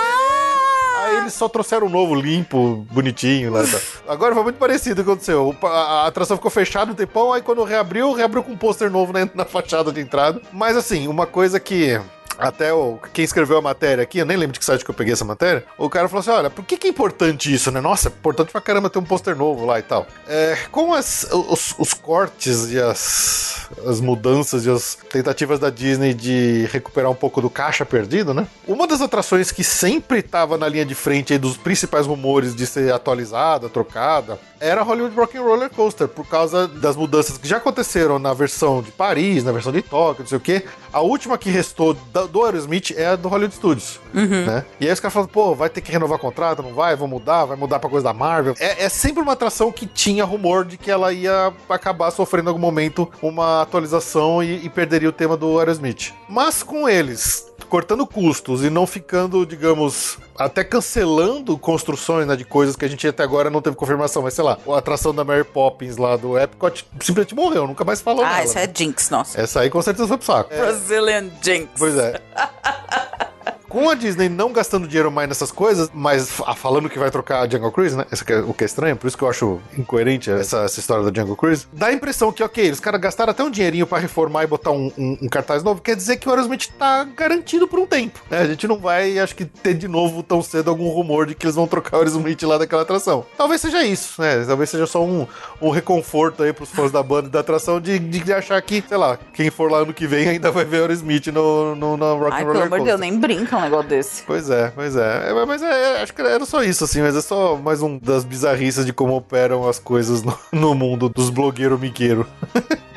Aí 1.01 1.17
eles 1.17 1.33
só 1.33 1.47
trouxeram 1.47 1.87
um 1.87 1.89
novo, 1.89 2.13
limpo, 2.13 2.85
bonitinho 2.91 3.51
lá. 3.53 3.63
tá. 3.63 3.79
Agora 4.07 4.33
foi 4.35 4.43
muito 4.43 4.57
parecido 4.57 5.01
o 5.01 5.05
que 5.05 5.09
aconteceu. 5.09 5.47
O 5.47 5.65
a 5.65 6.07
atração 6.07 6.35
ficou 6.35 6.51
fechada 6.51 6.91
um 6.91 6.95
tempão, 6.95 7.31
aí 7.31 7.41
quando 7.41 7.63
reabriu, 7.63 8.11
reabriu 8.13 8.43
com 8.43 8.51
um 8.51 8.57
pôster 8.57 8.89
novo 8.91 9.13
na, 9.13 9.27
na 9.33 9.45
fachada 9.45 9.91
de 9.91 10.01
entrada. 10.01 10.41
Mas 10.51 10.75
assim, 10.75 11.07
uma 11.07 11.18
coisa 11.27 11.59
que. 11.59 11.99
Até 12.39 12.73
o, 12.73 12.97
quem 13.13 13.25
escreveu 13.25 13.57
a 13.57 13.61
matéria 13.61 14.01
aqui, 14.03 14.19
eu 14.19 14.25
nem 14.25 14.37
lembro 14.37 14.53
de 14.53 14.59
que 14.59 14.65
site 14.65 14.83
que 14.83 14.89
eu 14.89 14.95
peguei 14.95 15.13
essa 15.13 15.25
matéria. 15.25 15.65
O 15.77 15.89
cara 15.89 16.07
falou 16.07 16.21
assim: 16.21 16.31
olha, 16.31 16.49
por 16.49 16.63
que, 16.63 16.77
que 16.77 16.87
é 16.87 16.89
importante 16.89 17.53
isso, 17.53 17.69
né? 17.69 17.81
Nossa, 17.81 18.07
é 18.07 18.11
importante 18.11 18.51
pra 18.51 18.61
caramba 18.61 18.89
ter 18.89 18.99
um 18.99 19.03
pôster 19.03 19.35
novo 19.35 19.65
lá 19.65 19.77
e 19.77 19.81
tal. 19.81 20.07
É, 20.27 20.57
com 20.71 20.93
as, 20.93 21.27
os, 21.31 21.75
os 21.77 21.93
cortes 21.93 22.71
e 22.71 22.79
as, 22.79 23.69
as 23.85 23.99
mudanças 23.99 24.65
e 24.65 24.69
as 24.69 24.95
tentativas 25.09 25.59
da 25.59 25.69
Disney 25.69 26.13
de 26.13 26.67
recuperar 26.71 27.11
um 27.11 27.15
pouco 27.15 27.41
do 27.41 27.49
caixa 27.49 27.85
perdido, 27.85 28.33
né? 28.33 28.47
Uma 28.67 28.87
das 28.87 29.01
atrações 29.01 29.51
que 29.51 29.63
sempre 29.63 30.19
estava 30.19 30.57
na 30.57 30.67
linha 30.67 30.85
de 30.85 30.95
frente 30.95 31.37
dos 31.37 31.57
principais 31.57 32.05
rumores 32.05 32.55
de 32.55 32.65
ser 32.65 32.93
atualizada, 32.93 33.67
trocada, 33.67 34.39
era 34.59 34.81
Hollywood 34.81 35.15
and 35.37 35.41
Roller 35.41 35.69
Coaster, 35.69 36.07
por 36.07 36.27
causa 36.27 36.67
das 36.67 36.95
mudanças 36.95 37.37
que 37.37 37.47
já 37.47 37.57
aconteceram 37.57 38.19
na 38.19 38.33
versão 38.33 38.81
de 38.81 38.91
Paris, 38.91 39.43
na 39.43 39.51
versão 39.51 39.71
de 39.71 39.81
Tóquio, 39.81 40.23
não 40.23 40.27
sei 40.27 40.37
o 40.37 40.41
quê. 40.41 40.65
A 40.91 41.01
última 41.01 41.37
que 41.37 41.49
restou 41.49 41.95
do 42.29 42.43
Aerosmith 42.43 42.91
é 42.95 43.07
a 43.07 43.15
do 43.15 43.27
Hollywood 43.27 43.55
Studios, 43.55 43.99
né? 44.45 44.65
E 44.79 44.87
aí 44.87 44.93
os 44.93 44.99
caras 44.99 45.13
falam, 45.13 45.27
pô, 45.27 45.53
vai 45.55 45.69
ter 45.69 45.81
que 45.81 45.91
renovar 45.91 46.17
contrato, 46.19 46.63
não 46.63 46.73
vai? 46.73 46.95
Vão 46.95 47.07
mudar, 47.07 47.45
vai 47.45 47.57
mudar 47.57 47.79
pra 47.79 47.89
coisa 47.89 48.03
da 48.03 48.13
Marvel. 48.13 48.55
É, 48.59 48.85
é 48.85 48.89
sempre 48.89 49.21
uma 49.21 49.33
atração 49.33 49.71
que 49.71 49.85
tinha 49.85 50.23
rumor 50.23 50.65
de 50.65 50.77
que 50.77 50.89
ela 50.89 51.11
ia 51.11 51.53
acabar 51.69 52.11
sofrendo 52.11 52.49
em 52.49 52.49
algum 52.49 52.61
momento 52.61 53.09
uma 53.21 53.61
atualização 53.61 54.43
e, 54.43 54.65
e 54.65 54.69
perderia 54.69 55.09
o 55.09 55.13
tema 55.13 55.35
do 55.35 55.59
Aerosmith. 55.59 56.13
Mas 56.27 56.63
com 56.63 56.87
eles 56.87 57.48
cortando 57.69 58.05
custos 58.05 58.63
e 58.63 58.69
não 58.69 58.85
ficando, 58.85 59.45
digamos, 59.45 60.17
até 60.37 60.63
cancelando 60.63 61.57
construções 61.57 62.27
né, 62.27 62.35
de 62.35 62.43
coisas 62.43 62.75
que 62.75 62.83
a 62.83 62.87
gente 62.87 63.07
até 63.07 63.23
agora 63.23 63.49
não 63.49 63.61
teve 63.61 63.75
confirmação. 63.75 64.21
Mas 64.23 64.33
sei 64.33 64.43
lá, 64.43 64.57
a 64.67 64.77
atração 64.77 65.13
da 65.13 65.23
Mary 65.23 65.43
Poppins 65.43 65.95
lá 65.97 66.17
do 66.17 66.37
Epcot 66.37 66.85
simplesmente 66.99 67.35
morreu, 67.35 67.65
nunca 67.67 67.85
mais 67.85 68.01
falou 68.01 68.25
Ah, 68.25 68.29
nela. 68.29 68.41
essa 68.43 68.59
é 68.59 68.69
Jinx, 68.73 69.09
nossa. 69.09 69.39
Essa 69.39 69.61
aí 69.61 69.69
com 69.69 69.81
certeza 69.81 70.07
foi 70.07 70.17
pro 70.17 70.25
saco. 70.25 70.49
Brazilian 70.49 71.29
Jinx. 71.41 71.69
Pois 71.77 71.95
é. 71.95 72.19
Com 73.69 73.89
a 73.89 73.93
Disney 73.93 74.27
não 74.29 74.51
gastando 74.51 74.87
dinheiro 74.87 75.11
mais 75.11 75.29
nessas 75.29 75.51
coisas, 75.51 75.89
mas 75.93 76.29
fa- 76.29 76.55
falando 76.55 76.89
que 76.89 76.97
vai 76.99 77.11
trocar 77.11 77.41
a 77.41 77.47
Jungle 77.49 77.71
Cruise, 77.71 77.95
né? 77.95 78.05
Isso 78.11 78.25
que 78.25 78.33
é, 78.33 78.39
o 78.39 78.53
que 78.53 78.63
é 78.63 78.65
estranho, 78.65 78.95
por 78.97 79.07
isso 79.07 79.17
que 79.17 79.23
eu 79.23 79.29
acho 79.29 79.59
incoerente 79.77 80.29
essa, 80.31 80.61
essa 80.63 80.79
história 80.79 81.09
da 81.09 81.21
Jungle 81.21 81.35
Cruise. 81.35 81.67
Dá 81.71 81.87
a 81.87 81.93
impressão 81.93 82.31
que, 82.31 82.43
ok, 82.43 82.71
os 82.71 82.79
caras 82.79 82.99
gastaram 82.99 83.31
até 83.31 83.43
um 83.43 83.49
dinheirinho 83.51 83.85
pra 83.85 83.99
reformar 83.99 84.43
e 84.43 84.47
botar 84.47 84.71
um, 84.71 84.91
um- 84.97 85.17
um 85.21 85.29
cartaz 85.29 85.61
novo, 85.63 85.81
quer 85.81 85.95
dizer 85.95 86.17
que 86.17 86.27
o 86.27 86.31
Aerosmith 86.31 86.67
tá 86.79 87.03
garantido 87.15 87.67
por 87.67 87.79
um 87.79 87.85
tempo. 87.85 88.19
né? 88.29 88.39
A 88.39 88.47
gente 88.47 88.67
não 88.67 88.79
vai, 88.79 89.19
acho 89.19 89.35
que, 89.35 89.45
ter 89.45 89.73
de 89.75 89.87
novo 89.87 90.23
tão 90.23 90.41
cedo 90.41 90.69
algum 90.69 90.89
rumor 90.89 91.27
de 91.27 91.35
que 91.35 91.45
eles 91.45 91.55
vão 91.55 91.67
trocar 91.67 91.97
o 91.97 91.99
Aerosmith 91.99 92.41
lá 92.43 92.57
daquela 92.57 92.81
atração. 92.81 93.23
Talvez 93.37 93.61
seja 93.61 93.83
isso, 93.83 94.19
né? 94.21 94.43
Talvez 94.47 94.69
seja 94.71 94.87
só 94.87 95.03
um, 95.05 95.27
um 95.61 95.69
reconforto 95.69 96.41
aí 96.43 96.51
pros 96.53 96.69
fãs 96.71 96.91
da 96.91 97.03
banda 97.03 97.27
e 97.27 97.31
da 97.31 97.39
atração 97.41 97.79
de, 97.79 97.99
de 97.99 98.33
achar 98.33 98.59
que, 98.61 98.83
sei 98.87 98.97
lá, 98.97 99.17
quem 99.33 99.49
for 99.51 99.69
lá 99.71 99.79
ano 99.79 99.93
que 99.93 100.07
vem 100.07 100.27
ainda 100.27 100.49
vai 100.51 100.65
ver 100.65 100.77
o 100.77 100.81
Aerosmith 100.81 101.27
no, 101.27 101.75
no, 101.75 101.95
na 101.97 102.13
Rock 102.13 102.33
Ai, 102.33 102.41
and 102.41 102.45
pelo 102.45 102.47
Roller 102.53 102.65
amor 102.67 102.79
de. 102.79 102.85
Deus, 102.85 102.99
nem 102.99 103.17
brincam 103.19 103.58
um 103.59 103.63
negócio 103.63 103.89
desse. 103.89 104.23
Pois 104.23 104.49
é, 104.49 104.71
pois 104.73 104.95
é. 104.95 105.29
É, 105.29 105.45
Mas 105.45 105.61
é, 105.61 106.01
acho 106.01 106.13
que 106.13 106.21
era 106.21 106.45
só 106.45 106.63
isso, 106.63 106.83
assim, 106.83 107.01
mas 107.01 107.15
é 107.15 107.21
só 107.21 107.55
mais 107.55 107.81
um 107.81 107.97
das 107.97 108.23
bizarrices 108.23 108.85
de 108.85 108.93
como 108.93 109.15
operam 109.15 109.67
as 109.67 109.79
coisas 109.79 110.23
no, 110.23 110.37
no 110.51 110.75
mundo 110.75 111.09
dos 111.09 111.29
blogueiros 111.29 111.79
migueiros. 111.79 112.25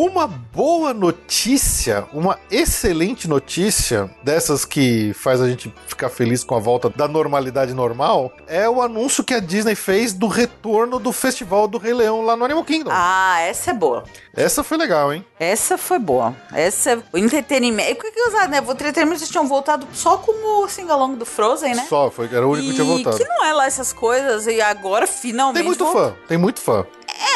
Uma 0.00 0.28
boa 0.28 0.94
notícia, 0.94 2.06
uma 2.12 2.38
excelente 2.52 3.26
notícia, 3.26 4.08
dessas 4.22 4.64
que 4.64 5.12
faz 5.12 5.40
a 5.40 5.48
gente 5.48 5.74
ficar 5.88 6.08
feliz 6.08 6.44
com 6.44 6.54
a 6.54 6.60
volta 6.60 6.88
da 6.88 7.08
normalidade 7.08 7.74
normal, 7.74 8.32
é 8.46 8.70
o 8.70 8.80
anúncio 8.80 9.24
que 9.24 9.34
a 9.34 9.40
Disney 9.40 9.74
fez 9.74 10.12
do 10.12 10.28
retorno 10.28 11.00
do 11.00 11.10
Festival 11.10 11.66
do 11.66 11.78
Rei 11.78 11.92
Leão 11.92 12.22
lá 12.22 12.36
no 12.36 12.44
Animal 12.44 12.64
Kingdom. 12.64 12.92
Ah, 12.94 13.40
essa 13.40 13.72
é 13.72 13.74
boa. 13.74 14.04
Essa 14.32 14.62
foi 14.62 14.78
legal, 14.78 15.12
hein? 15.12 15.26
Essa 15.36 15.76
foi 15.76 15.98
boa. 15.98 16.32
Essa 16.52 16.92
é 16.92 17.02
o 17.12 17.18
entretenimento. 17.18 17.90
E 17.90 17.94
o 17.94 17.96
que 17.96 18.12
que 18.12 18.28
usar, 18.28 18.48
né? 18.48 18.60
O 18.60 18.70
entretenimento 18.70 19.18
eles 19.18 19.28
tinham 19.28 19.48
voltado 19.48 19.84
só 19.92 20.16
como 20.16 20.62
o 20.62 20.68
sing-along 20.68 21.16
do 21.16 21.26
Frozen, 21.26 21.74
né? 21.74 21.84
Só, 21.88 22.08
foi, 22.08 22.26
era 22.26 22.46
o 22.46 22.52
único 22.52 22.68
que 22.68 22.74
tinha 22.74 22.86
voltado. 22.86 23.16
que 23.16 23.24
não 23.24 23.44
é 23.44 23.52
lá 23.52 23.66
essas 23.66 23.92
coisas, 23.92 24.46
e 24.46 24.60
agora 24.60 25.08
finalmente. 25.08 25.56
Tem 25.56 25.66
muito 25.66 25.86
fã, 25.86 26.14
tem 26.28 26.38
muito 26.38 26.60
fã. 26.60 26.86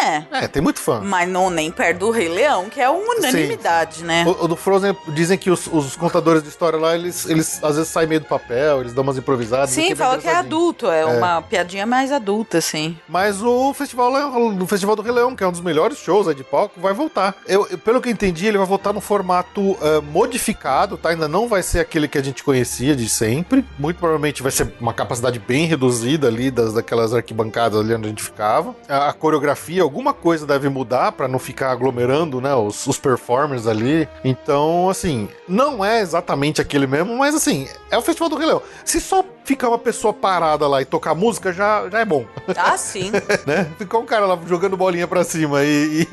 É. 0.03 0.25
É, 0.45 0.49
tem 0.49 0.63
muito 0.63 0.81
fã. 0.81 1.01
Mas 1.03 1.29
não 1.29 1.51
nem 1.51 1.71
perto 1.71 1.99
do 1.99 2.11
Rei 2.11 2.29
Leão, 2.29 2.69
que 2.69 2.81
é 2.81 2.89
uma 2.89 3.15
unanimidade, 3.17 4.05
né? 4.05 4.25
O, 4.27 4.45
o 4.45 4.49
do 4.49 4.57
Frozen 4.57 4.97
dizem 5.09 5.37
que 5.39 5.51
os, 5.51 5.67
os 5.67 5.97
contadores 5.97 6.43
de 6.43 6.49
história 6.49 6.79
lá, 6.79 6.95
eles, 6.95 7.27
eles 7.29 7.63
às 7.63 7.77
vezes 7.77 7.91
saem 7.91 8.09
meio 8.09 8.21
do 8.21 8.27
papel, 8.27 8.81
eles 8.81 8.93
dão 8.93 9.03
umas 9.03 9.17
improvisadas. 9.19 9.71
Sim, 9.71 9.89
bem 9.89 9.95
fala 9.97 10.19
que 10.19 10.29
é 10.29 10.35
adulto, 10.37 10.89
é, 10.91 11.05
uma 11.05 11.43
piadinha 11.43 11.87
mais 11.87 12.13
adulta, 12.13 12.59
assim. 12.59 12.97
Mas 13.09 13.43
o 13.43 13.73
festival, 13.75 14.13
o 14.13 14.67
festival 14.67 14.97
do 14.97 15.03
Rei 15.03 15.13
Leão, 15.13 15.35
que 15.35 15.43
é 15.45 15.47
um 15.49 15.53
dos 15.53 15.61
melhores 15.61 15.99
shows 15.99 16.35
de 16.35 16.45
palco, 16.45 16.81
vai 16.81 16.93
voltar. 16.93 17.35
Eu, 17.47 17.67
eu- 17.71 17.79
pelo 17.79 18.01
que 18.01 18.09
eu 18.09 18.13
entendi, 18.13 18.47
ele 18.47 18.59
vai 18.59 18.67
voltar 18.67 18.93
no 18.93 19.01
formato 19.01 19.77
ah, 19.81 20.01
modificado, 20.01 20.97
tá? 20.97 21.11
Ainda 21.11 21.27
não 21.29 21.49
vai 21.49 21.63
ser 21.63 21.81
aquele 21.81 22.07
que 22.09 22.17
a 22.19 22.23
gente 22.23 22.43
conhecia 22.45 22.95
de 22.95 23.09
sempre. 23.09 23.65
Muito 23.79 23.97
provavelmente 23.99 24.43
vai 24.43 24.53
ser 24.53 24.73
uma 24.81 24.93
capacidade 24.95 25.39
bem 25.39 25.67
reduzida 25.67 26.29
ali 26.29 26.51
das, 26.51 26.73
daquelas 26.75 27.13
arquibancadas 27.15 27.81
ali 27.81 27.95
onde 27.95 28.07
a 28.07 28.09
gente 28.09 28.23
ficava. 28.23 28.75
A, 28.89 29.09
a 29.09 29.13
coreografia, 29.13 29.72
alguma 29.81 30.13
coisa 30.13 30.47
deve 30.47 30.69
mudar 30.69 31.13
pra 31.13 31.29
não 31.29 31.39
ficar 31.39 31.71
aglomerando, 31.71 32.41
né? 32.41 32.55
Os, 32.55 32.87
os 32.87 32.99
performers 32.99 33.67
ali. 33.67 34.09
Então, 34.25 34.89
assim, 34.89 35.29
não 35.49 35.85
é 35.85 36.01
exatamente 36.01 36.61
aquele 36.61 36.87
mesmo, 36.87 37.17
mas 37.17 37.35
assim, 37.35 37.69
é 37.91 37.99
o 37.99 38.03
festival 38.03 38.29
do 38.29 38.37
Rei 38.37 38.47
Leão. 38.47 38.63
Se 38.85 39.01
só 39.01 39.25
ficar 39.45 39.69
uma 39.69 39.79
pessoa 39.79 40.13
parada 40.13 40.67
lá 40.69 40.81
e 40.81 40.85
tocar 40.85 41.15
música, 41.15 41.53
já, 41.53 41.89
já 41.91 42.01
é 42.01 42.05
bom 42.05 42.25
Ah, 42.57 42.77
sim. 42.77 43.11
né? 43.47 43.71
Ficou 43.79 44.01
um 44.03 44.07
cara 44.07 44.27
lá 44.27 44.39
jogando 44.47 44.77
bolinha 44.77 45.07
pra 45.09 45.25
cima 45.25 45.63
e. 45.65 46.07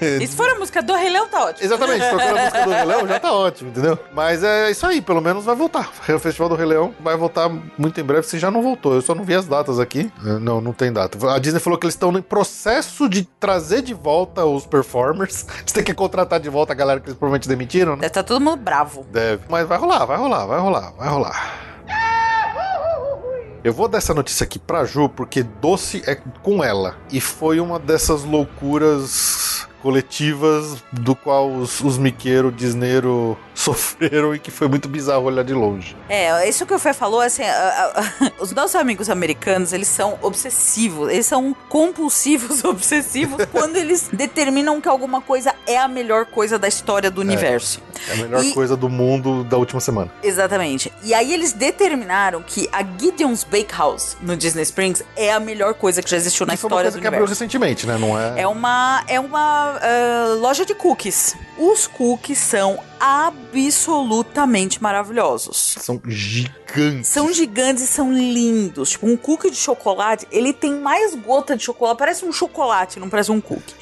e- 0.00 0.06
E 0.22 0.26
se 0.26 0.36
for 0.36 0.48
a 0.48 0.54
música 0.54 0.82
do 0.82 0.94
Rei 0.94 1.10
Leão, 1.10 1.28
tá 1.28 1.44
ótimo. 1.44 1.64
Exatamente, 1.66 2.08
tocando 2.10 2.36
a 2.38 2.42
música 2.42 2.64
do 2.64 2.70
Rei 2.70 2.84
Leão 2.84 3.08
já 3.08 3.20
tá 3.20 3.32
ótimo, 3.32 3.70
entendeu? 3.70 3.98
Mas 4.12 4.42
é 4.44 4.70
isso 4.70 4.86
aí, 4.86 5.00
pelo 5.02 5.20
menos 5.20 5.44
vai 5.44 5.54
voltar. 5.56 5.90
O 6.16 6.18
Festival 6.18 6.48
do 6.48 6.54
Rei 6.54 6.66
Leão 6.66 6.94
vai 7.00 7.16
voltar 7.16 7.48
muito 7.76 8.00
em 8.00 8.04
breve, 8.04 8.26
se 8.26 8.38
já 8.38 8.50
não 8.50 8.62
voltou. 8.62 8.94
Eu 8.94 9.02
só 9.02 9.14
não 9.14 9.22
vi 9.24 9.34
as 9.34 9.46
datas 9.46 9.78
aqui. 9.78 10.10
É, 10.24 10.38
Não, 10.38 10.60
não 10.60 10.72
tem 10.72 10.92
data. 10.92 11.18
A 11.32 11.38
Disney 11.38 11.60
falou 11.60 11.78
que 11.78 11.84
eles 11.86 11.94
estão 11.94 12.10
no 12.10 12.22
processo 12.22 13.08
de 13.08 13.24
trazer 13.38 13.82
de 13.82 13.92
volta 13.94 14.44
os 14.44 14.64
performers. 14.66 15.44
Eles 15.60 15.72
têm 15.72 15.82
que 15.84 15.92
contratar 15.94 16.40
de 16.40 16.48
volta 16.48 16.72
a 16.72 16.76
galera 16.76 17.00
que 17.00 17.06
eles 17.08 17.18
provavelmente 17.18 17.48
demitiram, 17.48 17.92
né? 17.96 18.02
Deve 18.02 18.14
tá 18.14 18.22
todo 18.22 18.40
mundo 18.40 18.56
bravo. 18.56 19.04
Deve. 19.10 19.42
Mas 19.48 19.66
vai 19.66 19.78
rolar, 19.78 20.04
vai 20.04 20.16
rolar, 20.16 20.46
vai 20.46 20.58
rolar, 20.58 20.92
vai 20.96 21.08
rolar. 21.08 21.54
Eu 23.66 23.72
vou 23.72 23.88
dar 23.88 23.98
essa 23.98 24.14
notícia 24.14 24.44
aqui 24.44 24.60
pra 24.60 24.84
Ju, 24.84 25.08
porque 25.08 25.42
doce 25.42 26.00
é 26.06 26.14
com 26.14 26.62
ela. 26.62 26.96
E 27.10 27.20
foi 27.20 27.58
uma 27.58 27.80
dessas 27.80 28.22
loucuras 28.22 29.66
coletivas 29.82 30.84
do 30.92 31.16
qual 31.16 31.52
os, 31.52 31.80
os 31.80 31.98
miqueiro, 31.98 32.52
disneiro 32.52 33.36
sofreram 33.56 34.34
e 34.34 34.38
que 34.38 34.50
foi 34.50 34.68
muito 34.68 34.86
bizarro 34.88 35.24
olhar 35.24 35.42
de 35.42 35.54
longe. 35.54 35.96
É, 36.08 36.46
isso 36.48 36.66
que 36.66 36.74
o 36.74 36.78
Fê 36.78 36.92
falou, 36.92 37.20
assim, 37.22 37.42
os 38.38 38.52
nossos 38.52 38.76
amigos 38.76 39.08
americanos, 39.08 39.72
eles 39.72 39.88
são 39.88 40.18
obsessivos, 40.22 41.10
eles 41.10 41.26
são 41.26 41.56
compulsivos 41.68 42.62
obsessivos 42.64 43.44
quando 43.50 43.76
eles 43.76 44.08
determinam 44.12 44.80
que 44.80 44.88
alguma 44.88 45.20
coisa 45.22 45.54
é 45.66 45.78
a 45.78 45.88
melhor 45.88 46.26
coisa 46.26 46.58
da 46.58 46.68
história 46.68 47.10
do 47.10 47.20
universo. 47.22 47.80
É 48.10 48.12
a 48.12 48.16
melhor 48.16 48.44
E- 48.44 48.52
coisa 48.52 48.76
do 48.76 48.90
mundo 48.90 49.42
da 49.42 49.56
última 49.56 49.80
semana. 49.80 50.12
Exatamente. 50.22 50.92
E 51.02 51.14
aí 51.14 51.32
eles 51.32 51.52
determinaram 51.54 52.42
que 52.42 52.68
a 52.70 52.82
Gideon's 52.82 53.42
Bakehouse 53.42 54.16
no 54.20 54.36
Disney 54.36 54.62
Springs 54.62 55.02
é 55.16 55.32
a 55.32 55.40
melhor 55.40 55.72
coisa 55.74 56.02
que 56.02 56.10
já 56.10 56.18
existiu 56.18 56.44
na 56.46 56.52
E 56.54 56.56
foi 56.58 56.68
uma 56.68 56.74
história 56.74 56.90
coisa 56.90 56.98
do 56.98 57.00
que 57.00 57.06
abriu 57.06 57.22
universo. 57.22 57.42
recentemente, 57.42 57.86
né? 57.86 57.96
Não 57.98 58.18
é. 58.20 58.42
É 58.42 58.46
uma, 58.46 59.02
é 59.08 59.18
uma 59.18 59.78
ah, 59.80 60.34
loja 60.38 60.66
de 60.66 60.74
cookies. 60.74 61.34
Os 61.56 61.86
cookies 61.86 62.38
são 62.38 62.78
absolutamente 62.98 64.82
maravilhosos. 64.82 65.76
São 65.78 66.00
gigantes. 66.06 67.08
São 67.08 67.32
gigantes 67.32 67.84
e 67.84 67.86
são 67.86 68.12
lindos. 68.12 68.90
Tipo, 68.90 69.06
um 69.06 69.16
cookie 69.16 69.50
de 69.50 69.56
chocolate, 69.56 70.26
ele 70.30 70.52
tem 70.52 70.74
mais 70.74 71.14
gota 71.14 71.56
de 71.56 71.64
chocolate. 71.64 71.98
Parece 71.98 72.24
um 72.24 72.32
chocolate, 72.32 72.98
não 72.98 73.08
parece 73.08 73.30
um 73.30 73.40
cookie. 73.40 73.74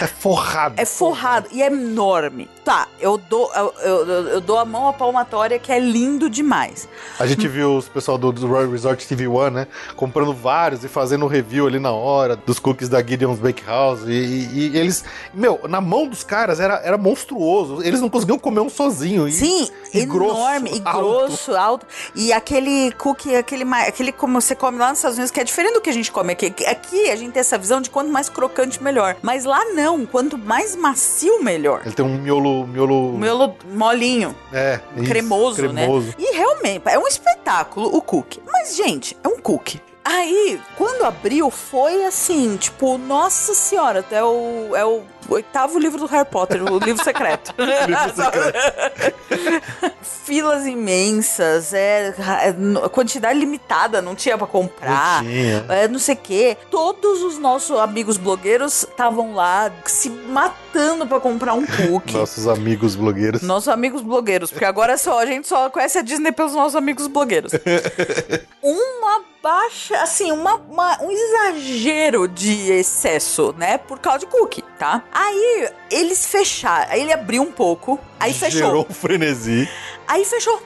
É 0.00 0.06
forrado. 0.06 0.74
É 0.78 0.84
forrado 0.84 1.48
e 1.52 1.62
é 1.62 1.66
enorme. 1.66 2.48
Tá, 2.68 2.86
eu 3.00 3.16
dou, 3.16 3.50
eu, 3.54 3.74
eu- 3.82 4.28
eu 4.28 4.40
dou 4.42 4.58
a 4.58 4.64
mão 4.66 4.88
à 4.88 4.92
palmatória 4.92 5.58
que 5.58 5.72
é 5.72 5.78
lindo 5.78 6.28
demais. 6.28 6.86
A 7.18 7.26
gente 7.26 7.48
viu 7.48 7.74
os 7.78 7.88
pessoal 7.88 8.18
do, 8.18 8.30
do 8.30 8.46
Royal 8.46 8.70
Resort 8.70 9.08
TV 9.08 9.26
One, 9.26 9.56
né? 9.56 9.66
Comprando 9.96 10.34
vários 10.34 10.84
e 10.84 10.88
fazendo 10.88 11.26
review 11.26 11.66
ali 11.66 11.78
na 11.78 11.92
hora 11.92 12.36
dos 12.36 12.58
cookies 12.58 12.90
da 12.90 13.02
Gideon's 13.02 13.38
Bakehouse. 13.38 14.04
E, 14.06 14.12
e- 14.12 14.68
e 14.74 14.76
eles. 14.76 15.02
Meu, 15.32 15.58
na 15.66 15.80
mão 15.80 16.06
dos 16.06 16.22
caras 16.22 16.60
era, 16.60 16.74
era 16.84 16.98
monstruoso. 16.98 17.82
Eles 17.82 18.02
não 18.02 18.10
conseguiam 18.10 18.38
comer 18.38 18.60
um 18.60 18.68
sozinho. 18.68 19.26
E, 19.26 19.32
Sim, 19.32 19.70
e 19.94 20.00
enorme 20.00 20.68
grosso, 20.68 20.76
e 20.76 20.82
alto. 20.84 21.26
grosso, 21.26 21.56
alto. 21.56 21.86
E 22.14 22.34
aquele 22.34 22.92
cookie, 22.98 23.34
aquele, 23.34 23.64
aquele 23.64 24.12
como 24.12 24.38
você 24.42 24.54
come 24.54 24.76
lá 24.76 24.90
nos 24.90 24.98
Estados 24.98 25.16
Unidos, 25.16 25.30
que 25.30 25.40
é 25.40 25.44
diferente 25.44 25.72
do 25.72 25.80
que 25.80 25.88
a 25.88 25.94
gente 25.94 26.12
come 26.12 26.34
aqui. 26.34 26.52
Aqui 26.66 27.08
a 27.10 27.16
gente 27.16 27.32
tem 27.32 27.40
essa 27.40 27.56
visão 27.56 27.80
de 27.80 27.88
quanto 27.88 28.10
mais 28.12 28.28
crocante, 28.28 28.82
melhor. 28.82 29.16
Mas 29.22 29.44
lá 29.46 29.64
não, 29.72 30.04
quanto 30.04 30.36
mais 30.36 30.76
macio, 30.76 31.42
melhor. 31.42 31.80
Ele 31.86 31.94
tem 31.94 32.04
um 32.04 32.18
miolo. 32.20 32.57
Miolo 32.66 33.12
miolo 33.12 33.54
molinho, 33.72 34.34
é, 34.52 34.80
isso, 34.96 35.06
cremoso, 35.06 35.56
cremoso. 35.56 36.08
né? 36.08 36.14
E 36.18 36.36
realmente, 36.36 36.88
é 36.88 36.98
um 36.98 37.06
espetáculo 37.06 37.94
o 37.94 38.00
cookie. 38.00 38.40
Mas, 38.46 38.76
gente, 38.76 39.16
é 39.22 39.28
um 39.28 39.38
cookie. 39.38 39.80
Aí, 40.10 40.58
quando 40.78 41.04
abriu, 41.04 41.50
foi 41.50 42.06
assim, 42.06 42.56
tipo, 42.56 42.96
nossa 42.96 43.54
senhora, 43.54 44.02
é 44.10 44.24
o, 44.24 44.74
é 44.74 44.82
o 44.82 45.02
oitavo 45.28 45.78
livro 45.78 45.98
do 45.98 46.06
Harry 46.06 46.26
Potter, 46.26 46.64
o 46.64 46.78
livro 46.78 47.04
secreto. 47.04 47.54
Livro 47.58 48.32
Filas 50.00 50.66
imensas, 50.66 51.74
é, 51.74 52.08
é, 52.08 52.88
quantidade 52.88 53.38
limitada, 53.38 54.00
não 54.00 54.14
tinha 54.14 54.38
pra 54.38 54.46
comprar. 54.46 55.22
Não 55.22 55.30
tinha. 55.30 55.66
É, 55.68 55.88
não 55.88 55.98
sei 55.98 56.14
o 56.14 56.18
quê. 56.18 56.56
Todos 56.70 57.22
os 57.22 57.38
nossos 57.38 57.78
amigos 57.78 58.16
blogueiros 58.16 58.84
estavam 58.84 59.34
lá 59.34 59.70
se 59.84 60.08
matando 60.08 60.67
pra 61.08 61.20
comprar 61.20 61.54
um 61.54 61.64
cookie. 61.66 62.14
Nossos 62.14 62.46
amigos 62.46 62.94
blogueiros. 62.94 63.42
Nossos 63.42 63.68
amigos 63.68 64.02
blogueiros, 64.02 64.50
porque 64.50 64.64
agora 64.64 64.96
só 64.98 65.20
a 65.20 65.26
gente 65.26 65.48
só 65.48 65.68
conhece 65.70 65.98
a 65.98 66.02
Disney 66.02 66.32
pelos 66.32 66.52
nossos 66.54 66.76
amigos 66.76 67.06
blogueiros. 67.06 67.52
uma 68.62 69.22
baixa, 69.42 69.96
assim, 70.02 70.30
uma, 70.32 70.54
uma- 70.56 71.02
um 71.02 71.10
exagero 71.10 72.26
de 72.28 72.72
excesso, 72.72 73.54
né? 73.56 73.78
Por 73.78 73.98
causa 73.98 74.20
de 74.20 74.26
cookie, 74.26 74.62
tá? 74.78 75.02
Aí 75.12 75.68
eles 75.90 76.26
fecharam, 76.26 76.90
aí 76.90 77.00
ele 77.02 77.12
abriu 77.12 77.42
um 77.42 77.52
pouco, 77.52 77.98
aí 78.20 78.32
fechou. 78.34 78.60
Gerou 78.60 78.86
um 78.88 78.94
frenesi. 78.94 79.68
Aí 80.06 80.24
fechou. 80.24 80.62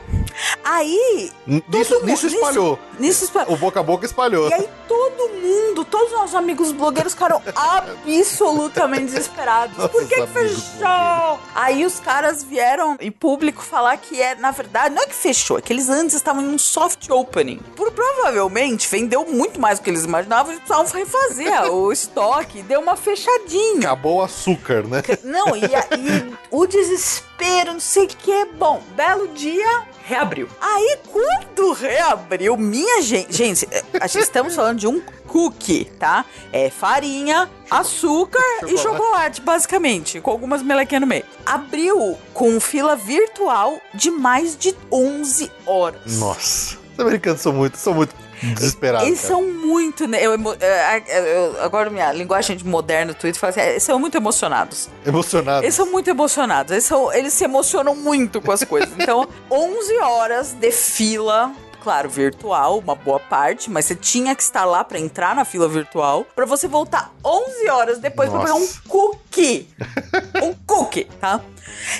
Aí. 0.65 1.33
Nisso, 1.47 1.65
todo 1.95 2.07
nisso 2.07 2.27
mundo- 2.27 2.35
espalhou. 2.35 2.79
Nisso 2.99 3.25
espalhou. 3.25 3.55
O 3.55 3.57
boca 3.57 3.81
a 3.81 3.83
boca 3.83 4.07
espalhou. 4.07 4.49
E 4.49 4.55
aí 4.55 4.69
todo 4.87 5.29
mundo, 5.41 5.85
todos 5.85 6.13
os 6.13 6.19
nossos 6.19 6.35
amigos 6.37 6.71
blogueiros 6.71 7.13
ficaram 7.13 7.43
absolutamente 7.57 9.07
desesperados. 9.07 9.77
Por 9.89 10.07
que, 10.07 10.15
que 10.15 10.27
fechou? 10.29 11.39
Aí 11.55 11.85
os 11.85 11.99
caras 11.99 12.43
vieram 12.45 12.97
em 13.01 13.11
público 13.11 13.63
falar 13.63 13.97
que 13.97 14.21
é, 14.23 14.35
na 14.37 14.53
verdade, 14.53 14.95
não 14.95 15.03
é 15.03 15.07
que 15.07 15.15
fechou, 15.15 15.59
é 15.59 15.61
que 15.61 15.73
eles 15.73 15.89
antes 15.89 16.15
estavam 16.15 16.43
em 16.43 16.49
um 16.55 16.59
soft 16.59 17.09
opening. 17.11 17.59
Por 17.77 17.91
provavelmente 17.91 18.89
vendeu 18.89 19.27
muito 19.27 19.61
mais 19.61 19.79
do 19.79 19.83
que 19.83 19.91
eles 19.91 20.05
imaginavam, 20.05 20.53
eles 20.53 20.63
precisavam 20.65 20.93
refazer 20.93 21.65
o 21.73 21.93
estoque, 21.93 22.63
deu 22.63 22.81
uma 22.81 22.97
fechadinha. 22.97 23.89
Acabou 23.89 24.19
o 24.19 24.23
açúcar, 24.23 24.83
né? 24.87 25.03
Não, 25.25 25.57
e, 25.57 25.65
a- 25.65 25.87
e 25.99 26.33
o 26.51 26.67
desespero, 26.67 27.33
não 27.67 27.81
sei 27.81 28.05
o 28.05 28.09
que. 28.09 28.45
Bom, 28.57 28.83
belo 28.95 29.29
dia, 29.29 29.83
reabriu. 30.05 30.49
Aí, 30.61 30.99
quando 31.11 31.73
reabriu, 31.73 32.57
minha 32.57 33.03
gente. 33.03 33.33
Gente, 33.33 33.69
eh, 33.71 33.83
a 34.01 34.07
gente 34.07 34.23
estamos 34.23 34.55
falando 34.55 34.79
de 34.79 34.87
um 34.87 35.01
cookie, 35.27 35.87
tá? 35.99 36.25
É 36.53 36.71
farinha, 36.71 37.51
açúcar 37.71 38.43
e 38.67 38.77
chocolate, 38.77 39.41
basicamente, 39.41 40.21
com 40.21 40.31
algumas 40.31 40.63
melequinhas 40.63 41.01
no 41.01 41.07
meio. 41.07 41.25
Abriu 41.45 42.19
com 42.33 42.61
fila 42.61 42.95
virtual 42.95 43.81
de 43.95 44.11
mais 44.11 44.57
de 44.57 44.75
11 44.91 45.51
horas. 45.67 46.19
Nossa. 46.19 46.79
Os 46.93 47.01
americanos 47.01 47.41
são 47.41 47.53
muito, 47.53 47.77
são 47.79 47.95
muito 47.95 48.15
Desesperado. 48.43 49.05
Eles 49.07 49.21
cara. 49.21 49.35
são 49.35 49.43
muito. 49.43 50.07
né, 50.07 50.19
Eu, 50.25 50.35
emo- 50.35 50.55
é, 50.61 51.03
é, 51.07 51.37
eu- 51.37 51.63
agora, 51.63 51.89
minha 51.91 52.13
linguagem 52.13 52.57
de 52.57 52.67
moderno, 52.67 53.15
Twitter, 53.15 53.41
fala 53.41 53.51
assim: 53.51 53.61
é, 53.61 53.71
eles 53.71 53.83
são 53.83 53.99
muito 53.99 54.17
emocionados. 54.17 54.89
emocionados. 55.07 55.63
Eles 55.63 55.75
são 55.75 55.87
muito 55.91 56.09
emocionados. 56.11 56.73
Eles, 56.73 56.85
são, 56.85 57.13
eles 57.13 57.33
se 57.33 57.45
emocionam 57.45 57.95
muito 57.95 58.41
com 58.41 58.51
as 58.53 58.65
coisas. 58.65 58.91
Então, 58.99 59.29
11 59.51 59.99
horas 59.99 60.53
de 60.53 60.71
fila. 60.71 61.53
Claro, 61.83 62.09
virtual, 62.09 62.79
uma 62.79 62.95
boa 62.95 63.19
parte, 63.19 63.69
mas 63.69 63.87
você 63.87 63.97
tinha 63.97 64.37
que 64.37 64.43
estar 64.43 64.65
lá 64.65 64.85
pra 64.85 65.01
entrar 65.01 65.35
na 65.35 65.45
fila 65.45 65.69
virtual, 65.69 66.25
pra 66.33 66.47
você 66.47 66.69
voltar 66.69 67.13
11 67.25 67.69
horas 67.69 67.99
depois 67.99 68.31
pra 68.31 68.39
pegar 68.39 68.55
um 68.55 68.69
cookie. 68.87 69.69
um 70.41 70.55
cookie, 70.65 71.09
tá? 71.21 71.41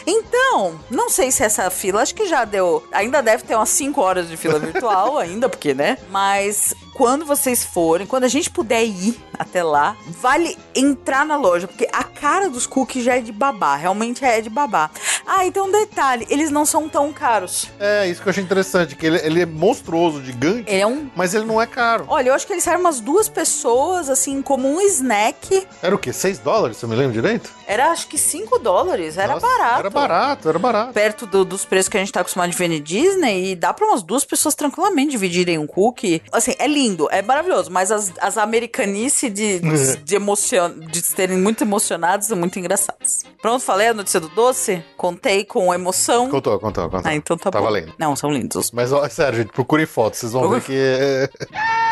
Então, 0.07 0.79
não 0.89 1.11
sei 1.11 1.33
se 1.33 1.43
essa 1.43 1.69
fila, 1.69 2.01
acho 2.01 2.15
que 2.15 2.29
já 2.29 2.45
deu. 2.45 2.87
Ainda 2.93 3.21
deve 3.21 3.43
ter 3.43 3.57
umas 3.57 3.71
5 3.71 4.01
horas 4.01 4.29
de 4.29 4.37
fila 4.37 4.61
virtual, 4.61 5.19
ainda, 5.19 5.49
porque, 5.49 5.75
né? 5.75 5.99
Mas 6.11 6.73
quando 6.95 7.25
vocês 7.25 7.65
forem, 7.65 8.07
quando 8.07 8.25
a 8.25 8.29
gente 8.29 8.51
puder 8.51 8.85
ir 8.85 9.19
até 9.39 9.63
lá, 9.63 9.97
vale 10.07 10.57
entrar 10.75 11.25
na 11.27 11.37
loja, 11.37 11.67
porque 11.67 11.89
a 11.93 12.05
cara 12.05 12.49
dos 12.49 12.67
cookies 12.67 13.05
já 13.05 13.17
é 13.17 13.21
de 13.21 13.33
babá, 13.33 13.75
realmente 13.77 14.25
é 14.25 14.41
de 14.41 14.51
babá. 14.51 14.91
Ah, 15.27 15.47
então 15.47 15.67
um 15.69 15.73
detalhe, 15.73 16.27
eles 16.29 16.51
não 16.51 16.65
são 16.67 16.89
tão 16.89 17.13
caros. 17.13 17.69
É, 17.81 18.07
isso 18.09 18.21
que 18.23 18.29
eu 18.29 18.31
achei 18.31 18.43
interessante, 18.45 18.95
que 18.97 19.07
ele, 19.07 19.19
ele 19.25 19.43
é 19.43 19.47
monstruoso, 19.47 20.23
gigante, 20.25 20.71
Ele 20.71 20.81
é 20.83 20.87
um. 20.87 21.11
mas 21.17 21.35
ele 21.35 21.45
não 21.45 21.61
é 21.61 21.67
caro. 21.67 22.05
Olha, 22.09 22.29
eu 22.31 22.35
acho 22.35 22.47
que 22.47 22.53
eles 22.53 22.63
servem 22.65 22.81
umas 22.83 23.01
duas 23.01 23.29
pessoas, 23.29 24.09
assim, 24.09 24.43
como 24.43 24.69
um 24.69 24.81
snack. 24.83 25.67
Era 25.83 25.95
o 25.95 25.99
quê? 25.99 26.13
6 26.13 26.39
dólares, 26.39 26.77
se 26.77 26.85
eu 26.85 26.89
me 26.89 26.95
lembro 26.97 27.13
direito? 27.13 27.51
Era 27.67 27.91
acho 27.91 28.07
que 28.09 28.19
5 28.19 28.59
dólares, 28.59 29.17
era 29.17 29.35
Nossa, 29.35 29.47
barato. 29.47 29.81
Era 29.81 29.91
barato, 29.91 30.49
era 30.49 30.59
barato. 30.59 30.93
perto 30.93 31.27
do- 31.27 31.45
dos 31.45 31.65
preços 31.65 31.89
que 31.89 31.97
a 31.97 32.01
gente 32.01 32.13
tá 32.13 32.21
acostumado 32.21 32.51
de 32.51 32.57
ver 32.57 32.69
na 32.69 32.79
Disney 32.79 33.53
e 33.53 33.57
dá 33.57 33.73
pra 33.73 33.87
umas 33.87 34.03
duas 34.03 34.25
pessoas 34.25 34.55
tranquilamente 34.55 35.11
dividirem 35.13 35.59
um 35.59 35.67
cookie. 35.67 36.23
Assim, 36.31 36.55
é 36.59 36.67
lindo, 36.67 36.82
é 37.11 37.23
maravilhoso, 37.23 37.71
mas 37.71 37.91
as, 37.91 38.13
as 38.21 38.39
americanice 38.39 39.29
de, 39.31 39.61
de, 39.61 39.97
de, 39.97 40.15
emocion, 40.15 40.79
de 40.79 41.03
serem 41.03 41.39
muito 41.39 41.63
emocionados 41.65 42.27
são 42.27 42.37
muito 42.37 42.59
engraçadas. 42.59 43.21
Pronto, 43.41 43.63
falei 43.65 43.89
a 43.89 43.95
notícia 43.95 44.21
do 44.21 44.29
doce? 44.29 44.85
Contei 44.97 45.45
com 45.45 45.73
emoção. 45.73 46.29
Contou, 46.29 46.59
contou, 46.59 46.89
contou. 46.89 47.11
Ah, 47.11 47.15
então 47.15 47.37
tá, 47.37 47.51
Tá 47.51 47.59
bom. 47.59 47.65
valendo. 47.65 47.93
Não, 47.99 48.17
são 48.17 48.31
lindos. 48.31 48.71
Mas, 48.73 48.93
ó, 48.93 49.09
sério, 49.09 49.39
gente, 49.39 49.53
procurem 49.53 49.87
fotos, 49.87 50.21
vocês 50.21 50.33
vão 50.33 50.49
ver 50.49 50.63
que 50.63 50.75
é... 50.75 51.29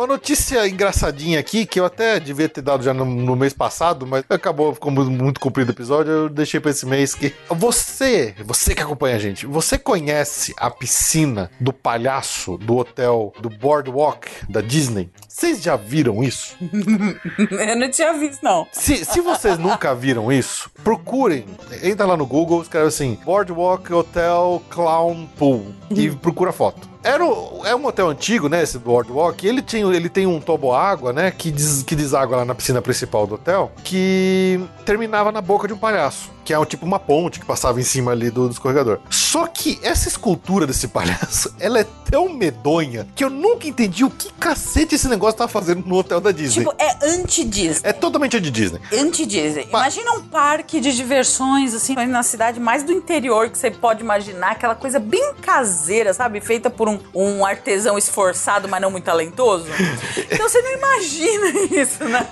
Uma 0.00 0.06
notícia 0.06 0.66
engraçadinha 0.66 1.38
aqui, 1.38 1.66
que 1.66 1.78
eu 1.78 1.84
até 1.84 2.18
devia 2.18 2.48
ter 2.48 2.62
dado 2.62 2.82
já 2.82 2.94
no, 2.94 3.04
no 3.04 3.36
mês 3.36 3.52
passado, 3.52 4.06
mas 4.06 4.24
acabou, 4.30 4.74
mu- 4.86 5.10
muito 5.10 5.38
comprido 5.38 5.68
o 5.68 5.72
episódio, 5.72 6.10
eu 6.10 6.28
deixei 6.30 6.58
pra 6.58 6.70
esse 6.70 6.86
mês 6.86 7.14
que... 7.14 7.34
Você, 7.50 8.34
você 8.42 8.74
que 8.74 8.80
acompanha 8.80 9.16
a 9.16 9.18
gente, 9.18 9.44
você 9.44 9.76
conhece 9.76 10.54
a 10.56 10.70
piscina 10.70 11.50
do 11.60 11.70
palhaço 11.70 12.56
do 12.56 12.78
hotel 12.78 13.34
do 13.42 13.50
Boardwalk 13.50 14.26
da 14.48 14.62
Disney? 14.62 15.10
Vocês 15.28 15.62
já 15.62 15.76
viram 15.76 16.24
isso? 16.24 16.56
Eu 17.50 17.76
não 17.78 17.90
tinha 17.90 18.14
visto, 18.14 18.42
não. 18.42 18.66
Se, 18.72 19.04
se 19.04 19.20
vocês 19.20 19.58
nunca 19.58 19.94
viram 19.94 20.32
isso, 20.32 20.70
procurem. 20.82 21.44
Entra 21.82 22.06
lá 22.06 22.16
no 22.16 22.24
Google, 22.26 22.62
escreve 22.62 22.86
assim: 22.88 23.18
Boardwalk 23.24 23.92
Hotel 23.92 24.62
Clown 24.70 25.26
Pool 25.38 25.74
e 25.90 26.10
procura 26.10 26.50
a 26.50 26.52
foto. 26.54 26.88
Era 27.02 27.24
é 27.64 27.74
um 27.74 27.86
hotel 27.86 28.08
antigo, 28.08 28.48
né? 28.48 28.62
Esse 28.62 28.78
Boardwalk. 28.78 29.46
Ele, 29.46 29.62
tinha, 29.62 29.84
ele 29.86 30.08
tem 30.08 30.26
um 30.26 30.40
toboágua, 30.40 31.12
né? 31.12 31.30
Que, 31.30 31.50
des, 31.50 31.82
que 31.82 31.96
deságua 31.96 32.38
lá 32.38 32.44
na 32.44 32.54
piscina 32.54 32.82
principal 32.82 33.26
do 33.26 33.36
hotel. 33.36 33.72
Que 33.82 34.60
terminava 34.84 35.32
na 35.32 35.40
boca 35.40 35.66
de 35.66 35.72
um 35.72 35.78
palhaço. 35.78 36.30
Que 36.44 36.52
é 36.52 36.58
um, 36.58 36.64
tipo 36.64 36.84
uma 36.84 36.98
ponte 36.98 37.40
que 37.40 37.46
passava 37.46 37.80
em 37.80 37.84
cima 37.84 38.12
ali 38.12 38.30
do, 38.30 38.46
do 38.46 38.52
escorregador. 38.52 38.98
Só 39.08 39.46
que 39.46 39.78
essa 39.82 40.08
escultura 40.08 40.66
desse 40.66 40.88
palhaço, 40.88 41.54
ela 41.60 41.78
é 41.78 41.86
tão 42.10 42.28
medonha 42.28 43.06
que 43.14 43.22
eu 43.22 43.30
nunca 43.30 43.68
entendi 43.68 44.04
o 44.04 44.10
que 44.10 44.32
cacete 44.32 44.94
esse 44.94 45.08
negócio 45.08 45.38
tá 45.38 45.46
fazendo 45.46 45.86
no 45.86 45.96
hotel 45.96 46.20
da 46.20 46.32
Disney. 46.32 46.64
Tipo, 46.64 46.74
é 46.78 46.98
anti-Disney. 47.02 47.88
É 47.88 47.92
totalmente 47.92 48.40
de 48.40 48.50
Disney. 48.50 48.80
Anti-Disney. 48.92 49.66
Imagina 49.68 50.12
um 50.12 50.22
parque 50.22 50.80
de 50.80 50.94
diversões, 50.94 51.74
assim, 51.74 51.94
na 51.94 52.22
cidade 52.22 52.58
mais 52.58 52.82
do 52.82 52.92
interior 52.92 53.48
que 53.48 53.58
você 53.58 53.70
pode 53.70 54.02
imaginar, 54.02 54.52
aquela 54.52 54.74
coisa 54.74 54.98
bem 54.98 55.34
caseira, 55.40 56.12
sabe? 56.12 56.40
Feita 56.40 56.68
por 56.68 56.88
um, 56.88 56.98
um 57.14 57.44
artesão 57.44 57.96
esforçado, 57.96 58.68
mas 58.68 58.80
não 58.80 58.90
muito 58.90 59.04
talentoso. 59.04 59.66
Então 60.30 60.48
você 60.48 60.62
não 60.62 60.72
imagina 60.72 61.50
isso, 61.82 62.04
né? 62.04 62.26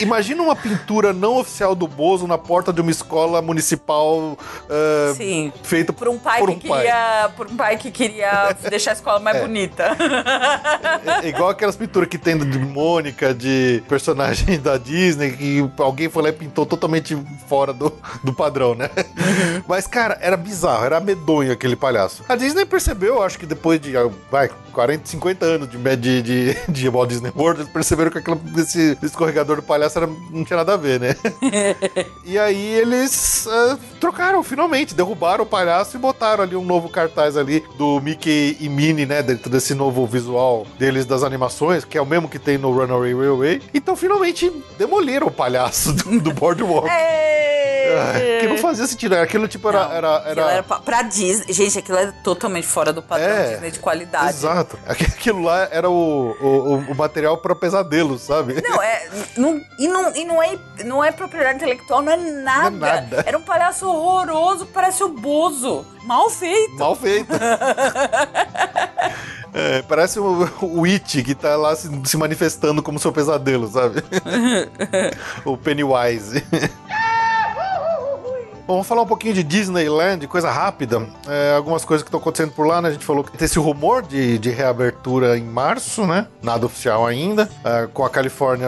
Imagina 0.00 0.42
uma 0.42 0.56
pintura 0.56 1.12
não 1.12 1.38
oficial 1.38 1.74
do 1.74 1.86
Bozo 1.86 2.26
na 2.26 2.36
porta 2.36 2.72
de 2.72 2.80
uma 2.80 2.90
escola 2.90 3.40
municipal 3.40 3.53
ah, 4.68 5.12
Sim. 5.16 5.52
feita 5.62 5.92
Por 5.92 6.08
um 6.08 6.18
pai 6.18 6.40
por 6.40 6.50
que 6.50 6.66
um 6.66 6.70
pai. 6.70 6.80
queria. 6.80 7.30
Por 7.36 7.46
um 7.46 7.56
pai 7.56 7.76
que 7.76 7.90
queria 7.90 8.56
deixar 8.68 8.90
a 8.90 8.94
escola 8.94 9.18
mais 9.20 9.40
bonita. 9.40 9.96
É 11.22 11.28
igual 11.28 11.50
aquelas 11.50 11.76
pinturas 11.76 12.08
que 12.08 12.18
tem 12.18 12.36
de 12.38 12.58
Mônica, 12.58 13.32
de 13.34 13.82
personagem 13.88 14.58
da 14.60 14.76
Disney, 14.76 15.32
que 15.32 15.70
alguém 15.78 16.08
foi 16.08 16.22
lá 16.22 16.28
e 16.30 16.32
pintou 16.32 16.66
totalmente 16.66 17.16
fora 17.48 17.72
do, 17.72 17.92
do 18.22 18.32
padrão, 18.32 18.74
né? 18.74 18.90
Mas, 19.68 19.86
cara, 19.86 20.18
era 20.20 20.36
bizarro, 20.36 20.84
era 20.84 21.00
medonho 21.00 21.52
aquele 21.52 21.76
palhaço. 21.76 22.24
A 22.28 22.36
Disney 22.36 22.64
percebeu, 22.64 23.22
acho 23.22 23.38
que 23.38 23.46
depois 23.46 23.80
de, 23.80 23.92
vai, 24.30 24.50
40, 24.72 25.06
50 25.06 25.46
anos 25.46 25.70
de, 25.70 25.78
de, 25.96 26.22
de, 26.22 26.56
de 26.68 26.88
Walt 26.88 27.08
Disney 27.08 27.32
World, 27.34 27.60
eles 27.62 27.72
perceberam 27.72 28.10
que 28.10 28.18
aquele, 28.18 28.40
esse 28.58 28.98
escorregador 29.02 29.56
do 29.56 29.62
palhaço 29.62 29.98
era, 29.98 30.06
não 30.06 30.44
tinha 30.44 30.56
nada 30.56 30.74
a 30.74 30.76
ver, 30.76 31.00
né? 31.00 31.16
E 32.24 32.38
aí 32.38 32.74
eles 32.74 33.43
ah, 33.46 33.78
trocaram, 34.00 34.42
finalmente, 34.42 34.94
derrubaram 34.94 35.44
o 35.44 35.46
palhaço 35.46 35.96
e 35.96 36.00
botaram 36.00 36.42
ali 36.44 36.56
um 36.56 36.64
novo 36.64 36.88
cartaz 36.88 37.36
ali 37.36 37.64
do 37.76 38.00
Mickey 38.00 38.56
e 38.60 38.68
Minnie, 38.68 39.06
né? 39.06 39.22
Dentro 39.22 39.48
desse 39.50 39.74
novo 39.74 40.06
visual 40.06 40.66
deles 40.78 41.06
das 41.06 41.22
animações, 41.22 41.84
que 41.84 41.96
é 41.98 42.02
o 42.02 42.06
mesmo 42.06 42.28
que 42.28 42.38
tem 42.38 42.58
no 42.58 42.72
Runaway 42.72 43.14
Railway. 43.14 43.62
Então 43.72 43.94
finalmente 43.96 44.50
demoliram 44.78 45.26
o 45.26 45.30
palhaço 45.32 45.92
do, 45.92 46.20
do 46.20 46.32
Boardwalk. 46.32 46.88
É. 46.88 48.38
Que 48.40 48.46
não 48.48 48.58
fazia 48.58 48.86
sentido, 48.86 49.14
aquilo 49.14 49.46
tipo 49.46 49.68
era. 49.68 49.84
Não, 49.86 49.92
era, 49.92 50.16
aquilo 50.16 50.40
era- 50.40 50.52
era 50.52 50.62
pra, 50.62 50.78
pra 50.80 51.02
Disney. 51.02 51.52
Gente, 51.52 51.78
aquilo 51.78 51.98
é 51.98 52.12
totalmente 52.24 52.66
fora 52.66 52.92
do 52.92 53.02
padrão 53.02 53.28
É. 53.28 53.50
Disney 53.52 53.70
de 53.70 53.78
qualidade. 53.78 54.30
Exato. 54.30 54.78
Aquilo 54.86 55.42
lá 55.42 55.68
era 55.70 55.88
o, 55.88 56.30
o, 56.40 56.76
o 56.90 56.94
material 56.94 57.36
para 57.38 57.54
pesadelos, 57.54 58.22
sabe? 58.22 58.60
Não, 58.66 58.82
é. 58.82 59.08
Não, 59.36 59.60
e 59.78 59.88
não, 59.88 60.16
e 60.16 60.24
não, 60.24 60.42
é, 60.42 60.58
não 60.84 61.04
é 61.04 61.12
propriedade 61.12 61.56
intelectual, 61.56 62.02
não 62.02 62.12
é 62.12 62.16
nada. 62.16 62.70
Não 62.70 62.86
é 62.86 63.00
nada. 63.00 63.24
Era 63.34 63.40
um 63.40 63.44
palhaço 63.44 63.88
horroroso, 63.88 64.64
parece 64.66 65.02
o 65.02 65.08
Bozo. 65.08 65.84
Mal 66.04 66.30
feito. 66.30 66.76
Mal 66.76 66.94
feito. 66.94 67.32
É, 69.56 69.82
parece 69.82 70.18
o, 70.18 70.50
o 70.60 70.84
It 70.84 71.22
que 71.22 71.32
tá 71.32 71.54
lá 71.54 71.76
se, 71.76 71.88
se 72.06 72.16
manifestando 72.16 72.82
como 72.82 72.98
seu 72.98 73.12
pesadelo, 73.12 73.68
sabe? 73.68 74.02
o 75.46 75.56
Pennywise. 75.56 76.44
Bom, 78.66 78.74
vamos 78.74 78.86
falar 78.86 79.02
um 79.02 79.06
pouquinho 79.06 79.34
de 79.34 79.42
Disneyland, 79.42 80.26
coisa 80.26 80.50
rápida. 80.50 81.06
É, 81.28 81.54
algumas 81.54 81.84
coisas 81.84 82.02
que 82.02 82.08
estão 82.08 82.18
acontecendo 82.18 82.50
por 82.52 82.66
lá, 82.66 82.80
né? 82.80 82.88
A 82.88 82.92
gente 82.92 83.04
falou 83.04 83.22
que 83.22 83.36
tem 83.36 83.44
esse 83.44 83.58
rumor 83.58 84.00
de, 84.00 84.38
de 84.38 84.48
reabertura 84.48 85.36
em 85.36 85.44
março, 85.44 86.06
né? 86.06 86.26
Nada 86.42 86.64
oficial 86.64 87.06
ainda. 87.06 87.46
É, 87.62 87.86
com 87.92 88.02
a 88.06 88.08
Califórnia 88.08 88.66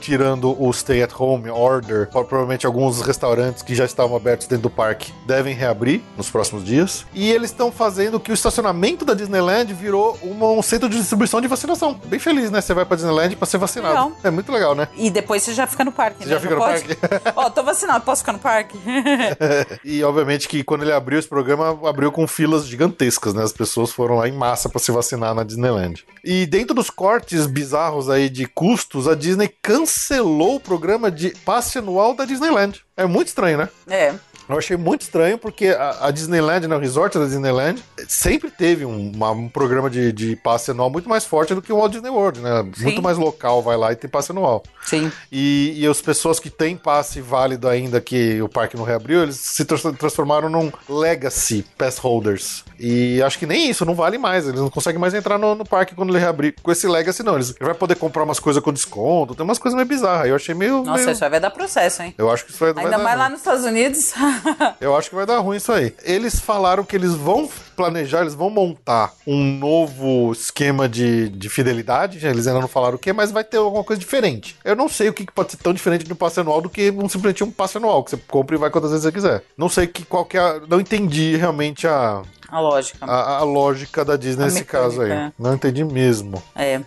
tirando 0.00 0.56
o 0.58 0.72
stay 0.72 1.02
at 1.02 1.12
home 1.18 1.50
order, 1.50 2.08
provavelmente 2.08 2.64
alguns 2.64 3.02
restaurantes 3.02 3.62
que 3.62 3.74
já 3.74 3.84
estavam 3.84 4.16
abertos 4.16 4.46
dentro 4.46 4.62
do 4.62 4.70
parque 4.70 5.12
devem 5.26 5.54
reabrir 5.54 6.02
nos 6.16 6.30
próximos 6.30 6.64
dias. 6.64 7.04
E 7.12 7.30
eles 7.30 7.50
estão 7.50 7.70
fazendo 7.70 8.18
que 8.18 8.30
o 8.30 8.34
estacionamento 8.34 9.04
da 9.04 9.12
Disneyland 9.12 9.74
virou 9.74 10.18
um 10.22 10.62
centro 10.62 10.88
de 10.88 10.96
distribuição 10.96 11.38
de 11.42 11.48
vacinação. 11.48 12.00
Bem 12.06 12.18
feliz, 12.18 12.50
né? 12.50 12.62
Você 12.62 12.72
vai 12.72 12.86
pra 12.86 12.96
Disneyland 12.96 13.36
pra 13.36 13.46
ser 13.46 13.58
vacinado. 13.58 13.92
Legal. 13.94 14.12
É 14.24 14.30
muito 14.30 14.50
legal, 14.50 14.74
né? 14.74 14.88
E 14.96 15.10
depois 15.10 15.42
você 15.42 15.52
já 15.52 15.66
fica 15.66 15.84
no 15.84 15.92
parque, 15.92 16.24
Você 16.24 16.30
né? 16.30 16.34
já 16.36 16.40
fica 16.40 16.54
Não 16.54 16.66
no 16.66 16.72
pode? 16.72 16.94
parque? 16.94 17.32
Ó, 17.36 17.50
tô 17.50 17.62
vacinado, 17.62 18.02
posso 18.06 18.22
ficar 18.22 18.32
no 18.32 18.38
parque? 18.38 18.78
E 19.84 20.02
obviamente 20.02 20.48
que 20.48 20.62
quando 20.62 20.82
ele 20.82 20.92
abriu 20.92 21.18
esse 21.18 21.28
programa, 21.28 21.78
abriu 21.88 22.10
com 22.10 22.26
filas 22.26 22.66
gigantescas, 22.66 23.34
né? 23.34 23.42
As 23.42 23.52
pessoas 23.52 23.90
foram 23.90 24.16
lá 24.16 24.28
em 24.28 24.32
massa 24.32 24.68
pra 24.68 24.78
se 24.78 24.90
vacinar 24.90 25.34
na 25.34 25.44
Disneyland. 25.44 26.04
E 26.24 26.46
dentro 26.46 26.74
dos 26.74 26.90
cortes 26.90 27.46
bizarros 27.46 28.08
aí 28.08 28.28
de 28.28 28.46
custos, 28.46 29.08
a 29.08 29.14
Disney 29.14 29.48
cancelou 29.62 30.56
o 30.56 30.60
programa 30.60 31.10
de 31.10 31.30
passe 31.44 31.78
anual 31.78 32.14
da 32.14 32.24
Disneyland. 32.24 32.80
É 32.96 33.06
muito 33.06 33.28
estranho, 33.28 33.58
né? 33.58 33.68
é. 33.88 34.14
Eu 34.48 34.56
achei 34.58 34.76
muito 34.76 35.02
estranho 35.02 35.36
porque 35.38 35.68
a, 35.68 36.06
a 36.06 36.10
Disneyland, 36.10 36.66
né, 36.66 36.74
o 36.76 36.78
resort 36.78 37.18
da 37.18 37.24
Disneyland, 37.24 37.82
sempre 38.08 38.50
teve 38.50 38.84
um, 38.84 39.12
uma- 39.14 39.30
um 39.30 39.48
programa 39.48 39.90
de, 39.90 40.12
de 40.12 40.36
passe 40.36 40.70
anual 40.70 40.88
muito 40.90 41.08
mais 41.08 41.24
forte 41.24 41.54
do 41.54 41.60
que 41.62 41.72
o 41.72 41.76
Walt 41.76 41.92
Disney 41.92 42.08
World, 42.10 42.40
né? 42.40 42.64
Muito 42.78 43.02
mais 43.02 43.18
local 43.18 43.62
vai 43.62 43.76
lá 43.76 43.92
e 43.92 43.96
tem 43.96 44.08
passe 44.08 44.32
anual. 44.32 44.62
Sim. 44.84 45.12
E, 45.30 45.74
e 45.76 45.86
as 45.86 46.00
pessoas 46.00 46.40
que 46.40 46.48
têm 46.50 46.76
passe 46.76 47.20
válido 47.20 47.68
ainda 47.68 48.00
que 48.00 48.40
o 48.40 48.48
parque 48.48 48.76
não 48.76 48.84
reabriu, 48.84 49.22
eles 49.22 49.36
se 49.36 49.64
trans- 49.64 49.82
transformaram 49.98 50.48
num 50.48 50.70
Legacy 50.88 51.64
Pass 51.76 51.98
Holders. 51.98 52.64
E 52.80 53.20
acho 53.22 53.38
que 53.38 53.46
nem 53.46 53.68
isso, 53.68 53.84
não 53.84 53.94
vale 53.94 54.18
mais. 54.18 54.46
Eles 54.46 54.60
não 54.60 54.70
conseguem 54.70 55.00
mais 55.00 55.12
entrar 55.12 55.36
no, 55.38 55.54
no 55.54 55.64
parque 55.64 55.94
quando 55.94 56.10
ele 56.10 56.18
reabrir 56.20 56.54
com 56.62 56.70
esse 56.70 56.86
Legacy, 56.86 57.22
não. 57.22 57.34
Eles 57.34 57.50
ele 57.50 57.64
vai 57.66 57.74
poder 57.74 57.96
comprar 57.96 58.22
umas 58.22 58.38
coisas 58.38 58.62
com 58.62 58.72
desconto, 58.72 59.34
tem 59.34 59.44
umas 59.44 59.58
coisas 59.58 59.76
meio 59.76 59.88
bizarras. 59.88 60.28
Eu 60.28 60.36
achei 60.36 60.54
meio. 60.54 60.82
Nossa, 60.84 61.04
meio- 61.04 61.10
isso 61.12 61.28
vai 61.28 61.40
dar 61.40 61.50
processo, 61.50 62.02
hein? 62.02 62.14
Eu 62.16 62.30
acho 62.30 62.44
que 62.44 62.50
isso 62.52 62.60
vai, 62.60 62.72
vai 62.72 62.84
Ainda 62.84 62.96
dar 62.96 63.02
mais 63.02 63.16
ruim. 63.16 63.24
lá 63.24 63.28
nos 63.30 63.40
Estados 63.40 63.64
Unidos. 63.64 64.12
Eu 64.80 64.96
acho 64.96 65.08
que 65.10 65.16
vai 65.16 65.26
dar 65.26 65.38
ruim 65.38 65.56
isso 65.56 65.72
aí. 65.72 65.94
Eles 66.02 66.38
falaram 66.38 66.84
que 66.84 66.94
eles 66.96 67.14
vão 67.14 67.48
planejar, 67.76 68.20
eles 68.22 68.34
vão 68.34 68.50
montar 68.50 69.12
um 69.26 69.42
novo 69.58 70.32
esquema 70.32 70.88
de, 70.88 71.28
de 71.28 71.48
fidelidade. 71.48 72.24
Eles 72.26 72.46
ainda 72.46 72.60
não 72.60 72.68
falaram 72.68 72.96
o 72.96 72.98
que, 72.98 73.12
mas 73.12 73.30
vai 73.30 73.44
ter 73.44 73.56
alguma 73.58 73.84
coisa 73.84 73.98
diferente. 74.00 74.56
Eu 74.64 74.74
não 74.76 74.88
sei 74.88 75.08
o 75.08 75.12
que 75.12 75.24
pode 75.32 75.52
ser 75.52 75.58
tão 75.58 75.72
diferente 75.72 76.04
de 76.04 76.12
um 76.12 76.16
passe 76.16 76.40
anual 76.40 76.60
do 76.60 76.68
que 76.70 76.90
um, 76.90 77.08
simplesmente 77.08 77.44
um 77.44 77.50
passe 77.50 77.76
anual, 77.76 78.02
que 78.04 78.10
você 78.10 78.16
compra 78.28 78.56
e 78.56 78.58
vai 78.58 78.70
quantas 78.70 78.90
vezes 78.90 79.04
você 79.04 79.12
quiser. 79.12 79.42
Não 79.56 79.68
sei 79.68 79.86
que, 79.86 80.04
qual 80.04 80.24
que 80.24 80.36
é. 80.36 80.40
a- 80.40 80.60
Não 80.68 80.80
entendi 80.80 81.36
realmente 81.36 81.86
a, 81.86 82.22
A 82.48 82.60
lógica. 82.60 83.04
a, 83.04 83.38
a 83.38 83.42
lógica 83.42 84.04
da 84.04 84.16
Disney 84.16 84.44
A 84.44 84.46
nesse 84.46 84.64
caso 84.64 85.00
aí. 85.02 85.08
mecânica, 85.08 85.34
Não 85.38 85.54
entendi 85.54 85.84
mesmo. 85.84 86.42
É. 86.56 86.80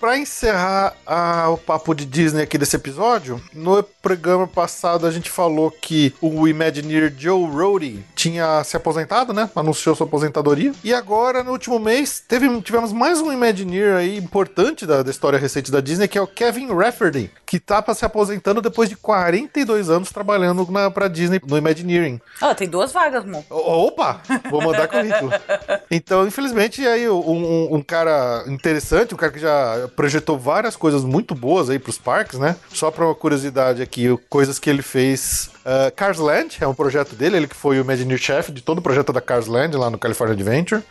Pra 0.00 0.16
encerrar 0.16 0.94
ah, 1.04 1.48
o 1.50 1.56
papo 1.58 1.92
de 1.92 2.04
Disney 2.06 2.42
aqui 2.42 2.56
desse 2.56 2.76
episódio, 2.76 3.42
no 3.52 3.82
programa 3.82 4.46
passado 4.46 5.04
a 5.04 5.10
gente 5.10 5.28
falou 5.28 5.72
que 5.72 6.14
o 6.20 6.46
Imagineer 6.46 7.12
Joe 7.18 7.44
Rody 7.50 8.04
tinha 8.14 8.62
se 8.62 8.76
aposentado, 8.76 9.32
né? 9.32 9.50
Anunciou 9.56 9.96
sua 9.96 10.06
aposentadoria. 10.06 10.72
E 10.84 10.94
agora, 10.94 11.42
no 11.42 11.50
último 11.50 11.80
mês, 11.80 12.22
teve, 12.26 12.48
tivemos 12.62 12.92
mais 12.92 13.20
um 13.20 13.32
Imagineer 13.32 13.96
aí 13.96 14.16
importante 14.16 14.86
da, 14.86 15.02
da 15.02 15.10
história 15.10 15.36
recente 15.36 15.72
da 15.72 15.80
Disney, 15.80 16.06
que 16.06 16.16
é 16.16 16.22
o 16.22 16.28
Kevin 16.28 16.72
Rafferty, 16.72 17.28
que 17.44 17.58
tá 17.58 17.84
se 17.92 18.04
aposentando 18.04 18.62
depois 18.62 18.88
de 18.88 18.94
42 18.94 19.90
anos 19.90 20.10
trabalhando 20.12 20.64
na, 20.70 20.92
pra 20.92 21.08
Disney 21.08 21.40
no 21.44 21.58
Imagineering. 21.58 22.20
Ó, 22.40 22.54
tem 22.54 22.68
duas 22.68 22.92
vagas, 22.92 23.24
mo. 23.24 23.44
O- 23.50 23.86
Opa! 23.88 24.20
Vou 24.48 24.62
mandar 24.62 24.86
currículo. 24.86 25.32
Então, 25.90 26.26
infelizmente, 26.26 26.86
aí 26.86 27.08
um, 27.08 27.18
um- 27.18 27.74
um 27.76 27.82
cara 27.82 28.44
interessante, 28.46 29.14
um 29.14 29.16
cara 29.16 29.32
que 29.32 29.38
já 29.38 29.87
projetou 29.96 30.38
várias 30.38 30.76
coisas 30.76 31.04
muito 31.04 31.34
boas 31.34 31.70
aí 31.70 31.78
pros 31.78 31.98
parques, 31.98 32.38
né? 32.38 32.56
Só 32.72 32.90
pra 32.90 33.04
uma 33.04 33.14
curiosidade 33.14 33.82
aqui, 33.82 34.06
coisas 34.28 34.58
que 34.58 34.68
ele 34.68 34.82
fez. 34.82 35.50
Uh, 35.58 35.94
Cars 35.94 36.18
Land 36.18 36.58
é 36.60 36.66
um 36.66 36.74
projeto 36.74 37.14
dele, 37.14 37.36
ele 37.36 37.48
que 37.48 37.56
foi 37.56 37.78
o 37.78 37.82
Imagineer-chefe 37.82 38.52
de 38.52 38.62
todo 38.62 38.78
o 38.78 38.82
projeto 38.82 39.12
da 39.12 39.20
Cars 39.20 39.46
Land 39.46 39.76
lá 39.76 39.90
no 39.90 39.98
California 39.98 40.34
Adventure. 40.34 40.82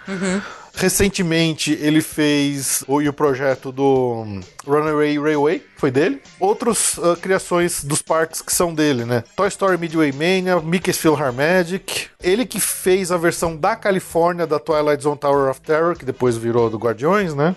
Recentemente 0.77 1.75
ele 1.81 2.01
fez 2.01 2.83
o, 2.87 3.01
e 3.01 3.09
o 3.09 3.13
projeto 3.13 3.71
do 3.71 4.23
hum, 4.23 4.41
Runaway 4.63 5.17
Railway, 5.17 5.63
foi 5.75 5.89
dele. 5.89 6.21
Outras 6.39 6.99
ah, 7.01 7.17
criações 7.19 7.83
dos 7.83 8.03
parques 8.03 8.43
que 8.43 8.53
são 8.53 8.71
dele, 8.71 9.03
né? 9.03 9.23
Toy 9.35 9.47
Story 9.47 9.75
Midway 9.79 10.11
Mania, 10.11 10.59
Mickey's 10.61 10.99
Philharmagic. 10.99 12.09
Ele 12.21 12.45
que 12.45 12.59
fez 12.59 13.11
a 13.11 13.17
versão 13.17 13.55
da 13.55 13.75
Califórnia 13.75 14.45
da 14.45 14.59
Twilight 14.59 15.01
Zone 15.01 15.17
Tower 15.17 15.49
of 15.49 15.61
Terror, 15.61 15.97
que 15.97 16.05
depois 16.05 16.37
virou 16.37 16.69
do 16.69 16.77
Guardiões, 16.77 17.33
né? 17.33 17.55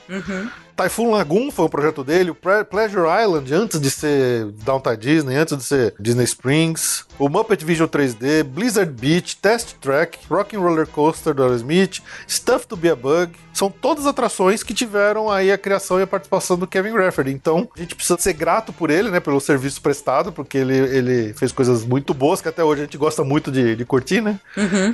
Typhoon 0.80 1.10
Lagoon 1.10 1.50
foi 1.50 1.66
um 1.66 1.68
projeto 1.68 2.02
dele, 2.02 2.30
o 2.30 2.34
Pleasure 2.34 3.06
Island, 3.22 3.52
antes 3.52 3.78
de 3.78 3.90
ser 3.90 4.46
Downtown 4.64 4.96
Disney, 4.96 5.36
antes 5.36 5.54
de 5.58 5.62
ser 5.62 5.94
Disney 6.00 6.24
Springs, 6.24 7.04
o 7.18 7.28
Muppet 7.28 7.62
Vision 7.62 7.86
3D, 7.86 8.42
Blizzard 8.44 8.90
Beach, 8.90 9.36
Test 9.36 9.74
Track, 9.78 10.18
Rock 10.30 10.56
and 10.56 10.60
Roller 10.60 10.86
Coaster 10.86 11.34
do 11.34 11.42
Aerosmith, 11.42 12.00
Stuff 12.26 12.66
to 12.66 12.76
Be 12.76 12.88
a 12.88 12.96
Bug, 12.96 13.32
são 13.52 13.70
todas 13.70 14.06
atrações 14.06 14.62
que 14.62 14.72
tiveram 14.72 15.30
aí 15.30 15.52
a 15.52 15.58
criação 15.58 16.00
e 16.00 16.02
a 16.02 16.06
participação 16.06 16.56
do 16.56 16.66
Kevin 16.66 16.92
Rafferty. 16.92 17.30
Então, 17.30 17.68
a 17.76 17.78
gente 17.78 17.94
precisa 17.94 18.18
ser 18.18 18.32
grato 18.32 18.72
por 18.72 18.88
ele, 18.88 19.10
né, 19.10 19.20
pelo 19.20 19.38
serviço 19.38 19.82
prestado, 19.82 20.32
porque 20.32 20.56
ele, 20.56 20.74
ele 20.74 21.34
fez 21.34 21.52
coisas 21.52 21.84
muito 21.84 22.14
boas 22.14 22.40
que 22.40 22.48
até 22.48 22.64
hoje 22.64 22.80
a 22.80 22.84
gente 22.84 22.96
gosta 22.96 23.22
muito 23.22 23.52
de, 23.52 23.76
de 23.76 23.84
curtir, 23.84 24.22
né? 24.22 24.40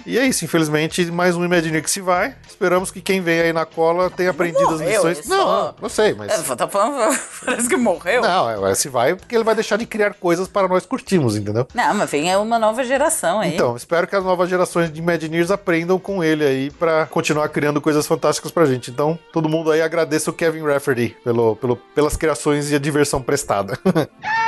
E 0.05 0.19
é 0.19 0.27
isso, 0.27 0.45
infelizmente, 0.45 1.05
mais 1.13 1.37
um 1.37 1.45
Imagineer 1.45 1.83
que 1.83 1.91
se 1.91 2.01
vai. 2.01 2.35
Esperamos 2.49 2.91
que 2.91 3.01
quem 3.01 3.21
vem 3.21 3.41
aí 3.41 3.53
na 3.53 3.65
cola 3.65 4.11
tenha 4.11 4.31
aprendido 4.31 4.65
as 4.65 4.81
morreu, 4.81 5.07
lições. 5.07 5.19
ele 5.19 5.29
Não, 5.29 5.75
não 5.81 5.89
sei, 5.89 6.15
mas. 6.15 6.51
É, 6.51 6.55
tá 6.57 6.69
falando, 6.69 7.19
parece 7.45 7.69
que 7.69 7.77
morreu. 7.77 8.23
Não, 8.23 8.67
é, 8.67 8.75
se 8.75 8.89
vai 8.89 9.15
porque 9.15 9.35
ele 9.35 9.45
vai 9.45 9.55
deixar 9.55 9.77
de 9.77 9.87
criar 9.87 10.15
coisas 10.15 10.49
para 10.49 10.69
nós 10.69 10.87
curtirmos, 10.87 11.37
entendeu? 11.37 11.67
Não, 11.75 11.95
mas 11.95 12.11
vem 12.11 12.31
é 12.31 12.37
uma 12.37 12.59
nova 12.59 12.85
geração 12.85 13.41
aí. 13.41 13.55
Então, 13.55 13.77
espero 13.77 14.07
que 14.07 14.17
as 14.17 14.25
novas 14.25 14.49
gerações 14.49 14.93
de 14.93 15.01
Imagineers 15.01 15.51
aprendam 15.51 15.99
com 15.99 16.23
ele 16.23 16.45
aí 16.45 16.71
pra 16.71 17.07
continuar 17.07 17.49
criando 17.49 17.81
coisas 17.81 18.07
fantásticas 18.07 18.51
pra 18.51 18.65
gente. 18.65 18.91
Então, 18.91 19.19
todo 19.33 19.49
mundo 19.49 19.71
aí 19.71 19.83
agradeça 19.83 20.31
o 20.31 20.33
Kevin 20.33 20.63
Rafferty 20.63 21.17
pelo, 21.25 21.57
pelo, 21.57 21.77
pelas 21.77 22.17
criações 22.17 22.71
e 22.71 22.75
a 22.75 22.79
diversão 22.79 23.21
prestada. 23.21 23.79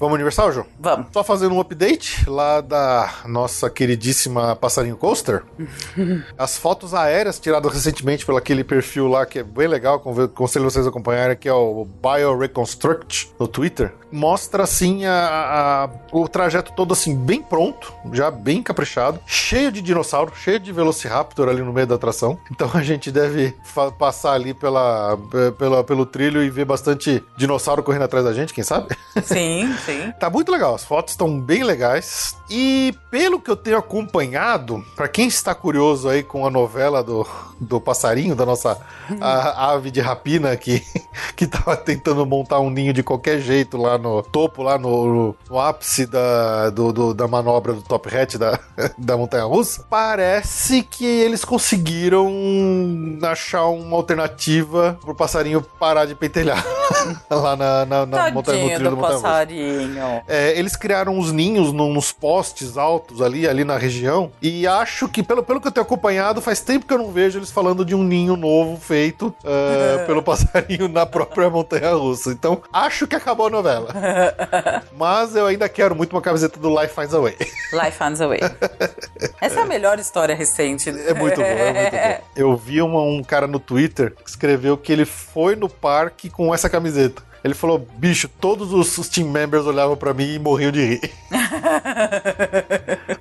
Vamos 0.00 0.14
Universal, 0.14 0.50
João? 0.50 0.66
Vamos. 0.78 1.08
Só 1.12 1.22
fazendo 1.22 1.54
um 1.54 1.60
update 1.60 2.28
lá 2.28 2.62
da 2.62 3.16
nossa 3.26 3.68
queridíssima 3.68 4.56
Passarinho 4.56 4.96
Coaster. 4.96 5.42
As 6.38 6.56
fotos 6.56 6.94
aéreas 6.94 7.38
tiradas 7.38 7.70
recentemente 7.70 8.24
pelo 8.24 8.38
aquele 8.38 8.64
perfil 8.64 9.06
lá 9.08 9.26
que 9.26 9.40
é 9.40 9.42
bem 9.42 9.68
legal, 9.68 9.96
aconselho 9.96 10.64
vocês 10.64 10.86
a 10.86 10.88
acompanharem, 10.88 11.36
que 11.36 11.46
é 11.46 11.52
o 11.52 11.84
BioReconstruct 11.84 13.30
no 13.38 13.46
Twitter. 13.46 13.92
Mostra 14.12 14.64
assim 14.64 15.04
a, 15.06 15.14
a- 15.84 15.90
o 16.12 16.28
trajeto 16.28 16.72
todo 16.76 16.92
assim 16.92 17.16
bem 17.16 17.42
pronto, 17.42 17.92
já 18.12 18.30
bem 18.30 18.62
caprichado, 18.62 19.20
cheio 19.26 19.70
de 19.70 19.80
dinossauro, 19.80 20.32
cheio 20.34 20.58
de 20.58 20.72
Velociraptor 20.72 21.48
ali 21.48 21.62
no 21.62 21.72
meio 21.72 21.86
da 21.86 21.94
atração. 21.94 22.38
Então 22.60 22.70
a 22.74 22.82
gente 22.82 23.10
deve 23.10 23.54
passar 23.98 24.32
ali 24.32 24.52
pela, 24.52 25.16
pela, 25.56 25.82
pelo 25.82 26.04
trilho 26.04 26.42
e 26.42 26.50
ver 26.50 26.64
bastante 26.66 27.22
dinossauro 27.36 27.82
correndo 27.82 28.02
atrás 28.02 28.24
da 28.24 28.32
gente, 28.34 28.52
quem 28.52 28.62
sabe? 28.62 28.94
Sim, 29.22 29.74
sim. 29.86 30.12
Tá 30.20 30.28
muito 30.28 30.52
legal, 30.52 30.74
as 30.74 30.84
fotos 30.84 31.14
estão 31.14 31.40
bem 31.40 31.62
legais. 31.64 32.36
E 32.50 32.92
pelo 33.10 33.40
que 33.40 33.50
eu 33.50 33.56
tenho 33.56 33.78
acompanhado, 33.78 34.84
pra 34.96 35.06
quem 35.08 35.28
está 35.28 35.54
curioso 35.54 36.08
aí 36.08 36.22
com 36.22 36.44
a 36.46 36.50
novela 36.50 37.02
do, 37.02 37.26
do 37.60 37.80
passarinho, 37.80 38.34
da 38.34 38.44
nossa 38.44 38.76
a- 39.20 39.70
ave 39.72 39.90
de 39.90 40.00
rapina 40.00 40.56
que, 40.56 40.82
que 41.36 41.46
tava 41.46 41.76
tentando 41.76 42.26
montar 42.26 42.58
um 42.60 42.68
ninho 42.70 42.92
de 42.92 43.02
qualquer 43.02 43.38
jeito 43.40 43.76
lá 43.76 43.96
no 43.96 44.22
topo, 44.22 44.62
lá 44.62 44.76
no, 44.78 45.34
no 45.48 45.58
ápice 45.60 46.06
da, 46.06 46.70
do, 46.70 46.92
do- 46.92 47.14
da 47.14 47.28
manobra 47.28 47.72
do 47.72 47.82
Top 47.82 48.08
Hat 48.14 48.36
da, 48.36 48.58
da 48.98 49.16
montanha 49.16 49.44
russa, 49.44 49.84
parece 49.88 50.82
que 50.82 51.04
eles 51.04 51.44
conseguiram 51.44 52.30
achar 53.22 53.66
uma 53.66 53.96
alternativa 53.96 54.98
pro 55.00 55.14
passarinho 55.14 55.62
parar 55.78 56.04
de 56.04 56.14
pentelhar 56.14 56.64
lá 57.30 57.56
na, 57.56 57.86
na, 57.86 58.06
na 58.06 58.30
montanha 58.30 58.62
no 58.64 58.74
trilho 58.74 58.90
do 58.90 58.96
russa. 58.96 59.12
passarinho. 59.20 60.22
É, 60.26 60.58
eles 60.58 60.76
criaram 60.76 61.16
uns 61.16 61.32
ninhos 61.32 61.72
nos 61.72 62.12
postes 62.40 62.78
altos 62.78 63.20
ali, 63.20 63.46
ali 63.46 63.64
na 63.64 63.76
região. 63.76 64.32
E 64.40 64.66
acho 64.66 65.06
que, 65.08 65.22
pelo, 65.22 65.42
pelo 65.42 65.60
que 65.60 65.68
eu 65.68 65.72
tenho 65.72 65.84
acompanhado, 65.84 66.40
faz 66.40 66.60
tempo 66.60 66.86
que 66.86 66.94
eu 66.94 66.96
não 66.96 67.12
vejo 67.12 67.38
eles 67.38 67.50
falando 67.50 67.84
de 67.84 67.94
um 67.94 68.02
ninho 68.02 68.34
novo 68.34 68.80
feito 68.80 69.34
é, 69.44 70.04
pelo 70.08 70.22
passarinho 70.22 70.88
na 70.88 71.04
própria 71.04 71.50
montanha 71.50 71.92
russa. 71.92 72.30
Então, 72.30 72.62
acho 72.72 73.06
que 73.06 73.14
acabou 73.14 73.48
a 73.48 73.50
novela. 73.50 73.92
Mas 74.96 75.36
eu 75.36 75.44
ainda 75.46 75.68
quero 75.68 75.94
muito 75.94 76.12
uma 76.14 76.22
camiseta 76.22 76.58
do 76.58 76.70
Life 76.80 76.94
Finds 76.94 77.12
a 77.12 77.20
Way. 77.20 77.36
Life 77.72 77.98
finds 77.98 78.20
a 78.22 78.26
way. 78.28 78.40
Essa 79.40 79.60
é 79.60 79.62
a 79.62 79.66
melhor 79.66 79.98
história 79.98 80.34
recente. 80.34 80.88
É 80.88 81.12
muito 81.12 81.36
bom, 81.36 81.46
é 81.46 81.72
muito 81.82 81.90
bom. 81.92 82.24
Eu 82.34 82.56
vi 82.56 82.80
uma- 82.80 83.02
um 83.02 83.22
cara 83.22 83.46
no 83.46 83.58
Twitter 83.60 84.14
que 84.14 84.30
escreveu 84.30 84.78
que 84.78 84.90
ele 84.90 85.04
foi 85.04 85.54
no 85.56 85.68
parque 85.68 86.30
com 86.30 86.54
essa 86.54 86.70
camiseta. 86.70 87.22
Ele 87.42 87.54
falou, 87.54 87.78
bicho, 87.78 88.28
todos 88.28 88.72
os, 88.72 88.96
os 88.98 89.08
team 89.08 89.28
members 89.28 89.66
olhavam 89.66 89.96
pra 89.96 90.12
mim 90.12 90.34
e 90.34 90.38
morriam 90.38 90.70
de 90.70 90.84
rir. 90.84 91.10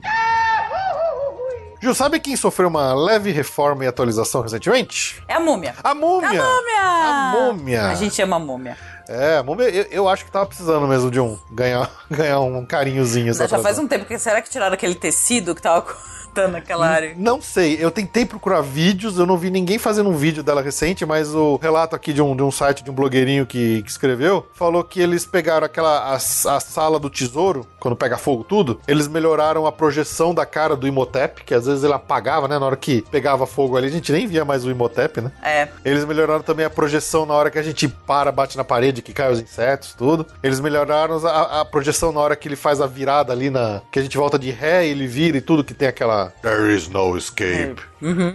Ju, 1.81 1.95
sabe 1.95 2.19
quem 2.19 2.35
sofreu 2.35 2.67
uma 2.67 2.93
leve 2.93 3.31
reforma 3.31 3.85
e 3.85 3.87
atualização 3.87 4.41
recentemente? 4.41 5.23
É 5.29 5.35
a 5.35 5.39
múmia. 5.39 5.73
A 5.81 5.95
múmia! 5.95 6.27
Múmia! 6.27 6.81
A 6.81 7.33
múmia! 7.33 7.87
A 7.87 7.95
gente 7.95 8.21
ama 8.21 8.35
a 8.35 8.39
múmia. 8.39 8.77
É, 9.07 9.37
a 9.37 9.43
múmia, 9.43 9.69
eu, 9.69 9.85
eu 9.89 10.09
acho 10.09 10.25
que 10.25 10.31
tava 10.31 10.45
precisando 10.45 10.85
mesmo 10.87 11.09
de 11.09 11.21
um 11.21 11.39
ganhar, 11.49 11.89
ganhar 12.11 12.41
um 12.41 12.65
carinhozinho. 12.65 13.33
Já 13.33 13.57
faz 13.59 13.79
um 13.79 13.87
tempo 13.87 14.03
que 14.03 14.19
será 14.19 14.41
que 14.41 14.49
tiraram 14.49 14.73
aquele 14.73 14.93
tecido 14.93 15.55
que 15.55 15.61
tava 15.61 15.85
cortando 16.29 16.55
aquela 16.55 16.87
área? 16.87 17.13
Não 17.17 17.41
sei, 17.41 17.77
eu 17.79 17.91
tentei 17.91 18.25
procurar 18.25 18.61
vídeos, 18.61 19.17
eu 19.17 19.25
não 19.25 19.37
vi 19.37 19.49
ninguém 19.49 19.77
fazendo 19.77 20.09
um 20.09 20.15
vídeo 20.15 20.43
dela 20.43 20.61
recente, 20.61 21.05
mas 21.05 21.33
o 21.33 21.57
relato 21.57 21.95
aqui 21.95 22.13
de 22.13 22.21
um, 22.21 22.35
de 22.35 22.43
um 22.43 22.51
site, 22.51 22.83
de 22.83 22.91
um 22.91 22.93
blogueirinho 22.93 23.45
que, 23.45 23.81
que 23.81 23.89
escreveu, 23.89 24.47
falou 24.53 24.83
que 24.83 25.01
eles 25.01 25.25
pegaram 25.25 25.65
aquela 25.65 26.13
a, 26.13 26.15
a 26.15 26.19
sala 26.59 26.99
do 26.99 27.09
tesouro, 27.09 27.65
quando 27.79 27.95
pega 27.95 28.17
fogo 28.17 28.43
tudo, 28.43 28.79
eles 28.87 29.07
melhoraram 29.07 29.65
a 29.65 29.71
projeção 29.71 30.33
da 30.33 30.45
cara 30.45 30.75
do 30.75 30.87
Imhotep, 30.87 31.43
que 31.43 31.53
às 31.53 31.65
vezes 31.65 31.83
ele 31.83 31.93
apagava, 31.93 32.47
né, 32.47 32.59
na 32.59 32.65
hora 32.65 32.77
que 32.77 33.01
pegava 33.09 33.45
fogo 33.45 33.75
ali, 33.75 33.87
a 33.87 33.91
gente 33.91 34.11
nem 34.11 34.27
via 34.27 34.45
mais 34.45 34.63
o 34.65 34.71
Imhotep, 34.71 35.21
né? 35.21 35.31
É. 35.41 35.67
Eles 35.83 36.05
melhoraram 36.05 36.41
também 36.41 36.65
a 36.65 36.69
projeção 36.69 37.25
na 37.25 37.33
hora 37.33 37.49
que 37.49 37.57
a 37.57 37.63
gente 37.63 37.87
para, 37.87 38.31
bate 38.31 38.55
na 38.55 38.63
parede, 38.63 39.01
que 39.01 39.13
cai 39.13 39.31
os 39.31 39.39
insetos, 39.39 39.93
tudo. 39.97 40.25
Eles 40.43 40.59
melhoraram 40.59 41.25
a, 41.25 41.61
a 41.61 41.65
projeção 41.65 42.11
na 42.11 42.19
hora 42.19 42.35
que 42.35 42.47
ele 42.47 42.55
faz 42.55 42.81
a 42.81 42.87
virada 42.87 43.33
ali 43.33 43.49
na. 43.49 43.81
que 43.91 43.99
a 43.99 44.01
gente 44.01 44.17
volta 44.17 44.37
de 44.37 44.51
ré, 44.51 44.85
ele 44.87 45.07
vira 45.07 45.37
e 45.37 45.41
tudo, 45.41 45.63
que 45.63 45.73
tem 45.73 45.87
aquela. 45.87 46.18
There 46.41 46.73
is 46.75 46.87
no 46.87 47.17
escape. 47.17 47.81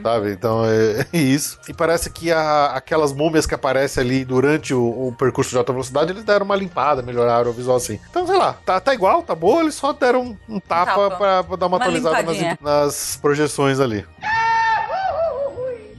Sabe? 0.03 0.33
Então 0.33 0.65
é, 0.65 1.07
é 1.13 1.19
isso. 1.19 1.59
E 1.69 1.73
parece 1.73 2.11
que 2.11 2.31
a- 2.33 2.73
aquelas 2.75 3.13
múmias 3.13 3.47
que 3.47 3.55
aparecem 3.55 4.03
ali 4.03 4.25
durante 4.25 4.75
o, 4.75 5.09
o 5.09 5.15
percurso 5.19 5.51
de 5.51 5.57
alta 5.59 5.73
velocidade, 5.73 6.13
eles 6.13 6.25
deram 6.25 6.45
uma 6.45 6.57
limpada, 6.57 7.03
melhoraram 7.03 7.51
o 7.51 7.55
visual 7.55 7.77
assim. 7.77 7.99
Então, 8.11 8.27
sei 8.27 8.37
lá, 8.37 8.55
tá, 8.65 8.79
tá 8.81 8.93
igual, 8.93 9.23
tá 9.23 9.35
boa, 9.35 9.63
eles 9.63 9.75
só 9.75 9.93
deram 9.93 10.23
um, 10.49 10.57
um 10.57 10.61
tapa, 10.61 10.93
tapa. 10.95 11.17
Pra, 11.17 11.45
pra 11.45 11.57
dar 11.57 11.67
uma, 11.67 11.77
Uma 11.77 11.85
atualizada 11.85 12.23
nas, 12.23 12.37
nas 12.61 13.19
projeções 13.21 13.81
ali. 13.81 14.05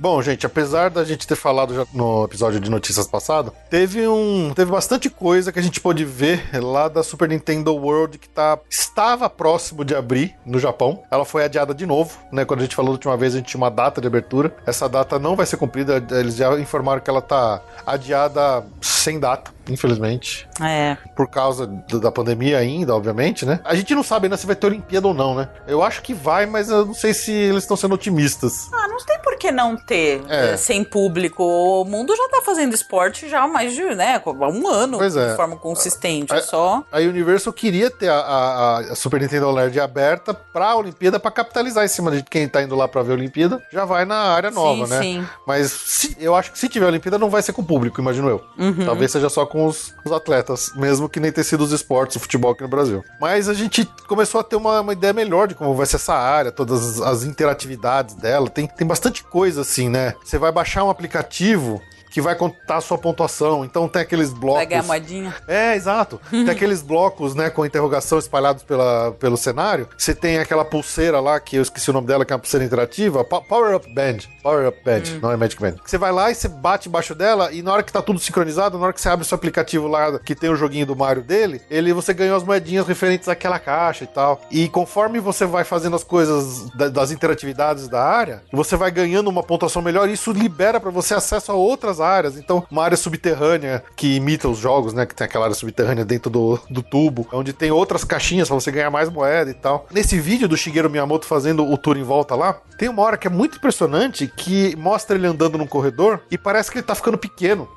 Bom, 0.05 0.21
gente, 0.21 0.45
apesar 0.45 0.91
da 0.91 1.03
gente 1.03 1.25
ter 1.25 1.35
falado 1.35 1.73
já 1.73 1.83
no 1.91 2.25
episódio 2.25 2.59
de 2.59 2.69
notícias 2.69 3.07
passado, 3.07 3.51
teve 3.71 4.07
um, 4.07 4.53
teve 4.53 4.69
bastante 4.69 5.09
coisa 5.09 5.51
que 5.51 5.57
a 5.57 5.61
gente 5.63 5.81
pôde 5.81 6.05
ver 6.05 6.47
lá 6.61 6.87
da 6.87 7.01
Super 7.01 7.27
Nintendo 7.27 7.73
World 7.73 8.19
que 8.19 8.29
tá, 8.29 8.59
estava 8.69 9.27
próximo 9.27 9.83
de 9.83 9.95
abrir 9.95 10.35
no 10.45 10.59
Japão. 10.59 11.01
Ela 11.09 11.25
foi 11.25 11.43
adiada 11.43 11.73
de 11.73 11.87
novo, 11.87 12.19
né? 12.31 12.45
Quando 12.45 12.59
a 12.59 12.63
gente 12.65 12.75
falou 12.75 12.91
da 12.91 12.97
última 12.97 13.17
vez, 13.17 13.33
a 13.33 13.37
gente 13.37 13.47
tinha 13.47 13.57
uma 13.59 13.71
data 13.71 13.99
de 13.99 14.05
abertura. 14.05 14.55
Essa 14.63 14.87
data 14.87 15.17
não 15.17 15.35
vai 15.35 15.47
ser 15.47 15.57
cumprida. 15.57 16.05
Eles 16.11 16.35
já 16.35 16.53
informaram 16.59 17.01
que 17.01 17.09
ela 17.09 17.19
tá 17.19 17.63
adiada 17.83 18.63
sem 18.81 19.19
data. 19.19 19.55
Infelizmente, 19.67 20.47
É. 20.61 20.95
por 21.15 21.27
causa 21.27 21.65
da 21.65 22.11
pandemia 22.11 22.59
ainda, 22.59 22.95
obviamente, 22.95 23.47
né? 23.47 23.59
A 23.65 23.73
gente 23.73 23.95
não 23.95 24.03
sabe 24.03 24.27
ainda 24.27 24.37
se 24.37 24.45
vai 24.45 24.55
ter 24.55 24.67
Olimpíada 24.67 25.07
ou 25.07 25.13
não, 25.15 25.33
né? 25.33 25.49
Eu 25.67 25.81
acho 25.81 26.03
que 26.03 26.13
vai, 26.13 26.45
mas 26.45 26.69
eu 26.69 26.85
não 26.85 26.93
sei 26.93 27.15
se 27.15 27.31
eles 27.31 27.63
estão 27.63 27.75
sendo 27.75 27.95
otimistas. 27.95 28.69
Ah, 28.71 28.87
não 28.87 28.97
tem 28.97 29.19
por 29.35 29.39
que 29.39 29.51
não 29.51 29.75
ter 29.75 30.21
É. 30.29 30.51
eh, 30.53 30.57
sem 30.57 30.83
público. 30.83 31.43
O 31.43 31.83
mundo 31.85 32.15
já 32.15 32.27
tá 32.29 32.41
fazendo 32.43 32.73
esporte 32.73 33.27
já 33.29 33.43
há 33.43 33.47
mais 33.47 33.73
de, 33.73 33.83
né, 33.95 34.21
um 34.25 34.67
ano 34.67 34.97
Pois 34.97 35.15
é. 35.15 35.31
de 35.31 35.35
forma 35.35 35.57
consistente. 35.57 36.33
É 36.33 36.41
só. 36.41 36.83
A 36.91 36.99
Universal 36.99 37.51
queria 37.53 37.89
ter 37.91 38.09
a, 38.09 38.15
a- 38.19 38.79
a 38.91 38.95
Super 38.95 39.21
Nintendo 39.21 39.51
LED 39.51 39.79
aberta 39.79 40.33
pra 40.33 40.75
Olimpíada 40.75 41.19
pra 41.19 41.29
capitalizar 41.31 41.83
em 41.83 41.87
cima 41.87 42.11
de 42.11 42.23
quem 42.23 42.47
tá 42.47 42.61
indo 42.63 42.75
lá 42.75 42.87
pra 42.87 43.01
ver 43.03 43.11
a 43.11 43.15
Olimpíada. 43.15 43.61
Já 43.71 43.85
vai 43.85 44.05
na 44.05 44.15
área 44.17 44.49
nova, 44.51 44.85
sim, 44.85 44.91
né? 44.93 45.01
sim. 45.01 45.27
Mas 45.45 45.71
se- 45.71 46.15
eu 46.19 46.35
acho 46.35 46.51
que 46.51 46.59
se 46.59 46.69
tiver 46.69 46.85
Olimpíada 46.85 47.17
não 47.17 47.29
vai 47.29 47.41
ser 47.41 47.53
com 47.53 47.61
o 47.61 47.65
público, 47.65 47.99
imagino 47.99 48.29
eu. 48.29 48.41
Uhum. 48.57 48.85
Talvez 48.85 49.11
seja 49.11 49.29
só 49.29 49.45
com 49.45 49.65
os, 49.65 49.93
os 50.05 50.11
atletas, 50.11 50.71
mesmo 50.75 51.09
que 51.09 51.19
nem 51.19 51.31
ter 51.31 51.43
sido 51.43 51.63
os 51.63 51.71
esportes, 51.71 52.15
o 52.15 52.19
futebol 52.19 52.51
aqui 52.51 52.61
no 52.63 52.69
Brasil. 52.69 53.03
Mas 53.19 53.49
a 53.49 53.53
gente 53.53 53.85
começou 54.07 54.39
a 54.39 54.43
ter 54.43 54.55
uma, 54.55 54.81
uma 54.81 54.93
ideia 54.93 55.13
melhor 55.13 55.47
de 55.47 55.55
como 55.55 55.73
vai 55.75 55.85
ser 55.85 55.97
essa 55.97 56.13
área, 56.13 56.51
todas 56.51 56.99
as, 56.99 57.01
as 57.01 57.23
interatividades 57.23 58.15
dela. 58.15 58.49
Tem, 58.49 58.67
tem 58.67 58.85
bastante 58.87 59.23
coisa 59.29 59.61
assim, 59.61 59.89
né? 59.89 60.15
Você 60.23 60.37
vai 60.37 60.51
baixar 60.51 60.83
um 60.83 60.89
aplicativo 60.89 61.81
que 62.15 62.21
vai 62.21 62.33
contar 62.33 62.77
a 62.77 62.81
sua 62.81 62.97
pontuação. 62.97 63.65
Então 63.65 63.89
tem 63.89 64.01
aqueles 64.01 64.31
blocos. 64.31 64.59
Vai 64.59 64.65
ganhar 64.67 64.83
moedinha. 64.83 65.35
É, 65.49 65.75
exato. 65.75 66.17
Tem 66.31 66.47
aqueles 66.49 66.81
blocos, 66.81 67.35
né, 67.35 67.49
com 67.49 67.65
interrogação 67.65 68.17
espalhados 68.17 68.63
pela, 68.63 69.11
pelo 69.19 69.35
cenário. 69.35 69.89
Você 69.97 70.15
tem 70.15 70.37
aquela 70.39 70.63
pulseira 70.63 71.19
lá, 71.19 71.37
que 71.41 71.57
eu 71.57 71.61
esqueci 71.61 71.89
o 71.89 71.93
nome 71.93 72.07
dela, 72.07 72.23
que 72.23 72.31
é 72.31 72.35
uma 72.37 72.39
pulseira 72.39 72.65
interativa. 72.65 73.21
Power 73.25 73.75
Up 73.75 73.93
Band. 73.93 74.19
Power 74.41 74.69
Up 74.69 74.77
Band, 74.85 75.01
não 75.21 75.29
é 75.29 75.35
Magic 75.35 75.61
Band. 75.61 75.75
Você 75.85 75.97
vai 75.97 76.13
lá 76.13 76.31
e 76.31 76.35
você 76.35 76.47
bate 76.47 76.87
embaixo 76.87 77.13
dela, 77.13 77.51
e 77.51 77.61
na 77.61 77.73
hora 77.73 77.83
que 77.83 77.91
tá 77.91 78.01
tudo 78.01 78.17
sincronizado, 78.17 78.77
na 78.77 78.85
hora 78.85 78.93
que 78.93 79.01
você 79.01 79.09
abre 79.09 79.25
o 79.25 79.27
seu 79.27 79.35
aplicativo 79.35 79.85
lá, 79.85 80.17
que 80.17 80.33
tem 80.33 80.49
o 80.49 80.55
joguinho 80.55 80.85
do 80.85 80.95
Mario 80.95 81.21
dele, 81.21 81.61
ele 81.69 81.91
você 81.91 82.13
ganhou 82.13 82.37
as 82.37 82.43
moedinhas 82.43 82.87
referentes 82.87 83.27
àquela 83.27 83.59
caixa 83.59 84.05
e 84.05 84.07
tal. 84.07 84.39
E 84.49 84.69
conforme 84.69 85.19
você 85.19 85.45
vai 85.45 85.65
fazendo 85.65 85.97
as 85.97 86.03
coisas 86.05 86.69
da- 86.77 86.87
das 86.87 87.11
interatividades 87.11 87.89
da 87.89 88.01
área, 88.01 88.41
você 88.53 88.77
vai 88.77 88.89
ganhando 88.89 89.27
uma 89.29 89.43
pontuação 89.43 89.81
melhor, 89.81 90.07
e 90.07 90.13
isso 90.13 90.31
libera 90.31 90.79
pra 90.79 90.91
você 90.91 91.13
acesso 91.13 91.51
a 91.51 91.55
outras 91.55 91.99
áreas. 91.99 92.04
Então, 92.37 92.65
uma 92.69 92.83
área 92.83 92.97
subterrânea 92.97 93.83
que 93.95 94.15
imita 94.15 94.47
os 94.47 94.57
jogos, 94.57 94.93
né? 94.93 95.05
Que 95.05 95.15
tem 95.15 95.25
aquela 95.25 95.45
área 95.45 95.55
subterrânea 95.55 96.05
dentro 96.05 96.29
do, 96.29 96.59
do 96.69 96.81
tubo, 96.81 97.27
onde 97.31 97.53
tem 97.53 97.71
outras 97.71 98.03
caixinhas 98.03 98.47
pra 98.47 98.55
você 98.55 98.71
ganhar 98.71 98.89
mais 98.89 99.09
moeda 99.09 99.49
e 99.49 99.53
tal. 99.53 99.87
Nesse 99.91 100.19
vídeo 100.19 100.47
do 100.47 100.57
Shigeru 100.57 100.89
Miyamoto 100.89 101.25
fazendo 101.25 101.69
o 101.69 101.77
tour 101.77 101.97
em 101.97 102.03
volta 102.03 102.35
lá, 102.35 102.59
tem 102.77 102.89
uma 102.89 103.01
hora 103.01 103.17
que 103.17 103.27
é 103.27 103.29
muito 103.29 103.57
impressionante 103.57 104.31
que 104.35 104.75
mostra 104.75 105.15
ele 105.15 105.27
andando 105.27 105.57
num 105.57 105.67
corredor 105.67 106.21
e 106.29 106.37
parece 106.37 106.71
que 106.71 106.77
ele 106.77 106.85
tá 106.85 106.95
ficando 106.95 107.17
pequeno. 107.17 107.67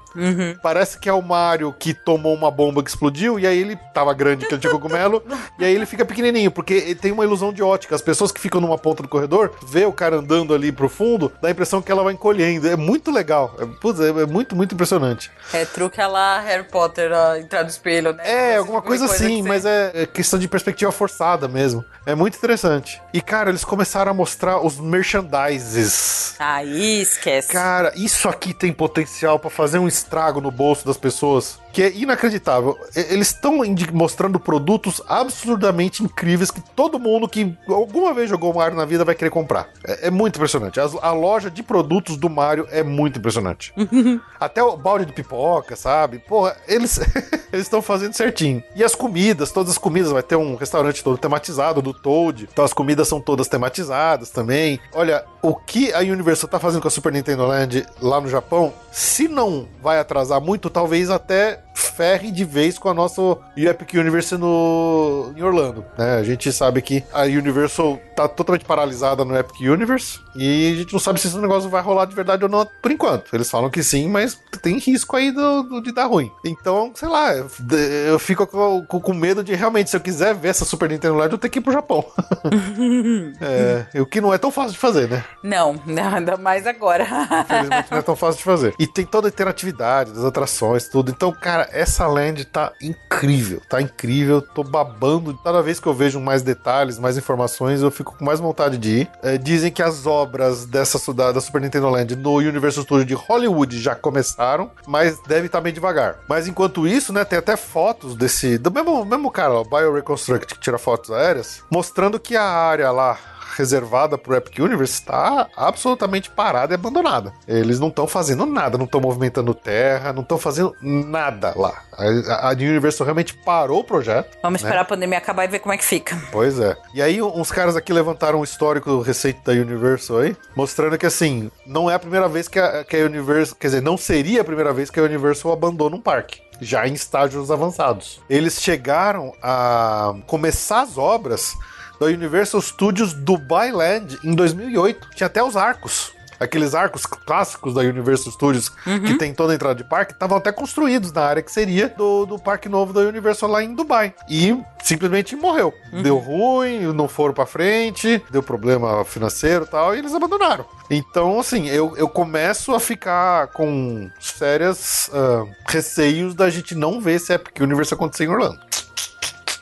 Parece 0.62 0.98
que 0.98 1.08
é 1.08 1.12
o 1.12 1.22
Mario 1.22 1.72
que 1.72 1.94
tomou 1.94 2.34
uma 2.34 2.50
bomba 2.50 2.82
que 2.82 2.90
explodiu 2.90 3.38
e 3.38 3.46
aí 3.46 3.58
ele 3.58 3.76
tava 3.92 4.12
grande, 4.14 4.46
que 4.46 4.54
ele 4.54 4.60
tinha 4.60 4.72
cogumelo, 4.72 5.22
e 5.58 5.64
aí 5.64 5.74
ele 5.74 5.86
fica 5.86 6.04
pequenininho, 6.04 6.50
porque 6.50 6.74
ele 6.74 6.94
tem 6.94 7.12
uma 7.12 7.24
ilusão 7.24 7.52
de 7.52 7.62
ótica. 7.62 7.94
As 7.94 8.02
pessoas 8.02 8.32
que 8.32 8.40
ficam 8.40 8.60
numa 8.60 8.78
ponta 8.78 9.02
do 9.02 9.08
corredor, 9.08 9.52
vê 9.66 9.84
o 9.84 9.92
cara 9.92 10.16
andando 10.16 10.54
ali 10.54 10.72
pro 10.72 10.88
fundo, 10.88 11.32
dá 11.40 11.48
a 11.48 11.50
impressão 11.50 11.82
que 11.82 11.90
ela 11.90 12.02
vai 12.02 12.14
encolhendo. 12.14 12.68
É 12.68 12.76
muito 12.76 13.10
legal. 13.10 13.54
É, 13.58 13.66
putz, 13.66 14.00
é, 14.00 14.08
é 14.08 14.26
muito, 14.26 14.54
muito 14.56 14.74
impressionante. 14.74 15.30
É 15.52 15.64
truque 15.64 16.00
lá 16.00 16.40
Harry 16.40 16.64
Potter 16.64 17.12
a 17.12 17.38
entrar 17.38 17.62
no 17.62 17.68
espelho, 17.68 18.12
né? 18.12 18.22
É, 18.24 18.56
alguma 18.56 18.80
de 18.80 18.86
coisa 18.86 19.04
assim, 19.06 19.42
mas 19.42 19.64
é, 19.64 19.92
é 19.94 20.06
questão 20.06 20.38
de 20.38 20.48
perspectiva 20.48 20.90
forçada 20.92 21.48
mesmo. 21.48 21.84
É 22.06 22.14
muito 22.14 22.36
interessante. 22.36 23.00
E, 23.12 23.20
cara, 23.20 23.50
eles 23.50 23.64
começaram 23.64 24.10
a 24.10 24.14
mostrar 24.14 24.64
os 24.64 24.78
merchandises. 24.78 26.34
Aí 26.38 27.00
esquece. 27.02 27.52
Cara, 27.52 27.92
isso 27.96 28.28
aqui 28.28 28.54
tem 28.54 28.72
potencial 28.72 29.38
pra 29.38 29.50
fazer 29.50 29.78
um 29.78 29.88
estrago 29.98 30.40
no 30.40 30.50
bolso 30.50 30.86
das 30.86 30.96
pessoas 30.96 31.58
que 31.78 31.82
é 31.84 31.92
inacreditável. 31.92 32.76
Eles 32.92 33.28
estão 33.28 33.60
mostrando 33.92 34.40
produtos 34.40 35.00
absurdamente 35.08 36.02
incríveis 36.02 36.50
que 36.50 36.60
todo 36.60 36.98
mundo 36.98 37.28
que 37.28 37.56
alguma 37.68 38.12
vez 38.12 38.28
jogou 38.28 38.52
Mario 38.52 38.76
na 38.76 38.84
vida 38.84 39.04
vai 39.04 39.14
querer 39.14 39.30
comprar. 39.30 39.68
É, 39.86 40.08
é 40.08 40.10
muito 40.10 40.34
impressionante. 40.34 40.80
As- 40.80 40.96
a 41.00 41.12
loja 41.12 41.48
de 41.48 41.62
produtos 41.62 42.16
do 42.16 42.28
Mario 42.28 42.66
é 42.72 42.82
muito 42.82 43.20
impressionante. 43.20 43.72
Até 44.40 44.60
o 44.60 44.76
balde 44.76 45.06
de 45.06 45.12
pipoca, 45.12 45.76
sabe? 45.76 46.18
Porra, 46.18 46.56
eles 46.66 46.98
eles 47.52 47.66
estão 47.66 47.80
fazendo 47.80 48.12
certinho. 48.12 48.60
E 48.74 48.82
as 48.82 48.96
comidas, 48.96 49.52
todas 49.52 49.70
as 49.70 49.78
comidas, 49.78 50.10
vai 50.10 50.22
ter 50.24 50.34
um 50.34 50.56
restaurante 50.56 51.04
todo 51.04 51.16
tematizado 51.16 51.80
do 51.80 51.94
Toad. 51.94 52.48
Então 52.52 52.64
as 52.64 52.72
comidas 52.72 53.06
são 53.06 53.20
todas 53.20 53.46
tematizadas 53.46 54.30
também. 54.30 54.80
Olha, 54.92 55.24
o 55.40 55.54
que 55.54 55.92
a 55.92 56.00
Universal 56.00 56.50
tá 56.50 56.58
fazendo 56.58 56.82
com 56.82 56.88
a 56.88 56.90
Super 56.90 57.12
Nintendo 57.12 57.46
Land 57.46 57.86
lá 58.00 58.20
no 58.20 58.28
Japão, 58.28 58.72
se 58.90 59.28
não 59.28 59.68
vai 59.80 60.00
atrasar 60.00 60.40
muito, 60.40 60.68
talvez 60.68 61.08
até 61.08 61.62
ferre 61.78 62.30
de 62.30 62.44
vez 62.44 62.78
com 62.78 62.88
a 62.88 62.94
nossa 62.94 63.20
Epic 63.56 63.94
Universe 63.94 64.36
no, 64.36 65.32
em 65.36 65.42
Orlando. 65.42 65.84
né? 65.96 66.16
A 66.16 66.22
gente 66.22 66.52
sabe 66.52 66.82
que 66.82 67.02
a 67.12 67.22
Universal 67.22 67.98
tá 68.16 68.26
totalmente 68.28 68.64
paralisada 68.64 69.24
no 69.24 69.36
Epic 69.36 69.60
Universe 69.60 70.20
e 70.36 70.72
a 70.72 70.76
gente 70.76 70.92
não 70.92 71.00
sabe 71.00 71.20
se 71.20 71.28
esse 71.28 71.38
negócio 71.38 71.68
vai 71.70 71.80
rolar 71.82 72.04
de 72.06 72.14
verdade 72.14 72.42
ou 72.44 72.50
não 72.50 72.66
por 72.82 72.90
enquanto. 72.90 73.32
Eles 73.34 73.50
falam 73.50 73.70
que 73.70 73.82
sim, 73.82 74.08
mas 74.08 74.38
tem 74.62 74.78
risco 74.78 75.16
aí 75.16 75.30
do, 75.30 75.62
do- 75.62 75.80
de 75.82 75.92
dar 75.92 76.06
ruim. 76.06 76.30
Então, 76.44 76.90
sei 76.94 77.08
lá, 77.08 77.32
eu, 77.34 78.18
fico 78.18 78.46
com, 78.46 78.84
com- 78.86 79.14
medo 79.14 79.42
de 79.42 79.54
realmente, 79.54 79.90
se 79.90 79.96
eu 79.96 80.00
quiser 80.00 80.34
ver 80.34 80.48
essa 80.48 80.64
Super 80.64 80.88
Nintendo 80.90 81.14
Land, 81.16 81.32
eu 81.32 81.38
tenho 81.38 81.50
que 81.50 81.58
ir 81.58 81.62
pro 81.62 81.72
Japão. 81.72 82.04
é, 83.40 84.00
o 84.00 84.06
que 84.06 84.20
não 84.20 84.32
é 84.32 84.38
tão 84.38 84.50
fácil 84.50 84.72
de 84.72 84.78
fazer, 84.78 85.08
né? 85.08 85.24
Não, 85.42 85.80
não, 85.86 86.14
ainda 86.14 86.36
mais 86.36 86.66
agora. 86.66 87.04
Infelizmente 87.04 87.90
não 87.90 87.98
é 87.98 88.02
tão 88.02 88.16
fácil 88.16 88.38
de 88.38 88.44
fazer. 88.44 88.74
E 88.78 88.86
tem 88.86 89.04
toda 89.04 89.28
a 89.28 89.30
interatividade 89.30 90.12
das 90.12 90.24
atrações, 90.24 90.88
tudo. 90.88 91.10
Então, 91.10 91.32
cara, 91.32 91.67
essa 91.72 92.06
land 92.06 92.44
tá 92.44 92.72
incrível. 92.80 93.60
Tá 93.68 93.80
incrível. 93.80 94.40
Tô 94.40 94.62
babando. 94.62 95.38
Cada 95.42 95.62
vez 95.62 95.80
que 95.80 95.86
eu 95.86 95.94
vejo 95.94 96.20
mais 96.20 96.42
detalhes, 96.42 96.98
mais 96.98 97.16
informações, 97.16 97.82
eu 97.82 97.90
fico 97.90 98.16
com 98.16 98.24
mais 98.24 98.40
vontade 98.40 98.78
de 98.78 99.00
ir. 99.00 99.10
É, 99.22 99.36
dizem 99.38 99.70
que 99.70 99.82
as 99.82 100.06
obras 100.06 100.66
dessa 100.66 100.98
da, 101.12 101.40
Super 101.40 101.60
Nintendo 101.60 101.88
Land 101.88 102.16
no 102.16 102.36
Universal 102.36 102.84
Studio 102.84 103.04
de 103.04 103.14
Hollywood 103.14 103.80
já 103.80 103.94
começaram, 103.94 104.70
mas 104.86 105.18
deve 105.26 105.46
estar 105.46 105.60
bem 105.60 105.72
devagar. 105.72 106.18
Mas 106.28 106.46
enquanto 106.46 106.86
isso, 106.86 107.12
né, 107.12 107.24
tem 107.24 107.38
até 107.38 107.56
fotos 107.56 108.14
desse. 108.14 108.58
Do 108.58 108.70
mesmo, 108.70 109.04
mesmo 109.04 109.30
cara, 109.30 109.54
ó, 109.54 109.64
BioReconstruct, 109.64 110.54
que 110.54 110.60
tira 110.60 110.78
fotos 110.78 111.10
aéreas, 111.10 111.62
mostrando 111.70 112.18
que 112.18 112.36
a 112.36 112.44
área 112.44 112.90
lá 112.90 113.18
reservada 113.58 114.16
pro 114.16 114.36
Epic 114.36 114.58
Universe 114.60 114.94
está 114.94 115.48
absolutamente 115.56 116.30
parada 116.30 116.72
e 116.72 116.76
abandonada. 116.76 117.32
Eles 117.46 117.80
não 117.80 117.88
estão 117.88 118.06
fazendo 118.06 118.46
nada, 118.46 118.78
não 118.78 118.84
estão 118.84 119.00
movimentando 119.00 119.52
terra, 119.52 120.12
não 120.12 120.22
estão 120.22 120.38
fazendo 120.38 120.74
nada 120.80 121.52
lá. 121.56 121.82
A, 121.92 122.50
a 122.50 122.52
Universal 122.52 123.04
realmente 123.04 123.34
parou 123.34 123.80
o 123.80 123.84
projeto. 123.84 124.38
Vamos 124.42 124.62
né? 124.62 124.66
esperar 124.66 124.82
a 124.82 124.84
pandemia 124.84 125.18
acabar 125.18 125.44
e 125.44 125.48
ver 125.48 125.58
como 125.58 125.72
é 125.72 125.76
que 125.76 125.84
fica. 125.84 126.16
Pois 126.30 126.60
é. 126.60 126.76
E 126.94 127.02
aí, 127.02 127.20
uns 127.20 127.50
caras 127.50 127.76
aqui 127.76 127.92
levantaram 127.92 128.40
um 128.40 128.44
histórico 128.44 129.00
recente 129.00 129.40
da 129.44 129.52
Universal 129.52 130.18
aí, 130.18 130.36
mostrando 130.54 130.96
que, 130.96 131.06
assim, 131.06 131.50
não 131.66 131.90
é 131.90 131.94
a 131.94 131.98
primeira 131.98 132.28
vez 132.28 132.46
que 132.46 132.58
a, 132.58 132.84
que 132.84 132.96
a 132.96 133.04
Universal. 133.04 133.56
Quer 133.58 133.66
dizer, 133.68 133.82
não 133.82 133.96
seria 133.96 134.42
a 134.42 134.44
primeira 134.44 134.72
vez 134.72 134.90
que 134.90 135.00
a 135.00 135.02
Universal 135.02 135.52
abandona 135.52 135.96
um 135.96 136.00
parque. 136.00 136.40
Já 136.60 136.86
em 136.86 136.92
estágios 136.92 137.50
avançados. 137.50 138.20
Eles 138.28 138.60
chegaram 138.60 139.32
a 139.42 140.14
começar 140.26 140.82
as 140.82 140.98
obras 140.98 141.54
da 141.98 142.06
Universal 142.06 142.60
Studios 142.60 143.12
Dubai 143.12 143.72
Land 143.72 144.18
em 144.24 144.34
2008. 144.34 145.10
Tinha 145.14 145.26
até 145.26 145.42
os 145.42 145.56
arcos. 145.56 146.12
Aqueles 146.40 146.72
arcos 146.72 147.04
clássicos 147.04 147.74
da 147.74 147.80
Universal 147.80 148.32
Studios 148.32 148.68
que 148.68 149.14
tem 149.18 149.34
toda 149.34 149.52
a 149.52 149.56
entrada 149.56 149.74
de 149.74 149.82
parque 149.82 150.12
estavam 150.12 150.38
até 150.38 150.52
construídos 150.52 151.10
na 151.10 151.22
área 151.22 151.42
que 151.42 151.50
seria 151.50 151.88
do, 151.88 152.26
do 152.26 152.38
parque 152.38 152.68
novo 152.68 152.92
da 152.92 153.00
Universal 153.00 153.50
lá 153.50 153.62
em 153.62 153.74
Dubai. 153.74 154.14
E 154.28 154.56
simplesmente 154.80 155.34
morreu. 155.34 155.74
Deu 156.00 156.16
ruim, 156.16 156.92
não 156.94 157.08
foram 157.08 157.34
pra 157.34 157.44
frente, 157.44 158.22
deu 158.30 158.40
problema 158.40 159.04
financeiro 159.04 159.64
e 159.64 159.66
tal, 159.66 159.96
e 159.96 159.98
eles 159.98 160.14
abandonaram. 160.14 160.64
Então, 160.88 161.40
assim, 161.40 161.66
eu, 161.66 161.96
eu 161.96 162.08
começo 162.08 162.72
a 162.72 162.78
ficar 162.78 163.48
com 163.48 164.08
sérias 164.20 165.10
ah, 165.12 165.44
receios 165.66 166.36
da 166.36 166.48
gente 166.48 166.74
não 166.74 167.00
ver 167.00 167.14
esse 167.14 167.32
Epic 167.32 167.58
Universe 167.60 167.92
acontecer 167.92 168.24
em 168.24 168.28
Orlando. 168.28 168.60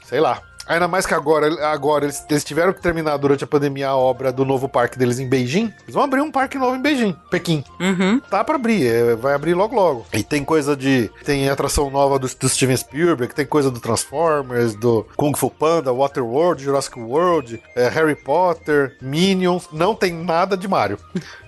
Sei 0.05 0.21
lá. 0.21 0.43
Ainda 0.69 0.89
mais 0.89 1.07
que 1.07 1.15
agora, 1.15 1.47
agora 1.69 2.05
eles, 2.05 2.25
eles 2.29 2.45
tiveram 2.45 2.73
que 2.73 2.81
terminar 2.81 3.17
durante 3.17 3.45
a 3.45 3.47
pandemia 3.47 3.89
a 3.89 3.97
obra 3.97 4.33
do 4.33 4.45
novo 4.45 4.69
parque 4.69 4.99
deles 4.99 5.19
em 5.19 5.29
Beijing. 5.29 5.73
Eles 5.83 5.95
vão 5.95 6.03
abrir 6.03 6.21
um 6.21 6.31
parque 6.31 6.59
novo 6.59 6.77
em 6.77 6.83
Beijing, 6.83 7.17
Pequim. 7.31 7.65
Uhum. 7.81 8.21
Tá 8.21 8.43
pra 8.43 8.57
abrir, 8.57 8.87
é, 8.87 9.15
vai 9.15 9.35
abrir 9.35 9.55
logo 9.55 9.75
logo. 9.75 10.07
E 10.13 10.23
tem 10.23 10.45
coisa 10.45 10.77
de. 10.77 11.11
Tem 11.25 11.49
atração 11.49 11.91
nova 11.91 12.19
do, 12.19 12.29
do 12.29 12.49
Steven 12.49 12.77
Spielberg, 12.77 13.35
tem 13.35 13.47
coisa 13.47 13.71
do 13.71 13.81
Transformers, 13.81 14.75
do 14.75 15.07
Kung 15.17 15.35
Fu 15.37 15.51
Panda, 15.51 15.93
Waterworld, 15.93 16.63
Jurassic 16.63 16.99
World, 16.99 17.63
é, 17.75 17.89
Harry 17.89 18.17
Potter, 18.17 18.97
Minions. 19.01 19.69
Não 19.73 19.95
tem 19.95 20.13
nada 20.13 20.57
de 20.57 20.67
Mario. 20.67 20.99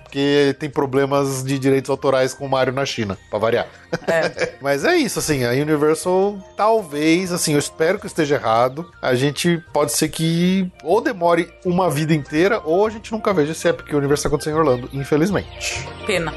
Porque 0.09 0.55
tem 0.57 0.67
problemas 0.67 1.43
de 1.43 1.59
direitos 1.59 1.89
autorais 1.89 2.33
com 2.33 2.47
o 2.47 2.49
Mario 2.49 2.73
na 2.73 2.83
China, 2.83 3.15
pra 3.29 3.37
variar. 3.37 3.67
É. 4.07 4.53
Mas 4.59 4.83
é 4.83 4.95
isso, 4.97 5.19
assim, 5.19 5.45
a 5.45 5.51
Universal 5.51 6.39
talvez, 6.57 7.31
assim, 7.31 7.53
eu 7.53 7.59
espero 7.59 7.99
que 7.99 8.07
esteja 8.07 8.35
errado. 8.35 8.89
A 9.01 9.13
gente 9.13 9.63
pode 9.71 9.93
ser 9.93 10.09
que 10.09 10.69
ou 10.83 10.99
demore 10.99 11.53
uma 11.63 11.91
vida 11.91 12.13
inteira, 12.13 12.59
ou 12.65 12.87
a 12.87 12.89
gente 12.89 13.11
nunca 13.11 13.31
veja 13.31 13.51
esse 13.51 13.67
Epic 13.67 13.93
Universe 13.93 14.25
acontecer 14.25 14.49
em 14.49 14.53
Orlando, 14.53 14.89
infelizmente. 14.91 15.87
Pena. 16.07 16.33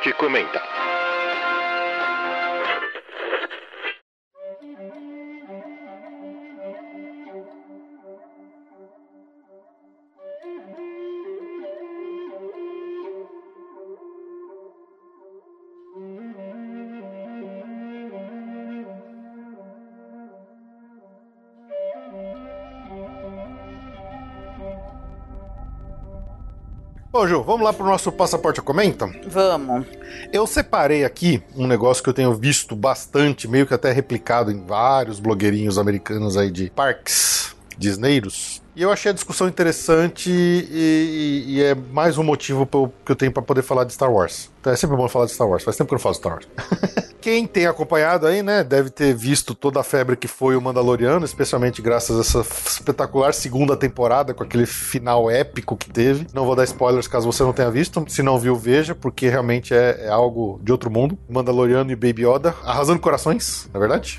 Passaporte 0.00 0.14
comenta. 0.14 0.89
Ju, 27.30 27.44
vamos 27.44 27.62
lá 27.62 27.72
pro 27.72 27.86
nosso 27.86 28.10
Passaporte 28.10 28.60
Comenta? 28.60 29.08
Vamos. 29.28 29.86
Eu 30.32 30.48
separei 30.48 31.04
aqui 31.04 31.40
um 31.54 31.64
negócio 31.64 32.02
que 32.02 32.10
eu 32.10 32.12
tenho 32.12 32.34
visto 32.34 32.74
bastante, 32.74 33.46
meio 33.46 33.68
que 33.68 33.72
até 33.72 33.92
replicado 33.92 34.50
em 34.50 34.66
vários 34.66 35.20
blogueirinhos 35.20 35.78
americanos 35.78 36.36
aí 36.36 36.50
de 36.50 36.70
parques 36.70 37.54
disneyros. 37.78 38.60
E 38.80 38.82
eu 38.82 38.90
achei 38.90 39.10
a 39.10 39.12
discussão 39.12 39.46
interessante 39.46 40.30
e, 40.30 40.64
e- 40.72 41.44
e 41.58 41.62
é 41.62 41.74
mais 41.74 42.16
um 42.16 42.22
motivo 42.24 42.66
eu- 42.72 42.90
que 43.04 43.12
eu 43.12 43.16
tenho 43.16 43.30
para 43.30 43.42
poder 43.42 43.60
falar 43.60 43.84
de 43.84 43.92
Star 43.92 44.10
Wars. 44.10 44.48
Então 44.58 44.72
é 44.72 44.76
sempre 44.76 44.96
bom 44.96 45.06
falar 45.06 45.26
de 45.26 45.32
Star 45.32 45.46
Wars, 45.46 45.62
faz 45.62 45.76
tempo 45.76 45.88
que 45.88 45.94
eu 45.94 45.96
não 45.96 46.02
falo 46.02 46.14
de 46.14 46.18
Star 46.18 46.32
Wars. 46.32 46.48
Quem 47.20 47.46
tem 47.46 47.66
acompanhado 47.66 48.26
aí, 48.26 48.42
né, 48.42 48.64
deve 48.64 48.88
ter 48.88 49.14
visto 49.14 49.54
toda 49.54 49.80
a 49.80 49.82
febre 49.84 50.16
que 50.16 50.26
foi 50.26 50.56
o 50.56 50.60
Mandaloriano, 50.62 51.22
especialmente 51.26 51.82
graças 51.82 52.16
a 52.16 52.20
essa 52.22 52.40
espetacular 52.66 53.34
segunda 53.34 53.76
temporada 53.76 54.32
com 54.32 54.42
aquele 54.42 54.64
final 54.64 55.30
épico 55.30 55.76
que 55.76 55.90
teve. 55.90 56.26
Não 56.32 56.46
vou 56.46 56.56
dar 56.56 56.64
spoilers 56.64 57.06
caso 57.06 57.30
você 57.30 57.42
não 57.42 57.52
tenha 57.52 57.70
visto, 57.70 58.02
se 58.08 58.22
não 58.22 58.38
viu, 58.38 58.56
veja, 58.56 58.94
porque 58.94 59.28
realmente 59.28 59.74
é, 59.74 60.06
é 60.06 60.08
algo 60.08 60.58
de 60.62 60.72
outro 60.72 60.90
mundo. 60.90 61.18
Mandaloriano 61.28 61.90
e 61.92 61.94
Baby 61.96 62.24
Yoda 62.26 62.54
arrasando 62.64 62.98
corações, 63.00 63.68
na 63.74 63.76
é 63.76 63.80
verdade? 63.80 64.18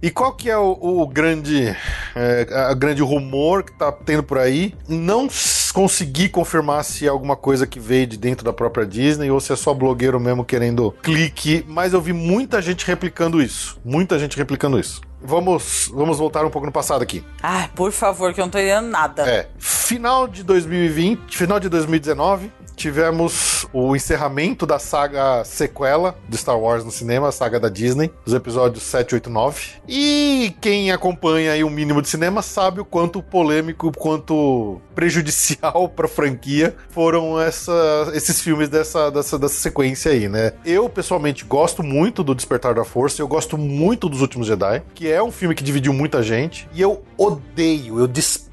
E 0.00 0.08
qual 0.12 0.32
que 0.32 0.48
é 0.48 0.56
o, 0.56 0.78
o 0.80 1.06
grande, 1.08 1.76
é, 2.14 2.46
a 2.52 2.74
grande 2.74 3.02
rumor 3.02 3.64
que 3.64 3.72
tá 3.80 3.90
tendo 3.90 4.22
por 4.22 4.38
aí? 4.38 4.74
Não 4.86 5.26
consegui 5.72 6.28
confirmar 6.28 6.84
se 6.84 7.06
é 7.06 7.08
alguma 7.08 7.36
coisa 7.36 7.66
que 7.66 7.80
veio 7.80 8.06
de 8.06 8.18
dentro 8.18 8.44
da 8.44 8.52
própria 8.52 8.86
Disney 8.86 9.30
ou 9.30 9.40
se 9.40 9.52
é 9.52 9.56
só 9.56 9.72
blogueiro 9.72 10.20
mesmo 10.20 10.44
querendo 10.44 10.92
clique, 11.02 11.64
mas 11.66 11.92
eu 11.92 12.00
vi 12.00 12.12
muita 12.12 12.60
gente 12.60 12.86
replicando 12.86 13.40
isso. 13.40 13.78
Muita 13.84 14.18
gente 14.18 14.36
replicando 14.36 14.78
isso. 14.78 15.00
Vamos, 15.22 15.90
vamos 15.92 16.18
voltar 16.18 16.44
um 16.44 16.50
pouco 16.50 16.66
no 16.66 16.72
passado 16.72 17.02
aqui. 17.02 17.22
Ai, 17.42 17.70
por 17.74 17.92
favor, 17.92 18.32
que 18.32 18.40
eu 18.40 18.44
não 18.44 18.50
tô 18.50 18.58
entendendo 18.58 18.88
nada. 18.88 19.28
É, 19.30 19.48
final 19.58 20.26
de 20.26 20.42
2020, 20.42 21.36
final 21.36 21.60
de 21.60 21.68
2019, 21.68 22.50
tivemos 22.80 23.66
o 23.74 23.94
encerramento 23.94 24.64
da 24.64 24.78
saga 24.78 25.44
sequela 25.44 26.16
de 26.26 26.38
Star 26.38 26.58
Wars 26.58 26.82
no 26.82 26.90
cinema, 26.90 27.28
a 27.28 27.32
saga 27.32 27.60
da 27.60 27.68
Disney, 27.68 28.10
os 28.24 28.32
episódios 28.32 28.82
7, 28.84 29.16
8 29.16 29.28
9. 29.28 29.62
E 29.86 30.54
quem 30.62 30.90
acompanha 30.90 31.52
aí 31.52 31.62
o 31.62 31.68
mínimo 31.68 32.00
de 32.00 32.08
cinema 32.08 32.40
sabe 32.40 32.80
o 32.80 32.84
quanto 32.84 33.22
polêmico, 33.22 33.88
o 33.88 33.92
quanto 33.92 34.80
prejudicial 34.94 35.90
pra 35.94 36.08
franquia 36.08 36.74
foram 36.88 37.38
essa, 37.38 38.10
esses 38.14 38.40
filmes 38.40 38.70
dessa, 38.70 39.10
dessa, 39.10 39.38
dessa 39.38 39.60
sequência 39.60 40.10
aí, 40.10 40.26
né? 40.26 40.54
Eu, 40.64 40.88
pessoalmente, 40.88 41.44
gosto 41.44 41.82
muito 41.82 42.24
do 42.24 42.34
Despertar 42.34 42.74
da 42.74 42.84
Força, 42.84 43.20
eu 43.20 43.28
gosto 43.28 43.58
muito 43.58 44.08
dos 44.08 44.22
Últimos 44.22 44.46
Jedi, 44.46 44.82
que 44.94 45.10
é 45.10 45.22
um 45.22 45.30
filme 45.30 45.54
que 45.54 45.62
dividiu 45.62 45.92
muita 45.92 46.22
gente, 46.22 46.66
e 46.72 46.80
eu 46.80 47.02
odeio, 47.18 47.98
eu 47.98 48.06
desprezo 48.06 48.49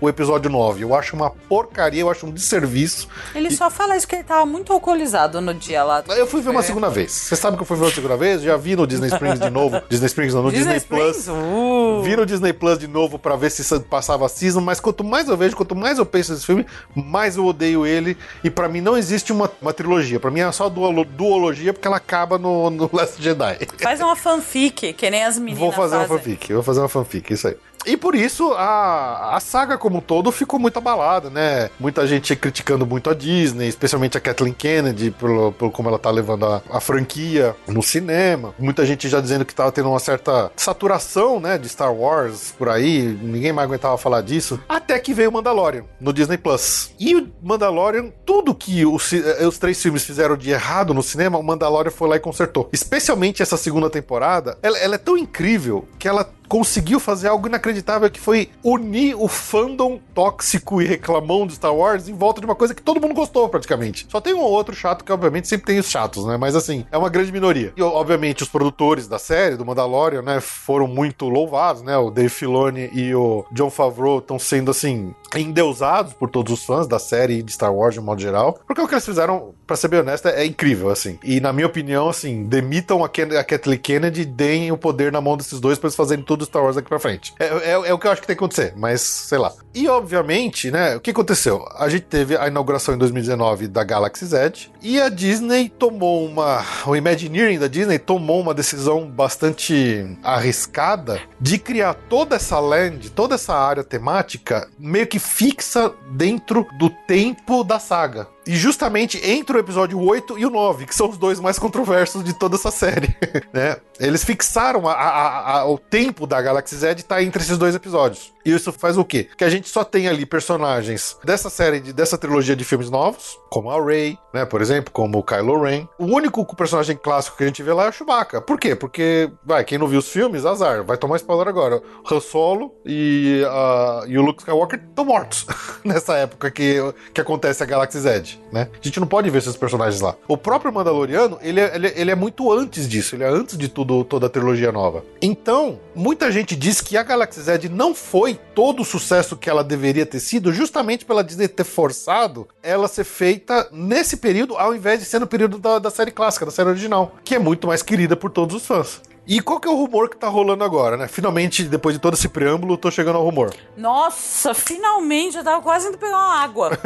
o 0.00 0.08
episódio 0.08 0.50
9. 0.50 0.82
Eu 0.82 0.94
acho 0.94 1.16
uma 1.16 1.30
porcaria, 1.30 2.00
eu 2.00 2.10
acho 2.10 2.26
um 2.26 2.30
desserviço. 2.30 3.08
Ele 3.34 3.50
só 3.50 3.70
fala 3.70 3.96
isso 3.96 4.06
que 4.06 4.14
ele 4.16 4.24
tava 4.24 4.44
muito 4.46 4.72
alcoolizado 4.72 5.40
no 5.40 5.54
dia 5.54 5.82
lá. 5.84 6.04
Eu 6.08 6.26
fui 6.26 6.40
ver 6.42 6.50
uma 6.50 6.60
É. 6.60 6.62
segunda 6.62 6.90
vez. 6.90 7.10
Você 7.12 7.36
sabe 7.36 7.56
que 7.56 7.62
eu 7.62 7.66
fui 7.66 7.76
ver 7.76 7.84
uma 7.84 7.90
segunda 7.90 8.16
vez? 8.16 8.42
Já 8.42 8.56
vi 8.56 8.76
no 8.76 8.86
Disney 8.86 9.08
Springs 9.08 9.40
de 9.40 9.50
novo. 9.50 9.80
Disney 9.88 10.06
Springs 10.06 10.34
não, 10.34 10.42
no 10.42 10.52
Disney, 10.52 10.80
Plus. 10.80 11.28
Uh. 11.28 12.02
Vi 12.02 12.16
no 12.16 12.26
Disney 12.26 12.52
Plus 12.52 12.78
de 12.78 12.86
novo 12.86 13.18
pra 13.18 13.36
ver 13.36 13.50
se 13.50 13.62
passava 13.80 14.26
a 14.26 14.28
season, 14.28 14.60
mas 14.60 14.80
quanto 14.80 15.02
mais 15.04 15.28
eu 15.28 15.36
vejo, 15.36 15.56
quanto 15.56 15.74
mais 15.74 15.98
eu 15.98 16.06
penso 16.06 16.32
nesse 16.32 16.44
filme, 16.46 16.66
mais 16.94 17.36
eu 17.36 17.46
odeio 17.46 17.86
ele. 17.86 18.16
E 18.44 18.50
pra 18.50 18.68
mim 18.68 18.80
não 18.80 18.96
existe 18.96 19.32
uma, 19.32 19.50
uma 19.60 19.72
trilogia. 19.72 20.20
Pra 20.20 20.30
mim 20.30 20.40
é 20.40 20.52
só 20.52 20.68
duolo- 20.68 21.04
duologia 21.04 21.72
porque 21.72 21.86
ela 21.86 21.96
acaba 21.96 22.38
no, 22.38 22.68
no 22.70 22.90
Last 22.92 23.22
Jedi. 23.22 23.58
Faz 23.78 24.00
uma 24.00 24.16
fanfic, 24.16 24.92
que 24.92 25.10
nem 25.10 25.24
as 25.24 25.38
meninas 25.38 25.58
Vou 25.60 25.72
fazer 25.72 25.96
uma 25.96 26.06
fazem. 26.06 26.18
fanfic, 26.24 26.52
vou 26.52 26.62
fazer 26.62 26.80
uma 26.80 26.88
fanfic, 26.88 27.32
isso 27.32 27.48
aí. 27.48 27.56
E 27.86 27.96
por 27.96 28.14
isso 28.14 28.52
a, 28.52 29.36
a 29.36 29.40
saga 29.40 29.76
como 29.76 29.98
um 29.98 30.00
todo 30.00 30.30
ficou 30.30 30.58
muito 30.58 30.76
abalada, 30.78 31.30
né? 31.30 31.70
Muita 31.78 32.06
gente 32.06 32.34
criticando 32.36 32.86
muito 32.86 33.10
a 33.10 33.14
Disney, 33.14 33.68
especialmente 33.68 34.16
a 34.16 34.20
Kathleen 34.20 34.54
Kennedy, 34.54 35.10
pelo, 35.10 35.52
pelo 35.52 35.70
como 35.70 35.88
ela 35.88 35.98
tá 35.98 36.10
levando 36.10 36.46
a, 36.46 36.62
a 36.70 36.80
franquia 36.80 37.56
no 37.66 37.82
cinema. 37.82 38.54
Muita 38.58 38.86
gente 38.86 39.08
já 39.08 39.20
dizendo 39.20 39.44
que 39.44 39.54
tava 39.54 39.72
tendo 39.72 39.88
uma 39.88 39.98
certa 39.98 40.50
saturação, 40.56 41.40
né, 41.40 41.58
de 41.58 41.68
Star 41.68 41.92
Wars 41.92 42.54
por 42.56 42.68
aí, 42.68 43.02
ninguém 43.22 43.52
mais 43.52 43.68
aguentava 43.68 43.96
falar 43.98 44.22
disso. 44.22 44.60
Até 44.68 44.98
que 44.98 45.14
veio 45.14 45.30
o 45.30 45.32
Mandalorian 45.32 45.84
no 46.00 46.12
Disney 46.12 46.38
Plus. 46.38 46.92
E 46.98 47.16
o 47.16 47.30
Mandalorian, 47.42 48.10
tudo 48.24 48.54
que 48.54 48.84
os, 48.86 49.12
eh, 49.12 49.46
os 49.46 49.58
três 49.58 49.80
filmes 49.80 50.04
fizeram 50.04 50.36
de 50.36 50.50
errado 50.50 50.94
no 50.94 51.02
cinema, 51.02 51.38
o 51.38 51.42
Mandalorian 51.42 51.90
foi 51.90 52.08
lá 52.08 52.16
e 52.16 52.20
consertou. 52.20 52.68
Especialmente 52.72 53.42
essa 53.42 53.56
segunda 53.56 53.90
temporada, 53.90 54.58
ela, 54.62 54.78
ela 54.78 54.94
é 54.94 54.98
tão 54.98 55.16
incrível 55.16 55.86
que 55.98 56.08
ela 56.08 56.28
conseguiu 56.52 57.00
fazer 57.00 57.28
algo 57.28 57.48
inacreditável 57.48 58.10
que 58.10 58.20
foi 58.20 58.50
unir 58.62 59.14
o 59.14 59.26
fandom 59.26 59.98
tóxico 60.14 60.82
e 60.82 60.86
reclamão 60.86 61.46
de 61.46 61.54
Star 61.54 61.74
Wars 61.74 62.10
em 62.10 62.12
volta 62.12 62.42
de 62.42 62.44
uma 62.44 62.54
coisa 62.54 62.74
que 62.74 62.82
todo 62.82 63.00
mundo 63.00 63.14
gostou 63.14 63.48
praticamente. 63.48 64.06
Só 64.10 64.20
tem 64.20 64.34
um 64.34 64.40
ou 64.40 64.50
outro 64.50 64.76
chato 64.76 65.02
que 65.02 65.10
obviamente 65.10 65.48
sempre 65.48 65.64
tem 65.64 65.78
os 65.78 65.88
chatos, 65.88 66.26
né? 66.26 66.36
Mas 66.36 66.54
assim, 66.54 66.84
é 66.92 66.98
uma 66.98 67.08
grande 67.08 67.32
minoria. 67.32 67.72
E 67.74 67.80
obviamente 67.80 68.42
os 68.42 68.50
produtores 68.50 69.08
da 69.08 69.18
série 69.18 69.56
do 69.56 69.64
Mandalorian, 69.64 70.20
né, 70.20 70.42
foram 70.42 70.86
muito 70.86 71.26
louvados, 71.26 71.80
né? 71.80 71.96
O 71.96 72.10
Dave 72.10 72.28
Filoni 72.28 72.90
e 72.92 73.14
o 73.14 73.46
John 73.50 73.70
Favreau 73.70 74.18
estão 74.18 74.38
sendo 74.38 74.70
assim 74.70 75.14
endeusados 75.36 76.12
por 76.12 76.28
todos 76.30 76.52
os 76.52 76.64
fãs 76.64 76.86
da 76.86 76.98
série 76.98 77.42
de 77.42 77.52
Star 77.52 77.72
Wars 77.74 77.94
de 77.94 78.00
um 78.00 78.04
modo 78.04 78.20
geral, 78.20 78.58
porque 78.66 78.80
o 78.80 78.88
que 78.88 78.94
eles 78.94 79.04
fizeram, 79.04 79.54
pra 79.66 79.76
ser 79.76 79.88
bem 79.88 80.00
honesto, 80.00 80.28
é 80.28 80.44
incrível 80.44 80.90
assim. 80.90 81.18
E 81.22 81.40
na 81.40 81.52
minha 81.52 81.66
opinião, 81.66 82.08
assim, 82.08 82.44
demitam 82.44 83.04
a, 83.04 83.08
Ken 83.08 83.28
a 83.38 83.44
Kathleen 83.44 83.78
Kennedy 83.78 84.24
deem 84.24 84.70
o 84.72 84.76
poder 84.76 85.10
na 85.12 85.20
mão 85.20 85.36
desses 85.36 85.60
dois 85.60 85.78
pra 85.78 85.88
eles 85.88 85.96
fazerem 85.96 86.24
tudo 86.24 86.44
Star 86.44 86.62
Wars 86.62 86.76
daqui 86.76 86.88
pra 86.88 86.98
frente. 86.98 87.32
É, 87.38 87.46
é- 87.46 87.88
é 87.88 87.94
o 87.94 87.98
que 87.98 88.06
eu 88.06 88.10
acho 88.10 88.20
que 88.20 88.26
tem 88.26 88.36
que 88.36 88.40
acontecer, 88.42 88.74
mas 88.76 89.00
sei 89.02 89.38
lá. 89.38 89.52
E 89.74 89.88
obviamente, 89.88 90.70
né, 90.70 90.96
o 90.96 91.00
que 91.00 91.10
aconteceu? 91.10 91.64
A 91.76 91.88
gente 91.88 92.02
teve 92.04 92.36
a 92.36 92.46
inauguração 92.48 92.94
em 92.94 92.98
2019 92.98 93.68
da 93.68 93.82
Galaxy 93.84 94.26
Z 94.26 94.52
e 94.82 95.00
a 95.00 95.08
Disney 95.08 95.68
tomou 95.68 96.26
uma. 96.26 96.62
O 96.86 96.94
Imagineering 96.96 97.58
da 97.58 97.68
Disney 97.68 97.98
tomou 97.98 98.40
uma 98.40 98.52
decisão 98.54 99.06
bastante 99.06 100.06
arriscada 100.22 101.20
de 101.40 101.58
criar 101.58 101.94
toda 101.94 102.36
essa 102.36 102.58
land, 102.58 103.10
toda 103.10 103.34
essa 103.36 103.54
área 103.54 103.82
temática 103.84 104.68
meio 104.78 105.06
que 105.06 105.18
fixa 105.22 105.94
dentro 106.10 106.66
do 106.78 106.90
tempo 106.90 107.64
da 107.64 107.78
saga. 107.78 108.28
E 108.46 108.56
justamente 108.56 109.18
entre 109.24 109.56
o 109.56 109.60
episódio 109.60 110.00
8 110.00 110.38
e 110.38 110.44
o 110.44 110.50
9, 110.50 110.86
que 110.86 110.94
são 110.94 111.08
os 111.08 111.16
dois 111.16 111.38
mais 111.38 111.58
controversos 111.58 112.24
de 112.24 112.32
toda 112.32 112.56
essa 112.56 112.70
série, 112.70 113.16
né? 113.52 113.76
Eles 114.00 114.24
fixaram 114.24 114.88
a- 114.88 114.92
a- 114.94 115.58
a- 115.60 115.66
o 115.70 115.78
tempo 115.78 116.26
da 116.26 116.42
Galaxy 116.42 116.74
Z 116.74 116.94
tá 117.06 117.22
entre 117.22 117.40
esses 117.42 117.56
dois 117.56 117.74
episódios. 117.74 118.32
E 118.44 118.50
isso 118.52 118.72
faz 118.72 118.98
o 118.98 119.04
quê? 119.04 119.28
Que 119.38 119.44
a 119.44 119.48
gente 119.48 119.68
só 119.68 119.84
tem 119.84 120.08
ali 120.08 120.26
personagens 120.26 121.16
dessa 121.24 121.48
série, 121.48 121.78
de- 121.78 121.92
dessa 121.92 122.18
trilogia 122.18 122.56
de 122.56 122.64
filmes 122.64 122.90
novos, 122.90 123.38
como 123.48 123.70
a 123.70 123.80
Rey, 123.84 124.18
né, 124.34 124.44
por 124.44 124.60
exemplo, 124.60 124.90
como 124.92 125.18
o 125.18 125.22
Kylo 125.22 125.62
Ren. 125.62 125.86
O 125.96 126.06
único 126.06 126.44
personagem 126.56 126.96
clássico 126.96 127.36
que 127.36 127.44
a 127.44 127.46
gente 127.46 127.62
vê 127.62 127.72
lá 127.72 127.84
é 127.84 127.88
o 127.90 127.92
Chewbacca. 127.92 128.40
Por 128.40 128.58
quê? 128.58 128.74
Porque, 128.74 129.30
vai, 129.44 129.62
quem 129.62 129.78
não 129.78 129.86
viu 129.86 130.00
os 130.00 130.08
filmes, 130.08 130.44
azar, 130.44 130.82
vai 130.82 130.96
tomar 130.96 131.16
spoiler 131.16 131.46
agora. 131.46 131.80
Han 132.10 132.18
Solo 132.20 132.74
e, 132.84 133.44
ah, 133.48 134.02
e 134.08 134.18
o 134.18 134.22
Luke 134.22 134.40
Skywalker 134.42 134.80
estão 134.88 135.04
mortos 135.04 135.46
nessa 135.84 136.16
época 136.16 136.50
que, 136.50 136.78
que 137.14 137.20
acontece 137.20 137.62
a 137.62 137.66
Galaxy 137.66 138.00
Z. 138.00 138.31
pode, 138.36 138.52
né? 138.52 138.68
A 138.72 138.76
gente 138.82 139.00
não 139.00 139.06
pode 139.06 139.30
ver 139.30 139.38
esses 139.38 139.56
personagens 139.56 140.00
lá. 140.00 140.14
O 140.28 140.36
próprio 140.36 140.72
Mandaloriano, 140.72 141.38
ele 141.42 141.60
é, 141.60 141.74
ele, 141.74 141.86
é- 141.88 141.92
ele 142.00 142.10
é 142.10 142.14
muito 142.14 142.52
antes 142.52 142.88
disso, 142.88 143.14
ele 143.16 143.24
é 143.24 143.28
antes 143.28 143.56
de 143.56 143.68
tudo, 143.68 144.04
toda 144.04 144.26
a 144.26 144.28
trilogia 144.30 144.70
nova. 144.72 145.04
Então, 145.20 145.78
muita 145.94 146.30
gente 146.30 146.54
diz 146.56 146.80
que 146.80 146.96
a 146.96 147.02
Galaxy 147.02 147.40
Z 147.40 147.68
não 147.70 147.94
foi 147.94 148.38
todo 148.54 148.82
o 148.82 148.84
sucesso 148.84 149.36
que 149.36 149.48
ela 149.48 149.62
deveria 149.64 150.06
ter 150.06 150.20
sido, 150.20 150.52
justamente 150.52 151.04
pela 151.04 151.22
Disney 151.24 151.48
ter 151.48 151.64
forçado 151.64 152.46
ela 152.62 152.88
ser 152.88 153.04
feita 153.04 153.68
nesse 153.72 154.16
período, 154.16 154.56
ao 154.56 154.74
invés 154.74 155.00
de 155.00 155.06
ser 155.06 155.18
no 155.18 155.26
período 155.26 155.58
da, 155.58 155.78
da 155.78 155.90
série 155.90 156.10
clássica, 156.10 156.44
da 156.46 156.52
série 156.52 156.68
original, 156.70 157.14
que 157.24 157.34
é 157.34 157.38
muito 157.38 157.66
mais 157.66 157.82
querida 157.82 158.16
por 158.16 158.30
todos 158.30 158.56
os 158.56 158.66
fãs. 158.66 159.00
E 159.26 159.40
qual 159.40 159.60
que 159.60 159.68
é 159.68 159.70
o 159.70 159.76
rumor 159.76 160.08
que 160.08 160.16
tá 160.16 160.28
rolando 160.28 160.64
agora, 160.64 160.96
né? 160.96 161.06
Finalmente, 161.06 161.62
depois 161.62 161.94
de 161.94 162.00
todo 162.00 162.14
esse 162.14 162.28
preâmbulo, 162.28 162.76
tô 162.76 162.90
chegando 162.90 163.16
ao 163.16 163.24
rumor. 163.24 163.54
Nossa, 163.76 164.52
finalmente, 164.52 165.36
eu 165.36 165.44
tava 165.44 165.62
quase 165.62 165.88
indo 165.88 165.98
pegar 165.98 166.16
uma 166.16 166.40
água. 166.40 166.70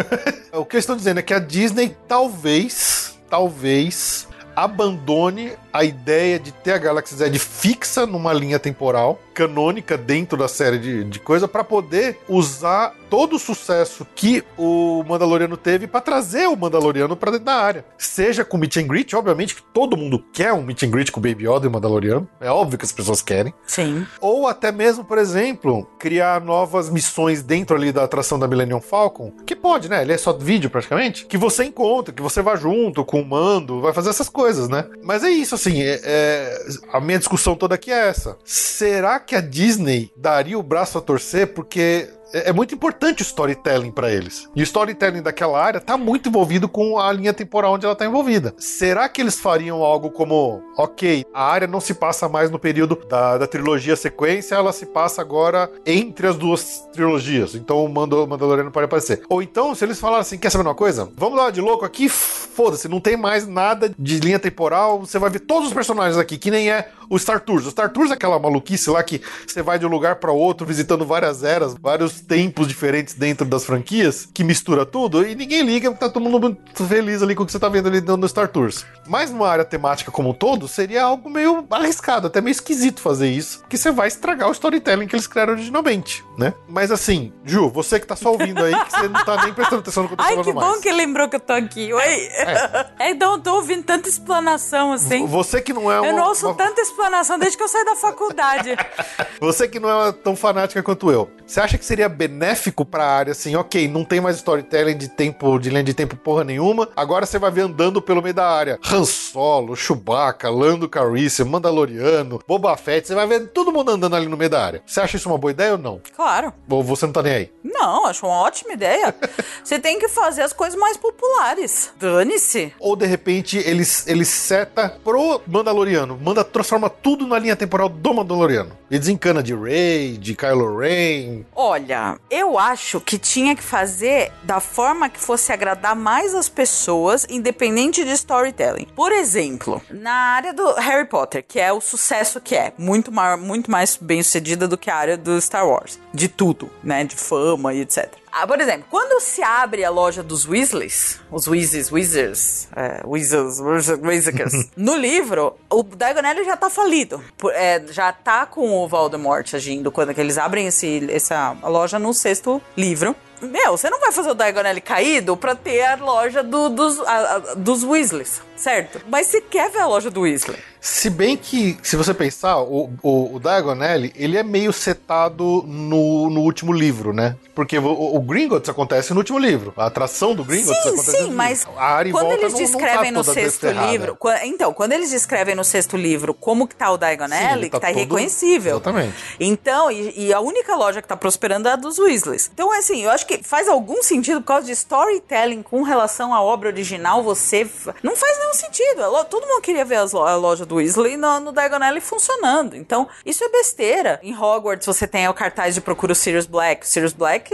O 0.53 0.65
que 0.65 0.77
eles 0.77 0.85
estão 0.85 0.97
dizendo 0.97 1.21
é 1.21 1.23
que 1.23 1.35
a 1.35 1.39
Disney 1.39 1.95
talvez, 2.09 3.19
talvez, 3.29 4.27
abandone 4.57 5.53
a 5.73 5.85
ideia 5.85 6.41
de 6.41 6.51
ter 6.51 6.73
a 6.73 6.79
Galaxy 6.79 7.15
Z 7.15 7.39
fixa 7.39 8.07
numa 8.07 8.33
linha 8.33 8.59
temporal, 8.59 9.21
canônica 9.35 9.99
dentro 9.99 10.39
da 10.39 10.49
série 10.49 10.79
de, 10.79 11.05
de 11.05 11.21
coisa, 11.21 11.47
para 11.47 11.63
poder 11.63 12.19
usar 12.27 12.95
todo 13.11 13.37
o 13.37 13.39
sucesso 13.39 14.07
que 14.15 14.43
o 14.57 15.05
Mandaloriano 15.07 15.57
teve 15.57 15.87
para 15.87 16.01
trazer 16.01 16.49
o 16.49 16.57
Mandaloriano 16.57 17.15
para 17.15 17.33
dentro 17.33 17.47
da 17.47 17.55
área. 17.55 17.85
Seja 17.99 18.45
com 18.45 18.57
meet 18.57 18.79
and 18.79 18.87
greet, 18.87 19.15
obviamente 19.15 19.55
que 19.55 19.63
todo 19.63 19.97
mundo 19.97 20.25
quer 20.33 20.53
um 20.53 20.63
meet 20.63 20.83
and 20.83 20.91
greet 20.91 21.13
com 21.13 21.21
o 21.21 21.23
Baby 21.23 21.47
Yoda 21.47 21.67
e 21.67 21.69
o 21.69 21.73
Mandaloriano, 21.73 22.27
é 22.41 22.51
óbvio 22.51 22.79
que 22.79 22.85
as 22.85 22.93
pessoas 22.93 23.21
querem. 23.21 23.53
Sim. 23.67 24.07
Ou 24.21 24.49
até 24.49 24.73
mesmo, 24.73 25.05
por 25.05 25.19
exemplo, 25.19 25.87
criar 25.99 26.41
novas 26.41 26.89
missões 26.89 27.43
dentro 27.43 27.77
ali 27.77 27.93
da 27.93 28.05
atração 28.05 28.39
da 28.39 28.49
Millennium 28.49 28.81
Falcon, 28.81 29.31
que 29.45 29.55
pode, 29.55 29.89
né? 29.91 30.03
Ele 30.03 30.13
é 30.13 30.19
só 30.19 30.33
vídeo 30.33 30.71
praticamente, 30.71 31.27
que 31.27 31.37
você 31.37 31.65
encontra, 31.65 32.15
que 32.15 32.23
você 32.23 32.41
vai 32.41 32.57
junto 32.57 33.05
com 33.05 33.21
o 33.21 33.27
mando, 33.27 33.81
vai 33.81 33.93
fazer 33.93 34.11
essas 34.11 34.29
coisas, 34.29 34.46
né? 34.69 34.87
Mas 35.03 35.23
é 35.25 35.31
isso, 35.31 35.55
assim, 35.55 35.83
é- 35.83 36.01
é- 36.03 36.67
a 36.93 37.01
minha 37.01 37.19
discussão 37.19 37.55
toda 37.57 37.75
aqui 37.75 37.91
é 37.91 38.09
essa. 38.09 38.37
Será 38.45 39.19
que 39.21 39.35
a 39.35 39.41
Disney 39.41 40.11
daria 40.17 40.59
o 40.59 40.63
braço 40.63 40.99
a 40.99 41.01
torcer? 41.01 41.49
Porque 41.49 42.09
é 42.33 42.47
é 42.47 42.53
muito 42.53 42.73
importante 42.73 43.23
o 43.23 43.25
storytelling 43.25 43.91
pra 43.91 44.13
eles. 44.13 44.49
E 44.55 44.61
o 44.61 44.63
storytelling 44.63 45.21
daquela 45.21 45.61
área 45.61 45.81
tá 45.81 45.97
muito 45.97 46.29
envolvido 46.29 46.69
com 46.69 46.97
a 46.97 47.13
linha 47.13 47.35
temporal 47.35 47.75
onde 47.75 47.85
ela 47.85 47.97
tá 47.97 48.07
envolvida. 48.07 48.55
Será 48.57 49.09
que 49.09 49.21
eles 49.21 49.41
fariam 49.41 49.83
algo 49.83 50.11
como, 50.11 50.63
ok, 50.79 51.25
a 51.35 51.45
área 51.45 51.67
não 51.67 51.81
se 51.81 51.93
passa 51.93 52.29
mais 52.29 52.49
no 52.49 52.59
período 52.59 52.97
da, 53.09 53.37
da 53.37 53.47
trilogia 53.49 53.97
sequência, 53.97 54.55
ela 54.55 54.73
se 54.73 54.87
passa 54.87 55.21
agora 55.21 55.69
entre 55.85 56.29
as 56.29 56.37
duas 56.37 56.89
trilogias. 56.93 57.57
Então 57.57 57.85
o 57.85 57.89
Mandaloriano 57.89 58.71
pode 58.71 58.85
aparecer. 58.85 59.23
Ou 59.29 59.43
então, 59.43 59.75
se 59.75 59.85
eles 59.85 59.99
falaram 59.99 60.21
assim, 60.21 60.39
quer 60.39 60.51
saber 60.51 60.69
uma 60.69 60.75
coisa? 60.75 61.11
Vamos 61.17 61.37
lá 61.37 61.51
de 61.51 61.61
louco 61.61 61.85
aqui, 61.85 62.09
foda-se, 62.09 62.87
não 62.87 63.01
tem 63.01 63.17
mais 63.17 63.47
nada 63.47 63.93
de 63.99 64.21
linha 64.21 64.39
temporal, 64.39 65.01
você 65.01 65.19
vai 65.19 65.31
ver 65.31 65.41
todos 65.41 65.69
os 65.69 65.75
personagens 65.75 66.17
aqui, 66.17 66.39
que 66.39 66.51
nem 66.51 66.71
é 66.71 66.91
o 67.11 67.19
Star 67.19 67.41
Tours. 67.41 67.67
O 67.67 67.71
Star 67.71 67.93
Tours 67.93 68.11
é 68.11 68.15
aquela 68.15 68.39
maluquice 68.39 68.89
lá 68.91 69.03
que 69.03 69.21
você 69.47 69.63
vai 69.63 69.79
de 69.79 69.87
um 69.87 69.89
lugar 69.89 70.17
pra 70.17 70.33
outro, 70.33 70.67
visitando 70.67 71.05
várias 71.05 71.43
eras, 71.43 71.75
vários 71.81 72.16
tempos 72.21 72.67
diferentes 72.69 73.15
dentro 73.15 73.47
das 73.47 73.65
franquias, 73.65 74.29
que 74.33 74.43
mistura 74.45 74.85
tudo, 74.87 75.27
e 75.27 75.35
ninguém 75.35 75.63
liga, 75.63 75.91
porque 75.91 76.05
tá 76.05 76.11
todo 76.11 76.23
mundo 76.23 76.41
muito 76.41 76.85
feliz 76.87 77.23
ali 77.23 77.35
com 77.35 77.43
o 77.43 77.47
que 77.47 77.53
você 77.53 77.59
tá 77.59 77.69
vendo 77.69 77.89
ali 77.89 78.01
dentro 78.01 78.17
do 78.19 78.29
Star 78.29 78.49
Tours. 78.49 78.85
Mas 79.07 79.31
numa 79.31 79.49
área 79.49 79.65
temática 79.65 80.11
como 80.11 80.31
um 80.31 80.35
todo, 80.35 80.67
seria 80.69 81.05
algo 81.05 81.29
meio 81.31 81.67
arriscado, 81.71 82.27
até 82.27 82.41
meio 82.41 82.53
esquisito 82.53 83.01
fazer 83.01 83.29
isso, 83.29 83.61
porque 83.61 83.77
você 83.77 83.91
vai 83.91 84.09
estragar 84.09 84.49
o 84.49 84.53
storytelling 84.53 85.07
que 85.07 85.15
eles 85.15 85.27
criaram 85.27 85.53
originalmente, 85.55 86.25
né? 86.39 86.53
Mas 86.69 86.91
assim, 86.91 87.33
Ju, 87.45 87.69
você 87.71 88.01
que 88.01 88.07
tá 88.07 88.17
só 88.17 88.33
ouvindo 88.33 88.63
aí, 88.65 88.75
que 88.85 88.91
você 88.93 89.09
não 89.09 89.25
tá 89.25 89.45
nem 89.45 89.55
prestando 89.55 89.81
atenção 89.81 90.03
no 90.03 90.09
que 90.09 90.15
eu 90.15 90.19
tô 90.19 90.23
Ai, 90.25 90.31
falando 90.31 90.45
que 90.47 90.53
mais. 90.53 90.69
bom 90.75 90.81
que 90.81 90.93
lembrou 90.93 91.29
que 91.29 91.37
eu 91.37 91.41
tô 91.41 91.53
aqui. 91.53 91.93
Oi. 91.93 92.03
É, 92.03 92.87
então 93.11 93.33
eu 93.33 93.39
tô 93.39 93.55
ouvindo 93.57 93.83
tanta 93.85 94.09
explanação 94.09 94.93
assim. 94.93 95.27
Você 95.27 95.61
que 95.61 95.73
não 95.73 95.91
é 95.91 96.01
uma, 96.01 96.09
Eu 96.09 96.17
não 96.17 96.29
ouço 96.29 96.47
uma- 96.47 96.55
tanta 96.55 96.81
explanação 96.81 97.39
desde 97.39 97.57
que 97.57 97.63
eu 97.63 97.69
saí 97.69 97.85
da 97.85 97.95
faculdade. 97.97 98.77
Você 99.41 99.69
que 99.69 99.79
não 99.79 100.07
é 100.07 100.13
tão 100.13 100.35
fanática 100.35 100.83
quanto 100.83 101.11
eu, 101.11 101.31
você 101.47 101.61
acha 101.61 101.77
que 101.79 101.85
seria 101.85 102.06
benéfico 102.09 102.85
pra 102.85 103.05
área 103.07 103.33
assim, 103.33 103.57
ok, 103.57 103.89
não 103.89 104.05
tem 104.05 104.21
mais 104.21 104.37
storytelling 104.37 104.97
de 104.97 105.09
tempo, 105.09 105.59
de 105.59 105.71
linha 105.71 105.83
de 105.83 105.95
tempo 105.95 106.17
porra 106.17 106.45
nenhuma, 106.45 106.89
agora 106.97 107.27
você 107.27 107.39
vai 107.39 107.51
ver 107.51 107.63
andando 107.63 108.01
pelo 108.03 108.23
meio 108.23 108.35
da 108.35 108.49
área 108.49 108.79
Han 108.91 109.05
Solo, 109.05 109.77
Chewbacca, 109.77 110.49
Lando 110.51 110.89
Calrissian, 110.89 111.47
Mandaloriano, 111.47 112.41
Boba 112.47 112.77
Fett, 112.77 113.07
você 113.07 113.15
vai 113.15 113.27
ver 113.27 113.49
todo 113.49 113.73
mundo 113.73 113.91
andando 113.91 114.17
ali 114.17 114.27
no 114.27 114.37
meio 114.37 114.51
da 114.51 114.65
área. 114.65 114.83
Você 114.87 115.01
acha 115.01 115.17
isso 115.17 115.29
uma 115.29 115.39
boa 115.39 115.51
ideia 115.51 115.73
ou 115.73 115.79
não? 115.79 116.01
Claro. 116.15 116.53
Ou 116.69 116.83
você 116.83 117.07
não 117.07 117.13
tá 117.13 117.23
nem 117.23 117.33
aí? 117.33 117.53
Não, 117.63 118.07
acho 118.07 118.27
uma 118.27 118.43
ótima 118.43 118.73
ideia. 118.73 119.15
Você 119.63 119.79
tem 119.79 119.99
que 119.99 120.09
fazer 120.09 120.43
as 120.43 120.53
coisas 120.53 120.79
mais 120.79 120.97
populares. 120.97 121.93
Dane-se. 121.99 122.73
Ou 122.79 122.95
de 122.95 123.05
repente 123.05 123.59
eles, 123.59 124.07
eles 124.07 124.29
seta 124.29 124.89
pro 125.05 125.41
Mandaloriano, 125.47 126.17
manda, 126.17 126.45
transforma 126.45 126.89
tudo 126.89 127.27
na 127.27 127.39
linha 127.39 127.57
temporal 127.57 127.89
do 127.89 128.15
Mandaloriano. 128.15 128.71
E 128.91 128.99
desencana 128.99 129.43
de 129.43 129.55
Rey, 129.55 130.17
de 130.17 130.35
Kylo 130.35 130.79
Ren. 130.79 131.45
Olha, 131.55 131.96
eu 132.31 132.59
acho 132.59 133.01
que 133.01 133.19
tinha 133.19 133.55
que 133.55 133.63
fazer 133.63 134.33
da 134.43 134.61
forma 134.61 135.09
que 135.09 135.19
fosse 135.19 135.53
agradar 135.53 135.95
mais 135.95 136.35
as 136.35 136.49
pessoas, 136.49 137.27
independente 137.29 138.05
de 138.05 138.13
storytelling. 138.13 138.87
Por 138.95 139.13
exemplo, 139.13 139.81
na 139.91 140.13
área 140.13 140.53
do 140.53 140.73
Harry 140.75 141.07
Potter, 141.07 141.45
que 141.47 141.59
é 141.59 141.73
o 141.73 141.81
sucesso 141.81 142.41
que 142.41 142.55
é, 142.55 142.73
muito, 142.79 143.13
maior, 143.13 143.37
muito 143.37 143.71
mais 143.71 143.97
bem 143.97 144.23
sucedida 144.23 144.67
do 144.69 144.79
que 144.79 144.91
a 144.91 144.97
área 144.97 145.17
do 145.17 145.41
Star 145.41 145.67
Wars. 145.67 145.99
De 146.13 146.29
tudo, 146.29 146.71
né? 146.83 147.05
De 147.05 147.17
fama 147.17 147.73
e 147.75 147.81
etc. 147.81 148.09
Ah, 148.33 148.47
por 148.47 148.61
exemplo, 148.61 148.87
quando 148.91 149.21
se 149.21 149.43
abre 149.43 149.85
a 149.85 149.91
loja 149.91 150.23
dos 150.23 150.47
Weasleys, 150.47 151.21
os 151.31 151.47
Weasleys, 151.47 151.91
Wizards, 151.91 152.69
é, 152.77 153.03
Wizards, 153.07 153.61
Wizards, 154.03 154.71
no 154.77 154.97
livro, 154.97 155.57
o 155.71 155.83
Diagon 155.83 156.45
já 156.45 156.57
tá 156.57 156.69
falido. 156.69 157.23
É, 157.53 157.83
já 157.91 158.13
tá 158.13 158.47
com 158.47 158.71
o 158.71 158.89
Voldemort 158.89 159.55
agindo 159.55 159.91
quando 159.91 160.17
eles 160.19 160.39
abrem 160.39 160.67
esse, 160.67 161.07
essa 161.11 161.57
loja 161.63 161.99
no 161.99 162.13
sexto 162.13 162.61
livro. 162.77 163.17
Meu, 163.41 163.77
você 163.77 163.91
não 163.91 164.01
vai 164.01 164.13
fazer 164.13 164.31
o 164.31 164.35
Diagon 164.35 164.63
caído 164.85 165.37
pra 165.37 165.55
ter 165.55 165.83
a 165.83 165.97
loja 165.97 166.43
do- 166.43 166.69
dos, 166.71 166.99
a- 167.01 167.37
a- 167.37 167.55
dos 167.55 167.83
Weasleys, 167.85 168.41
certo? 168.57 169.01
Mas 169.09 169.27
você 169.29 169.41
quer 169.41 169.71
ver 169.71 169.81
a 169.81 169.87
loja 169.87 170.11
do 170.11 170.23
Weasley. 170.23 170.59
Se 170.81 171.11
bem 171.11 171.37
que, 171.37 171.77
se 171.83 171.97
você 171.97 172.15
pensar, 172.15 172.59
o, 172.61 172.91
o, 173.03 173.35
o 173.35 173.41
Diagon 173.41 173.83
Alley, 173.83 174.13
ele 174.15 174.37
é 174.39 174.43
meio 174.45 174.73
setado 174.73 175.65
no, 175.67 176.31
no 176.31 176.41
último 176.43 176.73
livro, 176.73 177.13
né? 177.13 177.35
Porque 177.57 177.77
o, 177.77 178.15
o 178.17 178.21
Gringotts 178.21 178.69
acontece 178.69 179.13
no 179.13 179.19
último 179.19 179.39
livro. 179.39 179.75
A 179.77 179.87
atração 179.87 180.33
do 180.35 180.45
Gringotts 180.45 180.81
Sim, 180.83 180.89
acontece 180.91 181.11
sim, 181.19 181.23
no 181.31 181.33
mas 181.37 181.65
quando 181.65 182.13
volta 182.13 182.35
eles 182.35 182.43
não- 182.43 182.51
não 182.51 182.59
tá 182.59 182.65
descrevem 182.65 183.11
no 183.11 183.25
sexto 183.25 183.67
livro, 183.67 184.17
qua- 184.17 184.47
então, 184.47 184.73
quando 184.73 184.93
eles 184.93 185.11
descrevem 185.11 185.55
no 185.57 185.65
sexto 185.65 185.97
livro 185.97 186.33
como 186.33 186.69
que 186.69 186.77
tá 186.77 186.91
o 186.93 186.97
Diagon 186.97 187.29
Sim, 187.29 187.35
Alley, 187.35 187.65
que 187.71 187.81
tá 187.81 187.89
todo- 187.89 187.97
irreconhecível. 187.97 188.77
Exatamente. 188.77 189.15
Então, 189.41 189.91
e, 189.91 190.27
e 190.27 190.33
a 190.33 190.39
única 190.41 190.77
loja 190.77 191.03
que 191.03 191.09
tá 191.09 191.17
prosperando 191.17 191.67
é 191.69 191.73
a 191.73 191.77
dos 191.77 191.99
Weasleys. 191.99 192.49
Então, 192.53 192.71
assim, 192.71 193.03
eu 193.03 193.11
acho 193.11 193.26
que 193.27 193.43
faz 193.43 193.69
algum 193.69 194.03
sentido 194.03 194.41
por 194.41 194.47
causa 194.49 194.67
de 194.67 194.73
storytelling 194.73 195.63
com 195.63 195.83
relação 195.83 196.33
à 196.35 196.41
obra 196.43 196.69
original, 196.69 197.23
você... 197.23 197.69
Não 198.03 198.15
faz 198.17 198.39
nenhum 198.39 198.55
sentido. 198.55 199.11
Lo- 199.11 199.25
Todo 199.25 199.47
mundo 199.47 199.61
queria 199.61 199.85
ver 199.85 199.97
a 199.97 200.35
loja 200.37 200.65
do 200.65 200.77
Weasley 200.77 201.17
no, 201.17 201.41
no 201.41 201.53
Diagon 201.53 201.83
Alley 201.83 202.01
funcionando. 202.01 202.77
Então, 202.77 203.09
isso 203.25 203.43
é 203.45 203.49
besteira. 203.49 204.21
Em 204.23 204.35
Hogwarts, 204.37 204.87
você 204.87 205.07
tem 205.07 205.27
o 205.29 205.35
cartaz 205.35 205.75
de 205.75 205.81
Procura 205.81 206.13
o 206.13 206.15
Sirius 206.15 206.47
Black. 206.47 206.87
O 206.87 206.89
Sirius 206.89 207.13
Black, 207.13 207.51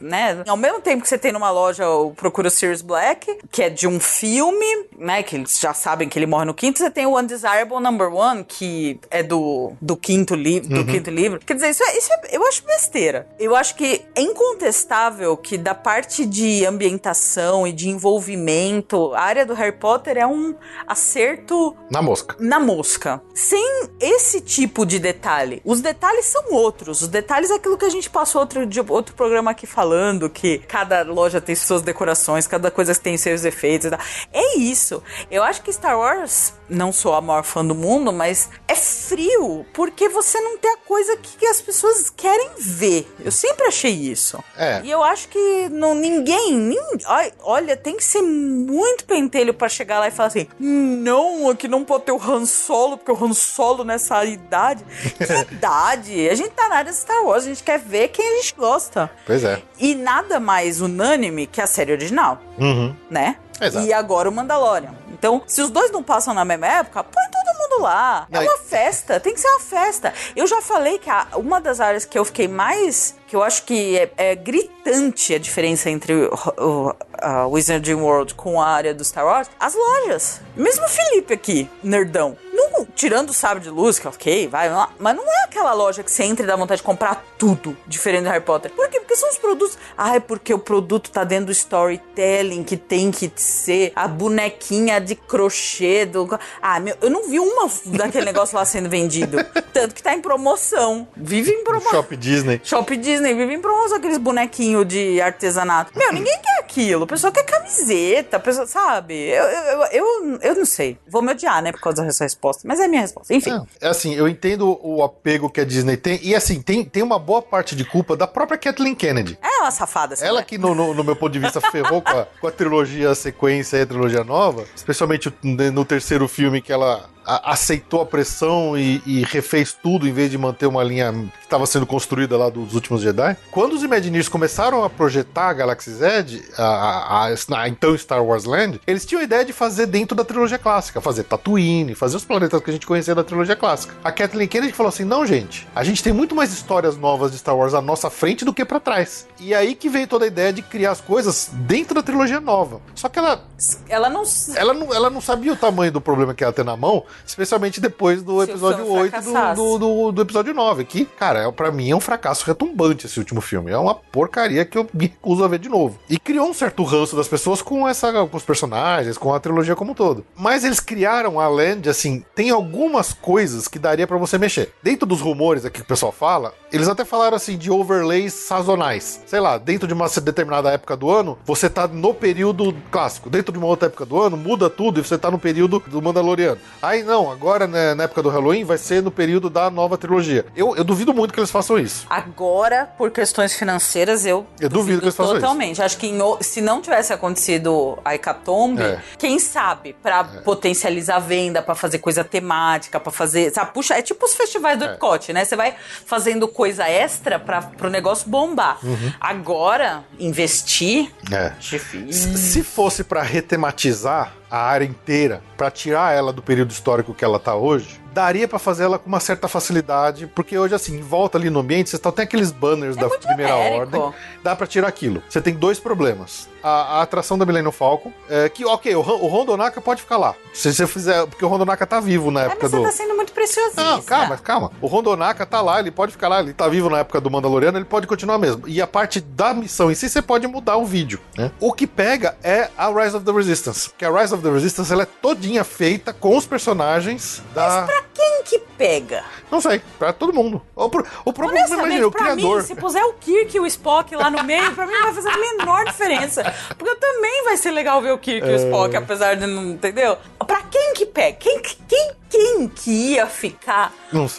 né? 0.00 0.42
Ao 0.46 0.56
mesmo 0.56 0.80
tempo 0.80 1.02
que 1.02 1.08
você 1.08 1.18
tem 1.18 1.32
numa 1.32 1.50
loja 1.50 1.88
o 1.88 2.12
Procura 2.12 2.48
o 2.48 2.50
Sirius 2.50 2.82
Black, 2.82 3.38
que 3.50 3.62
é 3.62 3.70
de 3.70 3.86
um 3.86 4.00
filme, 4.00 4.86
né? 4.98 5.22
Que 5.22 5.36
eles 5.36 5.58
já 5.58 5.72
sabem 5.74 6.08
que 6.08 6.18
ele 6.18 6.26
morre 6.26 6.44
no 6.46 6.54
quinto. 6.54 6.78
Você 6.78 6.90
tem 6.90 7.06
o 7.06 7.16
Undesirable 7.18 7.80
Number 7.80 8.12
One, 8.12 8.44
que 8.44 8.98
é 9.10 9.22
do, 9.22 9.72
do 9.80 9.96
quinto 9.96 10.34
livro, 10.34 10.68
do 10.68 10.84
quinto 10.84 11.10
livro. 11.10 11.38
Quer 11.40 11.54
dizer, 11.54 11.70
isso, 11.70 11.82
é, 11.84 11.96
isso 11.98 12.12
é- 12.12 12.36
eu 12.36 12.46
acho 12.46 12.64
besteira. 12.64 13.26
Eu 13.38 13.54
acho 13.54 13.74
que 13.74 14.04
é 14.14 14.20
incontestável 14.22 15.11
que 15.42 15.58
da 15.58 15.74
parte 15.74 16.24
de 16.24 16.64
ambientação 16.64 17.66
e 17.66 17.72
de 17.72 17.88
envolvimento, 17.88 19.12
a 19.14 19.20
área 19.20 19.46
do 19.46 19.54
Harry 19.54 19.76
Potter 19.76 20.16
é 20.16 20.26
um 20.26 20.54
acerto 20.86 21.76
Na 21.90 22.00
mosca. 22.00 22.36
na 22.38 22.58
mosca. 22.58 23.22
Sem 23.34 23.88
esse 24.00 24.40
tipo 24.40 24.84
de 24.86 24.98
detalhe. 24.98 25.60
Os 25.64 25.80
detalhes 25.80 26.26
são 26.26 26.52
outros. 26.52 27.02
Os 27.02 27.08
detalhes 27.08 27.50
é 27.50 27.54
aquilo 27.54 27.76
que 27.76 27.84
a 27.84 27.90
gente 27.90 28.08
passou 28.10 28.40
outro, 28.40 28.60
outro 28.88 29.14
programa 29.14 29.50
aqui 29.50 29.66
falando, 29.66 30.28
que 30.30 30.58
cada 30.58 31.02
loja 31.02 31.40
tem 31.40 31.54
suas 31.54 31.82
decorações, 31.82 32.46
cada 32.46 32.70
coisa 32.70 32.94
tem 32.94 33.16
seus 33.16 33.44
efeitos 33.44 33.86
e 33.86 33.90
tal. 33.90 34.00
É 34.32 34.56
isso. 34.58 35.02
Eu 35.30 35.42
acho 35.42 35.62
que 35.62 35.72
Star 35.72 35.98
Wars, 35.98 36.54
não 36.72 36.92
sou 36.92 37.14
a 37.14 37.20
maior 37.20 37.44
fã 37.44 37.64
do 37.64 37.74
mundo, 37.74 38.12
mas 38.12 38.48
é 38.66 38.74
frio, 38.74 39.64
porque 39.72 40.08
você 40.08 40.40
não 40.40 40.58
tem 40.58 40.70
a 40.72 40.76
coisa 40.78 41.16
que 41.16 41.46
as 41.46 41.60
pessoas 41.60 42.10
querem 42.10 42.50
ver. 42.58 43.06
Eu 43.24 43.30
sempre 43.30 43.66
achei 43.66 43.92
isso. 43.92 44.42
É. 44.56 44.80
E 44.84 44.90
eu 44.90 45.02
acho 45.02 45.28
que 45.28 45.68
não, 45.70 45.94
ninguém, 45.94 46.54
nin- 46.56 46.78
ai, 47.06 47.32
olha, 47.42 47.76
tem 47.76 47.96
que 47.96 48.04
ser 48.04 48.22
muito 48.22 49.04
pentelho 49.04 49.52
pra 49.54 49.68
chegar 49.68 49.98
lá 50.00 50.08
e 50.08 50.10
falar 50.10 50.28
assim: 50.28 50.46
não, 50.58 51.48
aqui 51.50 51.68
não 51.68 51.84
pode 51.84 52.04
ter 52.04 52.12
o 52.12 52.20
Han 52.22 52.46
Solo, 52.46 52.96
porque 52.96 53.12
o 53.12 53.24
Han 53.24 53.32
Solo 53.34 53.84
nessa 53.84 54.24
idade. 54.24 54.84
Que 55.22 55.54
idade? 55.54 56.28
A 56.28 56.34
gente 56.34 56.50
tá 56.50 56.68
na 56.68 56.76
área 56.76 56.90
de 56.90 56.96
Star 56.98 57.22
Wars, 57.24 57.44
a 57.44 57.48
gente 57.48 57.62
quer 57.62 57.78
ver 57.78 58.08
quem 58.08 58.26
a 58.26 58.36
gente 58.40 58.54
gosta. 58.56 59.10
Pois 59.26 59.44
é. 59.44 59.62
E 59.78 59.94
nada 59.94 60.40
mais 60.40 60.80
unânime 60.80 61.46
que 61.46 61.60
a 61.60 61.66
série 61.66 61.92
original, 61.92 62.40
Uhum. 62.58 62.94
né? 63.10 63.36
Exato. 63.60 63.86
E 63.86 63.92
agora 63.92 64.28
o 64.28 64.32
Mandalorian. 64.32 64.94
Então, 65.12 65.42
se 65.46 65.60
os 65.62 65.70
dois 65.70 65.90
não 65.92 66.02
passam 66.02 66.34
na 66.34 66.44
mesma 66.44 66.66
época, 66.66 67.04
põe 67.04 67.22
todo 67.30 67.58
mundo 67.58 67.82
lá. 67.82 68.26
É 68.30 68.40
uma 68.40 68.58
festa, 68.58 69.20
tem 69.20 69.32
que 69.34 69.40
ser 69.40 69.48
uma 69.48 69.60
festa. 69.60 70.12
Eu 70.34 70.46
já 70.48 70.60
falei 70.60 70.98
que 70.98 71.08
a- 71.08 71.28
uma 71.36 71.60
das 71.60 71.78
áreas 71.80 72.04
que 72.04 72.18
eu 72.18 72.24
fiquei 72.24 72.48
mais. 72.48 73.14
que 73.28 73.36
eu 73.36 73.42
acho 73.42 73.62
que 73.62 73.96
é, 73.98 74.10
é 74.16 74.34
gritante 74.34 75.34
a 75.34 75.38
diferença 75.38 75.88
entre 75.88 76.12
o, 76.12 76.34
o 76.58 76.94
a 77.18 77.46
Wizarding 77.46 77.94
World 77.94 78.34
com 78.34 78.60
a 78.60 78.66
área 78.68 78.92
do 78.92 79.02
Star 79.04 79.24
Wars, 79.24 79.48
as 79.60 79.74
lojas. 79.74 80.40
Mesmo 80.56 80.84
o 80.84 80.88
Felipe 80.88 81.32
aqui, 81.32 81.70
nerdão. 81.82 82.36
Não, 82.72 82.86
tirando 82.94 83.30
o 83.30 83.34
sabre 83.34 83.62
de 83.62 83.70
luz, 83.70 83.98
que 83.98 84.08
ok, 84.08 84.48
vai 84.48 84.70
lá. 84.70 84.90
Mas 84.98 85.16
não 85.16 85.24
é 85.24 85.44
aquela 85.44 85.72
loja 85.72 86.02
que 86.02 86.10
você 86.10 86.24
entra 86.24 86.44
e 86.44 86.46
dá 86.46 86.56
vontade 86.56 86.80
de 86.80 86.84
comprar 86.84 87.24
tudo 87.38 87.76
diferente 87.86 88.24
do 88.24 88.30
Harry 88.30 88.44
Potter. 88.44 88.70
Por 88.70 88.88
quê? 88.88 89.00
Porque 89.00 89.16
são 89.16 89.28
os 89.28 89.38
produtos. 89.38 89.78
Ah, 89.96 90.16
é 90.16 90.20
porque 90.20 90.54
o 90.54 90.58
produto 90.58 91.10
tá 91.10 91.24
dentro 91.24 91.46
do 91.46 91.52
storytelling, 91.52 92.64
que 92.64 92.76
tem 92.76 93.10
que 93.10 93.30
ser 93.36 93.92
a 93.94 94.08
bonequinha 94.08 95.00
de 95.00 95.14
crochê 95.14 96.06
do. 96.06 96.38
Ah, 96.60 96.80
meu, 96.80 96.96
eu 97.00 97.10
não 97.10 97.28
vi 97.28 97.38
uma 97.38 97.68
daquele 97.86 98.24
negócio 98.24 98.56
lá 98.56 98.64
sendo 98.64 98.88
vendido. 98.88 99.38
Tanto 99.72 99.94
que 99.94 100.02
tá 100.02 100.14
em 100.14 100.20
promoção. 100.20 101.06
Vive 101.16 101.50
em 101.50 101.64
promoção. 101.64 101.90
Shop 101.90 102.16
Disney. 102.16 102.60
Shop 102.64 102.96
Disney 102.96 103.34
vive 103.34 103.54
em 103.54 103.60
promoção 103.60 103.96
aqueles 103.96 104.18
bonequinhos 104.18 104.86
de 104.86 105.20
artesanato. 105.20 105.92
Meu, 105.96 106.12
ninguém 106.14 106.38
quer 106.40 106.60
aquilo. 106.60 107.04
O 107.04 107.06
pessoal 107.06 107.32
quer 107.32 107.44
camiseta, 107.44 108.38
pessoa, 108.38 108.66
sabe? 108.66 109.14
Eu, 109.14 109.44
eu, 109.44 109.82
eu, 109.92 110.38
eu 110.40 110.54
não 110.54 110.64
sei. 110.64 110.98
Vou 111.08 111.22
me 111.22 111.32
odiar, 111.32 111.62
né, 111.62 111.72
por 111.72 111.80
causa 111.80 112.02
dessa 112.02 112.24
resposta. 112.24 112.61
Mas 112.64 112.80
é 112.80 112.84
a 112.84 112.88
minha 112.88 113.00
resposta. 113.02 113.32
Enfim. 113.34 113.60
É 113.80 113.88
assim, 113.88 114.14
eu 114.14 114.28
entendo 114.28 114.78
o 114.82 115.02
apego 115.02 115.50
que 115.50 115.60
a 115.60 115.64
Disney 115.64 115.96
tem. 115.96 116.18
E 116.22 116.34
assim, 116.34 116.60
tem, 116.62 116.84
tem 116.84 117.02
uma 117.02 117.18
boa 117.18 117.42
parte 117.42 117.74
de 117.76 117.84
culpa 117.84 118.16
da 118.16 118.26
própria 118.26 118.58
Kathleen 118.58 118.94
Kennedy. 118.94 119.38
É 119.42 119.60
uma 119.62 119.70
safada, 119.70 120.14
assim, 120.14 120.24
Ela 120.24 120.40
né? 120.40 120.46
que, 120.46 120.58
no, 120.58 120.74
no- 120.74 120.94
no 120.94 121.04
meu 121.04 121.16
ponto 121.16 121.32
de 121.32 121.38
vista, 121.38 121.60
ferrou 121.60 122.00
com 122.02 122.10
a, 122.10 122.26
com 122.40 122.46
a 122.46 122.50
trilogia 122.50 123.14
sequência 123.14 123.76
e 123.78 123.82
a 123.82 123.86
trilogia 123.86 124.24
nova, 124.24 124.64
especialmente 124.74 125.32
no 125.42 125.84
terceiro 125.84 126.26
filme 126.28 126.60
que 126.60 126.72
ela 126.72 127.08
a- 127.26 127.52
aceitou 127.52 128.00
a 128.00 128.06
pressão 128.06 128.76
e, 128.76 129.02
e 129.06 129.22
refez 129.24 129.72
tudo 129.72 130.06
em 130.08 130.12
vez 130.12 130.30
de 130.30 130.38
manter 130.38 130.66
uma 130.66 130.82
linha 130.82 131.12
que 131.12 131.44
estava 131.44 131.66
sendo 131.66 131.86
construída 131.86 132.36
lá 132.36 132.48
dos 132.48 132.74
últimos 132.74 133.02
Jedi. 133.02 133.36
Quando 133.50 133.74
os 133.74 133.82
Imagineers 133.82 134.28
começaram 134.28 134.82
a 134.84 134.90
projetar 134.90 135.48
a 135.48 135.52
Galaxy 135.52 135.90
Z, 135.92 136.42
a, 136.58 137.26
a- 137.26 137.68
então 137.68 137.96
Star 137.96 138.24
Wars 138.24 138.44
Land, 138.44 138.80
eles 138.86 139.04
tinham 139.06 139.20
a 139.20 139.24
ideia 139.24 139.44
de 139.44 139.52
fazer 139.52 139.86
dentro 139.86 140.16
da 140.16 140.24
trilogia 140.24 140.58
clássica, 140.58 141.00
fazer 141.00 141.24
Tatooine, 141.24 141.94
fazer 141.94 142.16
os 142.16 142.24
planetas 142.24 142.60
que 142.62 142.70
a 142.70 142.72
gente 142.72 142.86
conhecia 142.86 143.14
da 143.14 143.24
trilogia 143.24 143.56
clássica. 143.56 143.94
A 144.02 144.10
Kathleen 144.12 144.48
Kennedy 144.48 144.72
falou 144.72 144.88
assim: 144.88 145.04
não, 145.04 145.26
gente, 145.26 145.66
a 145.74 145.84
gente 145.84 146.02
tem 146.02 146.12
muito 146.12 146.34
mais 146.34 146.52
histórias 146.52 146.96
novas 146.96 147.32
de 147.32 147.38
Star 147.38 147.56
Wars 147.56 147.74
à 147.74 147.80
nossa 147.80 148.10
frente 148.10 148.44
do 148.44 148.52
que 148.52 148.64
pra 148.64 148.80
trás. 148.80 149.26
E 149.38 149.54
aí 149.54 149.74
que 149.74 149.88
veio 149.88 150.06
toda 150.06 150.24
a 150.24 150.28
ideia 150.28 150.52
de 150.52 150.62
criar 150.62 150.92
as 150.92 151.00
coisas 151.00 151.50
dentro 151.52 151.94
da 151.94 152.02
trilogia 152.02 152.40
nova. 152.40 152.80
Só 152.94 153.08
que 153.08 153.18
ela 153.18 153.44
Ela 153.88 154.08
não. 154.10 154.22
ela 154.56 154.74
não, 154.74 154.94
ela 154.94 155.10
não 155.10 155.20
sabia 155.20 155.52
o 155.52 155.56
tamanho 155.56 155.92
do 155.92 156.00
problema 156.00 156.34
que 156.34 156.42
ela 156.44 156.52
tem 156.52 156.64
na 156.64 156.76
mão, 156.76 157.04
especialmente 157.26 157.80
depois 157.80 158.22
do 158.22 158.42
episódio 158.42 158.84
filme 158.84 159.00
8 159.00 159.10
fracassasse. 159.10 159.60
do, 159.60 159.78
do, 159.78 159.78
do, 159.78 160.12
do 160.12 160.22
episódio 160.22 160.54
9. 160.54 160.84
Que, 160.84 161.04
cara, 161.04 161.40
é, 161.40 161.52
pra 161.52 161.70
mim 161.70 161.90
é 161.90 161.96
um 161.96 162.00
fracasso 162.00 162.46
retumbante 162.46 163.06
esse 163.06 163.18
último 163.18 163.40
filme. 163.40 163.70
É 163.70 163.78
uma 163.78 163.94
porcaria 163.94 164.64
que 164.64 164.78
eu 164.78 164.88
me 164.94 165.06
recuso 165.06 165.44
a 165.44 165.48
ver 165.48 165.58
de 165.58 165.68
novo. 165.68 165.98
E 166.08 166.18
criou 166.18 166.48
um 166.48 166.54
certo 166.54 166.82
ranço 166.84 167.16
das 167.16 167.28
pessoas 167.28 167.60
com 167.60 167.88
essa 167.88 168.12
com 168.26 168.36
os 168.36 168.44
personagens, 168.44 169.18
com 169.18 169.34
a 169.34 169.40
trilogia 169.40 169.76
como 169.76 169.92
um 169.92 169.94
todo. 169.94 170.24
Mas 170.36 170.64
eles 170.64 170.80
criaram 170.80 171.40
a 171.40 171.48
Land, 171.48 171.88
assim, 171.88 172.24
tem 172.34 172.50
algumas 172.50 173.12
coisas 173.12 173.68
que 173.68 173.78
daria 173.78 174.06
pra 174.06 174.16
você 174.16 174.38
mexer. 174.38 174.72
Dentro 174.82 175.06
dos 175.06 175.20
rumores 175.20 175.64
aqui 175.64 175.72
que 175.72 175.80
o 175.82 175.88
pessoal 175.88 176.12
fala, 176.12 176.54
eles 176.72 176.88
até 176.88 177.04
falaram 177.04 177.36
assim 177.36 177.58
de 177.58 177.70
overlays 177.70 178.32
sazonais. 178.32 179.20
Sei 179.26 179.40
lá, 179.40 179.58
dentro 179.58 179.88
de 179.88 179.94
uma 179.94 180.08
determinada 180.08 180.70
época 180.70 180.96
do 180.96 181.10
ano, 181.10 181.38
você 181.44 181.68
tá 181.68 181.88
no 181.88 182.14
período 182.14 182.74
clássico. 182.90 183.28
Dentro 183.28 183.52
de 183.52 183.58
uma 183.58 183.66
outra 183.66 183.86
época 183.86 184.06
do 184.06 184.20
ano, 184.20 184.36
muda 184.36 184.70
tudo 184.70 185.00
e 185.00 185.04
você 185.04 185.18
tá 185.18 185.30
no 185.30 185.38
período 185.38 185.82
do 185.86 186.00
Mandaloriano. 186.00 186.58
Aí 186.80 187.01
não, 187.02 187.30
agora 187.30 187.66
né, 187.66 187.94
na 187.94 188.04
época 188.04 188.22
do 188.22 188.28
Halloween 188.28 188.64
vai 188.64 188.78
ser 188.78 189.02
no 189.02 189.10
período 189.10 189.48
da 189.50 189.70
nova 189.70 189.96
trilogia. 189.98 190.44
Eu, 190.56 190.76
eu 190.76 190.84
duvido 190.84 191.12
muito 191.14 191.32
que 191.34 191.40
eles 191.40 191.50
façam 191.50 191.78
isso. 191.78 192.06
Agora, 192.08 192.86
por 192.98 193.10
questões 193.10 193.54
financeiras, 193.54 194.24
eu, 194.26 194.46
Eu 194.60 194.68
duvido 194.68 194.98
que 195.00 195.04
eles 195.06 195.16
façam 195.16 195.32
isso. 195.34 195.40
totalmente. 195.42 195.82
Acho 195.82 195.96
que 195.98 196.06
em 196.06 196.18
se 196.40 196.60
não 196.60 196.80
tivesse 196.80 197.12
acontecido 197.12 197.98
a 198.04 198.14
Hecatombe, 198.14 198.82
É. 198.82 199.00
quem 199.18 199.38
sabe, 199.38 199.94
pra 200.02 200.24
potencializar 200.24 201.16
a 201.16 201.18
venda, 201.18 201.60
pra 201.62 201.74
fazer 201.74 201.98
coisa 201.98 202.22
temática, 202.24 202.98
pra 203.00 203.12
fazer. 203.12 203.52
Sabe, 203.52 203.72
puxa, 203.72 203.94
é 203.94 204.02
tipo 204.02 204.24
os 204.24 204.34
festivais 204.34 204.78
do 204.78 204.84
Epcot, 204.84 205.32
né? 205.32 205.44
Você 205.44 205.56
vai 205.56 205.74
fazendo 206.06 206.46
coisa 206.48 206.88
extra 206.88 207.38
pra, 207.38 207.62
pro 207.62 207.90
negócio 207.90 208.28
bombar. 208.28 208.78
Uhum. 208.82 209.12
Agora, 209.20 210.04
investir. 210.18 211.10
É. 211.30 211.52
Difícil. 211.58 212.36
Se 212.36 212.62
fosse 212.62 213.04
pra 213.04 213.22
retematizar 213.22 214.34
a 214.52 214.58
área 214.58 214.84
inteira, 214.84 215.42
pra 215.56 215.70
tirar 215.70 216.14
ela 216.14 216.30
do 216.30 216.42
período 216.42 216.70
histórico 216.72 217.14
que 217.14 217.24
ela 217.24 217.40
tá 217.40 217.54
hoje, 217.54 218.01
daria 218.12 218.46
pra 218.46 218.58
fazer 218.58 218.84
ela 218.84 218.98
com 218.98 219.08
uma 219.08 219.20
certa 219.20 219.48
facilidade, 219.48 220.26
porque 220.26 220.58
hoje 220.58 220.74
assim, 220.74 220.96
em 220.98 221.02
volta 221.02 221.38
ali 221.38 221.50
no 221.50 221.60
ambiente, 221.60 221.90
você 221.90 221.98
tem 221.98 222.24
aqueles 222.24 222.50
banners 222.52 222.96
da 222.96 223.08
muito 223.08 223.26
primeira 223.26 223.52
genérico. 223.52 223.98
ordem, 223.98 224.14
dá 224.42 224.54
pra 224.54 224.66
tirar 224.66 224.88
aquilo. 224.88 225.22
Você 225.28 225.40
tem 225.40 225.54
dois 225.54 225.78
problemas. 225.78 226.48
A, 226.62 226.98
a 226.98 227.02
atração 227.02 227.36
da 227.36 227.44
Millennium 227.44 227.72
Falcon, 227.72 228.12
é, 228.30 228.48
que 228.48 228.64
ok, 228.64 228.94
o, 228.94 229.00
o 229.00 229.26
Rondonaka 229.26 229.80
pode 229.80 230.00
ficar 230.02 230.16
lá. 230.16 230.34
Se 230.54 230.72
você 230.72 230.86
fizer, 230.86 231.26
porque 231.26 231.44
o 231.44 231.48
Rondonaka 231.48 231.84
tá 231.86 231.98
vivo 231.98 232.30
na 232.30 232.42
É, 232.42 232.46
época 232.46 232.58
mas 232.62 232.70
você 232.70 232.76
do 232.76 232.82
tá 232.84 232.92
sendo 232.92 233.16
muito 233.16 233.32
preciosista. 233.32 233.82
não, 233.82 234.02
calma, 234.02 234.36
calma. 234.38 234.70
O 234.80 234.86
Rondonaka 234.86 235.44
tá 235.44 235.60
lá, 235.60 235.80
ele 235.80 235.90
pode 235.90 236.12
ficar 236.12 236.28
lá, 236.28 236.40
ele 236.40 236.52
tá 236.52 236.68
vivo 236.68 236.88
na 236.88 236.98
época 236.98 237.20
do 237.20 237.30
Mandaloriano, 237.30 237.78
ele 237.78 237.84
pode 237.84 238.06
continuar 238.06 238.38
mesmo. 238.38 238.68
E 238.68 238.80
a 238.80 238.86
parte 238.86 239.20
da 239.20 239.52
missão 239.52 239.90
em 239.90 239.94
si, 239.94 240.08
você 240.08 240.22
pode 240.22 240.46
mudar 240.46 240.76
o 240.76 240.84
vídeo, 240.86 241.18
né? 241.36 241.50
O 241.58 241.72
que 241.72 241.86
pega 241.86 242.36
é 242.44 242.68
a 242.78 242.88
Rise 242.90 243.16
of 243.16 243.24
the 243.24 243.32
Resistance. 243.32 243.88
Porque 243.90 244.04
a 244.04 244.10
Rise 244.20 244.32
of 244.32 244.42
the 244.42 244.50
Resistance, 244.50 244.92
ela 244.92 245.02
é 245.02 245.06
todinha 245.20 245.64
feita 245.64 246.12
com 246.12 246.36
os 246.36 246.46
personagens 246.46 247.42
da... 247.54 247.86
Quem 248.14 248.42
que 248.44 248.58
pega? 248.58 249.24
Não 249.50 249.60
sei, 249.60 249.80
pra 249.98 250.12
todo 250.12 250.32
mundo. 250.32 250.60
O, 250.74 250.88
pro- 250.88 251.06
o 251.24 251.32
próprio, 251.32 251.58
imagina, 251.58 251.82
Honestamente, 251.82 252.04
o 252.04 252.10
pra 252.10 252.20
criador. 252.32 252.58
mim, 252.60 252.64
se 252.66 252.74
puser 252.74 253.04
o 253.04 253.12
Kirk 253.14 253.56
e 253.56 253.60
o 253.60 253.66
Spock 253.66 254.14
lá 254.16 254.30
no 254.30 254.42
meio, 254.44 254.72
pra 254.74 254.86
mim 254.86 254.92
não 254.92 255.02
vai 255.04 255.14
fazer 255.14 255.28
a 255.30 255.38
menor 255.38 255.84
diferença. 255.86 256.42
Porque 256.76 256.94
também 256.96 257.44
vai 257.44 257.56
ser 257.56 257.70
legal 257.70 258.00
ver 258.02 258.12
o 258.12 258.18
Kirk 258.18 258.46
e 258.46 258.50
o 258.52 258.56
Spock, 258.56 258.96
apesar 258.96 259.34
de 259.36 259.46
não. 259.46 259.62
Entendeu? 259.72 260.16
Pra 260.46 260.62
quem 260.62 260.94
que 260.94 261.06
pega? 261.06 261.36
Quem, 261.38 261.60
que- 261.60 261.76
quem, 261.88 262.10
quem 262.32 262.66
que 262.66 262.90
ia 263.12 263.26
ficar 263.26 263.92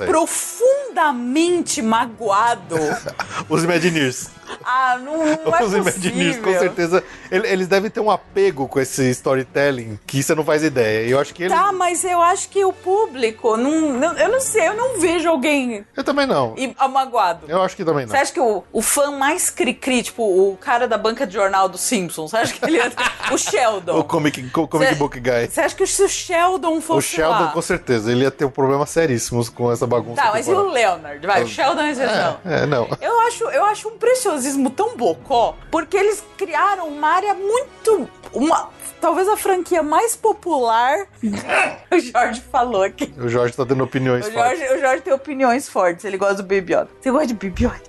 profundamente 0.05 1.81
magoado? 1.81 2.75
Os 3.47 3.63
Imagineers. 3.63 4.29
Ah, 4.63 4.99
não, 5.01 5.17
não 5.45 5.55
é 5.55 5.63
Os 5.63 5.73
Imagineers, 5.73 6.37
com 6.39 6.51
certeza. 6.59 7.03
ele- 7.31 7.47
Eles 7.47 7.67
devem 7.67 7.89
ter 7.89 7.99
um 7.99 8.09
apego 8.11 8.67
com 8.67 8.79
esse 8.79 9.09
storytelling 9.11 9.97
que 10.05 10.21
você 10.21 10.35
não 10.35 10.43
faz 10.43 10.63
ideia. 10.63 11.07
E 11.07 11.11
eu 11.11 11.19
acho 11.19 11.33
que 11.33 11.43
eles... 11.43 11.57
Tá, 11.57 11.71
mas 11.71 12.03
eu 12.03 12.21
acho 12.21 12.49
que 12.49 12.63
o 12.63 12.71
público, 12.73 13.55
não, 13.57 13.93
não- 13.93 14.13
eu 14.17 14.29
não 14.29 14.39
sei, 14.41 14.67
eu 14.67 14.75
não 14.75 14.99
vejo 14.99 15.27
alguém 15.29 15.85
Eu 15.95 16.03
também 16.03 16.25
não. 16.27 16.53
i- 16.57 16.75
magoado. 16.89 17.45
Eu 17.47 17.61
acho 17.61 17.75
que 17.75 17.83
também 17.85 18.05
não. 18.05 18.11
Você 18.11 18.17
acha 18.17 18.31
que 18.33 18.39
o, 18.39 18.63
o 18.71 18.81
fã 18.81 19.11
mais 19.11 19.49
cri-cri, 19.49 20.03
tipo, 20.03 20.23
o 20.23 20.57
cara 20.57 20.87
da 20.87 20.97
banca 20.97 21.25
de 21.25 21.33
jornal 21.33 21.67
dos 21.69 21.81
Simpsons, 21.81 22.31
você 22.31 22.37
acha 22.37 22.53
que 22.53 22.65
ele 22.65 22.77
ia 22.77 22.91
O 23.31 23.37
Sheldon. 23.37 23.97
O 23.99 24.03
comic, 24.03 24.49
co- 24.49 24.67
comic 24.67 24.89
Cê- 24.91 24.95
book 24.95 25.19
guy. 25.19 25.47
Você 25.49 25.61
acha 25.61 25.75
que 25.75 25.87
se 25.87 26.03
o 26.03 26.09
Sheldon 26.09 26.77
O 26.77 26.81
fosse 26.81 27.07
Sheldon, 27.07 27.31
lá... 27.45 27.51
com 27.51 27.61
certeza, 27.61 27.82
ele 27.89 28.23
ia 28.23 28.31
ter 28.31 28.45
um 28.45 28.49
problema 28.49 28.85
seríssimos 28.85 29.49
com 29.49 29.71
essa 29.71 29.85
bagunça. 29.85 30.21
Tá, 30.21 30.31
mas 30.31 30.47
e 30.47 30.51
o. 30.51 30.69
Leonard? 30.69 31.25
Vai, 31.25 31.43
o 31.43 31.47
Sheldon 31.47 31.81
é 31.81 31.91
exceção. 31.91 32.39
É, 32.45 32.63
é, 32.63 32.65
não. 32.65 32.87
Eu 33.01 33.19
acho, 33.21 33.43
eu 33.45 33.65
acho 33.65 33.87
um 33.87 33.97
preciosismo 33.97 34.69
tão 34.69 34.95
bocó, 34.95 35.55
porque 35.69 35.97
eles 35.97 36.23
criaram 36.37 36.87
uma 36.87 37.07
área 37.07 37.33
muito... 37.33 38.09
Uma, 38.31 38.69
talvez 38.99 39.27
a 39.27 39.37
franquia 39.37 39.83
mais 39.83 40.15
popular... 40.15 41.07
o 41.91 41.99
Jorge 41.99 42.41
falou 42.51 42.83
aqui. 42.83 43.13
O 43.17 43.27
Jorge 43.27 43.55
tá 43.55 43.65
tendo 43.65 43.83
opiniões 43.83 44.27
O 44.27 44.31
fortes. 44.31 44.59
Jorge, 44.59 44.73
o 44.75 44.79
Jorge 44.79 45.01
tem 45.01 45.13
opiniões 45.13 45.69
fortes, 45.69 46.05
ele 46.05 46.17
gosta 46.17 46.35
do 46.35 46.43
Baby 46.43 46.73
Yoda. 46.73 46.89
Você 46.99 47.11
gosta 47.11 47.27
de 47.27 47.33
Baby 47.33 47.65
Yoda? 47.65 47.81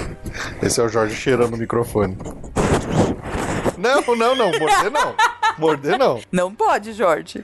Esse 0.62 0.80
é 0.80 0.84
o 0.84 0.88
Jorge 0.88 1.14
cheirando 1.14 1.54
o 1.54 1.56
microfone. 1.56 2.16
Não, 3.76 4.02
não, 4.14 4.34
não. 4.34 4.50
Morder 4.58 4.90
não. 4.90 5.14
Morder 5.58 5.98
não. 5.98 6.20
Não 6.30 6.54
pode, 6.54 6.92
Jorge. 6.92 7.42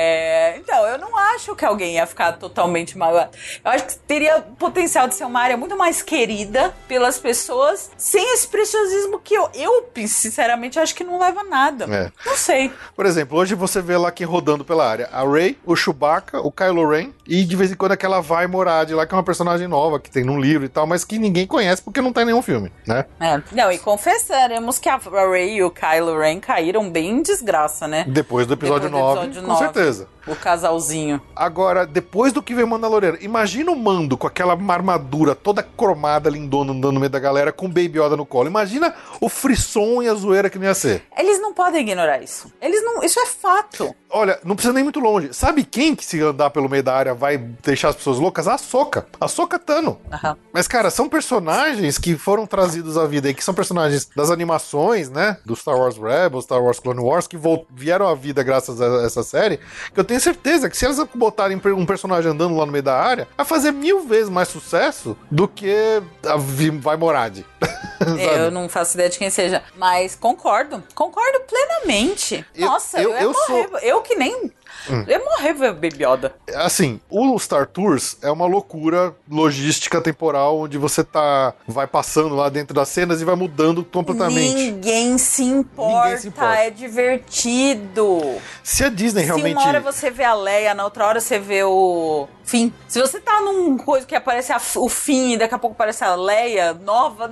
É, 0.00 0.56
então, 0.58 0.86
eu 0.86 0.96
não 0.96 1.18
acho 1.18 1.56
que 1.56 1.64
alguém 1.64 1.94
ia 1.94 2.06
ficar 2.06 2.34
totalmente 2.34 2.96
magoado. 2.96 3.30
Eu 3.64 3.70
acho 3.72 3.84
que 3.84 3.96
teria 3.96 4.40
potencial 4.56 5.08
de 5.08 5.16
ser 5.16 5.24
uma 5.24 5.40
área 5.40 5.56
muito 5.56 5.76
mais 5.76 6.02
querida 6.02 6.72
pelas 6.86 7.18
pessoas, 7.18 7.90
sem 7.96 8.32
esse 8.32 8.46
preciosismo 8.46 9.18
que 9.18 9.34
eu, 9.34 9.50
eu 9.54 9.90
sinceramente, 10.06 10.78
acho 10.78 10.94
que 10.94 11.02
não 11.02 11.18
leva 11.18 11.40
a 11.40 11.44
nada. 11.44 11.84
É. 11.92 12.12
Não 12.24 12.36
sei. 12.36 12.72
Por 12.94 13.06
exemplo, 13.06 13.36
hoje 13.36 13.56
você 13.56 13.82
vê 13.82 13.96
lá 13.96 14.12
quem 14.12 14.24
rodando 14.24 14.64
pela 14.64 14.88
área: 14.88 15.08
a 15.12 15.28
Rey, 15.28 15.58
o 15.66 15.74
Chewbacca, 15.74 16.40
o 16.42 16.52
Kylo 16.52 16.88
Ren 16.88 17.10
e 17.26 17.44
de 17.44 17.56
vez 17.56 17.72
em 17.72 17.74
quando 17.74 17.92
aquela 17.92 18.20
vai 18.20 18.46
Morad 18.46 18.90
lá, 18.92 19.04
que 19.04 19.12
é 19.12 19.16
uma 19.16 19.24
personagem 19.24 19.66
nova 19.66 19.98
que 19.98 20.10
tem 20.10 20.24
num 20.24 20.40
livro 20.40 20.64
e 20.64 20.68
tal, 20.68 20.86
mas 20.86 21.04
que 21.04 21.18
ninguém 21.18 21.46
conhece 21.46 21.82
porque 21.82 22.00
não 22.00 22.12
tá 22.12 22.22
em 22.22 22.26
nenhum 22.26 22.40
filme, 22.40 22.70
né? 22.86 23.04
É, 23.18 23.42
não, 23.52 23.72
e 23.72 23.78
confessaremos 23.78 24.78
que 24.78 24.88
a 24.88 24.96
Rey 24.96 25.56
e 25.56 25.62
o 25.64 25.70
Kylo 25.70 26.18
Ren 26.18 26.38
caíram 26.38 26.88
bem 26.88 27.10
em 27.10 27.22
desgraça, 27.22 27.88
né? 27.88 28.04
Depois 28.06 28.46
do 28.46 28.54
episódio 28.54 28.88
Depois 28.88 29.02
do 29.02 29.14
9, 29.14 29.26
episódio 29.26 29.48
com 29.48 29.56
certeza. 29.56 29.87
Beleza. 29.88 30.06
O 30.28 30.36
casalzinho. 30.36 31.20
Agora, 31.34 31.86
depois 31.86 32.32
do 32.32 32.42
que 32.42 32.54
veio 32.54 32.66
Mandaloriano, 32.66 33.18
imagina 33.20 33.70
o 33.72 33.76
Mando 33.76 34.16
com 34.16 34.26
aquela 34.26 34.52
armadura 34.52 35.34
toda 35.34 35.62
cromada, 35.62 36.28
lindona, 36.28 36.72
andando 36.72 36.94
no 36.94 37.00
meio 37.00 37.10
da 37.10 37.18
galera, 37.18 37.52
com 37.52 37.66
Baby 37.66 37.98
Yoda 37.98 38.16
no 38.16 38.26
colo. 38.26 38.48
Imagina 38.48 38.94
o 39.20 39.28
frisson 39.28 40.02
e 40.02 40.08
a 40.08 40.14
zoeira 40.14 40.50
que 40.50 40.58
não 40.58 40.66
ia 40.66 40.74
ser. 40.74 41.04
Eles 41.16 41.40
não 41.40 41.54
podem 41.54 41.80
ignorar 41.82 42.22
isso. 42.22 42.52
Eles 42.60 42.82
não. 42.84 43.02
Isso 43.02 43.18
é 43.20 43.26
fato. 43.26 43.94
Olha, 44.10 44.38
não 44.44 44.54
precisa 44.54 44.72
nem 44.72 44.82
muito 44.82 45.00
longe. 45.00 45.32
Sabe 45.32 45.64
quem 45.64 45.94
que 45.94 46.04
se 46.04 46.20
andar 46.20 46.50
pelo 46.50 46.68
meio 46.68 46.82
da 46.82 46.94
área 46.94 47.14
vai 47.14 47.36
deixar 47.38 47.88
as 47.88 47.96
pessoas 47.96 48.18
loucas? 48.18 48.48
A 48.48 48.58
Soca. 48.58 49.06
A 49.20 49.28
Soca 49.28 49.58
Tano. 49.58 49.98
Aham. 50.12 50.36
Mas, 50.52 50.66
cara, 50.66 50.90
são 50.90 51.08
personagens 51.08 51.98
que 51.98 52.16
foram 52.16 52.46
trazidos 52.46 52.96
à 52.96 53.06
vida 53.06 53.28
e 53.28 53.34
que 53.34 53.44
são 53.44 53.54
personagens 53.54 54.08
das 54.16 54.30
animações, 54.30 55.10
né? 55.10 55.36
Do 55.44 55.54
Star 55.54 55.76
Wars 55.76 55.96
Rebels, 55.96 56.44
Star 56.44 56.62
Wars 56.62 56.80
Clone 56.80 57.00
Wars, 57.00 57.26
que 57.26 57.38
vieram 57.70 58.08
à 58.08 58.14
vida 58.14 58.42
graças 58.42 58.80
a 58.80 59.04
essa 59.04 59.22
série. 59.22 59.58
Que 59.92 60.00
eu 60.00 60.04
tenho 60.04 60.17
certeza 60.20 60.68
que 60.68 60.76
se 60.76 60.84
elas 60.84 61.02
botarem 61.14 61.60
um 61.76 61.86
personagem 61.86 62.30
andando 62.30 62.56
lá 62.56 62.66
no 62.66 62.72
meio 62.72 62.82
da 62.82 62.96
área, 62.96 63.28
vai 63.36 63.46
fazer 63.46 63.72
mil 63.72 64.06
vezes 64.06 64.28
mais 64.28 64.48
sucesso 64.48 65.16
do 65.30 65.46
que 65.48 66.02
a 66.26 66.36
Vai 66.80 66.96
Morad. 66.96 67.44
É, 68.18 68.46
eu 68.46 68.50
não 68.50 68.68
faço 68.68 68.94
ideia 68.94 69.08
de 69.10 69.18
quem 69.18 69.30
seja. 69.30 69.62
Mas 69.76 70.14
concordo. 70.14 70.82
Concordo 70.94 71.40
plenamente. 71.40 72.44
Eu- 72.54 72.66
Nossa, 72.66 73.00
eu- 73.00 73.10
eu, 73.10 73.16
eu 73.18 73.32
morrer. 73.32 73.46
sou- 73.46 73.58
Hum. 73.76 73.78
Eu 73.82 74.00
que 74.02 74.14
nem. 74.14 74.52
Eu 74.88 75.04
ia 75.06 75.18
morrer 75.18 75.52
ver 75.54 75.72
Baby 75.72 76.04
Yoda. 76.04 76.34
Assim, 76.54 77.00
o 77.10 77.38
Star 77.38 77.66
Tours 77.66 78.16
é 78.22 78.30
uma 78.30 78.46
loucura 78.46 79.14
logística 79.30 80.00
temporal 80.00 80.60
onde 80.60 80.78
você 80.78 81.02
tá 81.04 81.52
vai 81.66 81.86
passando 81.86 82.34
lá 82.34 82.48
dentro 82.48 82.72
das 82.74 82.88
cenas 82.88 83.20
e 83.20 83.24
vai 83.24 83.34
mudando 83.34 83.84
completamente. 83.84 84.54
Ninguém 84.54 85.18
se 85.18 85.42
importa. 85.42 86.04
Ninguém 86.04 86.18
se 86.18 86.28
importa. 86.28 86.54
É 86.54 86.70
divertido. 86.70 88.36
Se 88.62 88.84
a 88.84 88.88
Disney 88.88 89.24
realmente 89.24 89.48
Se 89.56 89.62
uma 89.62 89.68
hora 89.68 89.80
você 89.80 90.10
vê 90.10 90.24
a 90.24 90.34
Leia, 90.34 90.74
na 90.74 90.84
outra 90.84 91.06
hora 91.06 91.20
você 91.20 91.38
vê 91.38 91.62
o 91.64 92.28
fim. 92.44 92.72
Se 92.86 93.00
você 93.00 93.20
tá 93.20 93.40
num 93.40 93.76
coisa 93.76 94.06
que 94.06 94.14
aparece 94.14 94.52
a- 94.52 94.60
o 94.76 94.88
fim 94.88 95.32
e 95.32 95.36
daqui 95.36 95.54
a 95.54 95.58
pouco 95.58 95.74
aparece 95.74 96.04
a 96.04 96.14
Leia 96.14 96.72
nova, 96.74 97.28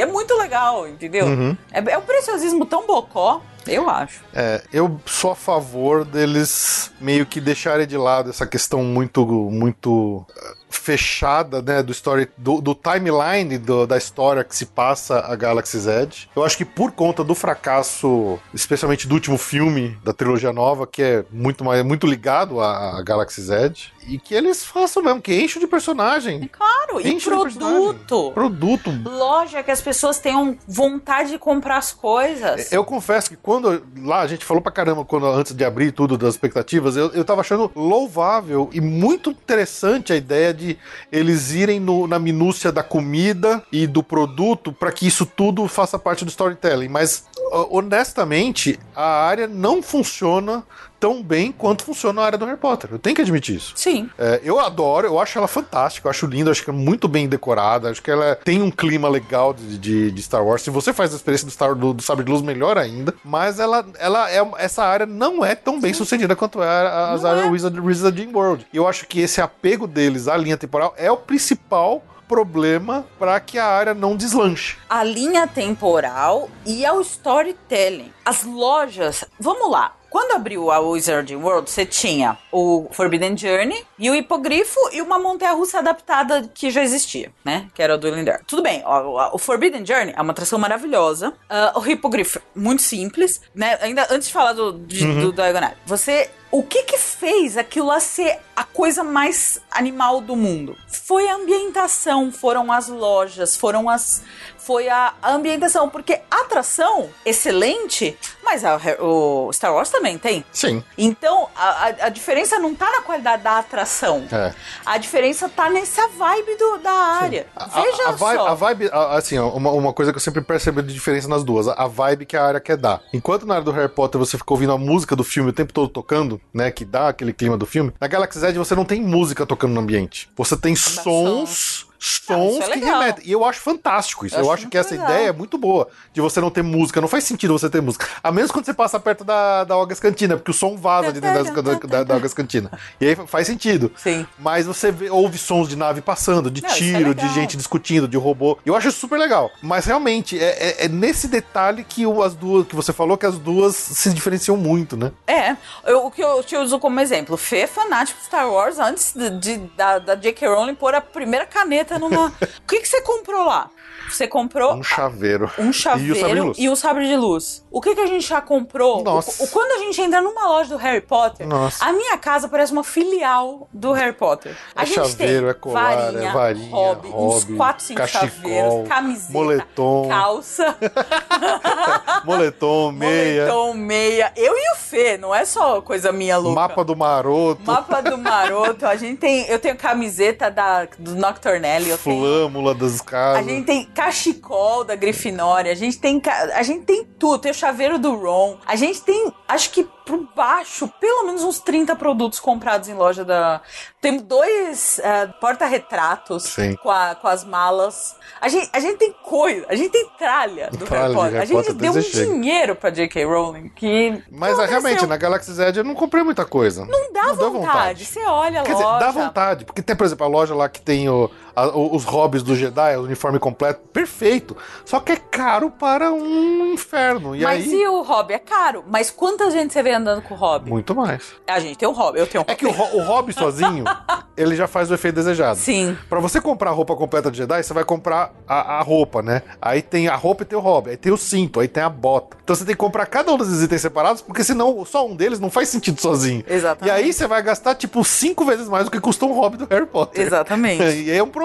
É 0.00 0.06
muito 0.06 0.34
legal, 0.36 0.86
entendeu? 0.88 1.26
Uhum. 1.26 1.56
É, 1.72 1.92
é 1.92 1.98
um 1.98 2.02
preciosismo 2.02 2.66
tão 2.66 2.86
bocó, 2.86 3.40
eu 3.66 3.88
acho. 3.88 4.20
É, 4.34 4.62
eu 4.72 5.00
sou 5.06 5.32
a 5.32 5.36
favor 5.36 6.04
deles 6.04 6.90
meio 7.00 7.24
que 7.26 7.40
deixarem 7.40 7.86
de 7.86 7.96
lado 7.96 8.30
essa 8.30 8.46
questão 8.46 8.82
muito, 8.84 9.24
muito 9.26 10.24
eh, 10.36 10.54
fechada, 10.70 11.60
né, 11.62 11.82
do 11.82 11.92
story, 11.92 12.28
do, 12.36 12.60
do 12.60 12.74
timeline 12.74 13.58
do- 13.58 13.86
da 13.86 13.96
história 13.96 14.42
que 14.44 14.54
se 14.56 14.66
passa 14.66 15.20
a 15.20 15.34
Galaxy's 15.36 15.86
Edge. 15.86 16.28
Eu 16.34 16.44
acho 16.44 16.56
que 16.56 16.64
por 16.64 16.92
conta 16.92 17.22
do 17.24 17.34
fracasso, 17.34 18.38
especialmente 18.54 19.06
do 19.06 19.14
último 19.14 19.38
filme 19.38 19.96
da 20.04 20.12
trilogia 20.12 20.52
nova, 20.52 20.86
que 20.86 21.02
é 21.02 21.24
muito 21.30 21.64
mais, 21.64 21.84
muito 21.84 22.06
ligado 22.06 22.60
a, 22.60 22.98
a 22.98 23.02
Galaxy's 23.02 23.50
Edge, 23.50 23.92
e 24.06 24.18
que 24.18 24.34
eles 24.34 24.64
façam 24.64 25.02
mesmo, 25.02 25.20
que 25.22 25.32
enchem 25.32 25.60
de 25.60 25.66
personagem. 25.68 26.48
Claro, 26.48 27.00
e 27.00 27.08
Enche 27.12 27.30
de 27.30 27.36
personagem. 27.36 27.58
produto. 27.58 28.32
Produto. 28.32 28.90
Loja 29.08 29.62
que 29.62 29.70
as 29.70 29.80
pessoas 29.80 30.18
tenham 30.18 30.58
vontade 30.66 31.30
de 31.30 31.38
comprar 31.38 31.76
as 31.76 31.92
coisas. 31.92 32.72
Eu 32.72 32.84
confesso 32.84 33.30
que 33.30 33.36
quando 33.52 33.82
lá 34.02 34.20
a 34.20 34.26
gente 34.26 34.46
falou 34.46 34.62
pra 34.62 34.72
caramba 34.72 35.04
quando 35.04 35.26
antes 35.26 35.52
de 35.54 35.62
abrir 35.62 35.92
tudo 35.92 36.16
das 36.16 36.32
expectativas, 36.34 36.96
eu, 36.96 37.08
eu 37.10 37.22
tava 37.22 37.42
achando 37.42 37.70
louvável 37.76 38.70
e 38.72 38.80
muito 38.80 39.30
interessante 39.30 40.10
a 40.10 40.16
ideia 40.16 40.54
de 40.54 40.78
eles 41.10 41.50
irem 41.52 41.78
no- 41.78 42.06
na 42.06 42.18
minúcia 42.18 42.72
da 42.72 42.82
comida 42.82 43.62
e 43.70 43.86
do 43.86 44.02
produto 44.02 44.72
pra 44.72 44.90
que 44.90 45.06
isso 45.06 45.26
tudo 45.26 45.68
faça 45.68 45.98
parte 45.98 46.24
do 46.24 46.28
storytelling. 46.30 46.88
Mas 46.88 47.24
ho- 47.52 47.76
honestamente, 47.78 48.78
a 48.96 49.04
área 49.26 49.46
não 49.46 49.82
funciona 49.82 50.64
tão 51.02 51.20
bem 51.20 51.50
quanto 51.50 51.82
funciona 51.84 52.22
a 52.22 52.24
área 52.24 52.38
do 52.38 52.44
Harry 52.44 52.56
Potter. 52.56 52.90
Eu 52.92 52.98
tenho 53.00 53.16
que 53.16 53.22
admitir 53.22 53.56
isso. 53.56 53.72
Sim. 53.74 54.08
É, 54.16 54.40
eu 54.44 54.60
adoro, 54.60 55.04
eu 55.08 55.18
acho 55.18 55.36
ela 55.36 55.48
fantástica, 55.48 56.06
eu 56.06 56.10
acho 56.10 56.26
linda, 56.26 56.52
acho 56.52 56.62
que 56.62 56.70
é 56.70 56.72
muito 56.72 57.08
bem 57.08 57.28
decorada, 57.28 57.90
acho 57.90 58.00
que 58.00 58.08
ela 58.08 58.36
tem 58.36 58.62
um 58.62 58.70
clima 58.70 59.08
legal 59.08 59.52
de, 59.52 59.78
de- 59.78 60.10
de 60.12 60.22
Star 60.22 60.44
Wars. 60.46 60.62
Se 60.62 60.70
você 60.70 60.92
faz 60.92 61.12
a 61.12 61.16
experiência 61.16 61.44
do, 61.44 61.50
Star, 61.50 61.74
do, 61.74 61.92
do 61.92 62.02
Sabre 62.02 62.24
de 62.24 62.30
Luz, 62.30 62.40
melhor 62.40 62.78
ainda. 62.78 63.12
Mas 63.24 63.58
ela, 63.58 63.84
ela 63.98 64.30
é, 64.30 64.48
essa 64.58 64.84
área 64.84 65.04
não 65.04 65.44
é 65.44 65.56
tão 65.56 65.80
bem 65.80 65.92
sucedida 65.92 66.36
quanto 66.36 66.62
é 66.62 66.68
a- 66.68 67.10
as 67.14 67.24
áreas 67.24 67.46
é. 67.46 67.50
Wizard, 67.50 67.80
Wizarding 67.80 68.32
World. 68.32 68.64
E 68.72 68.76
eu 68.76 68.86
acho 68.86 69.04
que 69.08 69.18
esse 69.20 69.40
apego 69.40 69.88
deles 69.88 70.28
à 70.28 70.36
linha 70.36 70.56
temporal 70.56 70.94
é 70.96 71.10
o 71.10 71.16
principal 71.16 72.04
problema 72.28 73.04
para 73.18 73.38
que 73.40 73.58
a 73.58 73.66
área 73.66 73.92
não 73.92 74.16
deslanche. 74.16 74.76
a 74.88 75.02
linha 75.02 75.46
temporal 75.48 76.48
e 76.64 76.86
ao 76.86 77.00
storytelling. 77.02 78.10
As 78.24 78.44
lojas, 78.44 79.24
vamos 79.38 79.70
lá. 79.70 79.92
Quando 80.12 80.32
abriu 80.32 80.70
a 80.70 80.78
Wizarding 80.78 81.36
World, 81.36 81.70
você 81.70 81.86
tinha 81.86 82.36
o 82.52 82.86
Forbidden 82.92 83.34
Journey 83.34 83.82
e 83.98 84.10
o 84.10 84.14
Hipogrifo 84.14 84.78
e 84.92 85.00
uma 85.00 85.18
montanha-russa 85.18 85.78
adaptada 85.78 86.50
que 86.52 86.70
já 86.70 86.82
existia, 86.82 87.32
né? 87.42 87.70
Que 87.74 87.82
era 87.82 87.94
o 87.94 87.98
Dueling 87.98 88.22
Dare. 88.22 88.42
Tudo 88.46 88.62
bem, 88.62 88.82
ó, 88.84 89.34
o 89.34 89.38
Forbidden 89.38 89.86
Journey 89.86 90.12
é 90.14 90.20
uma 90.20 90.32
atração 90.32 90.58
maravilhosa. 90.58 91.32
Ah, 91.48 91.72
o 91.76 91.86
Hipogrifo, 91.86 92.42
muito 92.54 92.82
simples, 92.82 93.40
né? 93.54 93.78
Ainda 93.80 94.06
antes 94.10 94.28
de 94.28 94.34
falar 94.34 94.52
do, 94.52 94.72
de, 94.80 95.02
do 95.22 95.32
Diagonal, 95.32 95.72
você... 95.86 96.30
O 96.52 96.62
que 96.62 96.82
que 96.82 96.98
fez 96.98 97.56
aquilo 97.56 97.86
lá 97.86 97.98
ser 97.98 98.38
a 98.54 98.62
coisa 98.62 99.02
mais 99.02 99.58
animal 99.70 100.20
do 100.20 100.36
mundo? 100.36 100.76
Foi 100.86 101.26
a 101.26 101.34
ambientação, 101.36 102.30
foram 102.30 102.70
as 102.70 102.88
lojas, 102.88 103.56
foram 103.56 103.88
as... 103.88 104.22
Foi 104.58 104.88
a 104.88 105.14
ambientação, 105.24 105.88
porque 105.88 106.20
a 106.30 106.42
atração, 106.42 107.10
excelente, 107.26 108.16
mas 108.44 108.64
a- 108.64 108.78
o 109.00 109.50
Star 109.52 109.74
Wars 109.74 109.90
também 109.90 110.16
tem. 110.18 110.44
Sim. 110.52 110.84
Então, 110.96 111.48
a, 111.56 111.68
a- 111.88 111.94
a 112.02 112.08
diferença 112.08 112.60
não 112.60 112.72
tá 112.72 112.88
na 112.88 113.00
qualidade 113.02 113.42
da 113.42 113.58
atração. 113.58 114.24
É. 114.30 114.54
A 114.86 114.98
diferença 114.98 115.48
tá 115.48 115.68
nessa 115.68 116.06
vibe 116.08 116.54
do- 116.56 116.78
da 116.78 116.92
área. 116.92 117.46
A- 117.56 117.66
Veja 117.66 118.04
a, 118.04 118.08
a 118.10 118.12
vibe, 118.12 118.36
só. 118.38 118.46
a 118.46 118.54
vibe, 118.54 118.90
a- 118.92 119.16
assim, 119.16 119.38
uma, 119.40 119.70
uma 119.72 119.92
coisa 119.92 120.12
que 120.12 120.16
eu 120.18 120.22
sempre 120.22 120.42
percebo 120.42 120.80
de 120.80 120.94
diferença 120.94 121.26
nas 121.26 121.42
duas, 121.42 121.66
a, 121.66 121.72
a 121.72 121.88
vibe 121.88 122.24
que 122.26 122.36
a 122.36 122.44
área 122.44 122.60
quer 122.60 122.76
dar. 122.76 123.00
Enquanto 123.12 123.44
na 123.46 123.54
área 123.54 123.64
do 123.64 123.72
Harry 123.72 123.88
Potter 123.88 124.16
você 124.18 124.38
fica 124.38 124.52
ouvindo 124.52 124.72
a 124.72 124.78
música 124.78 125.16
do 125.16 125.24
filme 125.24 125.50
o 125.50 125.52
tempo 125.52 125.72
todo 125.72 125.88
tocando, 125.88 126.40
né, 126.52 126.70
que 126.70 126.84
dá 126.84 127.08
aquele 127.08 127.32
clima 127.32 127.56
do 127.56 127.66
filme, 127.66 127.92
na 128.00 128.06
Galaxy 128.06 128.44
Edge 128.44 128.58
você 128.58 128.74
não 128.74 128.84
tem 128.84 129.02
música 129.02 129.46
tocando 129.46 129.72
no 129.72 129.80
ambiente. 129.80 130.28
Você 130.36 130.56
tem 130.56 130.76
sons... 130.76 131.86
Sons 132.02 132.58
isso 132.58 132.70
é 132.70 132.78
que 132.78 132.84
remetem. 132.84 133.24
E 133.26 133.30
eu 133.32 133.44
acho 133.44 133.60
fantástico 133.60 134.26
isso. 134.26 134.34
Eu 134.36 134.44
Eu, 134.44 134.50
acho 134.52 134.68
que 134.68 134.76
essa 134.76 134.90
legal. 134.90 135.08
ideia 135.10 135.28
é 135.28 135.32
muito 135.32 135.56
boa. 135.56 135.88
De 136.12 136.20
você 136.20 136.40
não 136.40 136.50
ter 136.50 136.62
música. 136.62 137.00
Não 137.00 137.06
faz 137.08 137.22
sentido 137.24 137.56
você 137.56 137.70
ter 137.70 137.80
música. 137.80 138.06
A 138.22 138.32
menos 138.32 138.50
quando 138.50 138.64
você 138.64 138.74
passa 138.74 138.98
perto 138.98 139.22
da, 139.22 139.62
da 139.64 139.76
Olgas 139.76 140.00
Cantina, 140.00 140.36
porque 140.36 140.50
o 140.50 140.54
som 140.54 140.76
vaza 140.76 141.12
de 141.12 141.20
dentro 141.20 141.44
da, 141.62 141.72
da, 141.74 142.04
da, 142.04 142.14
Olgas 142.14 142.34
Cantina. 142.34 142.70
E 143.00 143.06
aí 143.06 143.16
faz 143.26 143.46
sentido. 143.46 143.92
Sim. 143.96 144.26
Mas 144.38 144.66
você 144.66 144.90
vê- 144.90 145.10
ouve 145.10 145.38
sons 145.38 145.68
de 145.68 145.76
nave 145.76 146.00
passando, 146.00 146.50
de 146.50 146.60
Não, 146.62 146.68
é 146.68 146.72
tiro, 146.72 147.14
de 147.14 147.20
legal. 147.22 147.34
gente 147.34 147.56
discutindo, 147.56 148.08
de 148.08 148.16
robô. 148.16 148.58
Eu 148.66 148.74
acho 148.74 148.90
super 148.90 149.18
legal. 149.18 149.50
Mas 149.62 149.84
realmente, 149.86 150.38
é, 150.38 150.80
é- 150.80 150.84
é 150.86 150.88
nesse 150.88 151.28
detalhe 151.28 151.84
que 151.84 152.04
as 152.24 152.34
duas, 152.34 152.66
que 152.66 152.74
você 152.74 152.92
falou 152.92 153.16
que 153.16 153.26
as 153.26 153.38
duas 153.38 153.76
se 153.76 154.10
diferenciam 154.12 154.56
muito, 154.56 154.96
né? 154.96 155.12
É, 155.26 155.56
eu- 155.86 156.06
o 156.06 156.10
que 156.10 156.22
eu 156.22 156.42
te 156.42 156.56
uso 156.56 156.78
como 156.80 156.98
exemplo, 157.00 157.36
Fê 157.36 157.58
é 157.58 157.66
fanático 157.66 158.18
de 158.18 158.26
Star 158.26 158.50
Wars 158.50 158.78
antes 158.78 159.12
de, 159.14 159.30
de- 159.30 159.58
da, 159.76 159.98
da 159.98 160.14
J.K. 160.16 160.48
Rowling 160.48 160.74
pôr 160.74 160.94
a 160.94 161.00
primeira 161.00 161.46
caneta 161.46 161.91
numa. 161.98 162.26
o 162.28 162.66
que, 162.68 162.80
que 162.80 162.88
você 162.88 163.00
comprou 163.02 163.44
lá? 163.46 163.70
Você 164.08 164.26
comprou 164.28 164.74
Um 164.74 164.82
chaveiro. 164.82 165.50
um 165.58 165.66
E 165.66 165.70
o 165.70 165.72
sabre 165.72 166.04
de 166.12 166.14
chaveiro 166.20 166.44
luz. 166.46 166.58
e 166.58 166.68
um 166.68 166.76
sabre 166.76 167.06
de 167.06 167.16
luz. 167.16 167.61
O 167.72 167.80
que, 167.80 167.94
que 167.94 168.00
a 168.02 168.06
gente 168.06 168.26
já 168.28 168.40
comprou? 168.40 169.02
Nossa. 169.02 169.42
O- 169.42 169.46
o- 169.46 169.48
quando 169.48 169.72
a 169.72 169.78
gente 169.84 170.00
entra 170.00 170.20
numa 170.20 170.46
loja 170.46 170.68
do 170.70 170.76
Harry 170.76 171.00
Potter, 171.00 171.46
Nossa. 171.46 171.84
a 171.84 171.92
minha 171.92 172.16
casa 172.18 172.48
parece 172.48 172.72
uma 172.72 172.84
filial 172.84 173.68
do 173.72 173.92
Harry 173.92 174.12
Potter. 174.12 174.54
A 174.76 174.82
É 174.82 174.86
gente 174.86 174.94
chaveiro, 174.96 175.42
tem 175.42 175.50
é 175.50 175.54
colar, 175.54 175.96
varinha, 175.96 176.28
é 176.28 176.32
varinha, 176.32 176.70
hobby, 176.70 177.08
uns 177.08 177.14
hobby, 177.44 177.56
4, 177.56 177.84
5 177.84 177.98
cachecol, 178.00 178.28
chaveiros, 178.28 178.88
camiseta, 178.88 179.32
moletom. 179.32 180.08
calça, 180.08 180.76
Moletom, 182.24 182.92
meia, 182.92 183.46
moletom, 183.46 183.74
meia. 183.74 184.32
Eu 184.36 184.52
e 184.56 184.72
o 184.72 184.76
Fê, 184.76 185.16
não 185.16 185.34
é 185.34 185.44
só 185.44 185.80
coisa 185.80 186.12
minha 186.12 186.36
louca. 186.36 186.60
mapa 186.60 186.84
do 186.84 186.94
maroto. 186.94 187.62
Mapa 187.64 188.00
do 188.02 188.18
Maroto, 188.18 188.86
a 188.86 188.96
gente 188.96 189.16
tem. 189.18 189.46
Eu 189.48 189.58
tenho 189.58 189.76
camiseta 189.76 190.50
da, 190.50 190.86
do 190.98 191.14
Nocturnally, 191.14 191.76
ali. 191.76 191.90
Eu 191.90 191.98
tenho. 191.98 192.20
Flâmula 192.20 192.74
das 192.74 193.00
casas. 193.00 193.38
A 193.38 193.48
gente 193.48 193.64
tem 193.64 193.84
cachecol 193.86 194.84
da 194.84 194.94
Grifinória, 194.94 195.72
a 195.72 195.74
gente 195.74 195.98
tem 195.98 196.20
a 196.54 196.62
gente 196.62 196.84
tem 196.84 197.04
tudo, 197.18 197.38
tem 197.40 197.52
chaveiro 197.62 197.98
do 197.98 198.14
Ron. 198.16 198.56
A 198.66 198.74
gente 198.74 199.00
tem, 199.02 199.32
acho 199.46 199.70
que 199.70 199.88
por 200.04 200.18
baixo, 200.34 200.88
pelo 201.00 201.26
menos 201.26 201.44
uns 201.44 201.60
30 201.60 201.94
produtos 201.94 202.40
comprados 202.40 202.88
em 202.88 202.94
loja 202.94 203.24
da. 203.24 203.60
Temos 204.00 204.22
dois 204.22 204.98
eh, 204.98 205.28
porta-retratos 205.40 206.56
com, 206.82 206.90
a- 206.90 207.14
com 207.14 207.28
as 207.28 207.44
malas. 207.44 208.16
A 208.40 208.48
gente, 208.48 208.68
a 208.72 208.80
gente 208.80 208.96
tem 208.98 209.12
coisa, 209.12 209.64
a 209.68 209.76
gente 209.76 209.90
tem 209.90 210.08
tralha 210.18 210.70
do 210.72 210.84
Tralha 210.84 211.02
Harry 211.04 211.14
Potter. 211.14 211.32
Harry 211.32 211.42
a 211.42 211.44
gente 211.46 211.56
Potter, 211.56 211.74
deu 211.74 211.92
um 211.92 212.02
chega. 212.02 212.26
dinheiro 212.26 212.74
pra 212.74 212.90
J.K. 212.90 213.24
Rowling 213.24 213.68
que. 213.68 214.22
Mas 214.30 214.56
não 214.56 214.64
ah, 214.64 214.66
realmente, 214.66 215.06
na 215.06 215.16
Galaxy 215.16 215.52
Z 215.52 215.72
eu 215.76 215.84
não 215.84 215.94
comprei 215.94 216.24
muita 216.24 216.44
coisa. 216.44 216.84
Não 216.84 217.12
dá 217.12 217.32
deu 217.32 217.52
vontade. 217.52 218.04
Você 218.04 218.24
olha 218.24 218.62
Quer 218.64 218.72
loja. 218.74 218.84
dizer, 218.86 218.98
dá 218.98 219.10
vontade, 219.12 219.64
porque 219.64 219.82
tem, 219.82 219.94
por 219.94 220.04
exemplo, 220.04 220.26
a 220.26 220.28
loja 220.28 220.52
lá 220.54 220.68
que 220.68 220.80
tem 220.80 221.08
o- 221.08 221.30
a- 221.54 221.66
os 221.76 222.04
hobbies 222.04 222.42
do 222.42 222.54
Jedi, 222.56 222.96
o 222.96 223.02
uniforme 223.02 223.38
completo, 223.38 223.80
perfeito. 223.92 224.56
Só 224.84 225.00
que 225.00 225.12
é 225.12 225.16
caro 225.16 225.70
para 225.70 226.12
um 226.12 226.72
inferno. 226.72 227.34
E 227.36 227.42
Mas 227.42 227.64
aí, 227.66 227.82
e 227.82 227.86
o 227.88 228.02
hobby? 228.02 228.34
É 228.34 228.38
caro. 228.38 228.84
Mas 228.88 229.10
quanta 229.10 229.50
gente 229.50 229.72
você 229.72 229.82
vê 229.82 229.92
andando 229.92 230.22
com 230.22 230.34
o 230.34 230.36
hobby? 230.36 230.70
muito 230.70 230.94
mais. 230.94 231.22
A 231.46 231.58
gente 231.60 231.76
tem 231.76 231.88
um 231.88 231.92
hobby, 231.92 232.18
eu 232.18 232.26
tenho 232.26 232.42
um 232.42 232.50
É 232.50 232.54
que 232.54 232.66
o, 232.66 232.70
o 232.70 233.02
hobby 233.04 233.32
sozinho, 233.32 233.84
ele 234.36 234.56
já 234.56 234.66
faz 234.66 234.90
o 234.90 234.94
efeito 234.94 235.14
desejado. 235.16 235.58
Sim. 235.58 235.96
Pra 236.08 236.20
você 236.20 236.40
comprar 236.40 236.70
a 236.70 236.72
roupa 236.72 236.94
completa 236.96 237.30
de 237.30 237.38
Jedi, 237.38 237.62
você 237.62 237.72
vai 237.74 237.84
comprar 237.84 238.32
a, 238.46 238.78
a 238.78 238.82
roupa, 238.82 239.22
né? 239.22 239.42
Aí 239.60 239.82
tem 239.82 240.08
a 240.08 240.16
roupa 240.16 240.42
e 240.42 240.46
tem 240.46 240.58
o 240.58 240.62
hobby, 240.62 240.90
aí 240.90 240.96
tem 240.96 241.12
o 241.12 241.16
cinto, 241.16 241.60
aí 241.60 241.68
tem 241.68 241.82
a 241.82 241.88
bota. 241.88 242.36
Então 242.42 242.54
você 242.56 242.64
tem 242.64 242.74
que 242.74 242.78
comprar 242.80 243.06
cada 243.06 243.32
um 243.32 243.38
desses 243.38 243.62
itens 243.62 243.80
separados, 243.82 244.22
porque 244.22 244.42
senão 244.42 244.84
só 244.84 245.06
um 245.06 245.14
deles 245.14 245.38
não 245.40 245.50
faz 245.50 245.68
sentido 245.68 246.00
sozinho. 246.00 246.44
Exatamente. 246.48 246.88
E 246.88 246.90
aí 247.04 247.12
você 247.12 247.26
vai 247.26 247.42
gastar, 247.42 247.74
tipo, 247.74 248.02
cinco 248.04 248.44
vezes 248.44 248.68
mais 248.68 248.84
do 248.84 248.90
que 248.90 249.00
custa 249.00 249.24
um 249.26 249.32
hobby 249.32 249.56
do 249.58 249.66
Harry 249.66 249.86
Potter. 249.86 250.20
Exatamente. 250.24 250.82
E 251.02 251.10
aí 251.10 251.18
é 251.18 251.22
um 251.22 251.26
problema. 251.26 251.41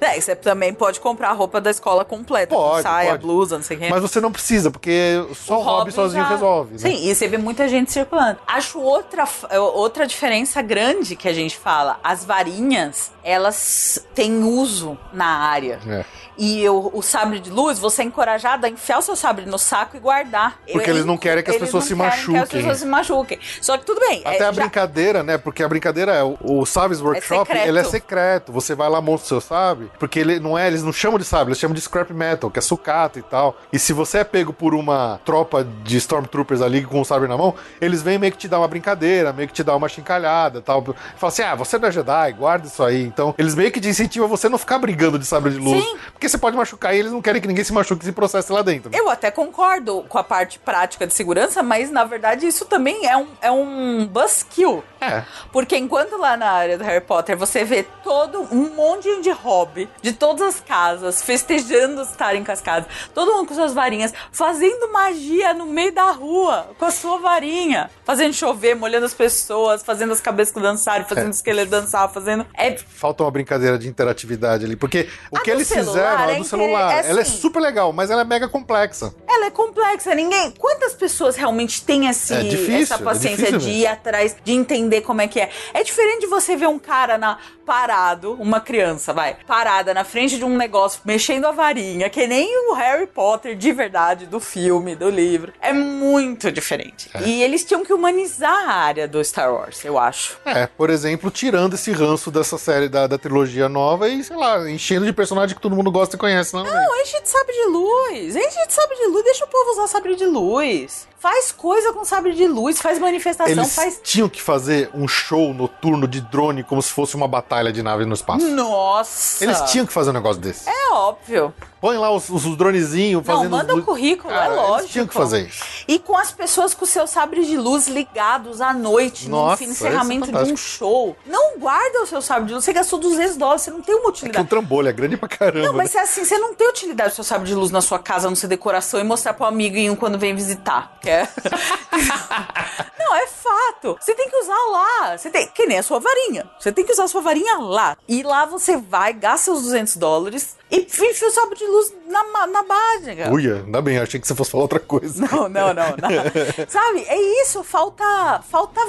É, 0.00 0.20
você 0.20 0.34
também 0.36 0.72
pode 0.72 1.00
comprar 1.00 1.30
a 1.30 1.32
roupa 1.32 1.60
da 1.60 1.70
escola 1.70 2.04
completa. 2.04 2.54
com 2.54 2.60
Pode, 2.60 2.82
saia, 2.82 3.10
pode. 3.10 3.22
blusa, 3.22 3.56
não 3.56 3.64
sei 3.64 3.76
o 3.76 3.80
quê. 3.80 3.88
Mas 3.90 4.02
você 4.02 4.20
não 4.20 4.30
precisa, 4.32 4.70
porque 4.70 5.24
só 5.34 5.58
o, 5.58 5.62
hobby, 5.62 5.92
sozinho 5.92 6.22
já- 6.22 6.28
resolve. 6.28 6.72
Né? 6.72 6.78
Sim, 6.78 7.08
e 7.08 7.14
você 7.14 7.28
vê 7.28 7.38
muita 7.38 7.68
gente 7.68 7.92
circulando. 7.92 8.38
Acho 8.46 8.80
outra, 8.80 9.24
outra 9.58 10.06
diferença 10.06 10.60
grande 10.62 11.16
que 11.16 11.28
a 11.28 11.32
gente 11.32 11.56
fala. 11.56 11.98
As 12.02 12.24
varinhas, 12.24 13.10
elas 13.22 14.04
têm 14.14 14.42
uso 14.44 14.98
na 15.12 15.26
área. 15.26 15.78
É. 15.88 16.04
E 16.36 16.68
o, 16.68 16.90
o 16.92 17.02
sabre 17.02 17.38
de 17.40 17.50
luz, 17.50 17.78
você 17.78 18.02
é 18.02 18.04
encorajado 18.04 18.66
a 18.66 18.68
enfiar 18.68 18.98
o 18.98 19.02
seu 19.02 19.14
sabre 19.16 19.46
no 19.46 19.58
saco 19.58 19.96
e 19.96 20.00
guardar. 20.00 20.58
Porque 20.72 20.90
eles 20.90 21.04
não 21.04 21.16
querem 21.16 21.42
que 21.44 21.50
as 21.50 21.56
pessoas 21.56 21.84
se 21.84 21.94
querem 21.94 22.10
Que 22.10 22.16
as 22.16 22.26
machuquem. 22.28 22.60
pessoas 22.60 22.78
se 22.78 22.86
machuquem. 22.86 23.38
Só 23.60 23.78
que 23.78 23.84
tudo 23.84 24.00
bem. 24.00 24.20
Até 24.24 24.36
é, 24.38 24.42
a 24.42 24.52
já- 24.52 24.52
brincadeira, 24.52 25.22
né? 25.22 25.38
Porque 25.38 25.62
a 25.62 25.68
brincadeira 25.68 26.12
é 26.12 26.22
o, 26.22 26.36
o 26.40 26.66
Sabres 26.66 27.00
Workshop, 27.00 27.46
secreto. 27.46 27.68
ele 27.68 27.78
é 27.78 27.84
secreto. 27.84 28.52
Você 28.52 28.74
vai 28.74 28.88
lá, 28.88 29.00
monta 29.00 29.22
o 29.22 29.26
seu 29.26 29.40
sabre, 29.40 29.90
porque 29.98 30.18
ele 30.18 30.40
não 30.40 30.58
é, 30.58 30.66
eles 30.66 30.82
não 30.82 30.92
chamam 30.92 31.18
de 31.18 31.24
sabre, 31.24 31.50
eles 31.50 31.58
chamam 31.58 31.74
de 31.74 31.80
scrap 31.80 32.10
metal, 32.12 32.50
que 32.50 32.58
é 32.58 32.62
sucata 32.62 33.18
e 33.18 33.22
tal. 33.22 33.56
E 33.72 33.78
se 33.78 33.92
você 33.92 34.18
é 34.18 34.24
pego 34.24 34.52
por 34.52 34.74
uma 34.74 35.20
tropa 35.24 35.64
de 35.84 35.96
Stormtroopers 35.98 36.60
ali 36.62 36.82
com 36.84 37.00
o 37.00 37.04
sabre 37.04 37.28
na 37.28 37.36
mão, 37.36 37.54
eles 37.80 38.02
vêm 38.02 38.18
meio 38.18 38.32
que 38.32 38.38
te 38.38 38.48
dar 38.48 38.58
uma 38.58 38.68
brincadeira, 38.68 39.32
meio 39.32 39.48
que 39.48 39.54
te 39.54 39.62
dar 39.62 39.76
uma 39.76 39.88
chincalhada 39.88 40.58
e 40.58 40.62
tal. 40.62 40.82
Fala 41.16 41.32
assim: 41.32 41.42
ah, 41.42 41.54
você 41.54 41.78
não 41.78 41.88
é 41.88 41.92
Jedi, 41.92 42.32
guarda 42.32 42.66
isso 42.66 42.82
aí. 42.82 43.02
Então, 43.02 43.34
eles 43.38 43.54
meio 43.54 43.70
que 43.70 43.80
te 43.80 43.88
incentivam 43.88 44.28
você 44.28 44.48
não 44.48 44.58
ficar 44.58 44.78
brigando 44.78 45.18
de 45.18 45.26
sabre 45.26 45.52
de 45.52 45.58
luz. 45.58 45.82
Sim. 45.82 45.96
Porque 46.24 46.30
você 46.30 46.38
pode 46.38 46.56
machucar 46.56 46.94
e 46.94 46.98
eles 47.00 47.12
não 47.12 47.20
querem 47.20 47.38
que 47.38 47.46
ninguém 47.46 47.62
se 47.62 47.70
machuque 47.70 48.02
e 48.02 48.06
se 48.06 48.12
processe 48.12 48.50
lá 48.50 48.62
dentro. 48.62 48.90
Eu 48.94 49.10
até 49.10 49.30
concordo 49.30 50.06
com 50.08 50.16
a 50.16 50.24
parte 50.24 50.58
prática 50.58 51.06
de 51.06 51.12
segurança, 51.12 51.62
mas 51.62 51.90
na 51.90 52.02
verdade 52.04 52.46
isso 52.46 52.64
também 52.64 53.06
é 53.06 53.14
um, 53.14 53.26
é 53.42 53.50
um 53.50 54.06
buzzkill. 54.06 54.82
É. 55.04 55.24
Porque 55.52 55.76
enquanto 55.76 56.16
lá 56.16 56.36
na 56.36 56.50
área 56.50 56.78
do 56.78 56.84
Harry 56.84 57.04
Potter 57.04 57.36
você 57.36 57.64
vê 57.64 57.82
todo 58.02 58.42
um 58.50 58.74
monte 58.74 59.20
de 59.20 59.30
hobby 59.30 59.88
de 60.02 60.12
todas 60.12 60.42
as 60.42 60.60
casas, 60.60 61.22
festejando 61.22 62.02
estarem 62.02 62.44
com 62.44 62.52
as 62.52 62.60
casas, 62.60 62.86
todo 63.14 63.32
mundo 63.32 63.48
com 63.48 63.54
suas 63.54 63.74
varinhas, 63.74 64.12
fazendo 64.32 64.92
magia 64.92 65.54
no 65.54 65.66
meio 65.66 65.92
da 65.92 66.10
rua 66.10 66.70
com 66.78 66.84
a 66.84 66.90
sua 66.90 67.18
varinha, 67.18 67.90
fazendo 68.04 68.32
chover, 68.32 68.74
molhando 68.74 69.06
as 69.06 69.14
pessoas, 69.14 69.82
fazendo 69.82 70.12
as 70.12 70.20
cabeças 70.20 70.54
dançarem, 70.54 71.06
fazendo 71.06 71.30
os 71.30 71.36
esqueletos 71.36 71.70
dançar, 71.70 72.08
fazendo. 72.10 72.46
É 72.56 72.74
Falta 72.76 73.22
uma 73.24 73.30
brincadeira 73.30 73.78
de 73.78 73.88
interatividade 73.88 74.64
ali. 74.64 74.76
Porque 74.76 75.08
o 75.30 75.36
A 75.36 75.40
que 75.40 75.50
eles 75.50 75.66
celular 75.68 76.16
fizeram, 76.18 76.34
é 76.34 76.38
do 76.38 76.44
celular, 76.44 77.04
é 77.04 77.10
ela 77.10 77.18
é 77.20 77.22
assim. 77.22 77.38
super 77.38 77.60
legal, 77.60 77.92
mas 77.92 78.10
ela 78.10 78.22
é 78.22 78.24
mega 78.24 78.48
complexa. 78.48 79.14
Ela 79.28 79.46
é 79.46 79.50
complexa, 79.50 80.14
ninguém. 80.14 80.52
Quantas 80.52 80.94
pessoas 80.94 81.36
realmente 81.36 81.82
têm 81.82 82.08
esse, 82.08 82.34
É 82.34 82.42
difícil, 82.42 82.82
essa 82.82 82.94
é 82.94 82.98
paciência 82.98 83.58
de 83.58 83.70
ir 83.70 83.86
atrás, 83.86 84.36
de 84.42 84.52
entender 84.52 84.93
como 85.00 85.20
é 85.20 85.28
que 85.28 85.40
é? 85.40 85.50
É 85.72 85.82
diferente 85.82 86.20
de 86.20 86.26
você 86.26 86.56
ver 86.56 86.68
um 86.68 86.78
cara 86.78 87.18
na, 87.18 87.38
parado, 87.64 88.34
uma 88.34 88.60
criança, 88.60 89.12
vai, 89.12 89.36
parada 89.46 89.94
na 89.94 90.04
frente 90.04 90.36
de 90.36 90.44
um 90.44 90.56
negócio, 90.56 91.00
mexendo 91.04 91.46
a 91.46 91.52
varinha, 91.52 92.10
que 92.10 92.26
nem 92.26 92.70
o 92.70 92.74
Harry 92.74 93.06
Potter 93.06 93.56
de 93.56 93.72
verdade, 93.72 94.26
do 94.26 94.38
filme, 94.38 94.94
do 94.94 95.08
livro. 95.08 95.52
É 95.60 95.72
muito 95.72 96.52
diferente. 96.52 97.10
É. 97.14 97.22
E 97.22 97.42
eles 97.42 97.64
tinham 97.64 97.84
que 97.84 97.92
humanizar 97.92 98.68
a 98.68 98.74
área 98.74 99.08
do 99.08 99.22
Star 99.24 99.52
Wars, 99.52 99.84
eu 99.84 99.98
acho. 99.98 100.38
É, 100.44 100.66
por 100.66 100.90
exemplo, 100.90 101.30
tirando 101.30 101.74
esse 101.74 101.90
ranço 101.92 102.30
dessa 102.30 102.58
série 102.58 102.88
da, 102.88 103.06
da 103.06 103.18
trilogia 103.18 103.68
nova 103.68 104.08
e, 104.08 104.22
sei 104.22 104.36
lá, 104.36 104.70
enchendo 104.70 105.06
de 105.06 105.12
personagem 105.12 105.56
que 105.56 105.62
todo 105.62 105.74
mundo 105.74 105.90
gosta 105.90 106.16
e 106.16 106.18
conhece, 106.18 106.54
não? 106.54 106.64
Não, 106.64 107.00
enche 107.00 107.20
de 107.20 107.28
sabre 107.28 107.52
de 107.52 107.66
luz. 107.66 108.36
Enche 108.36 108.66
de 108.66 108.72
sabre 108.72 108.96
de 108.96 109.06
luz. 109.06 109.24
Deixa 109.24 109.44
o 109.44 109.48
povo 109.48 109.70
usar 109.70 109.88
sabre 109.88 110.16
de 110.16 110.26
luz. 110.26 111.08
Faz 111.24 111.50
coisa 111.50 111.90
com 111.94 112.04
sabre 112.04 112.34
de 112.34 112.46
luz. 112.46 112.78
Faz 112.78 112.98
manifestação. 112.98 113.50
Eles 113.50 113.74
Faz. 113.74 113.98
tinham 114.04 114.28
que 114.28 114.42
fazer 114.42 114.90
um 114.92 115.08
show 115.08 115.54
noturno 115.54 116.06
de 116.06 116.20
drone 116.20 116.62
como 116.62 116.82
se 116.82 116.90
fosse 116.90 117.16
uma 117.16 117.26
batalha 117.26 117.72
de 117.72 117.82
nave 117.82 118.04
no 118.04 118.12
espaço. 118.12 118.46
Nossa. 118.50 119.42
Eles 119.42 119.58
tinham 119.62 119.86
que 119.86 119.92
fazer 119.94 120.10
um 120.10 120.12
negócio 120.12 120.42
desse. 120.42 120.68
É 120.68 120.92
óbvio. 120.92 121.54
Põe 121.84 121.98
lá 121.98 122.10
os, 122.10 122.30
os 122.30 122.56
dronezinhos 122.56 123.22
Não, 123.26 123.34
fazendo. 123.34 123.50
manda 123.50 123.74
os 123.74 123.80
o 123.80 123.84
currículo, 123.84 124.32
é 124.32 124.48
lógico. 124.48 124.80
Eles 124.80 124.90
tinham 124.90 125.06
que 125.06 125.12
fazer 125.12 125.46
isso. 125.46 125.62
E 125.86 125.98
com 125.98 126.16
as 126.16 126.32
pessoas 126.32 126.72
com 126.72 126.86
seus 126.86 127.10
sabres 127.10 127.46
de 127.46 127.58
luz 127.58 127.88
ligados 127.88 128.62
à 128.62 128.72
noite, 128.72 129.28
no 129.28 129.36
Nossa, 129.36 129.62
isso 129.62 129.84
é 129.84 129.88
encerramento 129.88 130.32
de 130.32 130.50
um 130.50 130.56
show. 130.56 131.14
Não 131.26 131.58
guarda 131.58 132.00
o 132.00 132.06
seu 132.06 132.22
sabre 132.22 132.46
de 132.46 132.54
luz. 132.54 132.64
Você 132.64 132.72
gastou 132.72 132.98
200 132.98 133.36
dólares, 133.36 133.60
você 133.60 133.70
não 133.70 133.82
tem 133.82 133.94
uma 133.96 133.98
É 133.98 134.02
que 134.04 134.06
um 134.06 134.10
utilidade. 134.12 134.48
trambolho 134.48 134.88
é 134.88 134.92
grande 134.94 135.18
pra 135.18 135.28
caramba. 135.28 135.66
Não, 135.66 135.74
mas 135.74 135.92
né? 135.92 136.00
é 136.00 136.04
assim, 136.04 136.24
você 136.24 136.38
não 136.38 136.54
tem 136.54 136.66
utilidade 136.66 137.10
do 137.10 137.16
seu 137.16 137.24
sabre 137.24 137.48
de 137.48 137.54
luz 137.54 137.70
na 137.70 137.82
sua 137.82 137.98
casa, 137.98 138.30
não 138.30 138.34
ser 138.34 138.46
decoração 138.46 138.98
e 138.98 139.04
mostrar 139.04 139.34
pro 139.34 139.44
amiguinho 139.44 139.94
quando 139.94 140.18
vem 140.18 140.34
visitar. 140.34 140.96
Que 141.02 141.10
é... 141.10 141.28
não, 142.98 143.14
é 143.14 143.26
fato. 143.26 143.98
Você 144.00 144.14
tem 144.14 144.30
que 144.30 144.36
usar 144.38 144.56
lá. 144.70 145.18
Você 145.18 145.28
tem, 145.28 145.48
que 145.48 145.66
nem 145.66 145.80
a 145.80 145.82
sua 145.82 146.00
varinha. 146.00 146.50
Você 146.58 146.72
tem 146.72 146.82
que 146.82 146.92
usar 146.92 147.04
a 147.04 147.08
sua 147.08 147.20
varinha 147.20 147.58
lá. 147.58 147.94
E 148.08 148.22
lá 148.22 148.46
você 148.46 148.78
vai, 148.78 149.12
gasta 149.12 149.52
os 149.52 149.64
200 149.64 149.98
dólares 149.98 150.56
e 150.70 150.80
enfia 150.80 151.28
o 151.28 151.30
sabre 151.30 151.58
de 151.58 151.66
luz 151.66 151.92
na, 152.06 152.46
na 152.46 152.62
base, 152.62 153.14
cara. 153.14 153.32
Uia, 153.32 153.62
ainda 153.64 153.82
bem, 153.82 153.98
achei 153.98 154.18
que 154.18 154.26
você 154.26 154.34
fosse 154.34 154.50
falar 154.50 154.64
outra 154.64 154.80
coisa. 154.80 155.20
Não, 155.20 155.48
não, 155.48 155.74
não, 155.74 155.90
não. 155.96 156.10
Sabe? 156.68 157.04
É 157.06 157.42
isso, 157.42 157.62
falta 157.62 158.42
falta 158.50 158.80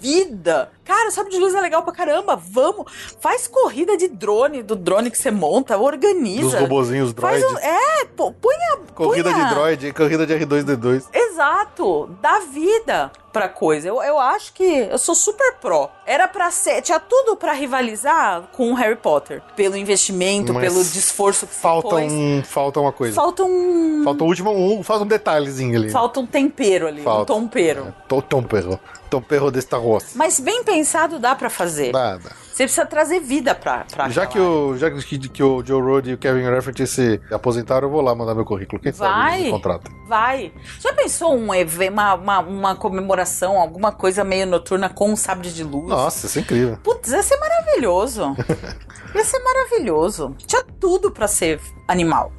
vida. 0.00 0.70
Cara, 0.90 1.10
sabe 1.12 1.30
de 1.30 1.38
luz 1.38 1.54
é 1.54 1.60
legal 1.60 1.84
pra 1.84 1.92
caramba. 1.92 2.34
Vamos, 2.34 2.84
faz 3.20 3.46
corrida 3.46 3.96
de 3.96 4.08
drone, 4.08 4.60
do 4.60 4.74
drone 4.74 5.08
que 5.08 5.16
você 5.16 5.30
monta, 5.30 5.78
organiza. 5.78 6.40
Dos 6.42 6.54
robozinhos 6.54 7.12
droids. 7.12 7.44
um, 7.44 7.58
é, 7.58 8.04
põe 8.06 8.56
a 8.72 8.78
Corrida 8.92 9.30
põe 9.30 9.40
a- 9.40 9.44
de 9.48 9.54
droid, 9.54 9.92
corrida 9.92 10.26
de 10.26 10.34
R2D2. 10.34 11.04
Exato, 11.12 12.10
dá 12.20 12.40
vida 12.40 13.10
pra 13.32 13.48
coisa. 13.48 13.86
Eu, 13.88 14.02
eu 14.02 14.18
acho 14.18 14.52
que 14.52 14.64
eu 14.64 14.98
sou 14.98 15.14
super 15.14 15.54
pró. 15.60 15.88
Era 16.04 16.26
pra 16.26 16.50
ser, 16.50 16.82
tinha 16.82 16.98
tudo 16.98 17.36
pra 17.36 17.52
rivalizar 17.52 18.42
com 18.52 18.72
o 18.72 18.74
Harry 18.74 18.96
Potter, 18.96 19.40
pelo 19.54 19.76
investimento, 19.76 20.52
Mas 20.52 20.64
pelo 20.64 20.82
esforço 20.82 21.46
que 21.46 21.54
Falta, 21.54 21.88
pôs. 21.88 22.12
um, 22.12 22.42
falta 22.42 22.80
uma 22.80 22.92
coisa. 22.92 23.14
Falta 23.14 23.44
um 23.44 24.02
Falta 24.04 24.24
um 24.24 24.26
último, 24.26 24.50
um, 24.50 24.82
falta 24.82 25.04
um 25.04 25.08
detalhezinho 25.08 25.78
ali. 25.78 25.88
falta 25.90 26.18
um 26.18 26.26
tempero 26.26 26.88
ali, 26.88 27.00
Falta. 27.02 27.32
um 27.32 27.42
tompero. 27.42 27.94
Tom, 28.08 28.20
tom 28.20 28.42
perro. 28.42 28.78
Tom 29.10 29.20
perro 29.20 29.50
de 29.50 29.60
Star 29.60 29.84
Wars. 29.84 30.12
Mas 30.14 30.38
bem 30.38 30.62
pensado 30.62 31.18
dá 31.18 31.34
pra 31.34 31.50
fazer. 31.50 31.92
Nada. 31.92 32.30
Você 32.52 32.64
precisa 32.64 32.86
trazer 32.86 33.20
vida 33.20 33.54
pra, 33.54 33.86
pra 33.90 34.08
Já 34.10 34.26
que, 34.26 34.38
o, 34.38 34.76
já 34.76 34.90
que, 34.90 35.18
que 35.30 35.42
o 35.42 35.64
Joe 35.64 35.80
Road 35.80 36.10
e 36.10 36.14
o 36.14 36.18
Kevin 36.18 36.42
Rafferty 36.42 36.86
se 36.86 37.20
aposentaram, 37.30 37.88
eu 37.88 37.90
vou 37.90 38.02
lá 38.02 38.14
mandar 38.14 38.34
meu 38.34 38.44
currículo. 38.44 38.80
Quem 38.80 38.92
sabe 38.92 39.14
Vai. 39.14 39.32
eles 39.32 39.44
me 39.46 39.50
contratam. 39.52 39.92
Vai. 40.06 40.52
Já 40.78 40.92
pensou 40.92 41.34
um 41.34 41.48
uma, 41.90 42.14
uma, 42.14 42.38
uma 42.40 42.76
comemoração, 42.76 43.58
alguma 43.58 43.92
coisa 43.92 44.22
meio 44.24 44.46
noturna 44.46 44.88
com 44.88 45.10
um 45.10 45.16
sabre 45.16 45.50
de 45.50 45.64
luz? 45.64 45.88
Nossa, 45.88 46.26
isso 46.26 46.38
é 46.38 46.42
incrível. 46.42 46.78
Putz, 46.82 47.10
ia 47.10 47.22
ser 47.22 47.38
maravilhoso. 47.38 48.36
ia 49.14 49.24
ser 49.24 49.38
maravilhoso. 49.38 50.36
Tinha 50.46 50.62
tudo 50.78 51.10
pra 51.10 51.26
ser 51.26 51.60
animal. 51.88 52.30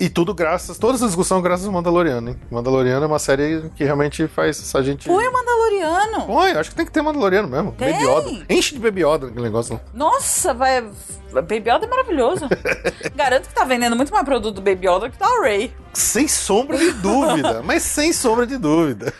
E 0.00 0.08
tudo 0.08 0.32
graças, 0.32 0.78
toda 0.78 0.94
essa 0.94 1.06
discussão 1.06 1.42
graças 1.42 1.66
ao 1.66 1.72
Mandaloriano, 1.72 2.30
hein? 2.30 2.36
Mandaloriano 2.50 3.04
é 3.04 3.06
uma 3.08 3.18
série 3.18 3.68
que 3.74 3.82
realmente 3.82 4.28
faz 4.28 4.74
a 4.74 4.82
gente. 4.82 5.08
Põe 5.08 5.26
o 5.26 5.32
Mandaloriano. 5.32 6.26
Põe, 6.26 6.52
acho 6.52 6.70
que 6.70 6.76
tem 6.76 6.86
que 6.86 6.92
ter 6.92 7.02
Mandaloriano 7.02 7.48
mesmo. 7.48 7.72
Tem. 7.72 7.92
Baby 7.92 8.04
Yoda. 8.04 8.46
Enche 8.48 8.74
de 8.74 8.80
Baby 8.80 9.04
Yoda 9.04 9.26
aquele 9.26 9.42
negócio 9.42 9.74
lá. 9.74 9.80
Nossa, 9.92 10.54
vai. 10.54 10.82
Baby 11.32 11.68
Yoda 11.68 11.84
é 11.84 11.88
maravilhoso. 11.88 12.48
Garanto 13.16 13.48
que 13.48 13.54
tá 13.54 13.64
vendendo 13.64 13.96
muito 13.96 14.12
mais 14.12 14.24
produto 14.24 14.54
do 14.54 14.62
Baby 14.62 14.86
Yoda 14.88 15.10
que 15.10 15.18
do 15.18 15.40
Ray. 15.40 15.72
Sem 15.98 16.28
sombra 16.28 16.78
de 16.78 16.92
dúvida, 16.92 17.62
mas 17.66 17.82
sem 17.82 18.12
sombra 18.12 18.46
de 18.46 18.56
dúvida. 18.56 19.12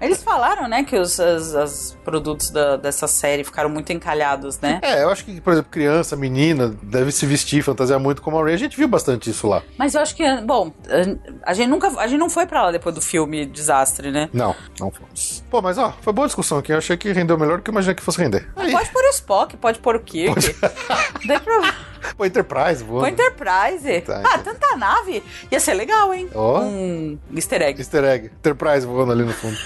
Eles 0.00 0.22
falaram, 0.22 0.68
né, 0.68 0.82
que 0.84 0.96
os 0.98 1.18
as, 1.20 1.54
as 1.54 1.96
produtos 2.04 2.50
da- 2.50 2.76
dessa 2.76 3.06
série 3.06 3.44
ficaram 3.44 3.70
muito 3.70 3.92
encalhados, 3.92 4.58
né? 4.60 4.78
É, 4.82 5.02
eu 5.04 5.10
acho 5.10 5.24
que, 5.24 5.40
por 5.40 5.52
exemplo, 5.52 5.70
criança, 5.70 6.16
menina, 6.16 6.74
deve 6.82 7.10
se 7.12 7.24
vestir, 7.24 7.62
fantasiar 7.62 7.98
muito 7.98 8.20
como 8.20 8.38
a 8.38 8.42
Ray. 8.44 8.54
A 8.54 8.58
gente 8.58 8.76
viu 8.76 8.88
bastante 8.88 9.30
isso 9.30 9.46
lá. 9.46 9.62
Mas 9.78 9.94
eu 9.94 10.00
acho 10.02 10.14
que, 10.14 10.24
bom, 10.42 10.72
a- 11.44 11.54
gente 11.54 11.68
nunca, 11.68 11.88
a 11.98 12.06
gente 12.06 12.18
não 12.18 12.28
foi 12.28 12.46
pra 12.46 12.64
lá 12.64 12.72
depois 12.72 12.94
do 12.94 13.00
filme 13.00 13.46
Desastre, 13.46 14.10
né? 14.10 14.28
Não, 14.32 14.54
não 14.78 14.90
fomos. 14.90 15.42
Pô, 15.50 15.62
mas 15.62 15.78
ó, 15.78 15.94
foi 16.02 16.12
boa 16.12 16.26
discussão 16.26 16.58
aqui. 16.58 16.72
Eu 16.72 16.78
achei 16.78 16.96
que 16.96 17.12
rendeu 17.12 17.38
melhor 17.38 17.58
do 17.58 17.62
que 17.62 17.70
eu 17.70 17.72
imaginei 17.72 17.94
que 17.94 18.02
fosse 18.02 18.18
render. 18.20 18.46
Aí, 18.56 18.72
Pode 18.72 18.90
pôr 18.90 19.04
o 19.04 19.08
Spock, 19.10 19.56
pode 19.56 19.78
pôr 19.78 19.96
o 19.96 20.00
Kirk. 20.00 20.54
Daí 21.26 21.38
pro, 21.40 21.60
pô, 22.16 22.24
Enterprise, 22.24 22.84
boa. 22.84 23.00
pro 23.00 23.10
Enterprise. 23.10 24.00
Tá, 24.02 24.22
ah, 24.24 24.38
então. 24.40 24.54
tanta 24.54 24.76
nave. 24.76 25.22
Ia 25.50 25.60
ser 25.60 25.74
legal, 25.74 26.12
hein? 26.12 26.28
Ó. 26.34 26.60
Um 26.62 27.18
easter 27.34 27.62
egg. 27.62 27.80
Easter 27.80 28.04
egg. 28.04 28.26
Enterprise 28.26 28.86
voando 28.86 29.12
ali 29.12 29.24
no 29.24 29.32
fundo. 29.32 29.56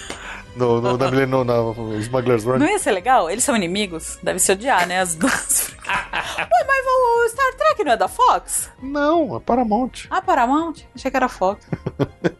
No, 0.58 0.80
no, 0.80 0.96
na, 0.98 1.10
no, 1.26 1.44
na 1.44 1.98
Smuggler's 2.00 2.44
Run. 2.44 2.58
Não 2.58 2.66
ia 2.66 2.78
ser 2.78 2.90
legal? 2.92 3.30
Eles 3.30 3.44
são 3.44 3.54
inimigos? 3.56 4.18
Deve 4.22 4.38
se 4.38 4.50
odiar, 4.52 4.86
né? 4.86 5.00
As 5.00 5.14
duas. 5.14 5.70
Ué, 5.88 6.64
mas 6.66 6.86
o 6.86 7.28
Star 7.30 7.54
Trek 7.56 7.84
não 7.84 7.92
é 7.92 7.96
da 7.96 8.08
Fox? 8.08 8.70
Não, 8.82 9.34
a 9.36 9.40
Paramount. 9.40 10.06
Ah, 10.10 10.20
Paramount? 10.20 10.74
Achei 10.94 11.10
que 11.10 11.16
era 11.16 11.28
Fox. 11.28 11.66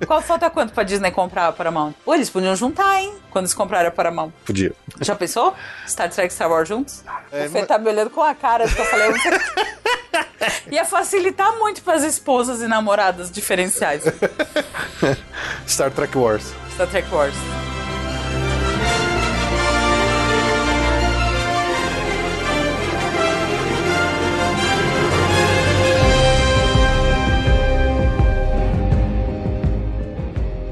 Qual 0.06 0.20
falta 0.20 0.50
quanto 0.50 0.72
pra 0.72 0.82
Disney 0.82 1.10
comprar 1.10 1.48
a 1.48 1.52
Paramount? 1.52 1.92
Pô, 2.04 2.14
eles 2.14 2.28
podiam 2.28 2.54
juntar, 2.54 3.00
hein? 3.00 3.14
Quando 3.30 3.44
eles 3.44 3.54
comprarem 3.54 3.88
a 3.88 3.90
Paramount. 3.90 4.32
Podia. 4.44 4.72
Já 5.00 5.14
pensou? 5.14 5.54
Star 5.86 6.10
Trek 6.10 6.32
e 6.32 6.34
Star 6.34 6.50
Wars 6.50 6.68
juntos? 6.68 7.02
É, 7.32 7.46
o 7.46 7.50
Fê 7.50 7.58
mas- 7.60 7.68
tá 7.68 7.78
me 7.78 7.88
olhando 7.88 8.10
com 8.10 8.22
a 8.22 8.34
cara 8.34 8.68
que 8.68 8.80
eu 8.80 8.84
falei. 8.84 9.12
Ia 10.70 10.84
facilitar 10.84 11.56
muito 11.58 11.82
pras 11.82 12.04
esposas 12.04 12.60
e 12.60 12.68
namoradas 12.68 13.30
diferenciais. 13.30 14.02
Star 15.66 15.90
Trek 15.90 16.16
Wars. 16.16 16.52
Star 16.74 16.86
Trek 16.88 17.08
Wars. 17.12 17.34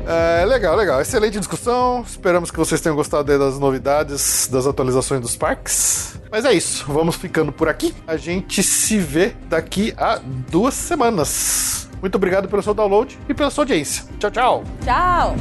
É, 0.07 0.45
legal, 0.45 0.77
legal. 0.77 1.01
Excelente 1.01 1.39
discussão. 1.39 2.05
Esperamos 2.07 2.51
que 2.51 2.57
vocês 2.57 2.81
tenham 2.81 2.95
gostado 2.95 3.37
das 3.39 3.59
novidades, 3.59 4.49
das 4.51 4.67
atualizações 4.67 5.21
dos 5.21 5.37
parques. 5.37 6.19
Mas 6.31 6.45
é 6.45 6.53
isso. 6.53 6.85
Vamos 6.87 7.17
ficando 7.17 7.51
por 7.51 7.69
aqui. 7.69 7.93
A 8.07 8.17
gente 8.17 8.63
se 8.63 8.99
vê 8.99 9.35
daqui 9.49 9.93
a 9.99 10.21
duas 10.51 10.75
semanas. 10.75 11.89
Muito 12.01 12.15
obrigado 12.15 12.49
pelo 12.49 12.63
seu 12.63 12.75
download 12.75 13.19
e 13.29 13.35
pela 13.35 13.51
sua 13.51 13.63
audiência. 13.63 14.05
Tchau, 14.21 14.31
tchau. 14.31 14.65
Tchau! 14.85 15.35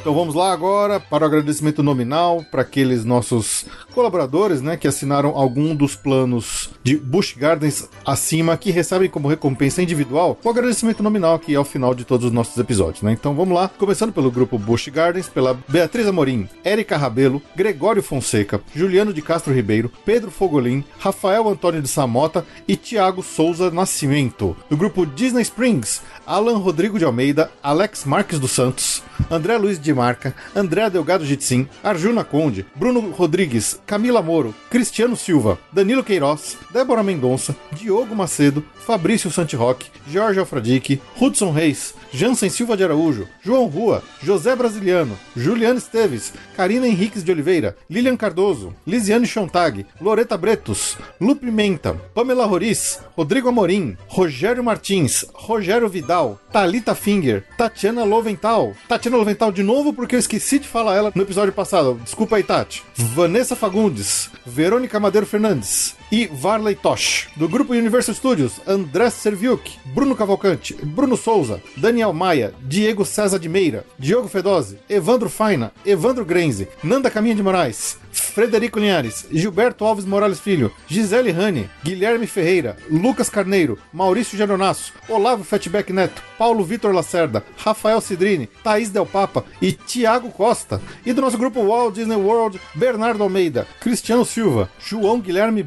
Então 0.00 0.14
vamos 0.14 0.34
lá 0.34 0.50
agora 0.50 0.98
para 0.98 1.24
o 1.24 1.26
agradecimento 1.26 1.82
nominal 1.82 2.42
para 2.50 2.62
aqueles 2.62 3.04
nossos 3.04 3.66
colaboradores, 3.92 4.62
né, 4.62 4.74
que 4.74 4.88
assinaram 4.88 5.36
algum 5.36 5.76
dos 5.76 5.94
planos 5.94 6.70
de 6.82 6.96
Busch 6.96 7.36
Gardens 7.36 7.86
acima, 8.06 8.56
que 8.56 8.70
recebem 8.70 9.10
como 9.10 9.28
recompensa 9.28 9.82
individual 9.82 10.38
o 10.42 10.48
agradecimento 10.48 11.02
nominal 11.02 11.38
que 11.38 11.52
é 11.52 11.56
ao 11.56 11.66
final 11.66 11.94
de 11.94 12.06
todos 12.06 12.26
os 12.26 12.32
nossos 12.32 12.56
episódios, 12.56 13.02
né? 13.02 13.12
Então 13.12 13.34
vamos 13.34 13.54
lá, 13.54 13.68
começando 13.68 14.10
pelo 14.10 14.30
grupo 14.30 14.58
Busch 14.58 14.88
Gardens, 14.88 15.28
pela 15.28 15.58
Beatriz 15.68 16.06
Amorim, 16.06 16.48
Érica 16.64 16.96
Rabelo, 16.96 17.42
Gregório 17.54 18.02
Fonseca, 18.02 18.62
Juliano 18.74 19.12
de 19.12 19.20
Castro 19.20 19.52
Ribeiro, 19.52 19.92
Pedro 20.06 20.30
Fogolin, 20.30 20.82
Rafael 20.98 21.46
Antônio 21.46 21.82
de 21.82 21.88
Samota 21.88 22.46
e 22.66 22.74
Tiago 22.74 23.22
Souza 23.22 23.70
Nascimento. 23.70 24.56
Do 24.70 24.78
grupo 24.78 25.04
Disney 25.04 25.42
Springs, 25.42 26.00
Alan 26.26 26.56
Rodrigo 26.56 26.98
de 26.98 27.04
Almeida, 27.04 27.50
Alex 27.62 28.06
Marques 28.06 28.38
dos 28.38 28.52
Santos, 28.52 29.02
André 29.30 29.56
Luiz 29.58 29.78
de 29.78 29.92
Marca, 29.92 30.34
André 30.54 30.88
Delgado 30.88 31.24
Jitsin, 31.24 31.68
Arjuna 31.82 32.24
Conde, 32.24 32.64
Bruno 32.74 33.00
Rodrigues, 33.10 33.80
Camila 33.86 34.22
Moro, 34.22 34.54
Cristiano 34.70 35.16
Silva, 35.16 35.58
Danilo 35.72 36.04
Queiroz, 36.04 36.56
Débora 36.72 37.02
Mendonça, 37.02 37.56
Diogo 37.72 38.14
Macedo, 38.14 38.64
Fabrício 38.86 39.30
Santiroque, 39.30 39.86
Jorge 40.12 40.40
Alfradique, 40.40 41.00
Hudson 41.20 41.52
Reis, 41.52 41.94
Jansen 42.12 42.50
Silva 42.50 42.76
de 42.76 42.84
Araújo, 42.84 43.28
João 43.42 43.66
Rua, 43.66 44.02
José 44.22 44.56
Brasiliano, 44.56 45.16
Juliano 45.36 45.78
Esteves, 45.78 46.32
Karina 46.56 46.86
Henriques 46.88 47.22
de 47.22 47.30
Oliveira, 47.30 47.76
Lilian 47.88 48.16
Cardoso, 48.16 48.74
Lisiane 48.86 49.26
Chontag, 49.26 49.86
Loreta 50.00 50.36
Bretos, 50.36 50.96
Lu 51.20 51.36
Pimenta, 51.36 51.94
Pamela 52.14 52.46
Roriz, 52.46 53.00
Rodrigo 53.16 53.48
Amorim, 53.48 53.96
Rogério 54.08 54.64
Martins, 54.64 55.24
Rogério 55.32 55.88
Vidal, 55.88 56.38
Talita 56.52 56.94
Finger, 56.94 57.44
Tatiana 57.56 58.04
Lovental, 58.04 58.74
Tatiana 58.88 59.09
Lovental 59.16 59.52
de 59.52 59.62
novo 59.62 59.92
porque 59.92 60.14
eu 60.14 60.18
esqueci 60.18 60.58
de 60.58 60.68
falar 60.68 60.96
ela 60.96 61.12
no 61.14 61.22
episódio 61.22 61.52
passado, 61.52 62.00
desculpa 62.04 62.36
aí 62.36 62.42
Tati, 62.42 62.82
Vanessa 62.94 63.56
Fagundes, 63.56 64.30
Verônica 64.46 64.98
Madeiro 65.00 65.26
Fernandes, 65.26 65.96
e 66.10 66.26
Varley 66.26 66.74
Tosh. 66.74 67.28
Do 67.36 67.48
grupo 67.48 67.72
Universal 67.72 68.14
Studios, 68.14 68.60
André 68.66 69.10
Serviuk, 69.10 69.70
Bruno 69.86 70.14
Cavalcante, 70.14 70.74
Bruno 70.82 71.16
Souza, 71.16 71.62
Daniel 71.76 72.12
Maia, 72.12 72.52
Diego 72.62 73.04
César 73.04 73.38
de 73.38 73.48
Meira, 73.48 73.84
Diogo 73.98 74.28
Fedose, 74.28 74.78
Evandro 74.88 75.28
Faina, 75.28 75.72
Evandro 75.84 76.24
Grenze, 76.24 76.68
Nanda 76.82 77.10
Caminha 77.10 77.34
de 77.34 77.42
Moraes, 77.42 77.98
Frederico 78.12 78.78
Linhares, 78.78 79.26
Gilberto 79.30 79.84
Alves 79.84 80.04
Morales 80.04 80.40
Filho, 80.40 80.72
Gisele 80.86 81.30
Rani, 81.30 81.68
Guilherme 81.82 82.26
Ferreira, 82.26 82.76
Lucas 82.88 83.28
Carneiro, 83.28 83.78
Maurício 83.92 84.36
Geronasso, 84.36 84.92
Olavo 85.08 85.44
Fatback 85.44 85.92
Neto, 85.92 86.22
Paulo 86.38 86.64
Vitor 86.64 86.94
Lacerda, 86.94 87.44
Rafael 87.56 88.00
Cidrini, 88.00 88.48
Thaís 88.62 88.90
Del 88.90 89.06
Papa 89.06 89.44
e 89.60 89.72
Tiago 89.72 90.30
Costa. 90.30 90.80
E 91.04 91.12
do 91.12 91.20
nosso 91.20 91.38
grupo 91.38 91.60
Walt 91.60 91.94
Disney 91.94 92.16
World, 92.16 92.60
Bernardo 92.74 93.22
Almeida, 93.22 93.66
Cristiano 93.80 94.24
Silva, 94.24 94.70
João 94.78 95.20
Guilherme 95.20 95.62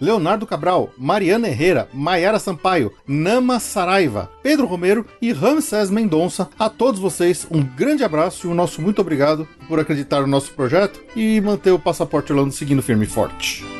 Leonardo 0.00 0.46
Cabral, 0.46 0.90
Mariana 0.96 1.48
Herrera, 1.48 1.88
Maiara 1.92 2.38
Sampaio, 2.38 2.92
Nama 3.06 3.58
Saraiva, 3.58 4.30
Pedro 4.42 4.66
Romero 4.66 5.04
e 5.20 5.32
Ramsés 5.32 5.90
Mendonça. 5.90 6.48
A 6.58 6.68
todos 6.68 7.00
vocês, 7.00 7.46
um 7.50 7.62
grande 7.62 8.04
abraço 8.04 8.46
e 8.46 8.50
um 8.50 8.54
nosso 8.54 8.80
muito 8.80 9.00
obrigado 9.00 9.48
por 9.66 9.80
acreditar 9.80 10.20
no 10.20 10.26
nosso 10.26 10.52
projeto 10.52 11.02
e 11.16 11.40
manter 11.40 11.72
o 11.72 11.78
Passaporte 11.78 12.32
Orlando 12.32 12.52
seguindo 12.52 12.82
firme 12.82 13.04
e 13.04 13.08
forte. 13.08 13.79